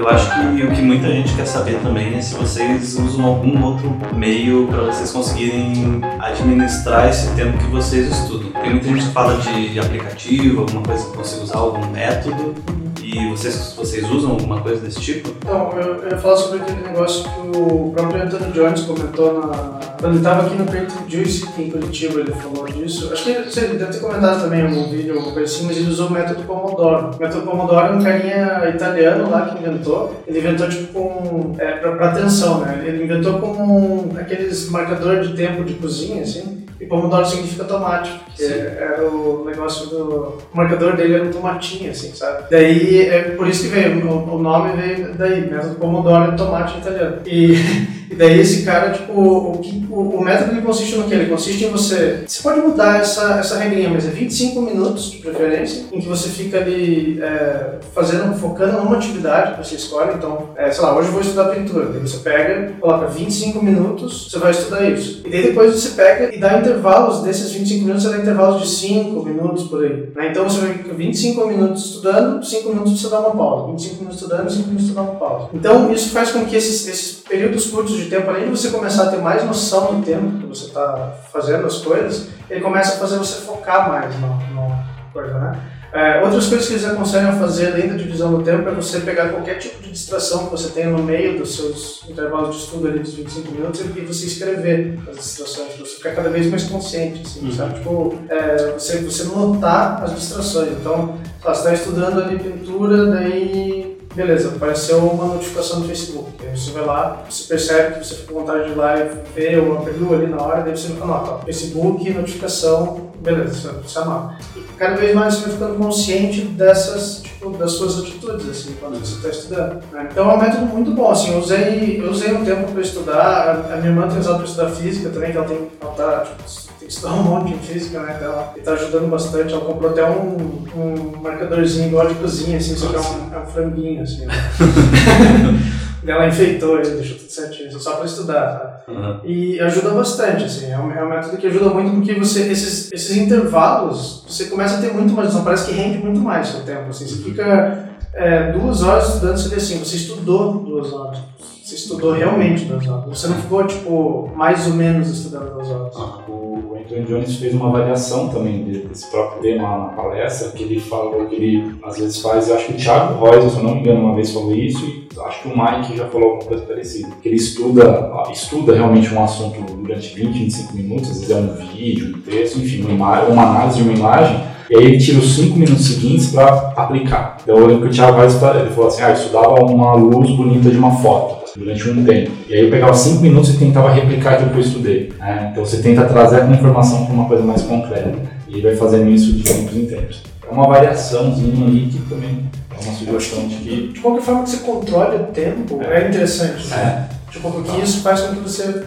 Eu 0.04 0.10
acho 0.10 0.30
que 0.34 0.62
o 0.62 0.70
que 0.70 0.82
muita 0.82 1.06
gente 1.08 1.34
quer 1.34 1.46
saber 1.46 1.80
também 1.80 2.14
é 2.14 2.20
se 2.20 2.34
vocês 2.34 2.94
usam 2.98 3.24
algum 3.24 3.64
outro 3.64 3.90
meio 4.14 4.66
para 4.68 4.82
vocês 4.82 5.10
conseguirem 5.10 5.98
administrar 6.20 7.08
esse 7.08 7.34
tempo 7.34 7.56
que 7.56 7.64
vocês 7.68 8.08
estudam. 8.10 8.52
Tem 8.52 8.72
muita 8.72 8.86
gente 8.86 9.06
que 9.06 9.12
fala 9.12 9.38
de 9.38 9.80
aplicativo, 9.80 10.60
alguma 10.60 10.82
coisa 10.82 11.06
que 11.06 11.16
consiga 11.16 11.42
usar, 11.44 11.56
algum 11.56 11.86
método. 11.86 12.54
E 13.02 13.30
vocês, 13.30 13.72
vocês 13.74 14.10
usam 14.10 14.32
alguma 14.32 14.60
coisa 14.60 14.82
desse 14.82 15.00
tipo? 15.00 15.30
Então, 15.38 15.70
eu, 15.72 15.96
eu 15.96 16.18
falar 16.18 16.36
sobre 16.36 16.60
aquele 16.60 16.82
negócio 16.82 17.24
que 17.24 17.58
o 17.58 17.90
próprio 17.92 18.24
Anthony 18.24 18.52
Jones 18.52 18.80
comentou 18.82 19.40
na, 19.40 19.80
quando 20.04 20.16
ele 20.16 20.18
estava 20.18 20.46
aqui 20.46 20.56
no 20.56 20.66
Painting 20.66 21.08
Juice, 21.08 21.48
em 21.58 21.70
Curitiba, 21.70 22.20
ele 22.20 22.32
falou 22.32 22.66
disso. 22.66 23.10
Acho 23.10 23.24
que 23.24 23.30
ele 23.30 23.78
deve 23.78 23.90
ter 23.90 24.00
comentado 24.00 24.42
também 24.42 24.60
em 24.60 24.66
algum 24.66 24.90
vídeo, 24.90 25.14
alguma 25.14 25.32
coisa 25.32 25.50
assim, 25.50 25.66
mas 25.66 25.78
ele 25.78 25.88
usou 25.88 26.08
o 26.08 26.12
método 26.12 26.42
Pomodoro. 26.42 27.16
O 27.16 27.18
método 27.18 27.46
Pomodoro 27.46 27.86
é 27.86 27.90
um 27.96 28.02
carinha 28.02 28.68
italiano 28.68 29.30
lá 29.30 29.46
que 29.46 29.58
inventou. 29.58 30.22
Ele 30.26 30.40
inventou, 30.40 30.68
tipo, 30.68 30.92
com. 30.92 31.54
É, 31.56 31.72
pra, 31.76 31.92
pra 31.92 32.08
atenção, 32.10 32.60
né? 32.60 32.84
Ele 32.86 33.04
inventou 33.04 33.38
com 33.38 33.46
um, 33.46 34.18
aqueles 34.18 34.68
marcador 34.68 35.22
de 35.22 35.34
tempo 35.34 35.64
de 35.64 35.72
cozinha, 35.72 36.22
assim. 36.22 36.66
E 36.78 36.84
Pomodoro 36.84 37.24
significa 37.24 37.64
tomate, 37.64 38.10
porque 38.26 38.44
era 38.44 39.08
o 39.08 39.46
negócio 39.46 39.88
do. 39.88 40.38
O 40.52 40.56
marcador 40.56 40.96
dele 40.96 41.14
era 41.14 41.24
um 41.24 41.30
tomatinho, 41.30 41.90
assim, 41.90 42.14
sabe? 42.14 42.44
Daí, 42.50 43.08
é 43.08 43.22
por 43.30 43.48
isso 43.48 43.62
que 43.62 43.68
veio, 43.68 44.06
o, 44.06 44.34
o 44.34 44.42
nome 44.42 44.72
veio 44.76 45.14
daí, 45.14 45.50
método 45.50 45.76
Pomodoro 45.76 46.32
é 46.32 46.36
tomate 46.36 46.76
italiano. 46.76 47.22
E, 47.24 47.54
e 48.14 48.16
daí 48.16 48.38
esse 48.38 48.62
cara, 48.62 48.92
tipo, 48.92 49.12
o, 49.12 49.60
o, 49.90 50.18
o 50.18 50.24
método 50.24 50.52
ele 50.52 50.62
consiste 50.62 50.94
no 50.96 51.02
que? 51.02 51.14
Ele 51.14 51.26
consiste 51.26 51.64
em 51.64 51.70
você. 51.70 52.22
Você 52.24 52.42
pode 52.44 52.60
mudar 52.60 53.00
essa, 53.00 53.40
essa 53.40 53.58
regrinha, 53.58 53.90
mas 53.90 54.06
é 54.06 54.10
25 54.10 54.62
minutos 54.62 55.10
de 55.10 55.18
preferência, 55.18 55.86
em 55.92 56.00
que 56.00 56.06
você 56.06 56.28
fica 56.28 56.58
ali 56.58 57.20
é, 57.20 57.78
fazendo, 57.92 58.38
focando 58.38 58.80
numa 58.80 58.96
atividade 58.96 59.54
que 59.54 59.66
você 59.66 59.74
escolhe. 59.74 60.14
Então, 60.14 60.50
é, 60.54 60.70
sei 60.70 60.84
lá, 60.84 60.96
hoje 60.96 61.08
eu 61.08 61.12
vou 61.12 61.22
estudar 61.22 61.46
pintura. 61.46 61.86
Daí 61.86 62.00
você 62.00 62.18
pega, 62.18 62.72
coloca 62.80 63.06
25 63.08 63.64
minutos, 63.64 64.30
você 64.30 64.38
vai 64.38 64.52
estudar 64.52 64.88
isso. 64.88 65.22
E 65.26 65.30
daí 65.30 65.42
depois 65.42 65.74
você 65.74 65.88
pega 66.00 66.32
e 66.32 66.38
dá 66.38 66.56
intervalos 66.58 67.24
desses 67.24 67.50
25 67.50 67.80
minutos, 67.80 68.04
você 68.04 68.10
dá 68.10 68.22
intervalos 68.22 68.62
de 68.62 68.68
5 68.68 69.24
minutos 69.24 69.64
por 69.64 69.84
aí. 69.84 70.08
Né? 70.14 70.28
Então 70.30 70.48
você 70.48 70.60
vai 70.60 70.72
25 70.72 71.46
minutos 71.48 71.86
estudando, 71.86 72.44
5 72.44 72.68
minutos 72.68 73.00
você 73.00 73.08
dá 73.08 73.18
uma 73.18 73.32
pausa. 73.32 73.72
25 73.72 73.96
minutos 73.96 74.22
estudando, 74.22 74.50
5 74.50 74.66
minutos 74.68 74.86
você 74.86 74.94
dá 74.94 75.02
uma 75.02 75.14
pausa. 75.16 75.48
Então 75.52 75.92
isso 75.92 76.10
faz 76.10 76.30
com 76.30 76.44
que 76.44 76.54
esses, 76.54 76.86
esses 76.86 77.24
períodos 77.28 77.66
curtos 77.66 77.96
de 77.96 78.03
tempo, 78.08 78.30
além 78.30 78.44
de 78.44 78.50
você 78.50 78.70
começar 78.70 79.04
a 79.04 79.10
ter 79.10 79.18
mais 79.18 79.44
noção 79.44 79.94
do 79.94 80.04
tempo 80.04 80.38
que 80.38 80.46
você 80.46 80.66
está 80.66 81.14
fazendo 81.32 81.66
as 81.66 81.78
coisas, 81.78 82.28
ele 82.48 82.60
começa 82.60 82.94
a 82.94 82.98
fazer 82.98 83.18
você 83.18 83.40
focar 83.42 83.88
mais 83.88 84.14
na, 84.20 84.28
na 84.28 84.84
coisa, 85.12 85.38
né? 85.38 85.60
É, 85.94 86.20
outras 86.24 86.48
coisas 86.48 86.66
que 86.66 86.72
eles 86.72 86.84
aconselham 86.84 87.30
a 87.30 87.34
fazer 87.34 87.68
além 87.68 87.86
da 87.86 87.94
divisão 87.94 88.34
do 88.34 88.42
tempo 88.42 88.68
é 88.68 88.72
você 88.72 88.98
pegar 88.98 89.28
qualquer 89.28 89.58
tipo 89.58 89.80
de 89.80 89.92
distração 89.92 90.46
que 90.46 90.50
você 90.50 90.70
tenha 90.70 90.90
no 90.90 91.00
meio 91.00 91.38
dos 91.38 91.54
seus 91.54 92.04
intervalos 92.08 92.56
de 92.56 92.62
estudo 92.62 92.88
ali 92.88 92.98
dos 92.98 93.14
25 93.14 93.52
minutos 93.52 93.80
e 93.80 94.00
você 94.00 94.26
escrever 94.26 94.98
as 95.08 95.18
distrações, 95.18 95.74
para 95.74 95.86
você 95.86 95.94
ficar 95.94 96.16
cada 96.16 96.30
vez 96.30 96.50
mais 96.50 96.64
consciente, 96.64 97.22
assim, 97.24 97.48
sabe? 97.52 97.74
Tipo, 97.74 98.18
é, 98.28 98.72
você, 98.72 98.98
você 99.02 99.22
notar 99.22 100.02
as 100.02 100.16
distrações. 100.16 100.72
Então, 100.72 101.16
você 101.40 101.50
está 101.52 101.72
estudando 101.72 102.22
ali 102.24 102.40
pintura, 102.40 103.06
daí 103.06 103.83
beleza, 104.14 104.48
apareceu 104.48 104.98
uma 104.98 105.26
notificação 105.34 105.80
no 105.80 105.86
Facebook. 105.86 106.30
Aí 106.40 106.56
você 106.56 106.70
vai 106.70 106.84
lá, 106.84 107.24
você 107.28 107.48
percebe 107.48 107.94
que 107.98 108.06
você 108.06 108.14
fica 108.14 108.32
com 108.32 108.40
vontade 108.40 108.64
de 108.64 108.70
ir 108.70 108.74
lá 108.76 108.98
e 108.98 109.10
ver 109.34 109.58
ou 109.58 109.78
abriu 109.78 110.14
ali 110.14 110.26
na 110.26 110.40
hora, 110.40 110.62
daí 110.62 110.76
você 110.76 110.92
anota, 111.00 111.44
Facebook, 111.44 112.08
notificação, 112.10 113.10
beleza, 113.20 113.72
você 113.82 113.98
anota. 113.98 114.36
E 114.56 114.60
cada 114.76 114.96
vez 114.96 115.14
mais 115.14 115.34
você 115.34 115.40
vai 115.42 115.52
ficando 115.52 115.74
consciente 115.76 116.42
dessas, 116.42 117.22
tipo, 117.22 117.50
das 117.50 117.72
suas 117.72 117.98
atitudes, 117.98 118.48
assim, 118.48 118.76
quando 118.80 118.98
você 118.98 119.16
está 119.16 119.28
estudando. 119.28 119.82
né? 119.92 120.08
Então 120.10 120.30
é 120.30 120.34
um 120.34 120.40
método 120.40 120.66
muito 120.66 120.90
bom, 120.92 121.10
assim, 121.10 121.32
eu 121.32 121.38
usei, 121.38 122.00
eu 122.02 122.10
usei 122.10 122.32
um 122.32 122.44
tempo 122.44 122.70
para 122.70 122.82
estudar, 122.82 123.66
a, 123.72 123.76
minha 123.76 123.90
irmã 123.90 124.08
tem 124.08 124.18
usado 124.18 124.36
para 124.36 124.46
estudar 124.46 124.70
física 124.70 125.10
também, 125.10 125.32
que 125.32 125.36
ela 125.36 125.46
tem, 125.46 125.68
ela 125.80 125.92
tá, 125.92 126.20
tipo, 126.20 126.42
que 126.44 126.63
estudar 126.86 127.14
um 127.14 127.22
monte 127.22 127.52
em 127.52 127.58
física, 127.58 128.00
né? 128.00 128.14
Então, 128.16 128.32
ela 128.32 128.54
está 128.56 128.72
ajudando 128.72 129.10
bastante. 129.10 129.52
Ela 129.52 129.64
comprou 129.64 129.90
até 129.90 130.04
um, 130.04 130.64
um 130.76 131.20
marcadorzinho 131.20 131.88
igual 131.88 132.08
de 132.08 132.14
cozinha, 132.14 132.58
assim, 132.58 132.76
só 132.76 132.88
que 132.88 132.96
é 132.96 133.00
um, 133.00 133.34
é 133.34 133.38
um 133.38 133.46
franguinho, 133.46 134.02
assim. 134.02 134.26
Né? 134.26 134.34
ela 136.06 136.28
enfeitou 136.28 136.78
ele, 136.78 136.96
deixou 136.96 137.16
tudo 137.16 137.30
certinho, 137.30 137.68
assim, 137.68 137.78
só 137.78 137.96
para 137.96 138.04
estudar? 138.04 138.84
Uhum. 138.86 139.20
E 139.24 139.60
ajuda 139.60 139.90
bastante, 139.90 140.44
assim, 140.44 140.70
é 140.70 140.78
um, 140.78 140.92
é 140.92 141.02
um 141.02 141.08
método 141.08 141.36
que 141.36 141.46
ajuda 141.46 141.70
muito 141.70 141.92
porque 141.92 142.14
você, 142.14 142.42
esses, 142.50 142.92
esses 142.92 143.16
intervalos, 143.16 144.24
você 144.28 144.46
começa 144.46 144.76
a 144.76 144.80
ter 144.80 144.92
muito 144.92 145.12
mais 145.14 145.28
noção, 145.28 145.44
parece 145.44 145.66
que 145.66 145.72
rende 145.72 145.98
muito 145.98 146.20
mais 146.20 146.48
seu 146.48 146.60
tempo, 146.60 146.90
assim, 146.90 147.06
você 147.06 147.22
fica 147.22 147.88
é, 148.12 148.52
duas 148.52 148.82
horas 148.82 149.08
estudando, 149.08 149.38
você 149.38 149.48
vê 149.48 149.56
assim, 149.56 149.78
você 149.78 149.96
estudou 149.96 150.58
duas 150.58 150.92
horas, 150.92 151.18
você 151.64 151.76
estudou 151.76 152.12
realmente 152.12 152.66
duas 152.66 152.86
horas, 152.86 153.04
você 153.06 153.26
não 153.26 153.36
ficou, 153.36 153.66
tipo, 153.66 154.30
mais 154.36 154.66
ou 154.66 154.74
menos 154.74 155.08
estudando 155.08 155.54
duas 155.54 155.70
horas. 155.70 155.96
O 156.28 156.76
Anthony 156.78 157.04
Jones 157.06 157.36
fez 157.36 157.54
uma 157.54 157.68
avaliação 157.70 158.28
também 158.28 158.62
de- 158.64 158.80
desse 158.80 159.10
próprio 159.10 159.40
tema 159.40 159.78
na 159.78 159.84
palestra, 159.86 160.50
que 160.50 160.62
ele 160.62 160.78
falou 160.78 161.24
que 161.24 161.34
ele 161.36 161.74
às 161.82 161.96
vezes 161.96 162.20
faz, 162.20 162.50
acho 162.50 162.66
que 162.66 162.72
o 162.74 162.76
Thiago 162.76 163.14
Rosa, 163.14 163.48
se 163.48 163.56
eu 163.56 163.62
não 163.62 163.76
me 163.76 163.80
engano, 163.80 164.00
uma 164.00 164.14
vez 164.14 164.30
falou 164.30 164.54
isso, 164.54 164.84
e 164.84 165.08
acho 165.26 165.40
que 165.42 165.48
o 165.48 165.52
Mike 165.56 165.96
já 165.96 166.06
falou 166.08 166.32
alguma 166.32 166.48
coisa 166.50 166.64
parecida. 166.66 167.08
Que 167.22 167.28
ele 167.30 167.36
estuda, 167.36 168.12
estuda 168.30 168.74
realmente 168.74 169.14
um 169.14 169.24
assunto 169.24 169.58
durante 169.74 170.14
20, 170.14 170.32
25 170.38 170.76
minutos, 170.76 171.10
às 171.12 171.20
vezes 171.20 171.30
é 171.30 171.36
um 171.40 171.54
vídeo, 171.72 172.14
um 172.14 172.20
texto, 172.20 172.58
enfim, 172.58 172.82
uma, 172.84 173.22
uma 173.22 173.42
análise 173.42 173.78
de 173.82 173.88
uma 173.88 173.96
imagem, 173.96 174.44
e 174.70 174.76
aí 174.76 174.84
ele 174.84 174.98
tira 174.98 175.18
os 175.18 175.34
5 175.34 175.56
minutos 175.58 175.86
seguintes 175.86 176.30
para 176.30 176.74
aplicar. 176.76 177.38
Então 177.42 177.56
eu 177.56 177.66
lembro 177.66 177.84
que 177.84 177.88
o 177.88 177.90
Thiago 177.94 178.18
Reis 178.18 178.34
ele 178.34 178.70
falou 178.70 178.88
assim, 178.88 179.02
ah, 179.02 179.08
eu 179.08 179.14
estudava 179.14 179.64
uma 179.64 179.94
luz 179.94 180.30
bonita 180.30 180.68
de 180.70 180.76
uma 180.76 180.90
foto 180.90 181.43
durante 181.56 181.88
um 181.90 182.04
tempo. 182.04 182.30
E 182.48 182.54
aí 182.54 182.64
eu 182.64 182.70
pegava 182.70 182.94
5 182.94 183.20
minutos 183.20 183.54
e 183.54 183.58
tentava 183.58 183.92
replicar 183.92 184.34
aquilo 184.34 184.50
que 184.50 184.56
eu 184.56 184.62
estudei. 184.62 185.12
né? 185.18 185.48
Então 185.52 185.64
você 185.64 185.78
tenta 185.78 186.04
trazer 186.04 186.42
a 186.42 186.46
informação 186.46 187.06
para 187.06 187.14
uma 187.14 187.26
coisa 187.26 187.42
mais 187.42 187.62
concreta. 187.62 188.14
E 188.48 188.60
vai 188.60 188.76
fazendo 188.76 189.10
isso 189.10 189.32
de 189.32 189.42
tempos 189.42 189.76
em 189.76 189.86
tempos. 189.86 190.22
É 190.48 190.52
uma 190.52 190.66
variaçãozinha 190.68 191.66
aí 191.66 191.88
que 191.90 191.98
também 192.08 192.44
é 192.70 192.84
uma 192.84 192.94
sugestão 192.94 193.48
de 193.48 193.54
que... 193.56 193.88
De 193.92 194.00
qualquer 194.00 194.22
forma 194.22 194.42
que 194.44 194.50
você 194.50 194.56
controle 194.58 195.16
o 195.16 195.26
tempo, 195.26 195.80
é, 195.82 196.08
interessante. 196.08 196.68
né? 196.68 197.08
É, 197.10 197.14
Tipo, 197.34 197.50
porque 197.50 197.82
isso 197.82 198.00
faz 198.00 198.20
com 198.20 198.36
que 198.36 198.40
você 198.42 198.84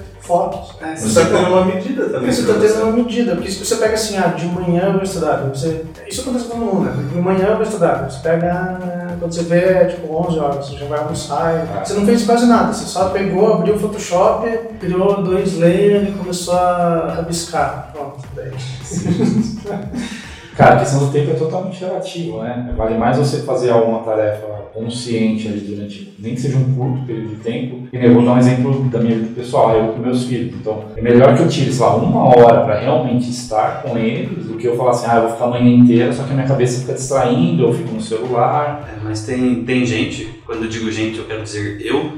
É, 0.81 0.95
você 0.95 1.07
está 1.07 1.25
tendo 1.25 1.47
uma 1.47 1.65
medida 1.65 2.03
também. 2.03 2.19
Porque 2.19 2.33
você 2.33 2.41
está 2.41 2.53
tendo 2.53 2.83
uma 2.83 2.91
medida, 2.91 3.35
porque 3.35 3.51
se 3.51 3.65
você 3.65 3.75
pega 3.77 3.93
assim, 3.93 4.17
ah, 4.17 4.27
de 4.27 4.45
manhã 4.47 4.83
eu 4.87 4.93
vou 4.93 5.03
estudar, 5.03 5.37
você, 5.47 5.85
isso 6.07 6.21
acontece 6.21 6.45
com 6.45 6.51
todo 6.51 6.65
mundo, 6.65 6.85
né? 6.85 7.09
De 7.09 7.19
manhã 7.19 7.47
eu 7.47 7.55
vou 7.55 7.63
estudar, 7.63 8.09
você 8.09 8.19
pega, 8.19 8.51
ah, 8.53 9.15
quando 9.19 9.33
você 9.33 9.43
vê, 9.43 9.59
é 9.59 9.85
tipo 9.85 10.13
11 10.13 10.39
horas, 10.39 10.65
você 10.67 10.77
já 10.77 10.85
vai 10.85 10.99
almoçar, 10.99 11.53
e 11.55 11.85
você 11.85 11.93
não 11.93 12.05
fez 12.05 12.23
quase 12.25 12.45
nada, 12.45 12.73
você 12.73 12.85
só 12.85 13.09
pegou, 13.09 13.53
abriu 13.53 13.75
o 13.75 13.79
Photoshop, 13.79 14.47
criou 14.79 15.23
dois 15.23 15.57
layers 15.57 16.09
e 16.09 16.11
começou 16.11 16.55
a 16.55 17.13
rabiscar, 17.15 17.91
pronto, 17.93 18.19
daí. 18.35 18.51
Cara, 20.57 20.75
a 20.75 20.79
questão 20.79 21.05
do 21.05 21.11
tempo 21.11 21.29
é 21.29 21.35
totalmente 21.35 21.79
relativa, 21.79 22.43
né? 22.43 22.73
Vale 22.75 22.97
mais 22.97 23.15
você 23.15 23.43
fazer 23.43 23.69
alguma 23.69 23.99
tarefa 23.99 24.47
consciente 24.73 25.47
ali 25.47 25.59
durante, 25.59 26.15
nem 26.17 26.33
que 26.33 26.41
seja 26.41 26.57
um 26.57 26.73
curto 26.73 27.05
período 27.05 27.29
de 27.29 27.35
tempo. 27.35 27.87
E 27.93 27.95
eu 27.95 28.13
vou 28.15 28.25
dar 28.25 28.33
um 28.33 28.37
exemplo 28.39 28.83
da 28.85 28.99
minha 28.99 29.15
vida 29.15 29.35
pessoal, 29.35 29.77
eu 29.77 29.93
com 29.93 29.99
meus 29.99 30.25
filhos. 30.25 30.55
Então, 30.55 30.85
é 30.95 31.01
melhor 31.01 31.37
que 31.37 31.43
eu 31.43 31.47
tire, 31.47 31.71
sei 31.71 31.85
lá, 31.85 31.95
uma 31.95 32.23
hora 32.35 32.61
para 32.61 32.79
realmente 32.79 33.29
estar 33.29 33.83
com 33.83 33.95
eles 33.99 34.47
do 34.47 34.57
que 34.57 34.67
eu 34.67 34.75
falar 34.75 34.91
assim, 34.91 35.05
ah, 35.07 35.17
eu 35.17 35.21
vou 35.23 35.31
ficar 35.33 35.45
a 35.45 35.49
manhã 35.49 35.69
inteira, 35.69 36.11
só 36.11 36.23
que 36.23 36.31
a 36.31 36.33
minha 36.33 36.47
cabeça 36.47 36.81
fica 36.81 36.93
distraindo, 36.93 37.61
eu 37.61 37.73
fico 37.73 37.93
no 37.93 38.01
celular. 38.01 38.89
É, 38.91 39.03
mas 39.03 39.27
tem, 39.27 39.63
tem 39.63 39.85
gente, 39.85 40.41
quando 40.43 40.63
eu 40.63 40.69
digo 40.69 40.91
gente, 40.91 41.19
eu 41.19 41.25
quero 41.25 41.43
dizer 41.43 41.79
eu, 41.85 42.13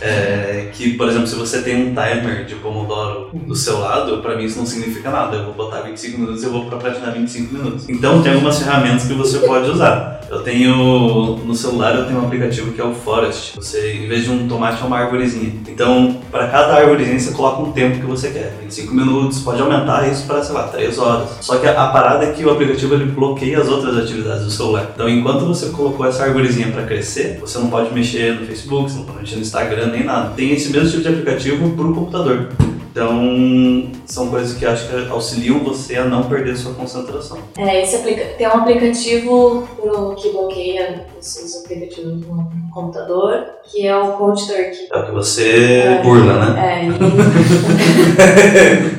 é, 0.00 0.70
que, 0.72 0.94
por 0.94 1.08
exemplo, 1.08 1.26
se 1.26 1.34
você 1.34 1.62
tem 1.62 1.76
um 1.76 1.88
timer 1.88 2.44
de 2.46 2.54
Pomodoro 2.56 3.30
do 3.32 3.54
seu 3.54 3.78
lado, 3.80 4.18
pra 4.18 4.36
mim 4.36 4.44
isso 4.44 4.58
não 4.58 4.66
significa 4.66 5.10
nada. 5.10 5.36
Eu 5.36 5.44
vou 5.46 5.54
botar 5.54 5.80
25 5.82 6.18
minutos 6.18 6.42
e 6.42 6.46
eu 6.46 6.52
vou 6.52 6.66
procrastinar 6.66 7.12
25 7.12 7.54
minutos. 7.54 7.88
Então 7.88 8.22
tem 8.22 8.32
algumas 8.32 8.58
ferramentas 8.58 9.06
que 9.06 9.14
você 9.14 9.38
pode 9.40 9.70
usar. 9.70 10.20
Eu 10.30 10.42
tenho, 10.42 11.38
no 11.44 11.54
celular 11.56 11.96
eu 11.96 12.06
tenho 12.06 12.20
um 12.20 12.26
aplicativo 12.26 12.72
que 12.72 12.80
é 12.80 12.84
o 12.84 12.94
Forest. 12.94 13.56
Você, 13.56 13.94
em 13.94 14.06
vez 14.06 14.24
de 14.24 14.30
um 14.30 14.46
tomate, 14.46 14.80
é 14.80 14.86
uma 14.86 14.98
arvorezinha. 14.98 15.52
Então, 15.66 16.20
para 16.30 16.46
cada 16.46 16.76
arvorezinha 16.76 17.18
você 17.18 17.32
coloca 17.32 17.62
um 17.62 17.72
tempo 17.72 17.98
que 17.98 18.06
você 18.06 18.30
quer. 18.30 18.56
25 18.62 18.94
minutos, 18.94 19.40
pode 19.40 19.60
aumentar 19.60 20.08
isso 20.08 20.24
para, 20.26 20.40
sei 20.42 20.54
lá, 20.54 20.68
3 20.68 20.98
horas. 20.98 21.30
Só 21.40 21.56
que 21.56 21.66
a, 21.66 21.72
a 21.72 21.88
parada 21.88 22.24
é 22.26 22.32
que 22.32 22.44
o 22.44 22.50
aplicativo 22.50 22.94
ele 22.94 23.06
bloqueia 23.06 23.60
as 23.60 23.68
outras 23.68 23.96
atividades 23.96 24.44
do 24.44 24.50
celular. 24.52 24.92
Então, 24.94 25.08
enquanto 25.08 25.44
você 25.44 25.70
colocou 25.70 26.06
essa 26.06 26.22
arvorezinha 26.22 26.70
para 26.70 26.84
crescer, 26.84 27.38
você 27.40 27.58
não 27.58 27.68
pode 27.68 27.92
mexer 27.92 28.38
no 28.38 28.46
Facebook, 28.46 28.88
você 28.88 28.98
não 28.98 29.06
pode 29.06 29.18
mexer 29.18 29.34
no 29.34 29.42
Instagram, 29.42 29.89
nem 29.90 30.04
nada. 30.04 30.32
Tem 30.34 30.52
esse 30.52 30.70
mesmo 30.70 30.90
tipo 30.90 31.02
de 31.02 31.08
aplicativo 31.08 31.70
para 31.70 31.86
o 31.86 31.94
computador. 31.94 32.48
Então, 32.90 33.88
são 34.04 34.28
coisas 34.30 34.58
que 34.58 34.66
acho 34.66 34.88
que 34.88 35.08
auxiliam 35.10 35.60
você 35.60 35.96
a 35.96 36.04
não 36.04 36.24
perder 36.24 36.56
sua 36.56 36.74
concentração. 36.74 37.38
É, 37.56 37.82
esse. 37.82 37.98
Tem 37.98 38.48
um 38.48 38.52
aplicativo 38.52 39.68
pro... 39.80 40.16
que 40.16 40.30
bloqueia 40.30 41.06
esses 41.20 41.64
aplicativos 41.64 42.26
no 42.26 42.50
computador, 42.74 43.44
que 43.70 43.86
é 43.86 43.96
o 43.96 44.12
Code 44.14 44.44
Turkey. 44.44 44.88
É 44.92 44.98
o 44.98 45.06
que 45.06 45.12
você 45.12 46.00
burla, 46.02 46.46
né? 46.46 46.82
É, 46.82 46.88
e... 46.88 46.90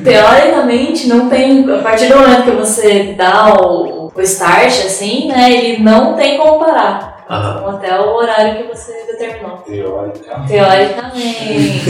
teoricamente 0.02 1.06
não 1.06 1.28
tem. 1.28 1.70
A 1.70 1.78
partir 1.82 2.08
do 2.08 2.16
momento 2.16 2.44
que 2.44 2.52
você 2.52 3.14
dá 3.16 3.54
o, 3.60 4.10
o 4.14 4.20
start, 4.22 4.86
assim, 4.86 5.28
né, 5.28 5.52
ele 5.52 5.82
não 5.82 6.14
tem 6.14 6.38
como 6.38 6.58
parar. 6.58 7.11
Então, 7.24 7.68
até 7.70 8.00
o 8.00 8.14
horário 8.16 8.56
que 8.62 8.68
você 8.74 8.92
determinou. 9.06 9.58
Teoricamente. 9.58 10.48
Teoricamente. 10.48 11.82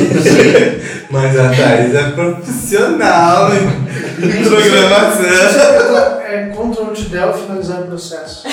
Mas 1.10 1.38
a 1.38 1.48
Thaís 1.48 1.94
é 1.94 2.10
profissional 2.10 3.48
em 3.54 4.44
programação. 4.44 5.24
É 6.22 6.52
Ctrl 6.54 6.92
de 6.94 7.04
Del 7.09 7.32
finalizar 7.34 7.80
o 7.80 7.86
processo. 7.86 8.46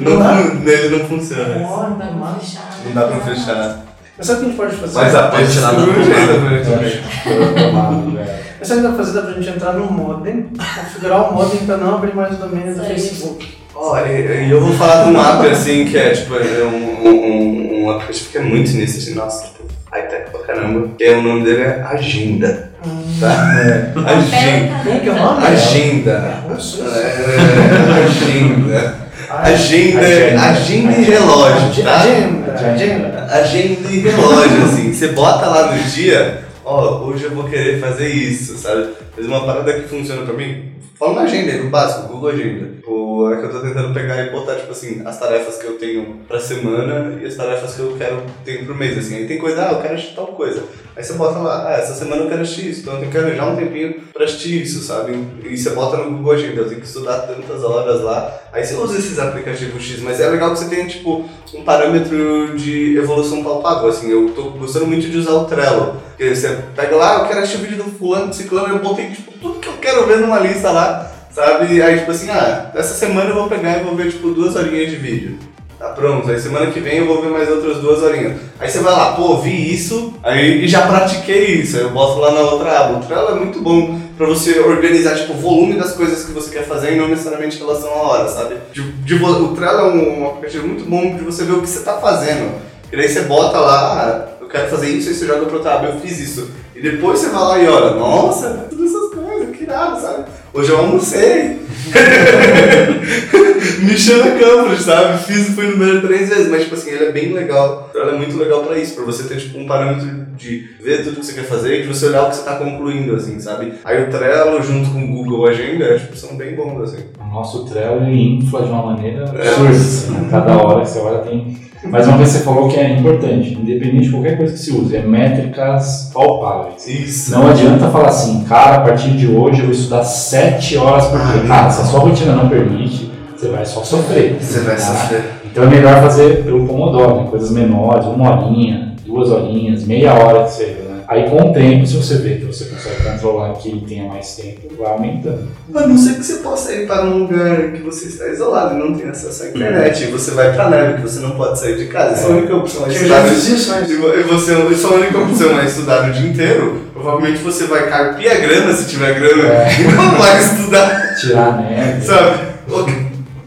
Não, 0.00 0.12
fun- 0.22 0.54
nele 0.60 0.98
não 0.98 1.06
funciona. 1.08 1.54
Não 1.58 1.98
dá 1.98 2.06
pra 2.06 2.34
fechar. 2.38 2.68
Não 2.84 2.92
dá 2.92 3.02
pra 3.08 3.20
fechar. 3.20 3.78
Mas 4.18 4.26
sabe 4.26 4.38
o 4.38 4.40
que 4.40 4.44
a 4.44 4.48
gente 4.50 4.56
pode 4.58 4.76
fazer? 4.76 4.94
Mas 4.98 5.14
a 5.14 5.22
Pode 5.28 5.42
pode 5.42 5.52
tirar 5.52 5.70
tirar 5.70 5.80
na 5.80 5.86
do 5.86 5.92
jeito 6.04 6.10
tomada. 6.10 6.40
pra 6.40 6.50
gente 6.58 6.70
Eu 6.70 6.78
ver. 6.78 6.86
acho 6.86 6.98
que 6.98 7.28
foi 7.28 7.54
tomado, 7.64 8.10
velho. 8.12 8.30
Mas 8.58 8.68
sabe 8.68 8.80
o 8.80 8.82
que 8.82 8.88
dá 8.88 8.94
pra 8.94 9.04
fazer? 9.04 9.20
Dá 9.20 9.22
pra 9.22 9.32
gente 9.40 9.48
entrar 9.56 9.72
no 9.72 9.90
modem, 9.92 10.36
configurar 10.52 11.30
o 11.30 11.34
modem 11.34 11.60
pra 11.66 11.76
não 11.78 11.94
abrir 11.94 12.14
mais 12.14 12.32
o 12.34 12.36
domínio 12.36 12.74
do. 12.74 12.84
Facebook. 12.84 13.61
E 13.74 14.50
eu 14.50 14.60
vou 14.60 14.74
falar 14.74 15.04
de 15.04 15.10
um 15.10 15.20
app 15.20 15.46
assim 15.48 15.84
que 15.86 15.96
é 15.96 16.10
tipo 16.10 16.34
é 16.34 16.64
um, 16.64 17.08
um, 17.08 17.84
um 17.84 17.90
aplicativo 17.90 18.30
que 18.30 18.38
é 18.38 18.40
muito 18.42 18.70
nisso, 18.72 18.98
assim, 18.98 19.14
nossa, 19.14 19.44
tipo, 19.46 19.64
high-tech 19.90 20.30
pra 20.30 20.40
caramba. 20.40 20.88
Que 20.98 21.04
é, 21.04 21.16
o 21.16 21.22
nome 21.22 21.44
dele 21.44 21.62
é 21.62 21.82
Agenda. 21.82 22.70
Tá? 23.18 23.54
É. 23.58 23.92
Agenda. 24.06 25.00
Que 25.00 25.08
é 25.08 25.12
o 25.12 25.14
nome? 25.14 25.46
Agenda. 25.46 26.42
Nossa. 26.48 26.82
É, 26.82 28.04
agenda. 28.04 29.02
Agenda, 29.30 30.00
Agenda. 30.00 30.42
agenda 30.42 30.92
e 30.92 31.04
relógio, 31.04 31.84
tá? 31.84 32.00
Agenda. 32.00 32.52
Agenda. 32.52 33.28
Agenda 33.30 33.88
e 33.90 34.00
relógio, 34.00 34.64
assim. 34.64 34.92
Você 34.92 35.08
bota 35.08 35.46
lá 35.46 35.72
no 35.72 35.82
dia, 35.84 36.42
ó, 36.72 37.04
hoje 37.04 37.24
eu 37.24 37.30
vou 37.32 37.44
querer 37.44 37.78
fazer 37.78 38.08
isso, 38.08 38.56
sabe? 38.56 38.90
Mas 39.16 39.26
uma 39.26 39.44
parada 39.44 39.72
que 39.74 39.88
funciona 39.88 40.22
pra 40.22 40.34
mim, 40.34 40.72
fala 40.98 41.14
na 41.14 41.22
agenda, 41.22 41.62
no 41.62 41.70
básico, 41.70 42.08
Google 42.08 42.30
Agenda. 42.30 42.66
Tipo, 42.76 43.32
é 43.32 43.36
que 43.36 43.44
eu 43.44 43.50
tô 43.50 43.60
tentando 43.60 43.94
pegar 43.94 44.24
e 44.24 44.30
botar, 44.30 44.56
tipo 44.56 44.72
assim, 44.72 45.02
as 45.04 45.18
tarefas 45.18 45.58
que 45.58 45.66
eu 45.66 45.78
tenho 45.78 46.20
pra 46.26 46.40
semana 46.40 47.20
e 47.20 47.26
as 47.26 47.34
tarefas 47.34 47.74
que 47.74 47.80
eu 47.80 47.94
quero 47.96 48.22
ter 48.44 48.64
pro 48.64 48.74
mês, 48.74 48.96
assim. 48.98 49.16
Aí 49.16 49.26
tem 49.26 49.38
coisa, 49.38 49.68
ah, 49.68 49.72
eu 49.72 49.82
quero 49.82 49.94
assistir 49.94 50.14
tal 50.14 50.28
coisa. 50.28 50.62
Aí 50.96 51.02
você 51.02 51.12
bota 51.14 51.38
lá, 51.38 51.68
ah, 51.68 51.72
essa 51.74 51.94
semana 51.94 52.22
eu 52.22 52.28
quero 52.28 52.42
assistir 52.42 52.70
isso, 52.70 52.80
então 52.80 52.94
eu 52.94 53.00
tenho 53.00 53.12
que 53.12 53.18
arranjar 53.18 53.48
um 53.48 53.56
tempinho 53.56 53.94
pra 54.12 54.24
assistir 54.24 54.62
isso, 54.62 54.82
sabe? 54.82 55.18
E 55.44 55.56
você 55.56 55.70
bota 55.70 55.96
no 55.96 56.18
Google 56.18 56.32
Agenda, 56.32 56.60
eu 56.60 56.68
tenho 56.68 56.80
que 56.80 56.86
estudar 56.86 57.20
tantas 57.20 57.62
horas 57.64 58.00
lá. 58.02 58.40
Aí 58.52 58.64
você 58.64 58.74
usa 58.74 58.98
esses 58.98 59.18
aplicativos 59.18 59.82
X, 59.82 60.00
mas 60.00 60.20
é 60.20 60.28
legal 60.28 60.52
que 60.52 60.58
você 60.58 60.68
tenha, 60.68 60.86
tipo, 60.86 61.28
um 61.54 61.62
parâmetro 61.62 62.56
de 62.56 62.96
evolução 62.96 63.42
palpável, 63.42 63.88
assim. 63.88 64.10
Eu 64.10 64.30
tô 64.30 64.44
gostando 64.50 64.86
muito 64.86 65.08
de 65.08 65.18
usar 65.18 65.32
o 65.32 65.44
Trello. 65.44 65.96
Porque 66.16 66.34
você 66.34 66.58
pega 66.74 66.96
lá, 66.96 67.20
eu 67.20 67.26
quero 67.26 67.40
assistir 67.40 67.58
o 67.58 67.60
vídeo 67.60 67.84
do 67.84 67.90
fulano, 67.90 68.32
ciclano, 68.32 68.68
eu 68.68 68.78
botei, 68.78 69.10
tipo, 69.10 69.32
tudo 69.32 69.58
que 69.58 69.68
eu 69.68 69.74
quero 69.74 70.06
ver 70.06 70.18
numa 70.18 70.38
lista 70.38 70.70
lá, 70.70 71.10
sabe? 71.30 71.82
Aí, 71.82 71.98
tipo 71.98 72.10
assim, 72.10 72.30
ah, 72.30 72.70
essa 72.74 72.94
semana 72.94 73.30
eu 73.30 73.34
vou 73.34 73.48
pegar 73.48 73.78
e 73.78 73.84
vou 73.84 73.96
ver, 73.96 74.10
tipo, 74.10 74.30
duas 74.30 74.54
horinhas 74.56 74.90
de 74.90 74.96
vídeo. 74.96 75.38
Tá 75.82 75.88
pronto, 75.88 76.30
aí 76.30 76.38
semana 76.38 76.70
que 76.70 76.78
vem 76.78 76.98
eu 76.98 77.08
vou 77.08 77.20
ver 77.20 77.30
mais 77.30 77.50
outras 77.50 77.78
duas 77.78 78.00
horinhas. 78.04 78.40
Aí 78.60 78.70
você 78.70 78.78
vai 78.78 78.92
lá, 78.92 79.14
pô, 79.14 79.38
vi 79.38 79.74
isso, 79.74 80.14
aí 80.22 80.64
e 80.64 80.68
já 80.68 80.86
pratiquei 80.86 81.56
isso, 81.56 81.76
aí 81.76 81.82
eu 81.82 81.90
boto 81.90 82.20
lá 82.20 82.30
na 82.30 82.40
outra 82.40 82.78
aba. 82.78 82.98
O 82.98 83.00
Trello 83.00 83.30
é 83.30 83.34
muito 83.34 83.60
bom 83.60 83.98
pra 84.16 84.26
você 84.26 84.60
organizar, 84.60 85.16
tipo, 85.16 85.32
o 85.32 85.36
volume 85.36 85.74
das 85.74 85.92
coisas 85.92 86.24
que 86.24 86.32
você 86.32 86.50
quer 86.50 86.66
fazer 86.66 86.92
e 86.92 86.96
não 86.96 87.08
necessariamente 87.08 87.56
em 87.56 87.60
relação 87.60 87.90
à 87.90 87.94
hora, 87.94 88.28
sabe? 88.28 88.56
De, 88.72 88.82
de 88.82 89.14
o 89.14 89.54
Trello 89.54 89.78
é 89.78 89.84
um, 89.84 90.20
um 90.20 90.26
aplicativo 90.28 90.66
muito 90.66 90.84
bom 90.84 91.16
de 91.16 91.24
você 91.24 91.44
ver 91.44 91.52
o 91.52 91.62
que 91.62 91.68
você 91.68 91.80
tá 91.80 91.98
fazendo. 91.98 92.52
E 92.92 92.96
daí 92.96 93.08
você 93.08 93.22
bota 93.22 93.58
lá, 93.58 94.02
ah, 94.02 94.32
eu 94.40 94.48
quero 94.48 94.68
fazer 94.68 94.88
isso, 94.88 95.08
aí 95.08 95.14
você 95.14 95.26
joga 95.26 95.46
pro 95.46 95.66
aba, 95.66 95.86
eu 95.86 96.00
fiz 96.00 96.20
isso. 96.20 96.50
E 96.76 96.82
depois 96.82 97.18
você 97.18 97.30
vai 97.30 97.40
lá 97.40 97.58
e 97.58 97.68
olha, 97.68 97.94
nossa, 97.94 98.66
todas 98.68 98.90
essas 98.90 99.14
coisas, 99.14 99.56
que 99.56 99.64
irado, 99.64 100.00
sabe? 100.00 100.24
Hoje 100.52 100.70
eu 100.70 100.78
almocei. 100.78 101.62
Michana 103.82 104.38
Campos, 104.38 104.82
sabe? 104.82 105.18
Fiz 105.24 105.48
e 105.48 105.52
fui 105.52 105.66
no 105.66 105.76
número 105.76 106.00
três 106.00 106.28
vezes, 106.28 106.48
mas 106.48 106.62
tipo 106.62 106.74
assim, 106.74 106.90
ele 106.90 107.06
é 107.06 107.12
bem 107.12 107.32
legal. 107.32 107.90
Ela 107.94 108.12
é 108.12 108.16
muito 108.16 108.36
legal 108.36 108.62
pra 108.64 108.78
isso, 108.78 108.94
pra 108.94 109.04
você 109.04 109.24
ter 109.24 109.36
tipo 109.38 109.58
um 109.58 109.66
parâmetro 109.66 110.08
de 110.36 110.70
ver 110.82 111.02
tudo 111.04 111.20
que 111.20 111.26
você 111.26 111.32
quer 111.34 111.44
fazer 111.44 111.80
e 111.80 111.82
de 111.82 111.88
você 111.88 112.06
olhar 112.06 112.24
o 112.24 112.30
que 112.30 112.36
você 112.36 112.44
tá 112.44 112.56
concluindo, 112.56 113.14
assim, 113.14 113.38
sabe? 113.40 113.74
Aí 113.84 114.02
o 114.02 114.10
Trello 114.10 114.62
junto 114.62 114.90
com 114.90 115.04
o 115.04 115.08
Google 115.08 115.46
Agenda, 115.48 115.98
tipo, 115.98 116.16
são 116.16 116.36
bem 116.36 116.54
bons, 116.54 116.82
assim. 116.82 117.04
O 117.20 117.24
nosso 117.32 117.64
Trello 117.64 118.08
infla 118.08 118.62
de 118.62 118.68
uma 118.68 118.86
maneira 118.86 119.24
absurda. 119.24 119.70
assim, 119.70 120.10
né? 120.12 120.28
Cada 120.30 120.56
hora 120.56 120.82
que 120.82 120.90
você 120.90 120.98
olha 120.98 121.18
tem. 121.18 121.71
Mas 121.84 122.06
uma 122.06 122.16
vez 122.16 122.30
você 122.30 122.40
falou 122.40 122.68
que 122.68 122.78
é 122.78 122.90
importante, 122.90 123.54
independente 123.54 124.04
de 124.04 124.10
qualquer 124.10 124.36
coisa 124.36 124.52
que 124.52 124.58
se 124.58 124.72
use, 124.72 124.96
é 124.96 125.02
métricas 125.02 126.10
palpáveis. 126.14 126.86
Isso. 126.86 127.32
Não 127.32 127.48
adianta 127.48 127.88
falar 127.88 128.08
assim, 128.08 128.44
cara, 128.44 128.76
a 128.76 128.80
partir 128.80 129.10
de 129.10 129.26
hoje 129.26 129.60
eu 129.60 129.66
vou 129.66 129.74
estudar 129.74 130.04
7 130.04 130.76
horas 130.76 131.06
por 131.06 131.18
dia. 131.18 131.42
Cara, 131.46 131.70
se 131.70 131.80
a 131.80 131.84
sua 131.84 132.00
rotina 132.00 132.34
não 132.34 132.48
permite, 132.48 133.10
você 133.36 133.48
vai 133.48 133.66
só 133.66 133.82
sofrer. 133.82 134.36
Você 134.40 134.60
vai 134.60 134.76
tá? 134.76 134.82
sofrer. 134.82 135.24
Então 135.44 135.64
é 135.64 135.66
melhor 135.66 136.00
fazer 136.00 136.44
pelo 136.44 136.66
Pomodoro, 136.66 137.16
né? 137.16 137.26
coisas 137.28 137.50
menores, 137.50 138.06
uma 138.06 138.30
horinha, 138.30 138.92
duas 139.04 139.30
horinhas, 139.30 139.84
meia 139.84 140.14
hora 140.14 140.44
que 140.44 140.64
né? 140.64 140.81
Aí 141.12 141.28
com 141.30 141.50
o 141.50 141.52
tempo, 141.52 141.86
se 141.86 141.96
você 141.96 142.14
vê 142.16 142.36
que 142.36 142.44
você 142.46 142.64
consegue 142.64 143.02
controlar 143.02 143.52
que 143.54 143.68
ele 143.68 143.84
tenha 143.86 144.04
mais 144.08 144.34
tempo, 144.36 144.60
vai 144.78 144.92
aumentando. 144.92 145.48
A 145.74 145.86
não 145.86 145.96
ser 145.98 146.14
que 146.14 146.24
você 146.24 146.34
possa 146.36 146.72
ir 146.74 146.86
para 146.86 147.04
um 147.04 147.18
lugar 147.18 147.72
que 147.72 147.82
você 147.82 148.06
está 148.06 148.28
isolado 148.28 148.74
e 148.74 148.78
não 148.78 148.94
tem 148.94 149.08
acesso 149.08 149.42
à 149.44 149.48
internet. 149.48 150.04
E 150.04 150.06
você 150.06 150.30
vai 150.32 150.52
pra 150.54 150.70
neve, 150.70 150.94
que 150.94 151.02
você 151.02 151.20
não 151.20 151.32
pode 151.32 151.58
sair 151.60 151.76
de 151.76 151.86
casa. 151.86 152.14
Essa 152.14 152.28
é 152.28 152.32
a 152.32 152.36
única 152.36 152.56
opção. 152.56 152.86
É 152.86 152.88
estudar 152.90 153.16
já 153.16 153.22
no- 153.22 153.28
fiz 153.28 153.48
isso, 153.48 153.70
né? 153.72 153.86
E 153.88 153.94
vo- 153.94 154.34
você, 154.34 154.52
é 154.52 154.54
a 154.54 154.58
única 154.94 155.18
opção, 155.18 155.60
é 155.60 155.64
estudar 155.66 156.08
o 156.08 156.12
dia 156.12 156.28
inteiro. 156.30 156.80
Provavelmente 156.92 157.38
você 157.38 157.64
vai 157.64 157.88
carpir 157.88 158.30
a 158.30 158.34
grana 158.36 158.72
se 158.72 158.88
tiver 158.88 159.14
grana 159.18 159.48
É. 159.48 159.68
e 159.80 159.84
não 159.84 160.12
vai 160.18 160.38
estudar, 160.40 161.14
Tirar 161.20 161.48
a 161.48 161.56
neve. 161.62 162.06
sabe? 162.06 162.52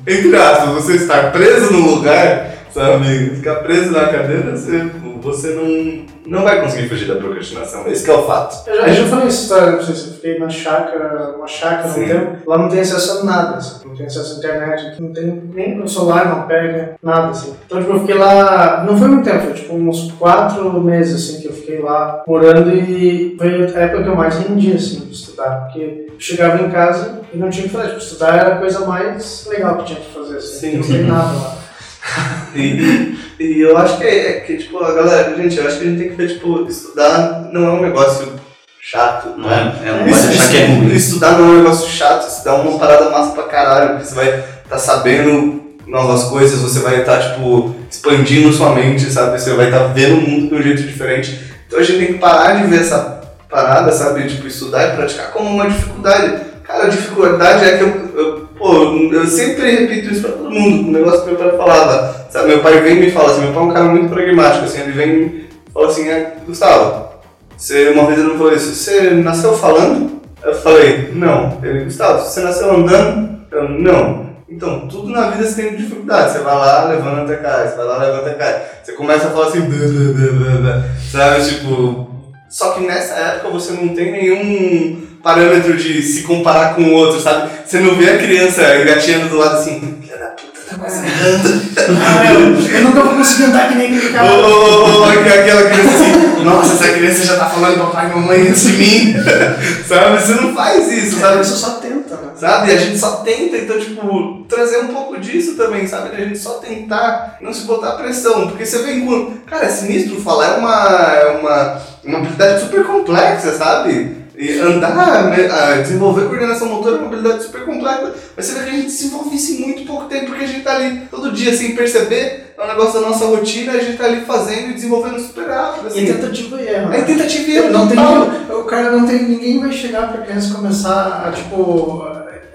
Entre 0.07 0.35
aspas, 0.35 0.69
você 0.83 0.93
estar 0.97 1.31
preso 1.31 1.73
no 1.73 1.95
lugar, 1.95 2.53
sabe? 2.73 3.31
Ficar 3.35 3.55
preso 3.55 3.91
na 3.91 4.07
cadeira, 4.07 4.51
você, 4.55 4.85
você 5.21 5.47
não, 5.49 6.05
não 6.25 6.43
vai 6.43 6.61
conseguir 6.61 6.89
fugir 6.89 7.07
da 7.07 7.15
procrastinação. 7.15 7.87
Esse 7.87 8.03
que 8.03 8.11
é 8.11 8.13
o 8.13 8.23
fato. 8.23 8.67
Eu 8.67 8.75
já, 8.75 8.87
eu 8.87 8.93
já 8.93 9.05
falei 9.05 9.27
essa 9.27 9.41
história, 9.41 9.71
não 9.71 9.81
sei 9.81 9.95
se 9.95 10.07
eu 10.07 10.13
fiquei 10.13 10.39
na 10.39 10.49
chácara, 10.49 11.35
uma 11.35 11.47
chácara 11.47 11.89
Sim. 11.89 12.03
um 12.03 12.07
tempo. 12.07 12.49
Lá 12.49 12.57
não 12.57 12.69
tem 12.69 12.79
acesso 12.79 13.19
a 13.19 13.23
nada, 13.23 13.57
assim. 13.57 13.87
Não 13.87 13.95
tem 13.95 14.05
acesso 14.05 14.35
à 14.35 14.37
internet, 14.37 15.01
não 15.01 15.13
tem 15.13 15.43
nem 15.53 15.81
o 15.81 15.87
celular, 15.87 16.29
não 16.29 16.47
pega, 16.47 16.95
nada, 17.01 17.29
assim. 17.29 17.55
Então, 17.65 17.79
tipo, 17.79 17.93
eu 17.93 17.99
fiquei 17.99 18.15
lá, 18.15 18.83
não 18.85 18.97
foi 18.97 19.07
muito 19.07 19.23
tempo, 19.23 19.43
foi 19.43 19.53
tipo 19.53 19.75
uns 19.75 20.11
quatro 20.13 20.81
meses, 20.81 21.15
assim, 21.15 21.41
que 21.41 21.47
eu 21.47 21.53
fiquei 21.53 21.79
lá 21.79 22.23
morando 22.27 22.73
e 22.73 23.35
foi 23.37 23.65
a 23.75 23.79
época 23.81 24.03
que 24.03 24.09
eu 24.09 24.15
mais 24.15 24.37
rendi, 24.37 24.73
assim, 24.73 24.99
de 25.05 25.13
estudar. 25.13 25.65
Porque 25.65 26.07
eu 26.09 26.19
chegava 26.19 26.61
em 26.61 26.69
casa 26.69 27.21
e 27.33 27.37
não 27.37 27.49
tinha 27.49 27.65
o 27.65 27.69
que 27.69 27.75
fazer. 27.75 27.87
Tipo, 27.89 27.99
estudar 27.99 28.35
era 28.37 28.55
a 28.55 28.57
coisa 28.57 28.85
mais 28.85 29.47
legal 29.49 29.77
que 29.77 29.85
tinha 29.85 29.99
que 29.99 30.13
fazer, 30.13 30.37
assim. 30.37 30.59
Sim. 30.59 30.77
Não 30.77 30.83
tem 30.87 31.03
nada 31.03 31.33
lá. 31.33 31.57
E, 32.55 33.17
e 33.39 33.61
eu 33.61 33.77
acho 33.77 33.97
que 33.97 34.03
é, 34.03 34.37
é 34.37 34.39
que, 34.41 34.57
tipo, 34.57 34.77
a 34.83 34.93
galera, 34.93 35.35
gente, 35.35 35.57
eu 35.57 35.67
acho 35.67 35.77
que 35.79 35.83
a 35.85 35.87
gente 35.89 35.99
tem 35.99 36.09
que 36.09 36.15
ver, 36.15 36.29
tipo, 36.29 36.65
estudar 36.67 37.49
não 37.51 37.65
é 37.65 37.69
um 37.71 37.81
negócio 37.81 38.33
chato, 38.81 39.33
Não 39.37 39.51
é? 39.51 39.73
É, 39.83 39.91
não 39.91 40.07
Isso- 40.07 40.21
pode 40.21 40.37
achar 40.37 40.49
que 40.51 40.57
é 40.57 40.65
ruim. 40.67 40.93
Estudar 40.95 41.31
não 41.31 41.45
é 41.45 41.49
um 41.49 41.57
negócio 41.57 41.89
chato, 41.89 42.27
estudar 42.27 42.51
é 42.51 42.61
uma 42.61 42.77
parada 42.79 43.09
massa 43.09 43.31
pra 43.31 43.43
caralho, 43.43 43.89
porque 43.91 44.05
você 44.05 44.15
vai 44.15 44.27
estar 44.27 44.45
tá 44.69 44.77
sabendo 44.77 45.63
novas 45.87 46.25
coisas, 46.25 46.59
você 46.59 46.79
vai 46.79 46.99
estar, 46.99 47.19
tipo, 47.19 47.75
expandindo 47.89 48.53
sua 48.53 48.73
mente, 48.75 49.11
sabe? 49.11 49.39
Você 49.39 49.53
vai 49.53 49.65
estar 49.67 49.87
vendo 49.87 50.17
o 50.17 50.21
mundo 50.29 50.49
de 50.49 50.55
um 50.55 50.61
jeito 50.61 50.83
diferente. 50.83 51.39
Então 51.67 51.79
a 51.79 51.83
gente 51.83 51.97
tem 51.99 52.07
que 52.13 52.19
parar 52.19 52.53
de 52.61 52.67
ver 52.67 52.81
essa 52.81 53.21
parada, 53.49 53.91
sabe? 53.91 54.27
Tipo, 54.27 54.47
estudar 54.47 54.87
e 54.87 54.95
praticar 54.95 55.31
como 55.31 55.49
uma 55.49 55.67
dificuldade. 55.69 56.41
Cara, 56.63 56.85
a 56.85 56.89
dificuldade 56.89 57.65
é 57.65 57.77
que 57.77 57.83
eu, 57.83 58.11
eu- 58.15 58.44
pô, 58.57 58.73
eu 59.11 59.25
sempre 59.27 59.69
repito 59.69 60.13
isso 60.13 60.21
pra 60.21 60.31
todo 60.31 60.49
mundo, 60.49 60.89
um 60.89 60.91
negócio 60.91 61.21
que 61.21 61.31
meu 61.31 61.37
pai 61.37 61.57
falava, 61.57 62.27
sabe? 62.29 62.47
Meu 62.47 62.59
pai 62.59 62.81
vem 62.81 62.97
e 62.97 62.99
me 62.99 63.11
fala 63.11 63.31
assim, 63.31 63.41
meu 63.41 63.53
pai 63.53 63.63
é 63.63 63.65
um 63.65 63.73
cara 63.73 63.85
muito 63.85 64.09
pragmático, 64.09 64.65
assim, 64.65 64.81
ele 64.81 64.91
vem 64.91 65.11
e 65.11 65.49
fala 65.73 65.87
assim, 65.87 66.09
é, 66.09 66.35
Gustavo, 66.45 67.09
você, 67.57 67.89
uma 67.89 68.05
vez 68.05 68.19
ele 68.19 68.29
me 68.29 68.37
falou 68.37 68.53
isso, 68.53 68.73
você 68.73 69.11
nasceu 69.11 69.53
falando? 69.53 70.21
Eu 70.43 70.53
falei, 70.53 71.11
não. 71.13 71.57
Ele, 71.63 71.85
Gustavo, 71.85 72.23
você 72.23 72.41
nasceu 72.41 72.71
andando? 72.71 73.45
Eu, 73.51 73.69
não. 73.69 74.25
Então, 74.47 74.87
tudo 74.87 75.09
na 75.09 75.31
vida 75.31 75.43
você 75.43 75.63
tem 75.63 75.75
dificuldade. 75.75 76.33
Você 76.33 76.39
vai 76.39 76.55
lá, 76.55 76.85
levanta, 76.85 77.35
cai. 77.37 77.67
Você 77.67 77.75
vai 77.75 77.85
lá, 77.85 77.97
levanta, 77.97 78.33
cai. 78.35 78.61
Você 78.83 78.91
começa 78.91 79.27
a 79.27 79.31
falar 79.31 79.47
assim, 79.47 79.61
blá, 79.61 79.77
blá, 79.79 80.31
blá, 80.31 80.61
blá, 80.61 80.83
sabe? 81.11 81.49
Tipo, 81.49 82.07
só 82.47 82.73
que 82.73 82.81
nessa 82.81 83.15
época 83.15 83.49
você 83.49 83.73
não 83.73 83.89
tem 83.89 84.11
nenhum 84.11 85.04
parâmetro 85.25 85.75
de 85.75 86.03
se 86.03 86.21
comparar 86.21 86.75
com 86.75 86.83
o 86.83 86.91
outro, 86.91 87.19
sabe? 87.19 87.49
Você 87.65 87.79
não 87.79 87.95
vê 87.95 88.11
a 88.11 88.17
criança 88.19 88.61
engatinhando 88.79 89.29
do 89.29 89.37
lado 89.37 89.55
assim, 89.55 89.97
filha 89.99 90.19
da 90.19 90.27
puta, 90.27 90.59
tá 90.69 90.77
quase 90.77 90.99
andando. 90.99 91.61
Ah, 91.99 92.31
eu, 92.31 92.41
eu 92.41 92.83
nunca 92.83 93.01
vou 93.01 93.15
conseguir 93.15 93.45
andar 93.45 93.69
que 93.69 93.75
nem 93.75 93.97
aquele 93.97 94.13
cara. 94.13 94.31
Ô, 94.31 94.35
ô, 94.35 94.99
ô, 94.99 95.03
aquela 95.05 95.63
criança 95.63 95.95
assim, 95.95 96.43
nossa, 96.43 96.73
essa 96.73 96.93
criança 96.93 97.25
já 97.25 97.37
tá 97.37 97.45
falando 97.47 97.79
papai 97.79 98.05
e 98.05 98.13
mamãe 98.13 98.41
antes 98.49 98.67
de 98.67 98.73
mim. 98.73 99.15
sabe? 99.89 100.21
Você 100.21 100.33
não 100.35 100.53
faz 100.53 100.91
isso, 100.91 101.19
sabe? 101.19 101.37
Você 101.39 101.55
só 101.55 101.69
tenta, 101.71 102.15
né? 102.17 102.31
Sabe? 102.35 102.71
A 102.71 102.77
gente 102.77 102.99
só 102.99 103.11
tenta, 103.23 103.57
então, 103.57 103.79
tipo, 103.79 104.45
trazer 104.47 104.77
um 104.77 104.89
pouco 104.89 105.19
disso 105.19 105.55
também, 105.55 105.87
sabe? 105.87 106.15
A 106.15 106.19
gente 106.23 106.37
só 106.37 106.59
tentar 106.59 107.37
não 107.41 107.51
se 107.51 107.65
botar 107.65 107.93
pressão. 107.93 108.47
Porque 108.47 108.63
você 108.63 108.83
vem 108.83 109.03
com. 109.07 109.31
Cara, 109.47 109.65
é 109.65 109.69
sinistro 109.69 110.21
falar, 110.21 110.53
é 110.53 110.57
uma, 110.57 111.13
é 111.15 111.37
uma, 111.39 111.81
uma 112.03 112.17
habilidade 112.19 112.61
super 112.61 112.83
complexa, 112.83 113.53
sabe? 113.53 114.24
E 114.37 114.59
andar, 114.59 115.29
né, 115.31 115.81
desenvolver 115.81 116.25
coordenação 116.27 116.67
motora 116.67 116.95
é 116.95 116.99
uma 116.99 117.07
habilidade 117.07 117.43
super 117.43 117.65
completa. 117.65 118.13
Mas 118.35 118.45
você 118.45 118.53
vê 118.59 118.65
que 118.65 118.69
a 118.69 118.73
gente 118.73 118.85
desenvolve 118.87 119.35
isso 119.35 119.53
em 119.53 119.65
muito 119.65 119.85
pouco 119.85 120.05
tempo, 120.05 120.25
porque 120.27 120.43
a 120.43 120.47
gente 120.47 120.63
tá 120.63 120.75
ali 120.75 121.01
todo 121.09 121.31
dia 121.31 121.55
sem 121.55 121.75
perceber, 121.75 122.53
é 122.57 122.63
um 122.63 122.67
negócio 122.67 122.99
da 122.99 123.07
nossa 123.09 123.25
rotina, 123.25 123.73
a 123.73 123.77
gente 123.79 123.97
tá 123.97 124.05
ali 124.05 124.25
fazendo 124.25 124.71
e 124.71 124.73
desenvolvendo 124.73 125.19
super 125.19 125.47
rápido. 125.47 125.85
E 125.85 125.87
Assim. 125.87 126.05
tentativa 126.05 126.61
e 126.61 126.67
erro. 126.67 126.93
É 126.93 127.01
tentativa 127.01 127.49
e 127.49 127.55
erro 127.57 127.69
Não 127.71 127.87
tem 127.87 127.97
total. 127.97 128.19
ninguém, 128.29 128.55
o 128.57 128.63
cara 128.65 128.91
não 128.91 129.07
tem 129.07 129.23
ninguém 129.23 129.59
vai 129.59 129.71
chegar 129.71 130.11
pra 130.11 130.21
criança 130.25 130.53
começar 130.55 131.25
a 131.27 131.31
tipo 131.31 132.05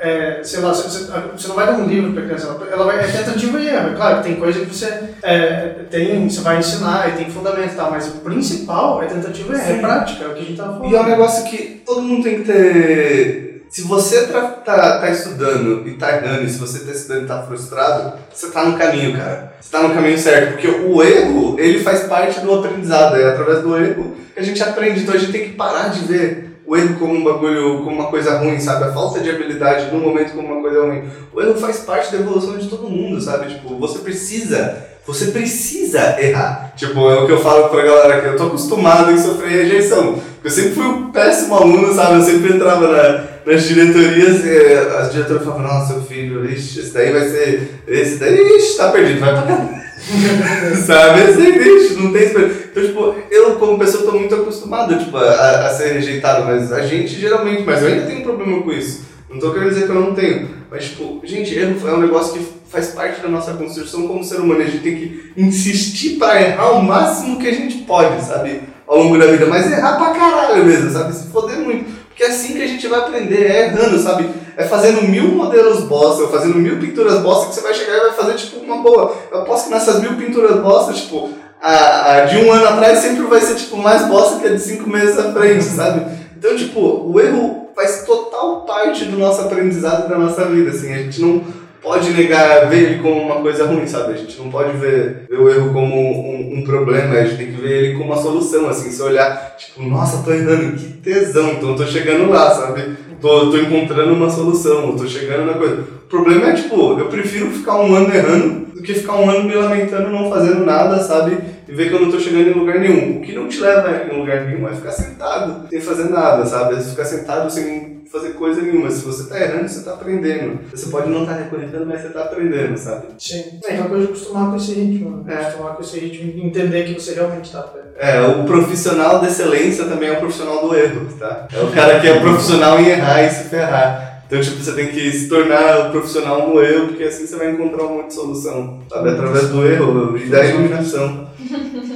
é, 0.01 0.41
sei 0.43 0.61
lá, 0.61 0.73
você, 0.73 1.07
você 1.37 1.49
não 1.49 1.55
vai 1.55 1.67
dar 1.67 1.73
um 1.75 1.87
livro 1.87 2.13
pra 2.13 2.23
criança, 2.23 2.57
ela- 2.73 2.85
vai 2.85 3.01
é 3.01 3.07
tentativa 3.07 3.61
e 3.61 3.69
erro. 3.69 3.91
É 3.91 3.95
Claro, 3.95 4.17
que 4.19 4.23
tem 4.25 4.37
coisa 4.37 4.61
que 4.61 4.75
você 4.75 5.11
é, 5.23 5.69
tem, 5.91 6.29
você 6.29 6.41
vai 6.41 6.59
ensinar 6.59 7.09
e 7.11 7.17
tem 7.19 7.31
fundamento 7.31 7.73
e 7.73 7.77
tal, 7.77 7.91
mas 7.91 8.09
o 8.09 8.13
principal 8.19 9.03
é 9.03 9.07
tentativa 9.07 9.53
e 9.55 9.57
erro, 9.61 9.71
é 9.71 9.79
prática, 9.79 10.25
é 10.25 10.29
o 10.29 10.35
que 10.35 10.41
a 10.41 10.45
gente 10.45 10.57
tava 10.57 10.73
falando. 10.75 10.93
E 10.93 10.97
é 10.97 11.01
um 11.01 11.07
negócio 11.07 11.45
que 11.51 11.83
todo 11.85 12.03
mundo 12.03 12.23
tem 12.25 12.39
que 12.43 12.45
ter. 12.53 13.51
Se 13.71 13.83
você 13.83 14.27
tá, 14.27 14.41
tá, 14.65 14.99
tá 14.99 15.11
estudando 15.11 15.87
e 15.87 15.93
tá 15.93 16.17
errando, 16.17 16.43
e 16.45 16.51
se 16.51 16.59
você 16.59 16.81
tá 16.81 16.91
estudando 16.91 17.23
e 17.23 17.27
tá 17.27 17.43
frustrado, 17.43 18.15
você 18.33 18.51
tá 18.51 18.65
no 18.65 18.77
caminho, 18.77 19.17
cara. 19.17 19.53
Você 19.61 19.71
tá 19.71 19.83
no 19.83 19.95
caminho 19.95 20.19
certo, 20.19 20.53
porque 20.55 20.67
o 20.67 21.01
erro, 21.03 21.55
ele 21.57 21.79
faz 21.79 22.01
parte 22.05 22.41
do 22.41 22.53
aprendizado, 22.53 23.15
é 23.17 23.29
através 23.29 23.61
do 23.63 23.77
erro 23.77 24.17
que 24.35 24.41
a 24.41 24.43
gente 24.43 24.61
aprende. 24.61 25.01
Então 25.03 25.15
a 25.15 25.19
gente 25.19 25.31
tem 25.31 25.45
que 25.51 25.53
parar 25.57 25.89
de 25.89 26.01
ver 26.01 26.50
o 26.71 26.77
erro 26.77 27.01
como 27.01 27.15
um 27.15 27.25
bagulho, 27.25 27.79
como 27.79 27.97
uma 27.97 28.07
coisa 28.07 28.39
ruim, 28.39 28.61
sabe? 28.61 28.85
A 28.85 28.93
falta 28.93 29.19
de 29.19 29.29
habilidade 29.29 29.93
no 29.93 29.99
momento 29.99 30.37
como 30.37 30.53
uma 30.53 30.61
coisa 30.61 30.87
ruim. 30.87 31.03
O 31.35 31.43
erro 31.43 31.55
faz 31.57 31.79
parte 31.79 32.13
da 32.13 32.19
evolução 32.19 32.57
de 32.57 32.69
todo 32.69 32.89
mundo, 32.89 33.21
sabe? 33.21 33.53
Tipo, 33.53 33.77
você 33.77 33.99
precisa, 33.99 34.87
você 35.05 35.33
precisa 35.33 36.17
errar. 36.23 36.73
Tipo, 36.77 37.11
é 37.11 37.19
o 37.19 37.27
que 37.27 37.33
eu 37.33 37.41
falo 37.41 37.71
pra 37.71 37.83
galera 37.83 38.21
que 38.21 38.29
eu 38.29 38.37
tô 38.37 38.45
acostumado 38.45 39.11
em 39.11 39.19
sofrer 39.19 39.65
rejeição. 39.65 40.15
Eu 40.45 40.51
sempre 40.51 40.71
fui 40.71 40.85
um 40.85 41.11
péssimo 41.11 41.57
aluno, 41.57 41.93
sabe? 41.93 42.21
Eu 42.21 42.23
sempre 42.23 42.55
entrava 42.55 42.87
na, 42.87 43.25
nas 43.47 43.69
diretorias 43.69 44.45
e 44.45 44.75
as 44.99 45.13
diretoras 45.13 45.45
falavam, 45.45 45.63
nossa, 45.63 45.95
seu 45.95 46.03
filho, 46.03 46.45
ixi, 46.51 46.81
esse 46.81 46.93
daí 46.93 47.13
vai 47.13 47.29
ser. 47.29 47.83
Esse 47.87 48.17
daí, 48.19 48.57
ixi, 48.57 48.77
tá 48.77 48.91
perdido, 48.91 49.21
vai 49.21 49.33
pra 49.33 49.43
cá. 49.43 49.69
sabe? 50.87 51.33
Daí, 51.33 51.77
ixi, 51.77 51.95
não 51.95 52.13
tem 52.13 52.23
esperança. 52.23 52.55
Então, 52.71 52.83
tipo, 52.83 53.15
eu 53.31 53.57
como 53.57 53.79
pessoa 53.79 54.05
tô 54.05 54.19
muito 54.19 54.35
acostumado, 54.35 54.99
tipo, 54.99 55.17
a, 55.17 55.67
a 55.67 55.71
ser 55.71 55.93
rejeitado, 55.93 56.45
mas 56.45 56.73
a 56.73 56.83
gente 56.87 57.19
geralmente, 57.19 57.63
mas 57.63 57.83
eu 57.83 57.89
ainda 57.89 58.07
tenho 58.07 58.21
um 58.21 58.25
problema 58.25 58.63
com 58.63 58.73
isso. 58.73 59.11
Não 59.31 59.39
tô 59.39 59.53
querendo 59.53 59.69
dizer 59.69 59.85
que 59.85 59.91
eu 59.91 60.01
não 60.01 60.15
tenho. 60.15 60.49
Mas, 60.71 60.87
tipo, 60.87 61.21
gente, 61.25 61.57
erro 61.57 61.89
é 61.89 61.95
um 61.95 62.01
negócio 62.01 62.33
que 62.33 62.47
faz 62.69 62.89
parte 62.89 63.21
da 63.21 63.29
nossa 63.29 63.53
construção 63.55 64.07
como 64.07 64.25
ser 64.25 64.41
humano. 64.41 64.61
A 64.61 64.65
gente 64.65 64.83
tem 64.83 64.97
que 64.97 65.33
insistir 65.37 66.17
pra 66.17 66.41
errar 66.41 66.73
o 66.73 66.83
máximo 66.83 67.39
que 67.39 67.47
a 67.47 67.53
gente 67.53 67.79
pode, 67.79 68.25
sabe? 68.25 68.63
Ao 68.87 68.99
longo 68.99 69.19
da 69.19 69.27
vida. 69.27 69.47
Mas 69.47 69.71
errar 69.71 69.97
pra 69.97 70.11
caralho 70.11 70.65
mesmo, 70.65 70.91
sabe? 70.91 71.15
Se 71.15 71.29
foder 71.29 71.59
muito. 71.59 72.00
Porque 72.21 72.33
é 72.33 72.35
assim 72.35 72.53
que 72.53 72.63
a 72.63 72.67
gente 72.67 72.87
vai 72.87 73.01
aprender, 73.01 73.51
é 73.51 73.65
errando, 73.69 73.99
sabe? 73.99 74.29
É 74.55 74.65
fazendo 74.65 75.09
mil 75.09 75.29
modelos 75.29 75.85
bosta, 75.85 76.25
ou 76.25 76.29
fazendo 76.29 76.57
mil 76.57 76.79
pinturas 76.79 77.19
bosta 77.21 77.49
que 77.49 77.55
você 77.55 77.63
vai 77.63 77.73
chegar 77.73 77.97
e 77.97 78.01
vai 78.01 78.13
fazer, 78.13 78.35
tipo, 78.35 78.61
uma 78.61 78.83
boa. 78.83 79.17
Eu 79.33 79.41
aposto 79.41 79.65
que 79.65 79.71
nessas 79.71 80.03
mil 80.03 80.15
pinturas 80.17 80.61
bosta, 80.61 80.93
tipo, 80.93 81.31
a, 81.63 82.13
a 82.13 82.21
de 82.27 82.37
um 82.37 82.53
ano 82.53 82.69
atrás 82.69 82.99
sempre 82.99 83.23
vai 83.23 83.41
ser, 83.41 83.55
tipo, 83.55 83.79
mais 83.79 84.07
bosta 84.07 84.39
que 84.39 84.49
a 84.49 84.51
de 84.51 84.61
cinco 84.61 84.87
meses 84.91 85.19
à 85.19 85.33
frente, 85.33 85.65
sabe? 85.65 86.05
Então, 86.37 86.55
tipo, 86.55 86.79
o 86.79 87.19
erro 87.19 87.71
faz 87.75 88.05
total 88.05 88.67
parte 88.67 89.07
do 89.07 89.17
nosso 89.17 89.41
aprendizado 89.41 90.05
e 90.05 90.11
da 90.11 90.19
nossa 90.19 90.45
vida, 90.45 90.69
assim. 90.73 90.93
A 90.93 90.99
gente 90.99 91.23
não 91.23 91.43
pode 91.83 92.11
negar, 92.11 92.69
ver 92.69 92.83
ele 92.83 93.03
como 93.03 93.21
uma 93.21 93.41
coisa 93.41 93.67
ruim, 93.67 93.87
sabe? 93.87 94.15
A 94.15 94.17
gente 94.17 94.39
não 94.39 94.51
pode 94.51 94.77
ver, 94.77 95.27
ver 95.29 95.39
o 95.39 95.49
erro 95.49 95.73
como 95.73 95.95
um, 95.95 96.59
um 96.59 96.65
problema, 96.65 97.15
a 97.15 97.25
gente 97.25 97.37
tem 97.37 97.53
que 97.53 97.61
ver 97.61 97.85
ele 97.85 97.93
como 97.99 98.13
uma 98.13 98.23
solução, 98.23 98.69
assim. 98.69 98.91
Se 98.91 99.03
olhar, 99.03 99.57
tipo, 99.57 99.83
nossa, 99.83 100.23
tô 100.23 100.33
errando, 100.33 100.77
que 100.77 100.89
tesão, 100.95 101.53
então 101.53 101.77
tô 101.77 101.87
chegando 101.87 102.31
lá, 102.31 102.51
sabe? 102.51 102.97
Tô, 103.21 103.51
tô 103.51 103.57
encontrando 103.57 104.13
uma 104.13 104.31
solução, 104.31 104.91
eu 104.91 104.97
tô 104.97 105.07
chegando 105.07 105.47
na 105.47 105.55
coisa. 105.55 105.83
O 105.83 106.09
problema 106.09 106.51
é, 106.51 106.55
tipo, 106.55 106.99
eu 106.99 107.07
prefiro 107.07 107.51
ficar 107.51 107.81
um 107.81 107.95
ano 107.95 108.15
errando 108.15 108.71
do 108.75 108.83
que 108.83 108.95
ficar 108.95 109.17
um 109.17 109.29
ano 109.29 109.45
me 109.45 109.55
lamentando, 109.55 110.11
não 110.11 110.31
fazendo 110.31 110.65
nada, 110.65 110.99
sabe? 111.03 111.39
E 111.69 111.73
ver 111.73 111.89
que 111.89 111.95
eu 111.95 112.01
não 112.01 112.11
tô 112.11 112.19
chegando 112.19 112.49
em 112.49 112.55
lugar 112.55 112.81
nenhum. 112.81 113.19
O 113.19 113.21
que 113.21 113.35
não 113.35 113.47
te 113.47 113.61
leva 113.61 114.11
em 114.11 114.19
lugar 114.19 114.47
nenhum 114.47 114.69
é 114.69 114.75
ficar 114.75 114.93
sentado, 114.93 115.69
sem 115.69 115.81
fazer 115.81 116.11
nada, 116.11 116.45
sabe? 116.47 116.75
É 116.75 116.81
ficar 116.81 117.05
sentado 117.05 117.51
sem 117.51 118.01
fazer 118.11 118.31
coisa 118.31 118.61
nenhuma. 118.61 118.91
Se 118.91 119.05
você 119.05 119.29
tá 119.29 119.41
errando, 119.41 119.69
você 119.69 119.85
tá 119.85 119.93
aprendendo. 119.93 120.59
Você 120.71 120.91
pode 120.91 121.09
não 121.09 121.23
estar 121.23 121.35
tá 121.35 121.43
reconhecendo, 121.45 121.87
mas 121.87 122.01
você 122.01 122.09
tá 122.09 122.25
aprendendo, 122.25 122.77
sabe? 122.77 123.07
Sim. 123.19 123.61
É 123.65 123.75
aquela 123.75 123.89
coisa 123.89 124.07
de 124.07 124.13
acostumar 124.13 124.51
com 124.51 124.57
esse 124.57 124.73
ritmo, 124.73 125.23
né? 125.25 125.35
É. 125.35 125.37
acostumar 125.43 125.77
com 125.77 125.83
esse 125.83 125.99
ritmo 125.99 126.33
e 126.35 126.47
entender 126.47 126.85
que 126.85 127.01
você 127.01 127.15
realmente 127.15 127.53
tá 127.53 127.61
aprendendo. 127.61 127.80
É, 127.99 128.21
o 128.21 128.45
profissional 128.45 129.21
de 129.21 129.27
excelência 129.27 129.85
também 129.85 130.09
é 130.09 130.13
o 130.13 130.21
profissional 130.21 130.67
do 130.67 130.75
erro, 130.75 131.07
tá? 131.19 131.47
É 131.53 131.61
o 131.63 131.71
cara 131.71 132.01
que 132.01 132.09
é 132.09 132.19
profissional 132.19 132.81
em 132.81 132.89
errar 132.89 133.23
e 133.23 133.31
se 133.31 133.45
ferrar. 133.45 134.11
Então, 134.27 134.41
tipo, 134.41 134.63
você 134.63 134.73
tem 134.73 134.87
que 134.87 135.11
se 135.11 135.29
tornar 135.29 135.89
o 135.89 135.91
profissional 135.91 136.49
no 136.49 136.63
erro, 136.63 136.87
porque 136.87 137.03
assim 137.03 137.27
você 137.27 137.37
vai 137.37 137.51
encontrar 137.51 137.85
um 137.85 137.97
monte 137.97 138.07
de 138.09 138.15
solução, 138.15 138.81
sabe? 138.89 139.11
Através 139.11 139.49
do 139.49 139.67
erro 139.67 140.17
e 140.17 140.29
da 140.29 140.47
iluminação 140.47 141.29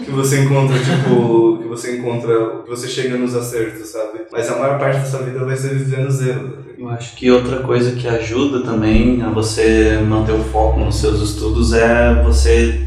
que 0.04 0.10
você 0.10 0.40
encontra, 0.40 0.76
tipo, 0.76 1.58
que 1.58 1.68
você 1.68 1.96
encontra, 1.96 2.62
que 2.64 2.70
você 2.70 2.88
chega 2.88 3.16
nos 3.16 3.36
acertos, 3.36 3.88
sabe? 3.88 4.22
Mas 4.32 4.50
a 4.50 4.58
maior 4.58 4.78
parte 4.78 4.98
da 4.98 5.04
sua 5.06 5.20
vida 5.20 5.44
vai 5.44 5.56
ser 5.56 5.74
vivendo 5.74 6.08
os 6.08 6.20
erros. 6.20 6.64
Eu 6.76 6.88
acho 6.88 7.14
que 7.14 7.30
outra 7.30 7.60
coisa 7.60 7.92
que 7.92 8.08
ajuda 8.08 8.60
também 8.62 9.22
a 9.22 9.30
você 9.30 9.98
manter 10.04 10.32
o 10.32 10.42
foco 10.44 10.80
nos 10.80 10.96
seus 10.96 11.20
estudos 11.20 11.72
é 11.72 12.20
você 12.24 12.80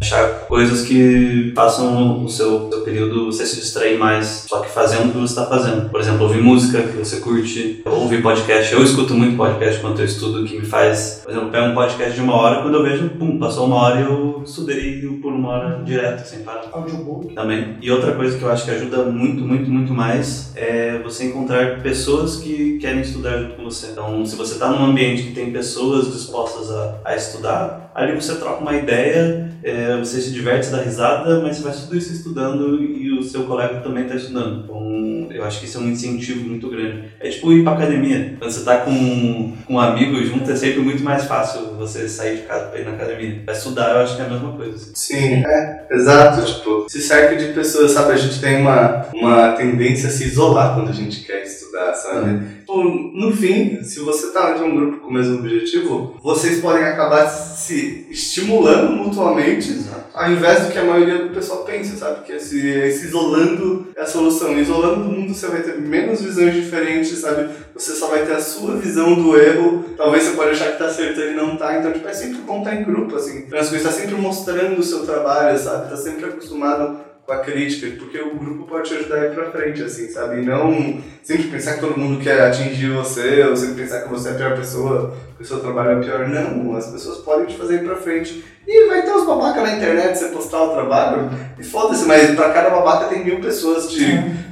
achar 0.00 0.46
coisas 0.46 0.82
que 0.82 1.52
façam 1.54 2.24
o 2.24 2.28
seu, 2.28 2.70
seu 2.70 2.80
período 2.80 3.26
você 3.26 3.44
se 3.44 3.56
distrair 3.56 3.98
mais, 3.98 4.46
só 4.48 4.60
que 4.60 4.70
fazendo 4.70 5.10
o 5.10 5.12
que 5.12 5.18
você 5.18 5.32
está 5.32 5.46
fazendo. 5.46 5.90
Por 5.90 6.00
exemplo, 6.00 6.22
ouvir 6.22 6.42
música 6.42 6.82
que 6.82 6.96
você 6.96 7.20
curte, 7.20 7.82
ouvir 7.84 8.22
podcast. 8.22 8.72
Eu 8.72 8.82
escuto 8.82 9.14
muito 9.14 9.36
podcast 9.36 9.80
quando 9.80 9.98
eu 9.98 10.06
estudo, 10.06 10.44
que 10.44 10.58
me 10.58 10.64
faz. 10.64 11.20
Por 11.22 11.30
exemplo, 11.30 11.48
eu 11.48 11.52
pego 11.52 11.66
um 11.66 11.74
podcast 11.74 12.14
de 12.14 12.20
uma 12.20 12.34
hora, 12.34 12.62
quando 12.62 12.74
eu 12.74 12.82
vejo, 12.82 13.10
pum, 13.10 13.38
passou 13.38 13.66
uma 13.66 13.76
hora 13.76 14.00
e 14.00 14.04
eu 14.04 14.42
estudei 14.44 15.00
por 15.20 15.32
uma 15.32 15.50
hora 15.50 15.82
direto, 15.84 16.26
sem 16.26 16.40
parar 16.40 16.64
Audiobook. 16.72 17.34
também. 17.34 17.76
E 17.82 17.90
outra 17.90 18.12
coisa 18.12 18.38
que 18.38 18.42
eu 18.42 18.50
acho 18.50 18.64
que 18.64 18.70
ajuda 18.70 19.04
muito, 19.04 19.42
muito, 19.42 19.70
muito 19.70 19.92
mais 19.92 20.52
é 20.56 20.98
você 20.98 21.26
encontrar 21.26 21.82
pessoas 21.82 22.36
que 22.36 22.78
querem 22.78 23.00
estudar 23.00 23.38
junto 23.38 23.56
com 23.56 23.64
você. 23.64 23.88
Então, 23.92 24.24
se 24.24 24.34
você 24.34 24.54
está 24.54 24.70
num 24.70 24.84
ambiente 24.84 25.24
que 25.24 25.32
tem 25.32 25.52
pessoas 25.52 26.10
dispostas 26.10 26.70
a, 26.70 27.00
a 27.04 27.16
estudar, 27.16 27.89
ali 27.94 28.14
você 28.14 28.36
troca 28.36 28.60
uma 28.62 28.74
ideia, 28.74 29.50
é, 29.62 29.96
você 29.98 30.20
se 30.20 30.32
diverte, 30.32 30.70
dá 30.70 30.82
risada, 30.82 31.40
mas 31.40 31.56
você 31.56 31.62
faz 31.62 31.80
tudo 31.80 31.96
isso 31.96 32.12
estudando 32.12 32.82
e 32.82 33.12
o 33.12 33.22
seu 33.22 33.44
colega 33.44 33.80
também 33.80 34.04
está 34.04 34.16
estudando. 34.16 34.64
Então, 34.64 35.28
eu 35.32 35.44
acho 35.44 35.60
que 35.60 35.66
isso 35.66 35.78
é 35.78 35.80
um 35.80 35.88
incentivo 35.88 36.48
muito 36.48 36.68
grande. 36.68 37.04
É 37.20 37.28
tipo 37.28 37.52
ir 37.52 37.62
pra 37.62 37.72
academia. 37.72 38.34
Quando 38.38 38.50
você 38.50 38.64
tá 38.64 38.78
com, 38.78 39.54
com 39.66 39.74
um 39.74 39.80
amigo 39.80 40.22
junto, 40.24 40.50
é 40.50 40.56
sempre 40.56 40.80
muito 40.80 41.02
mais 41.02 41.24
fácil 41.24 41.74
você 41.76 42.08
sair 42.08 42.38
de 42.38 42.42
casa 42.42 42.66
pra 42.66 42.80
ir 42.80 42.84
na 42.84 42.92
academia. 42.92 43.42
Pra 43.44 43.54
estudar, 43.54 43.92
eu 43.92 44.02
acho 44.02 44.16
que 44.16 44.22
é 44.22 44.24
a 44.24 44.28
mesma 44.28 44.52
coisa. 44.52 44.76
assim. 44.76 44.92
Sim, 44.94 45.42
é, 45.46 45.86
exato, 45.90 46.44
tipo, 46.44 46.86
se 46.88 47.00
cerca 47.00 47.36
de 47.36 47.52
pessoas, 47.52 47.92
sabe, 47.92 48.12
a 48.12 48.16
gente 48.16 48.40
tem 48.40 48.60
uma, 48.60 49.06
uma 49.14 49.52
tendência 49.52 50.08
a 50.08 50.12
se 50.12 50.24
isolar 50.24 50.74
quando 50.74 50.90
a 50.90 50.94
gente 50.94 51.20
quer 51.20 51.42
estudar, 51.42 51.59
sabe? 51.94 52.60
Tipo, 52.60 52.84
no 52.84 53.32
fim, 53.36 53.82
se 53.82 54.00
você 54.00 54.28
tá 54.28 54.52
de 54.52 54.62
um 54.62 54.74
grupo 54.74 54.98
com 54.98 55.08
o 55.08 55.12
mesmo 55.12 55.38
objetivo, 55.38 56.16
vocês 56.22 56.60
podem 56.60 56.84
acabar 56.84 57.26
se 57.28 58.06
estimulando 58.10 58.96
mutuamente, 58.96 59.80
ao 60.14 60.30
invés 60.30 60.66
do 60.66 60.72
que 60.72 60.78
a 60.78 60.84
maioria 60.84 61.24
do 61.24 61.34
pessoal 61.34 61.64
pensa, 61.64 61.96
sabe? 61.96 62.24
Que 62.24 62.38
se, 62.38 62.92
se 62.92 63.06
isolando 63.06 63.88
é 63.96 64.02
a 64.02 64.06
solução. 64.06 64.58
Isolando 64.58 65.04
do 65.04 65.10
mundo 65.10 65.34
você 65.34 65.46
vai 65.46 65.62
ter 65.62 65.78
menos 65.78 66.20
visões 66.20 66.54
diferentes, 66.54 67.18
sabe? 67.18 67.48
Você 67.74 67.92
só 67.92 68.08
vai 68.08 68.24
ter 68.24 68.32
a 68.32 68.40
sua 68.40 68.76
visão 68.76 69.14
do 69.14 69.36
erro. 69.36 69.84
Talvez 69.96 70.24
você 70.24 70.36
pode 70.36 70.50
achar 70.50 70.72
que 70.72 70.78
tá 70.78 70.86
acertando 70.86 71.32
e 71.32 71.34
não 71.34 71.56
tá. 71.56 71.78
Então, 71.78 71.92
tipo, 71.92 72.08
é 72.08 72.12
sempre 72.12 72.38
bom 72.38 72.58
estar 72.58 72.74
em 72.74 72.84
grupo, 72.84 73.16
assim. 73.16 73.46
As 73.52 73.68
coisas 73.68 73.82
tá 73.82 73.92
sempre 73.92 74.16
mostrando 74.16 74.78
o 74.78 74.82
seu 74.82 75.04
trabalho, 75.04 75.58
sabe? 75.58 75.90
Tá 75.90 75.96
sempre 75.96 76.26
acostumado 76.26 77.09
com 77.30 77.34
a 77.34 77.38
crítica, 77.38 77.96
porque 77.96 78.18
o 78.18 78.34
grupo 78.34 78.64
pode 78.64 78.88
te 78.88 78.96
ajudar 78.96 79.20
a 79.20 79.26
ir 79.26 79.34
pra 79.34 79.52
frente, 79.52 79.82
assim, 79.84 80.08
sabe? 80.08 80.42
E 80.42 80.44
não 80.44 81.00
sempre 81.22 81.46
pensar 81.46 81.74
que 81.74 81.80
todo 81.80 81.96
mundo 81.96 82.20
quer 82.20 82.40
atingir 82.40 82.90
você, 82.90 83.44
ou 83.44 83.56
sempre 83.56 83.82
pensar 83.82 84.00
que 84.00 84.08
você 84.08 84.30
é 84.30 84.32
a 84.32 84.34
pior 84.34 84.56
pessoa, 84.56 85.14
que 85.36 85.44
o 85.44 85.46
seu 85.46 85.60
trabalho 85.60 86.00
é 86.00 86.02
pior. 86.02 86.28
Não, 86.28 86.74
as 86.76 86.88
pessoas 86.88 87.18
podem 87.18 87.46
te 87.46 87.56
fazer 87.56 87.76
ir 87.76 87.84
pra 87.84 87.94
frente. 87.94 88.44
E 88.66 88.88
vai 88.88 89.02
ter 89.02 89.12
uns 89.12 89.26
babaca 89.26 89.62
na 89.62 89.76
internet, 89.76 90.18
você 90.18 90.28
postar 90.30 90.62
o 90.62 90.72
trabalho, 90.72 91.30
e 91.56 91.62
foda-se, 91.62 92.04
mas 92.04 92.34
pra 92.34 92.50
cada 92.50 92.70
babaca 92.70 93.06
tem 93.06 93.24
mil 93.24 93.40
pessoas 93.40 93.88
te 93.88 94.06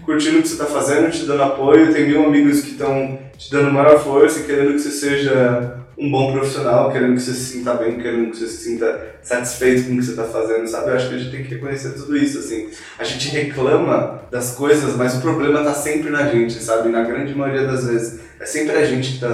curtindo 0.05 0.39
o 0.39 0.43
que 0.43 0.49
você 0.49 0.57
tá 0.57 0.67
fazendo, 0.67 1.11
te 1.11 1.27
dando 1.27 1.43
apoio, 1.43 1.93
tem 1.93 2.07
mil 2.07 2.25
amigos 2.25 2.61
que 2.61 2.71
estão 2.71 3.19
te 3.37 3.51
dando 3.51 3.73
maior 3.73 3.99
força 3.99 4.41
e 4.41 4.45
querendo 4.45 4.75
que 4.75 4.79
você 4.79 4.91
seja 4.91 5.79
um 5.99 6.11
bom 6.11 6.33
profissional, 6.33 6.93
querendo 6.93 7.15
que 7.15 7.21
você 7.21 7.33
se 7.33 7.53
sinta 7.55 7.75
bem, 7.75 7.99
querendo 7.99 8.31
que 8.31 8.37
você 8.37 8.47
se 8.47 8.59
sinta 8.59 9.17
satisfeito 9.21 9.87
com 9.87 9.95
o 9.95 9.97
que 9.97 10.05
você 10.05 10.13
está 10.13 10.25
fazendo, 10.25 10.67
sabe? 10.69 10.91
Eu 10.91 10.95
acho 10.95 11.09
que 11.09 11.15
a 11.17 11.19
gente 11.19 11.31
tem 11.31 11.43
que 11.43 11.55
reconhecer 11.55 11.91
tudo 11.91 12.17
isso, 12.17 12.39
assim. 12.39 12.69
A 12.99 13.05
gente 13.05 13.29
reclama 13.31 14.23
das 14.31 14.55
coisas, 14.55 14.95
mas 14.97 15.17
o 15.17 15.21
problema 15.21 15.59
está 15.59 15.75
sempre 15.75 16.09
na 16.11 16.29
gente, 16.29 16.55
sabe? 16.63 16.89
Na 16.89 17.03
grande 17.03 17.35
maioria 17.35 17.67
das 17.67 17.85
vezes. 17.85 18.21
É 18.39 18.47
sempre 18.47 18.77
a 18.77 18.85
gente 18.85 19.19
que 19.19 19.25
está 19.25 19.33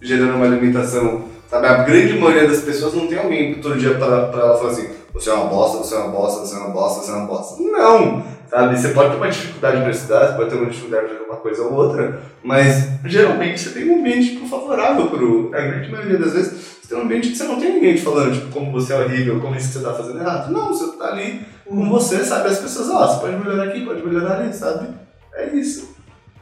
gerando 0.00 0.36
uma 0.36 0.46
limitação, 0.46 1.24
sabe? 1.50 1.66
A 1.66 1.82
grande 1.82 2.16
maioria 2.16 2.46
das 2.46 2.60
pessoas 2.60 2.94
não 2.94 3.08
tem 3.08 3.18
alguém 3.18 3.54
todo 3.56 3.76
dia 3.76 3.94
para 3.94 4.06
ela 4.06 4.56
falar 4.56 4.70
assim, 4.70 4.88
você 5.12 5.30
é 5.30 5.32
uma 5.32 5.46
bosta, 5.46 5.78
você 5.78 5.94
é 5.96 5.98
uma 5.98 6.08
bosta, 6.08 6.46
você 6.46 6.54
é 6.54 6.58
uma 6.58 6.70
bosta, 6.70 7.04
você 7.04 7.10
é 7.10 7.14
uma 7.14 7.26
bosta. 7.26 7.62
Não! 7.62 8.24
Sabe? 8.54 8.78
Você 8.78 8.88
pode 8.90 9.10
ter 9.10 9.16
uma 9.16 9.28
dificuldade 9.28 9.80
para 9.80 9.90
estudar, 9.90 10.26
você 10.28 10.36
pode 10.36 10.50
ter 10.50 10.56
uma 10.56 10.70
dificuldade 10.70 11.08
de 11.08 11.22
uma 11.24 11.36
coisa 11.36 11.62
ou 11.64 11.72
outra, 11.72 12.20
mas 12.40 12.88
geralmente 13.04 13.60
você 13.60 13.70
tem 13.70 13.90
um 13.90 13.98
ambiente 13.98 14.34
tipo, 14.34 14.46
favorável 14.46 15.08
pro. 15.08 15.50
A 15.52 15.60
grande 15.60 15.90
maioria 15.90 16.18
das 16.18 16.34
vezes, 16.34 16.78
você 16.80 16.88
tem 16.88 16.98
um 16.98 17.02
ambiente 17.02 17.30
que 17.30 17.36
você 17.36 17.44
não 17.44 17.58
tem 17.58 17.74
ninguém 17.74 17.96
te 17.96 18.02
falando, 18.02 18.32
tipo, 18.32 18.52
como 18.52 18.70
você 18.70 18.92
é 18.92 18.96
horrível, 18.96 19.40
como 19.40 19.56
isso 19.56 19.72
que 19.72 19.78
você 19.78 19.84
tá 19.84 19.92
fazendo 19.92 20.20
errado. 20.20 20.52
Não, 20.52 20.68
você 20.68 20.96
tá 20.96 21.08
ali 21.08 21.44
com 21.66 21.90
você, 21.90 22.24
sabe? 22.24 22.48
As 22.48 22.58
pessoas, 22.60 22.90
ó, 22.90 23.08
você 23.08 23.20
pode 23.20 23.36
melhorar 23.36 23.64
aqui, 23.64 23.84
pode 23.84 24.06
melhorar 24.06 24.38
ali, 24.38 24.52
sabe? 24.52 24.86
É 25.34 25.46
isso. 25.46 25.92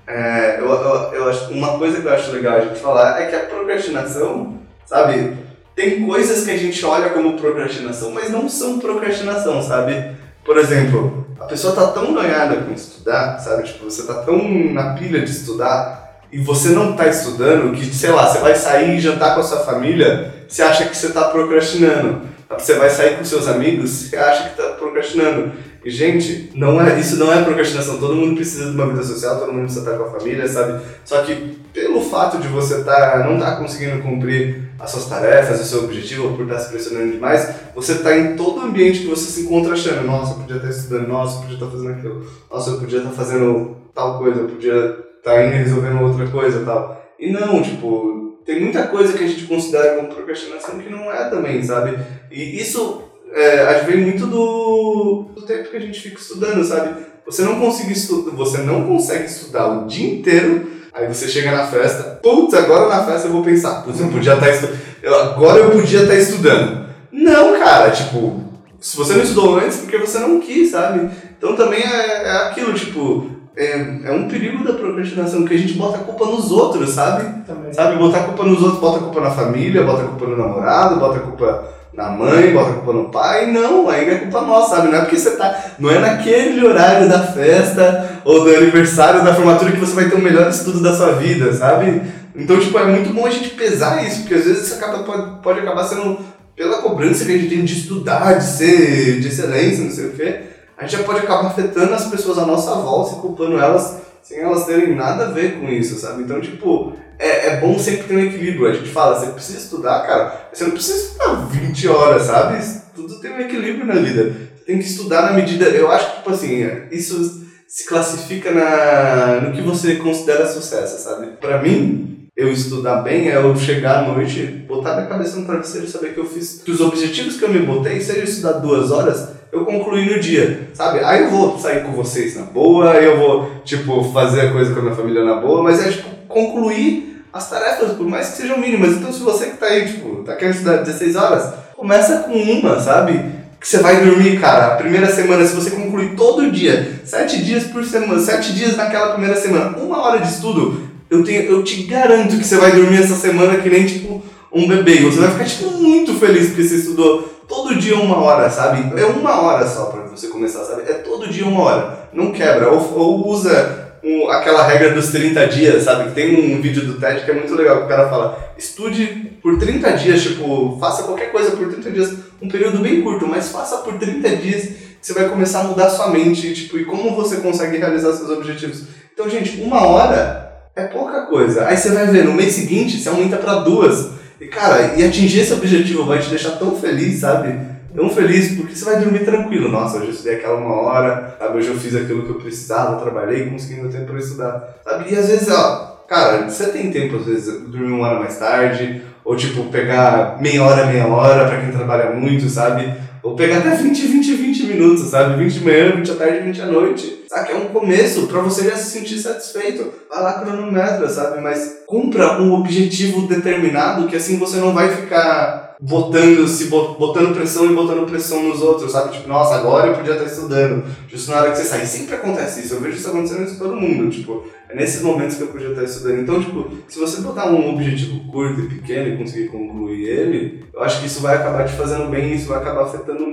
É, 0.06 0.58
eu, 0.60 0.66
eu, 0.66 1.12
eu 1.14 1.28
acho, 1.30 1.50
uma 1.50 1.78
coisa 1.78 1.98
que 1.98 2.06
eu 2.06 2.12
acho 2.12 2.30
legal 2.32 2.58
a 2.58 2.60
gente 2.60 2.78
falar 2.78 3.22
é 3.22 3.26
que 3.26 3.36
a 3.36 3.46
procrastinação, 3.46 4.58
sabe? 4.84 5.38
Tem 5.74 6.04
coisas 6.04 6.44
que 6.44 6.50
a 6.50 6.58
gente 6.58 6.84
olha 6.84 7.08
como 7.08 7.38
procrastinação, 7.38 8.10
mas 8.10 8.28
não 8.28 8.50
são 8.50 8.78
procrastinação, 8.78 9.62
sabe? 9.62 10.12
Por 10.44 10.58
exemplo, 10.58 11.21
a 11.42 11.46
pessoa 11.48 11.74
tá 11.74 11.88
tão 11.88 12.14
ganhada 12.14 12.56
com 12.56 12.72
estudar, 12.72 13.38
sabe? 13.38 13.64
Tipo, 13.64 13.84
você 13.84 14.04
tá 14.04 14.14
tão 14.14 14.38
na 14.72 14.94
pilha 14.94 15.20
de 15.20 15.30
estudar 15.30 16.20
e 16.32 16.38
você 16.38 16.70
não 16.70 16.94
tá 16.94 17.08
estudando 17.08 17.74
que, 17.74 17.84
sei 17.86 18.10
lá, 18.10 18.26
você 18.26 18.38
vai 18.38 18.54
sair 18.54 18.96
e 18.96 19.00
jantar 19.00 19.34
com 19.34 19.40
a 19.40 19.44
sua 19.44 19.60
família, 19.60 20.32
você 20.48 20.62
acha 20.62 20.86
que 20.86 20.96
você 20.96 21.10
tá 21.10 21.24
procrastinando. 21.24 22.22
Você 22.58 22.74
vai 22.74 22.90
sair 22.90 23.16
com 23.16 23.24
seus 23.24 23.48
amigos, 23.48 23.90
você 23.90 24.16
acha 24.16 24.50
que 24.50 24.56
tá 24.56 24.68
procrastinando. 24.78 25.52
E, 25.84 25.90
gente, 25.90 26.52
não 26.54 26.80
é, 26.80 26.98
isso 27.00 27.16
não 27.16 27.32
é 27.32 27.42
procrastinação. 27.42 27.98
Todo 27.98 28.14
mundo 28.14 28.36
precisa 28.36 28.70
de 28.70 28.76
uma 28.76 28.86
vida 28.86 29.02
social, 29.02 29.38
todo 29.38 29.52
mundo 29.52 29.64
precisa 29.64 29.90
estar 29.90 29.98
com 29.98 30.04
a 30.04 30.18
família, 30.18 30.46
sabe? 30.46 30.80
Só 31.04 31.22
que 31.22 31.58
pelo 31.72 32.02
fato 32.02 32.38
de 32.38 32.48
você 32.48 32.84
tá, 32.84 33.24
não 33.26 33.34
estar 33.34 33.52
tá 33.52 33.56
conseguindo 33.56 34.02
cumprir 34.02 34.70
as 34.82 34.90
suas 34.90 35.06
tarefas, 35.06 35.60
o 35.60 35.64
seu 35.64 35.84
objetivo, 35.84 36.24
ou 36.24 36.36
por 36.36 36.42
estar 36.42 36.58
se 36.58 36.70
pressionando 36.70 37.12
demais, 37.12 37.54
você 37.72 37.92
está 37.92 38.18
em 38.18 38.34
todo 38.34 38.58
o 38.58 38.64
ambiente 38.64 39.00
que 39.00 39.06
você 39.06 39.30
se 39.30 39.42
encontra 39.42 39.74
achando, 39.74 40.04
nossa, 40.04 40.32
eu 40.32 40.38
podia 40.38 40.56
estar 40.56 40.68
estudando, 40.70 41.06
nossa, 41.06 41.36
eu 41.36 41.40
podia 41.42 41.54
estar 41.54 41.70
fazendo 41.70 41.90
aquilo, 41.92 42.26
nossa, 42.50 42.70
eu 42.70 42.78
podia 42.80 42.98
estar 42.98 43.10
fazendo 43.10 43.76
tal 43.94 44.18
coisa, 44.18 44.40
eu 44.40 44.48
podia 44.48 44.98
estar 45.18 45.44
indo 45.46 45.54
resolvendo 45.54 46.02
outra 46.02 46.26
coisa 46.26 46.64
tal. 46.64 47.00
E 47.16 47.30
não, 47.30 47.62
tipo, 47.62 48.38
tem 48.44 48.60
muita 48.60 48.88
coisa 48.88 49.12
que 49.12 49.22
a 49.22 49.26
gente 49.28 49.44
considera 49.46 49.94
como 49.94 50.12
procrastinação 50.12 50.80
que 50.80 50.90
não 50.90 51.12
é 51.12 51.30
também, 51.30 51.62
sabe? 51.62 51.96
E 52.28 52.60
isso 52.60 53.04
é, 53.32 53.84
vem 53.84 53.98
muito 53.98 54.26
do, 54.26 55.30
do 55.32 55.42
tempo 55.42 55.70
que 55.70 55.76
a 55.76 55.80
gente 55.80 56.00
fica 56.00 56.18
estudando, 56.18 56.64
sabe? 56.64 57.04
Você 57.24 57.42
não 57.42 57.60
consegue 57.60 57.92
estudar, 57.92 58.34
você 58.34 58.58
não 58.58 58.84
consegue 58.84 59.26
estudar 59.26 59.68
o 59.68 59.86
dia 59.86 60.12
inteiro, 60.12 60.81
aí 60.94 61.06
você 61.06 61.28
chega 61.28 61.50
na 61.50 61.66
festa, 61.66 62.20
putz, 62.22 62.54
agora 62.54 62.88
na 62.88 63.04
festa 63.04 63.28
eu 63.28 63.32
vou 63.32 63.42
pensar, 63.42 63.82
putz, 63.82 64.00
eu 64.00 64.08
podia 64.08 64.34
estar 64.34 64.50
estudando, 64.50 64.78
agora 65.14 65.58
eu 65.58 65.70
podia 65.70 66.02
estar 66.02 66.14
estudando. 66.14 66.86
Não, 67.10 67.58
cara, 67.58 67.90
tipo, 67.90 68.42
se 68.80 68.96
você 68.96 69.14
não 69.14 69.22
estudou 69.22 69.58
antes, 69.58 69.78
porque 69.78 69.98
você 69.98 70.18
não 70.18 70.40
quis, 70.40 70.70
sabe? 70.70 71.10
Então 71.38 71.54
também 71.56 71.80
é, 71.80 72.24
é 72.24 72.36
aquilo, 72.48 72.72
tipo, 72.74 73.30
é, 73.56 73.72
é 74.04 74.12
um 74.12 74.28
perigo 74.28 74.64
da 74.64 74.72
procrastinação, 74.72 75.44
que 75.44 75.54
a 75.54 75.58
gente 75.58 75.74
bota 75.74 75.98
a 75.98 76.04
culpa 76.04 76.26
nos 76.26 76.50
outros, 76.50 76.90
sabe? 76.90 77.44
Também. 77.44 77.72
Sabe, 77.72 77.98
botar 77.98 78.20
a 78.20 78.24
culpa 78.24 78.44
nos 78.44 78.62
outros, 78.62 78.80
bota 78.80 78.98
a 78.98 79.02
culpa 79.02 79.20
na 79.20 79.30
família, 79.30 79.84
bota 79.84 80.02
a 80.02 80.06
culpa 80.06 80.26
no 80.26 80.36
namorado, 80.36 80.98
bota 80.98 81.18
a 81.18 81.20
culpa 81.20 81.68
na 81.94 82.10
mãe, 82.10 82.52
bota 82.52 82.70
a 82.70 82.74
culpa 82.74 82.92
no 82.92 83.08
pai. 83.10 83.50
Não, 83.50 83.88
ainda 83.88 84.12
é 84.12 84.18
culpa 84.18 84.40
nossa, 84.40 84.76
sabe? 84.76 84.88
Não 84.88 84.98
é 84.98 85.00
porque 85.02 85.18
você 85.18 85.32
tá. 85.32 85.72
Não 85.78 85.90
é 85.90 85.98
naquele 85.98 86.64
horário 86.64 87.08
da 87.08 87.20
festa 87.20 88.22
ou 88.24 88.44
do 88.44 88.54
aniversário 88.54 89.22
da 89.22 89.34
formatura 89.34 89.72
que 89.72 89.80
você 89.80 89.94
vai 89.94 90.08
ter 90.08 90.16
o 90.16 90.22
melhor 90.22 90.48
estudo 90.48 90.80
da 90.82 90.94
sua 90.94 91.12
vida, 91.12 91.52
sabe? 91.52 92.02
Então, 92.34 92.58
tipo, 92.58 92.78
é 92.78 92.84
muito 92.86 93.12
bom 93.12 93.26
a 93.26 93.30
gente 93.30 93.50
pesar 93.50 94.06
isso, 94.06 94.20
porque 94.20 94.34
às 94.34 94.44
vezes 94.44 94.66
isso 94.66 94.74
acaba, 94.76 95.04
pode, 95.04 95.42
pode 95.42 95.60
acabar 95.60 95.84
sendo 95.84 96.18
pela 96.56 96.78
cobrança 96.78 97.24
que 97.24 97.32
a 97.32 97.36
gente 97.36 97.50
tem 97.50 97.64
de 97.64 97.74
estudar, 97.74 98.38
de 98.38 98.44
ser 98.44 99.20
de 99.20 99.28
excelência, 99.28 99.84
não 99.84 99.90
sei 99.90 100.06
o 100.06 100.12
quê. 100.12 100.40
A 100.78 100.86
gente 100.86 100.98
já 100.98 101.04
pode 101.04 101.20
acabar 101.20 101.46
afetando 101.46 101.92
as 101.92 102.06
pessoas 102.06 102.38
à 102.38 102.46
nossa 102.46 102.74
volta 102.76 103.16
e 103.16 103.20
culpando 103.20 103.58
elas 103.58 104.00
sem 104.22 104.38
elas 104.38 104.64
terem 104.64 104.94
nada 104.94 105.26
a 105.26 105.30
ver 105.30 105.58
com 105.58 105.68
isso, 105.68 105.98
sabe? 105.98 106.22
Então, 106.22 106.40
tipo, 106.40 106.92
é, 107.18 107.48
é 107.48 107.56
bom 107.56 107.78
sempre 107.78 108.04
ter 108.04 108.16
um 108.16 108.24
equilíbrio. 108.24 108.66
A 108.66 108.72
gente 108.74 108.90
fala, 108.90 109.18
você 109.18 109.32
precisa 109.32 109.58
estudar, 109.58 110.06
cara. 110.06 110.48
Você 110.52 110.64
não 110.64 110.72
precisa 110.72 110.98
estudar 110.98 111.34
20 111.46 111.88
horas, 111.88 112.22
sabe? 112.22 112.64
Tudo 112.94 113.20
tem 113.20 113.32
um 113.32 113.40
equilíbrio 113.40 113.86
na 113.86 113.94
vida. 113.94 114.34
Você 114.56 114.64
tem 114.64 114.78
que 114.78 114.84
estudar 114.84 115.22
na 115.22 115.32
medida. 115.32 115.66
Eu 115.66 115.90
acho 115.90 116.10
que, 116.10 116.16
tipo 116.18 116.30
assim, 116.30 116.66
isso 116.90 117.42
se 117.66 117.86
classifica 117.86 118.50
na, 118.50 119.40
no 119.40 119.52
que 119.52 119.62
você 119.62 119.96
considera 119.96 120.46
sucesso, 120.46 121.02
sabe? 121.02 121.28
Pra 121.40 121.62
mim, 121.62 122.28
eu 122.36 122.50
estudar 122.50 123.02
bem 123.02 123.28
é 123.28 123.36
eu 123.36 123.56
chegar 123.56 124.04
à 124.04 124.08
noite, 124.08 124.42
botar 124.66 124.94
minha 124.94 125.06
cabeça 125.06 125.38
no 125.38 125.46
travesseiro 125.46 125.86
e 125.86 125.90
saber 125.90 126.14
que 126.14 126.20
eu 126.20 126.26
fiz. 126.26 126.62
Que 126.64 126.70
os 126.70 126.80
objetivos 126.80 127.36
que 127.36 127.44
eu 127.44 127.50
me 127.50 127.60
botei, 127.60 128.00
seja 128.00 128.24
estudar 128.24 128.52
duas 128.58 128.90
horas, 128.90 129.28
eu 129.52 129.66
concluí 129.66 130.08
no 130.08 130.18
dia, 130.18 130.70
sabe? 130.72 131.00
Aí 131.04 131.24
eu 131.24 131.30
vou 131.30 131.58
sair 131.58 131.82
com 131.82 131.92
vocês 131.92 132.36
na 132.36 132.42
boa, 132.42 132.94
eu 132.94 133.18
vou, 133.18 133.50
tipo, 133.64 134.02
fazer 134.12 134.42
a 134.42 134.52
coisa 134.52 134.72
com 134.72 134.80
a 134.80 134.82
minha 134.82 134.94
família 134.94 135.24
na 135.24 135.36
boa, 135.36 135.62
mas 135.62 135.86
é, 135.86 135.90
tipo, 135.90 136.08
concluir 136.32 137.24
as 137.32 137.48
tarefas, 137.48 137.92
por 137.92 138.06
mais 138.06 138.28
que 138.28 138.38
sejam 138.38 138.58
mínimas. 138.58 138.92
Então, 138.92 139.12
se 139.12 139.20
você 139.20 139.46
que 139.46 139.56
tá 139.56 139.66
aí, 139.66 139.86
tipo, 139.86 140.22
tá 140.22 140.34
querendo 140.34 140.54
estudar 140.54 140.78
16 140.78 141.16
horas, 141.16 141.54
começa 141.76 142.18
com 142.18 142.32
uma, 142.32 142.78
sabe? 142.78 143.24
Que 143.58 143.66
você 143.66 143.78
vai 143.78 144.04
dormir, 144.04 144.40
cara. 144.40 144.74
A 144.74 144.76
primeira 144.76 145.10
semana, 145.10 145.44
se 145.46 145.54
você 145.54 145.70
concluir 145.70 146.14
todo 146.14 146.50
dia, 146.50 147.00
sete 147.04 147.42
dias 147.42 147.64
por 147.64 147.84
semana, 147.84 148.20
sete 148.20 148.52
dias 148.52 148.76
naquela 148.76 149.12
primeira 149.12 149.40
semana, 149.40 149.76
uma 149.78 150.02
hora 150.02 150.18
de 150.18 150.28
estudo, 150.28 150.88
eu, 151.08 151.22
tenho, 151.24 151.42
eu 151.42 151.62
te 151.62 151.84
garanto 151.84 152.36
que 152.36 152.44
você 152.44 152.56
vai 152.56 152.72
dormir 152.72 153.02
essa 153.02 153.14
semana 153.14 153.58
que 153.58 153.70
nem, 153.70 153.86
tipo, 153.86 154.22
um 154.52 154.68
bebê. 154.68 155.00
Você 155.00 155.20
vai 155.20 155.30
ficar, 155.30 155.44
tipo, 155.44 155.70
muito 155.70 156.14
feliz 156.14 156.48
porque 156.48 156.64
você 156.64 156.76
estudou 156.76 157.22
todo 157.48 157.76
dia 157.76 157.96
uma 157.96 158.18
hora, 158.18 158.50
sabe? 158.50 159.00
É 159.00 159.04
uma 159.04 159.40
hora 159.40 159.66
só 159.66 159.86
pra 159.86 160.02
você 160.02 160.28
começar, 160.28 160.64
sabe? 160.64 160.82
É 160.82 160.94
todo 160.94 161.28
dia 161.28 161.46
uma 161.46 161.62
hora. 161.62 162.08
Não 162.12 162.32
quebra. 162.32 162.70
Ou, 162.70 162.98
ou 162.98 163.28
usa 163.28 163.81
um, 164.02 164.28
aquela 164.28 164.66
regra 164.66 164.90
dos 164.90 165.10
30 165.10 165.46
dias, 165.46 165.84
sabe? 165.84 166.12
Tem 166.12 166.54
um 166.54 166.60
vídeo 166.60 166.84
do 166.84 166.94
TED 166.94 167.24
que 167.24 167.30
é 167.30 167.34
muito 167.34 167.54
legal, 167.54 167.78
que 167.78 167.84
o 167.84 167.88
cara 167.88 168.08
fala, 168.08 168.54
estude 168.58 169.32
por 169.40 169.58
30 169.58 169.92
dias, 169.92 170.22
tipo, 170.22 170.76
faça 170.80 171.04
qualquer 171.04 171.30
coisa 171.30 171.52
por 171.52 171.68
30 171.68 171.90
dias, 171.90 172.14
um 172.40 172.48
período 172.48 172.80
bem 172.80 173.02
curto, 173.02 173.26
mas 173.26 173.50
faça 173.50 173.78
por 173.78 173.94
30 173.94 174.36
dias, 174.36 174.68
você 175.00 175.12
vai 175.12 175.28
começar 175.28 175.60
a 175.60 175.64
mudar 175.64 175.90
sua 175.90 176.08
mente, 176.08 176.52
tipo, 176.54 176.78
e 176.78 176.84
como 176.84 177.14
você 177.14 177.36
consegue 177.36 177.76
realizar 177.76 178.12
seus 178.12 178.30
objetivos. 178.30 178.84
Então, 179.12 179.28
gente, 179.28 179.60
uma 179.60 179.86
hora 179.86 180.52
é 180.74 180.84
pouca 180.84 181.26
coisa. 181.26 181.66
Aí 181.66 181.76
você 181.76 181.90
vai 181.90 182.06
ver, 182.06 182.24
no 182.24 182.32
mês 182.32 182.52
seguinte, 182.54 182.98
você 182.98 183.08
aumenta 183.08 183.36
para 183.36 183.60
duas. 183.60 184.10
E, 184.40 184.46
cara, 184.46 184.94
e 184.96 185.04
atingir 185.04 185.40
esse 185.40 185.52
objetivo 185.52 186.04
vai 186.04 186.18
te 186.18 186.28
deixar 186.28 186.52
tão 186.52 186.76
feliz, 186.76 187.20
sabe? 187.20 187.71
Tão 187.94 188.10
feliz 188.10 188.56
porque 188.56 188.74
você 188.74 188.84
vai 188.84 189.00
dormir 189.00 189.24
tranquilo. 189.24 189.68
Nossa, 189.68 189.98
hoje 189.98 190.06
eu 190.06 190.12
estudei 190.12 190.34
aquela 190.36 190.56
uma 190.56 190.74
hora, 190.74 191.36
sabe? 191.38 191.58
Hoje 191.58 191.68
eu 191.68 191.76
fiz 191.76 191.94
aquilo 191.94 192.24
que 192.24 192.30
eu 192.30 192.40
precisava, 192.40 193.00
trabalhei, 193.00 193.50
consegui 193.50 193.80
meu 193.80 193.90
tempo 193.90 194.06
para 194.06 194.18
estudar, 194.18 194.76
sabe? 194.84 195.12
E 195.12 195.16
às 195.16 195.28
vezes, 195.28 195.48
ó, 195.48 196.04
cara, 196.08 196.48
você 196.48 196.66
tem 196.66 196.90
tempo 196.90 197.16
às 197.16 197.26
vezes 197.26 197.60
dormir 197.62 197.92
uma 197.92 198.08
hora 198.08 198.20
mais 198.20 198.38
tarde, 198.38 199.02
ou 199.24 199.36
tipo, 199.36 199.64
pegar 199.64 200.38
meia 200.40 200.62
hora, 200.62 200.86
meia 200.86 201.06
hora 201.06 201.48
para 201.48 201.60
quem 201.60 201.70
trabalha 201.70 202.10
muito, 202.10 202.48
sabe? 202.48 202.92
Ou 203.22 203.36
pegar 203.36 203.58
até 203.58 203.76
20, 203.76 204.04
20, 204.04 204.34
20 204.34 204.66
minutos, 204.66 205.08
sabe? 205.08 205.36
20 205.44 205.52
de 205.52 205.64
manhã, 205.64 205.92
20 205.94 206.10
à 206.10 206.14
tarde, 206.16 206.40
20 206.40 206.60
à 206.60 206.66
noite. 206.66 207.22
Sabe? 207.28 207.52
É 207.52 207.54
um 207.54 207.66
começo 207.66 208.26
para 208.26 208.40
você 208.40 208.64
já 208.68 208.76
se 208.76 208.90
sentir 208.90 209.16
satisfeito. 209.18 209.92
Vai 210.10 210.22
lá 210.22 210.40
cronometra, 210.40 211.08
sabe? 211.08 211.40
Mas 211.40 211.82
cumpra 211.86 212.42
um 212.42 212.52
objetivo 212.52 213.28
determinado 213.28 214.08
que 214.08 214.16
assim 214.16 214.38
você 214.38 214.56
não 214.56 214.74
vai 214.74 214.88
ficar 214.88 215.71
botando, 215.82 216.46
se 216.46 216.66
botando 216.66 217.34
pressão 217.34 217.70
e 217.70 217.74
botando 217.74 218.06
pressão 218.08 218.42
nos 218.44 218.62
outros, 218.62 218.92
sabe? 218.92 219.12
Tipo, 219.12 219.28
nossa, 219.28 219.56
agora 219.56 219.88
eu 219.88 219.94
podia 219.96 220.12
estar 220.12 220.26
estudando, 220.26 220.84
justo 221.08 221.30
na 221.30 221.38
hora 221.38 221.50
que 221.50 221.58
você 221.58 221.64
sai. 221.64 221.84
Sempre 221.84 222.14
acontece 222.14 222.60
isso, 222.60 222.74
eu 222.74 222.80
vejo 222.80 222.96
isso 222.96 223.08
acontecendo 223.08 223.50
com 223.50 223.64
todo 223.64 223.80
mundo, 223.80 224.08
tipo, 224.08 224.44
é 224.68 224.76
nesses 224.76 225.02
momentos 225.02 225.36
que 225.36 225.42
eu 225.42 225.48
podia 225.48 225.70
estar 225.70 225.82
estudando. 225.82 226.20
Então, 226.20 226.40
tipo, 226.40 226.70
se 226.86 227.00
você 227.00 227.20
botar 227.20 227.50
um 227.50 227.74
objetivo 227.74 228.20
curto 228.30 228.60
e 228.60 228.68
pequeno 228.68 229.08
e 229.08 229.16
conseguir 229.16 229.48
concluir 229.48 230.08
ele, 230.08 230.64
eu 230.72 230.82
acho 230.82 231.00
que 231.00 231.06
isso 231.06 231.20
vai 231.20 231.36
acabar 231.36 231.64
te 231.64 231.74
fazendo 231.74 232.08
bem 232.08 232.32
isso 232.32 232.48
vai 232.48 232.58
acabar 232.58 232.82
afetando 232.82 233.26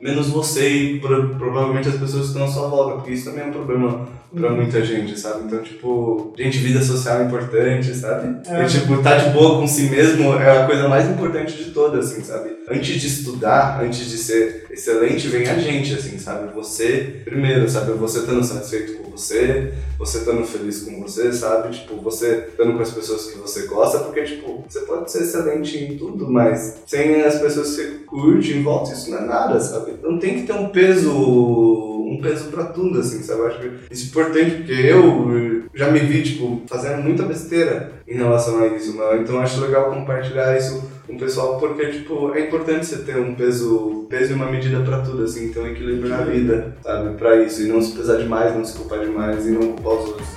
menos 0.00 0.28
você 0.28 0.68
e 0.68 1.00
provavelmente 1.00 1.88
as 1.88 1.96
pessoas 1.96 2.24
que 2.24 2.28
estão 2.28 2.44
à 2.44 2.48
sua 2.48 2.68
volta, 2.68 2.96
porque 2.96 3.12
isso 3.12 3.24
também 3.24 3.44
é 3.44 3.46
um 3.48 3.52
problema 3.52 4.06
pra 4.34 4.50
muita 4.50 4.84
gente, 4.84 5.18
sabe? 5.18 5.44
Então, 5.44 5.60
tipo, 5.60 6.32
gente, 6.36 6.58
vida 6.58 6.82
social 6.82 7.20
é 7.20 7.24
importante, 7.24 7.94
sabe? 7.94 8.36
É. 8.48 8.62
E, 8.62 8.66
tipo, 8.66 8.98
tá 9.02 9.16
de 9.16 9.30
boa 9.30 9.60
com 9.60 9.66
si 9.66 9.88
mesmo 9.88 10.34
é 10.34 10.62
a 10.62 10.66
coisa 10.66 10.88
mais 10.88 11.08
importante 11.08 11.56
de 11.56 11.70
todas, 11.70 11.85
assim, 11.94 12.22
sabe? 12.22 12.56
Antes 12.68 13.00
de 13.00 13.06
estudar, 13.06 13.82
antes 13.82 14.06
de 14.10 14.18
ser 14.18 14.66
excelente, 14.70 15.28
vem 15.28 15.46
a 15.48 15.58
gente, 15.58 15.94
assim, 15.94 16.18
sabe? 16.18 16.52
Você 16.54 17.22
primeiro, 17.24 17.68
sabe? 17.68 17.92
Você 17.92 18.20
estando 18.20 18.44
satisfeito 18.44 18.94
com 18.98 19.10
você, 19.10 19.72
você 19.98 20.18
estando 20.18 20.44
feliz 20.44 20.82
com 20.82 21.00
você, 21.00 21.32
sabe? 21.32 21.76
Tipo, 21.76 21.96
você 21.96 22.46
estando 22.48 22.74
com 22.74 22.82
as 22.82 22.90
pessoas 22.90 23.26
que 23.26 23.38
você 23.38 23.66
gosta, 23.66 24.00
porque, 24.00 24.22
tipo, 24.24 24.64
você 24.68 24.80
pode 24.80 25.10
ser 25.10 25.22
excelente 25.22 25.78
em 25.78 25.96
tudo, 25.96 26.30
mas 26.30 26.78
sem 26.86 27.22
as 27.22 27.38
pessoas 27.38 27.70
que 27.70 27.76
você 27.76 27.84
curte 28.06 28.52
em 28.52 28.62
volta, 28.62 28.92
isso 28.92 29.10
não 29.10 29.18
é 29.18 29.24
nada, 29.24 29.60
sabe? 29.60 29.92
Então 29.92 30.18
tem 30.18 30.40
que 30.40 30.46
ter 30.46 30.52
um 30.52 30.68
peso 30.68 31.95
um 32.06 32.20
peso 32.20 32.50
pra 32.50 32.64
tudo, 32.64 33.00
assim, 33.00 33.22
sabe? 33.22 33.40
Eu 33.40 33.46
acho 33.48 33.58
que 33.58 33.70
isso 33.90 34.04
é 34.04 34.08
importante, 34.08 34.56
porque 34.56 34.72
eu 34.72 35.64
já 35.74 35.90
me 35.90 35.98
vi, 35.98 36.22
tipo, 36.22 36.62
fazendo 36.68 37.02
muita 37.02 37.24
besteira 37.24 37.92
em 38.06 38.16
relação 38.16 38.62
a 38.62 38.68
isso, 38.68 38.96
né? 38.96 39.18
Então 39.20 39.40
acho 39.40 39.60
legal 39.60 39.90
compartilhar 39.90 40.56
isso 40.56 40.90
com 41.06 41.14
o 41.14 41.18
pessoal, 41.18 41.58
porque, 41.58 41.86
tipo, 41.86 42.32
é 42.34 42.46
importante 42.46 42.86
você 42.86 42.98
ter 42.98 43.16
um 43.16 43.34
peso, 43.34 44.06
peso 44.08 44.32
e 44.32 44.34
uma 44.34 44.50
medida 44.50 44.80
pra 44.80 45.00
tudo, 45.00 45.24
assim, 45.24 45.52
ter 45.52 45.60
um 45.60 45.66
equilíbrio 45.66 46.08
na 46.08 46.22
vida, 46.22 46.76
sabe? 46.82 47.16
Pra 47.16 47.42
isso, 47.42 47.62
e 47.62 47.68
não 47.68 47.82
se 47.82 47.92
pesar 47.92 48.16
demais, 48.18 48.54
não 48.54 48.64
se 48.64 48.76
culpar 48.76 49.00
demais 49.00 49.46
e 49.46 49.50
não 49.50 49.72
culpar 49.72 49.94
os 49.94 50.08
outros. 50.10 50.28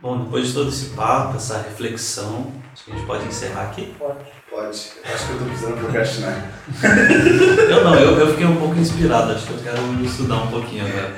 Bom, 0.00 0.24
depois 0.24 0.48
de 0.48 0.54
todo 0.54 0.68
esse 0.68 0.90
papo, 0.90 1.36
essa 1.36 1.58
reflexão, 1.58 2.52
acho 2.72 2.84
que 2.84 2.92
a 2.92 2.94
gente 2.94 3.06
pode 3.06 3.26
encerrar 3.26 3.64
aqui. 3.64 3.92
Pode. 3.98 4.37
Pode. 4.58 4.70
Acho 5.04 5.26
que 5.26 5.32
eu 5.32 5.38
tô 5.38 5.44
precisando 5.44 5.76
procrastinar. 5.78 6.50
Eu 7.70 7.84
não, 7.84 7.94
eu, 7.94 8.18
eu 8.18 8.30
fiquei 8.30 8.46
um 8.46 8.56
pouco 8.56 8.76
inspirado, 8.76 9.32
acho 9.32 9.46
que 9.46 9.52
eu 9.52 9.58
quero 9.58 10.04
estudar 10.04 10.36
um 10.36 10.46
pouquinho 10.48 10.84
agora. 10.84 11.14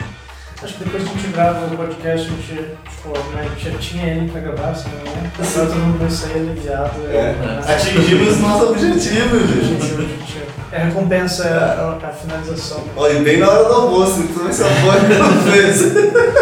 Acho 0.63 0.75
que 0.75 0.85
depois 0.85 1.05
que 1.05 1.09
a 1.09 1.13
gente 1.13 1.33
grava 1.33 1.67
o 1.67 1.77
podcast, 1.77 2.29
a 2.29 2.31
gente, 2.31 2.77
tipo, 2.91 3.19
né, 3.33 3.41
a 3.41 3.43
gente 3.45 3.71
já 3.71 3.79
tinha 3.79 4.07
ele 4.09 4.31
pra 4.31 4.41
gravar, 4.43 4.71
assim, 4.71 4.91
né? 4.91 5.31
Agora 5.39 5.67
todo 5.67 5.79
mundo 5.79 5.99
vai 5.99 6.11
sair 6.11 6.35
aliviado. 6.35 7.01
É. 7.09 7.33
né? 7.33 7.61
Atingimos 7.67 8.41
nosso 8.41 8.71
objetivo, 8.71 9.39
gente. 9.47 10.43
É 10.73 10.83
a 10.83 10.85
recompensa, 10.85 11.45
é 11.45 11.55
a, 11.55 11.99
a 12.03 12.13
finalização. 12.13 12.85
Olha, 12.95 13.15
e 13.15 13.23
bem 13.23 13.39
na 13.39 13.49
hora 13.49 13.65
do 13.65 13.75
almoço, 13.75 14.21
então 14.21 14.51
esse 14.51 14.63
apoio 14.63 15.01
que 15.01 15.15
não 15.15 15.43
fez. 15.51 15.83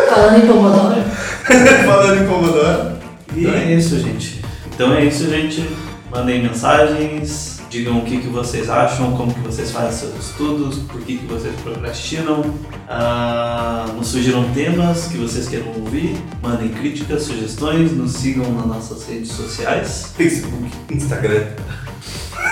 Falando 0.08 0.36
em 0.36 0.46
Pomodoro, 0.48 1.04
Falando 1.86 2.22
em 2.22 2.26
Pomodoro. 2.26 2.98
Então 3.36 3.54
é 3.54 3.72
isso, 3.72 4.00
gente. 4.00 4.42
Então 4.74 4.94
é 4.94 5.04
isso, 5.04 5.30
gente. 5.30 5.87
Mandem 6.10 6.42
mensagens, 6.42 7.60
digam 7.68 7.98
o 7.98 8.02
que, 8.02 8.18
que 8.18 8.28
vocês 8.28 8.70
acham, 8.70 9.12
como 9.12 9.32
que 9.32 9.40
vocês 9.40 9.70
fazem 9.70 9.92
seus 9.92 10.26
estudos, 10.26 10.78
por 10.78 11.00
que, 11.02 11.18
que 11.18 11.26
vocês 11.26 11.54
procrastinam. 11.62 12.42
Ah, 12.88 13.86
nos 13.94 14.08
sugiram 14.08 14.44
temas 14.54 15.08
que 15.08 15.18
vocês 15.18 15.48
queiram 15.48 15.68
ouvir, 15.68 16.16
mandem 16.42 16.68
críticas, 16.70 17.24
sugestões, 17.24 17.92
nos 17.92 18.12
sigam 18.12 18.50
nas 18.52 18.66
nossas 18.66 19.06
redes 19.06 19.30
sociais, 19.32 20.12
Facebook, 20.16 20.70
Instagram. 20.90 21.44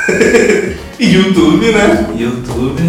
e 0.99 1.07
YouTube, 1.07 1.73
né? 1.73 2.07
YouTube. 2.17 2.83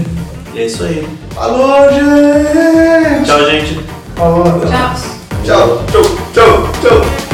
E 0.53 0.59
é 0.59 0.65
isso 0.65 0.83
aí. 0.83 1.07
Falou, 1.33 1.89
gente! 1.91 3.25
Tchau, 3.25 3.49
gente. 3.49 3.79
Falou. 4.15 4.43
tchau. 4.61 5.17
Tchau, 5.43 5.85
tchau, 5.87 6.03
tchau, 6.33 6.71
tchau. 6.81 7.26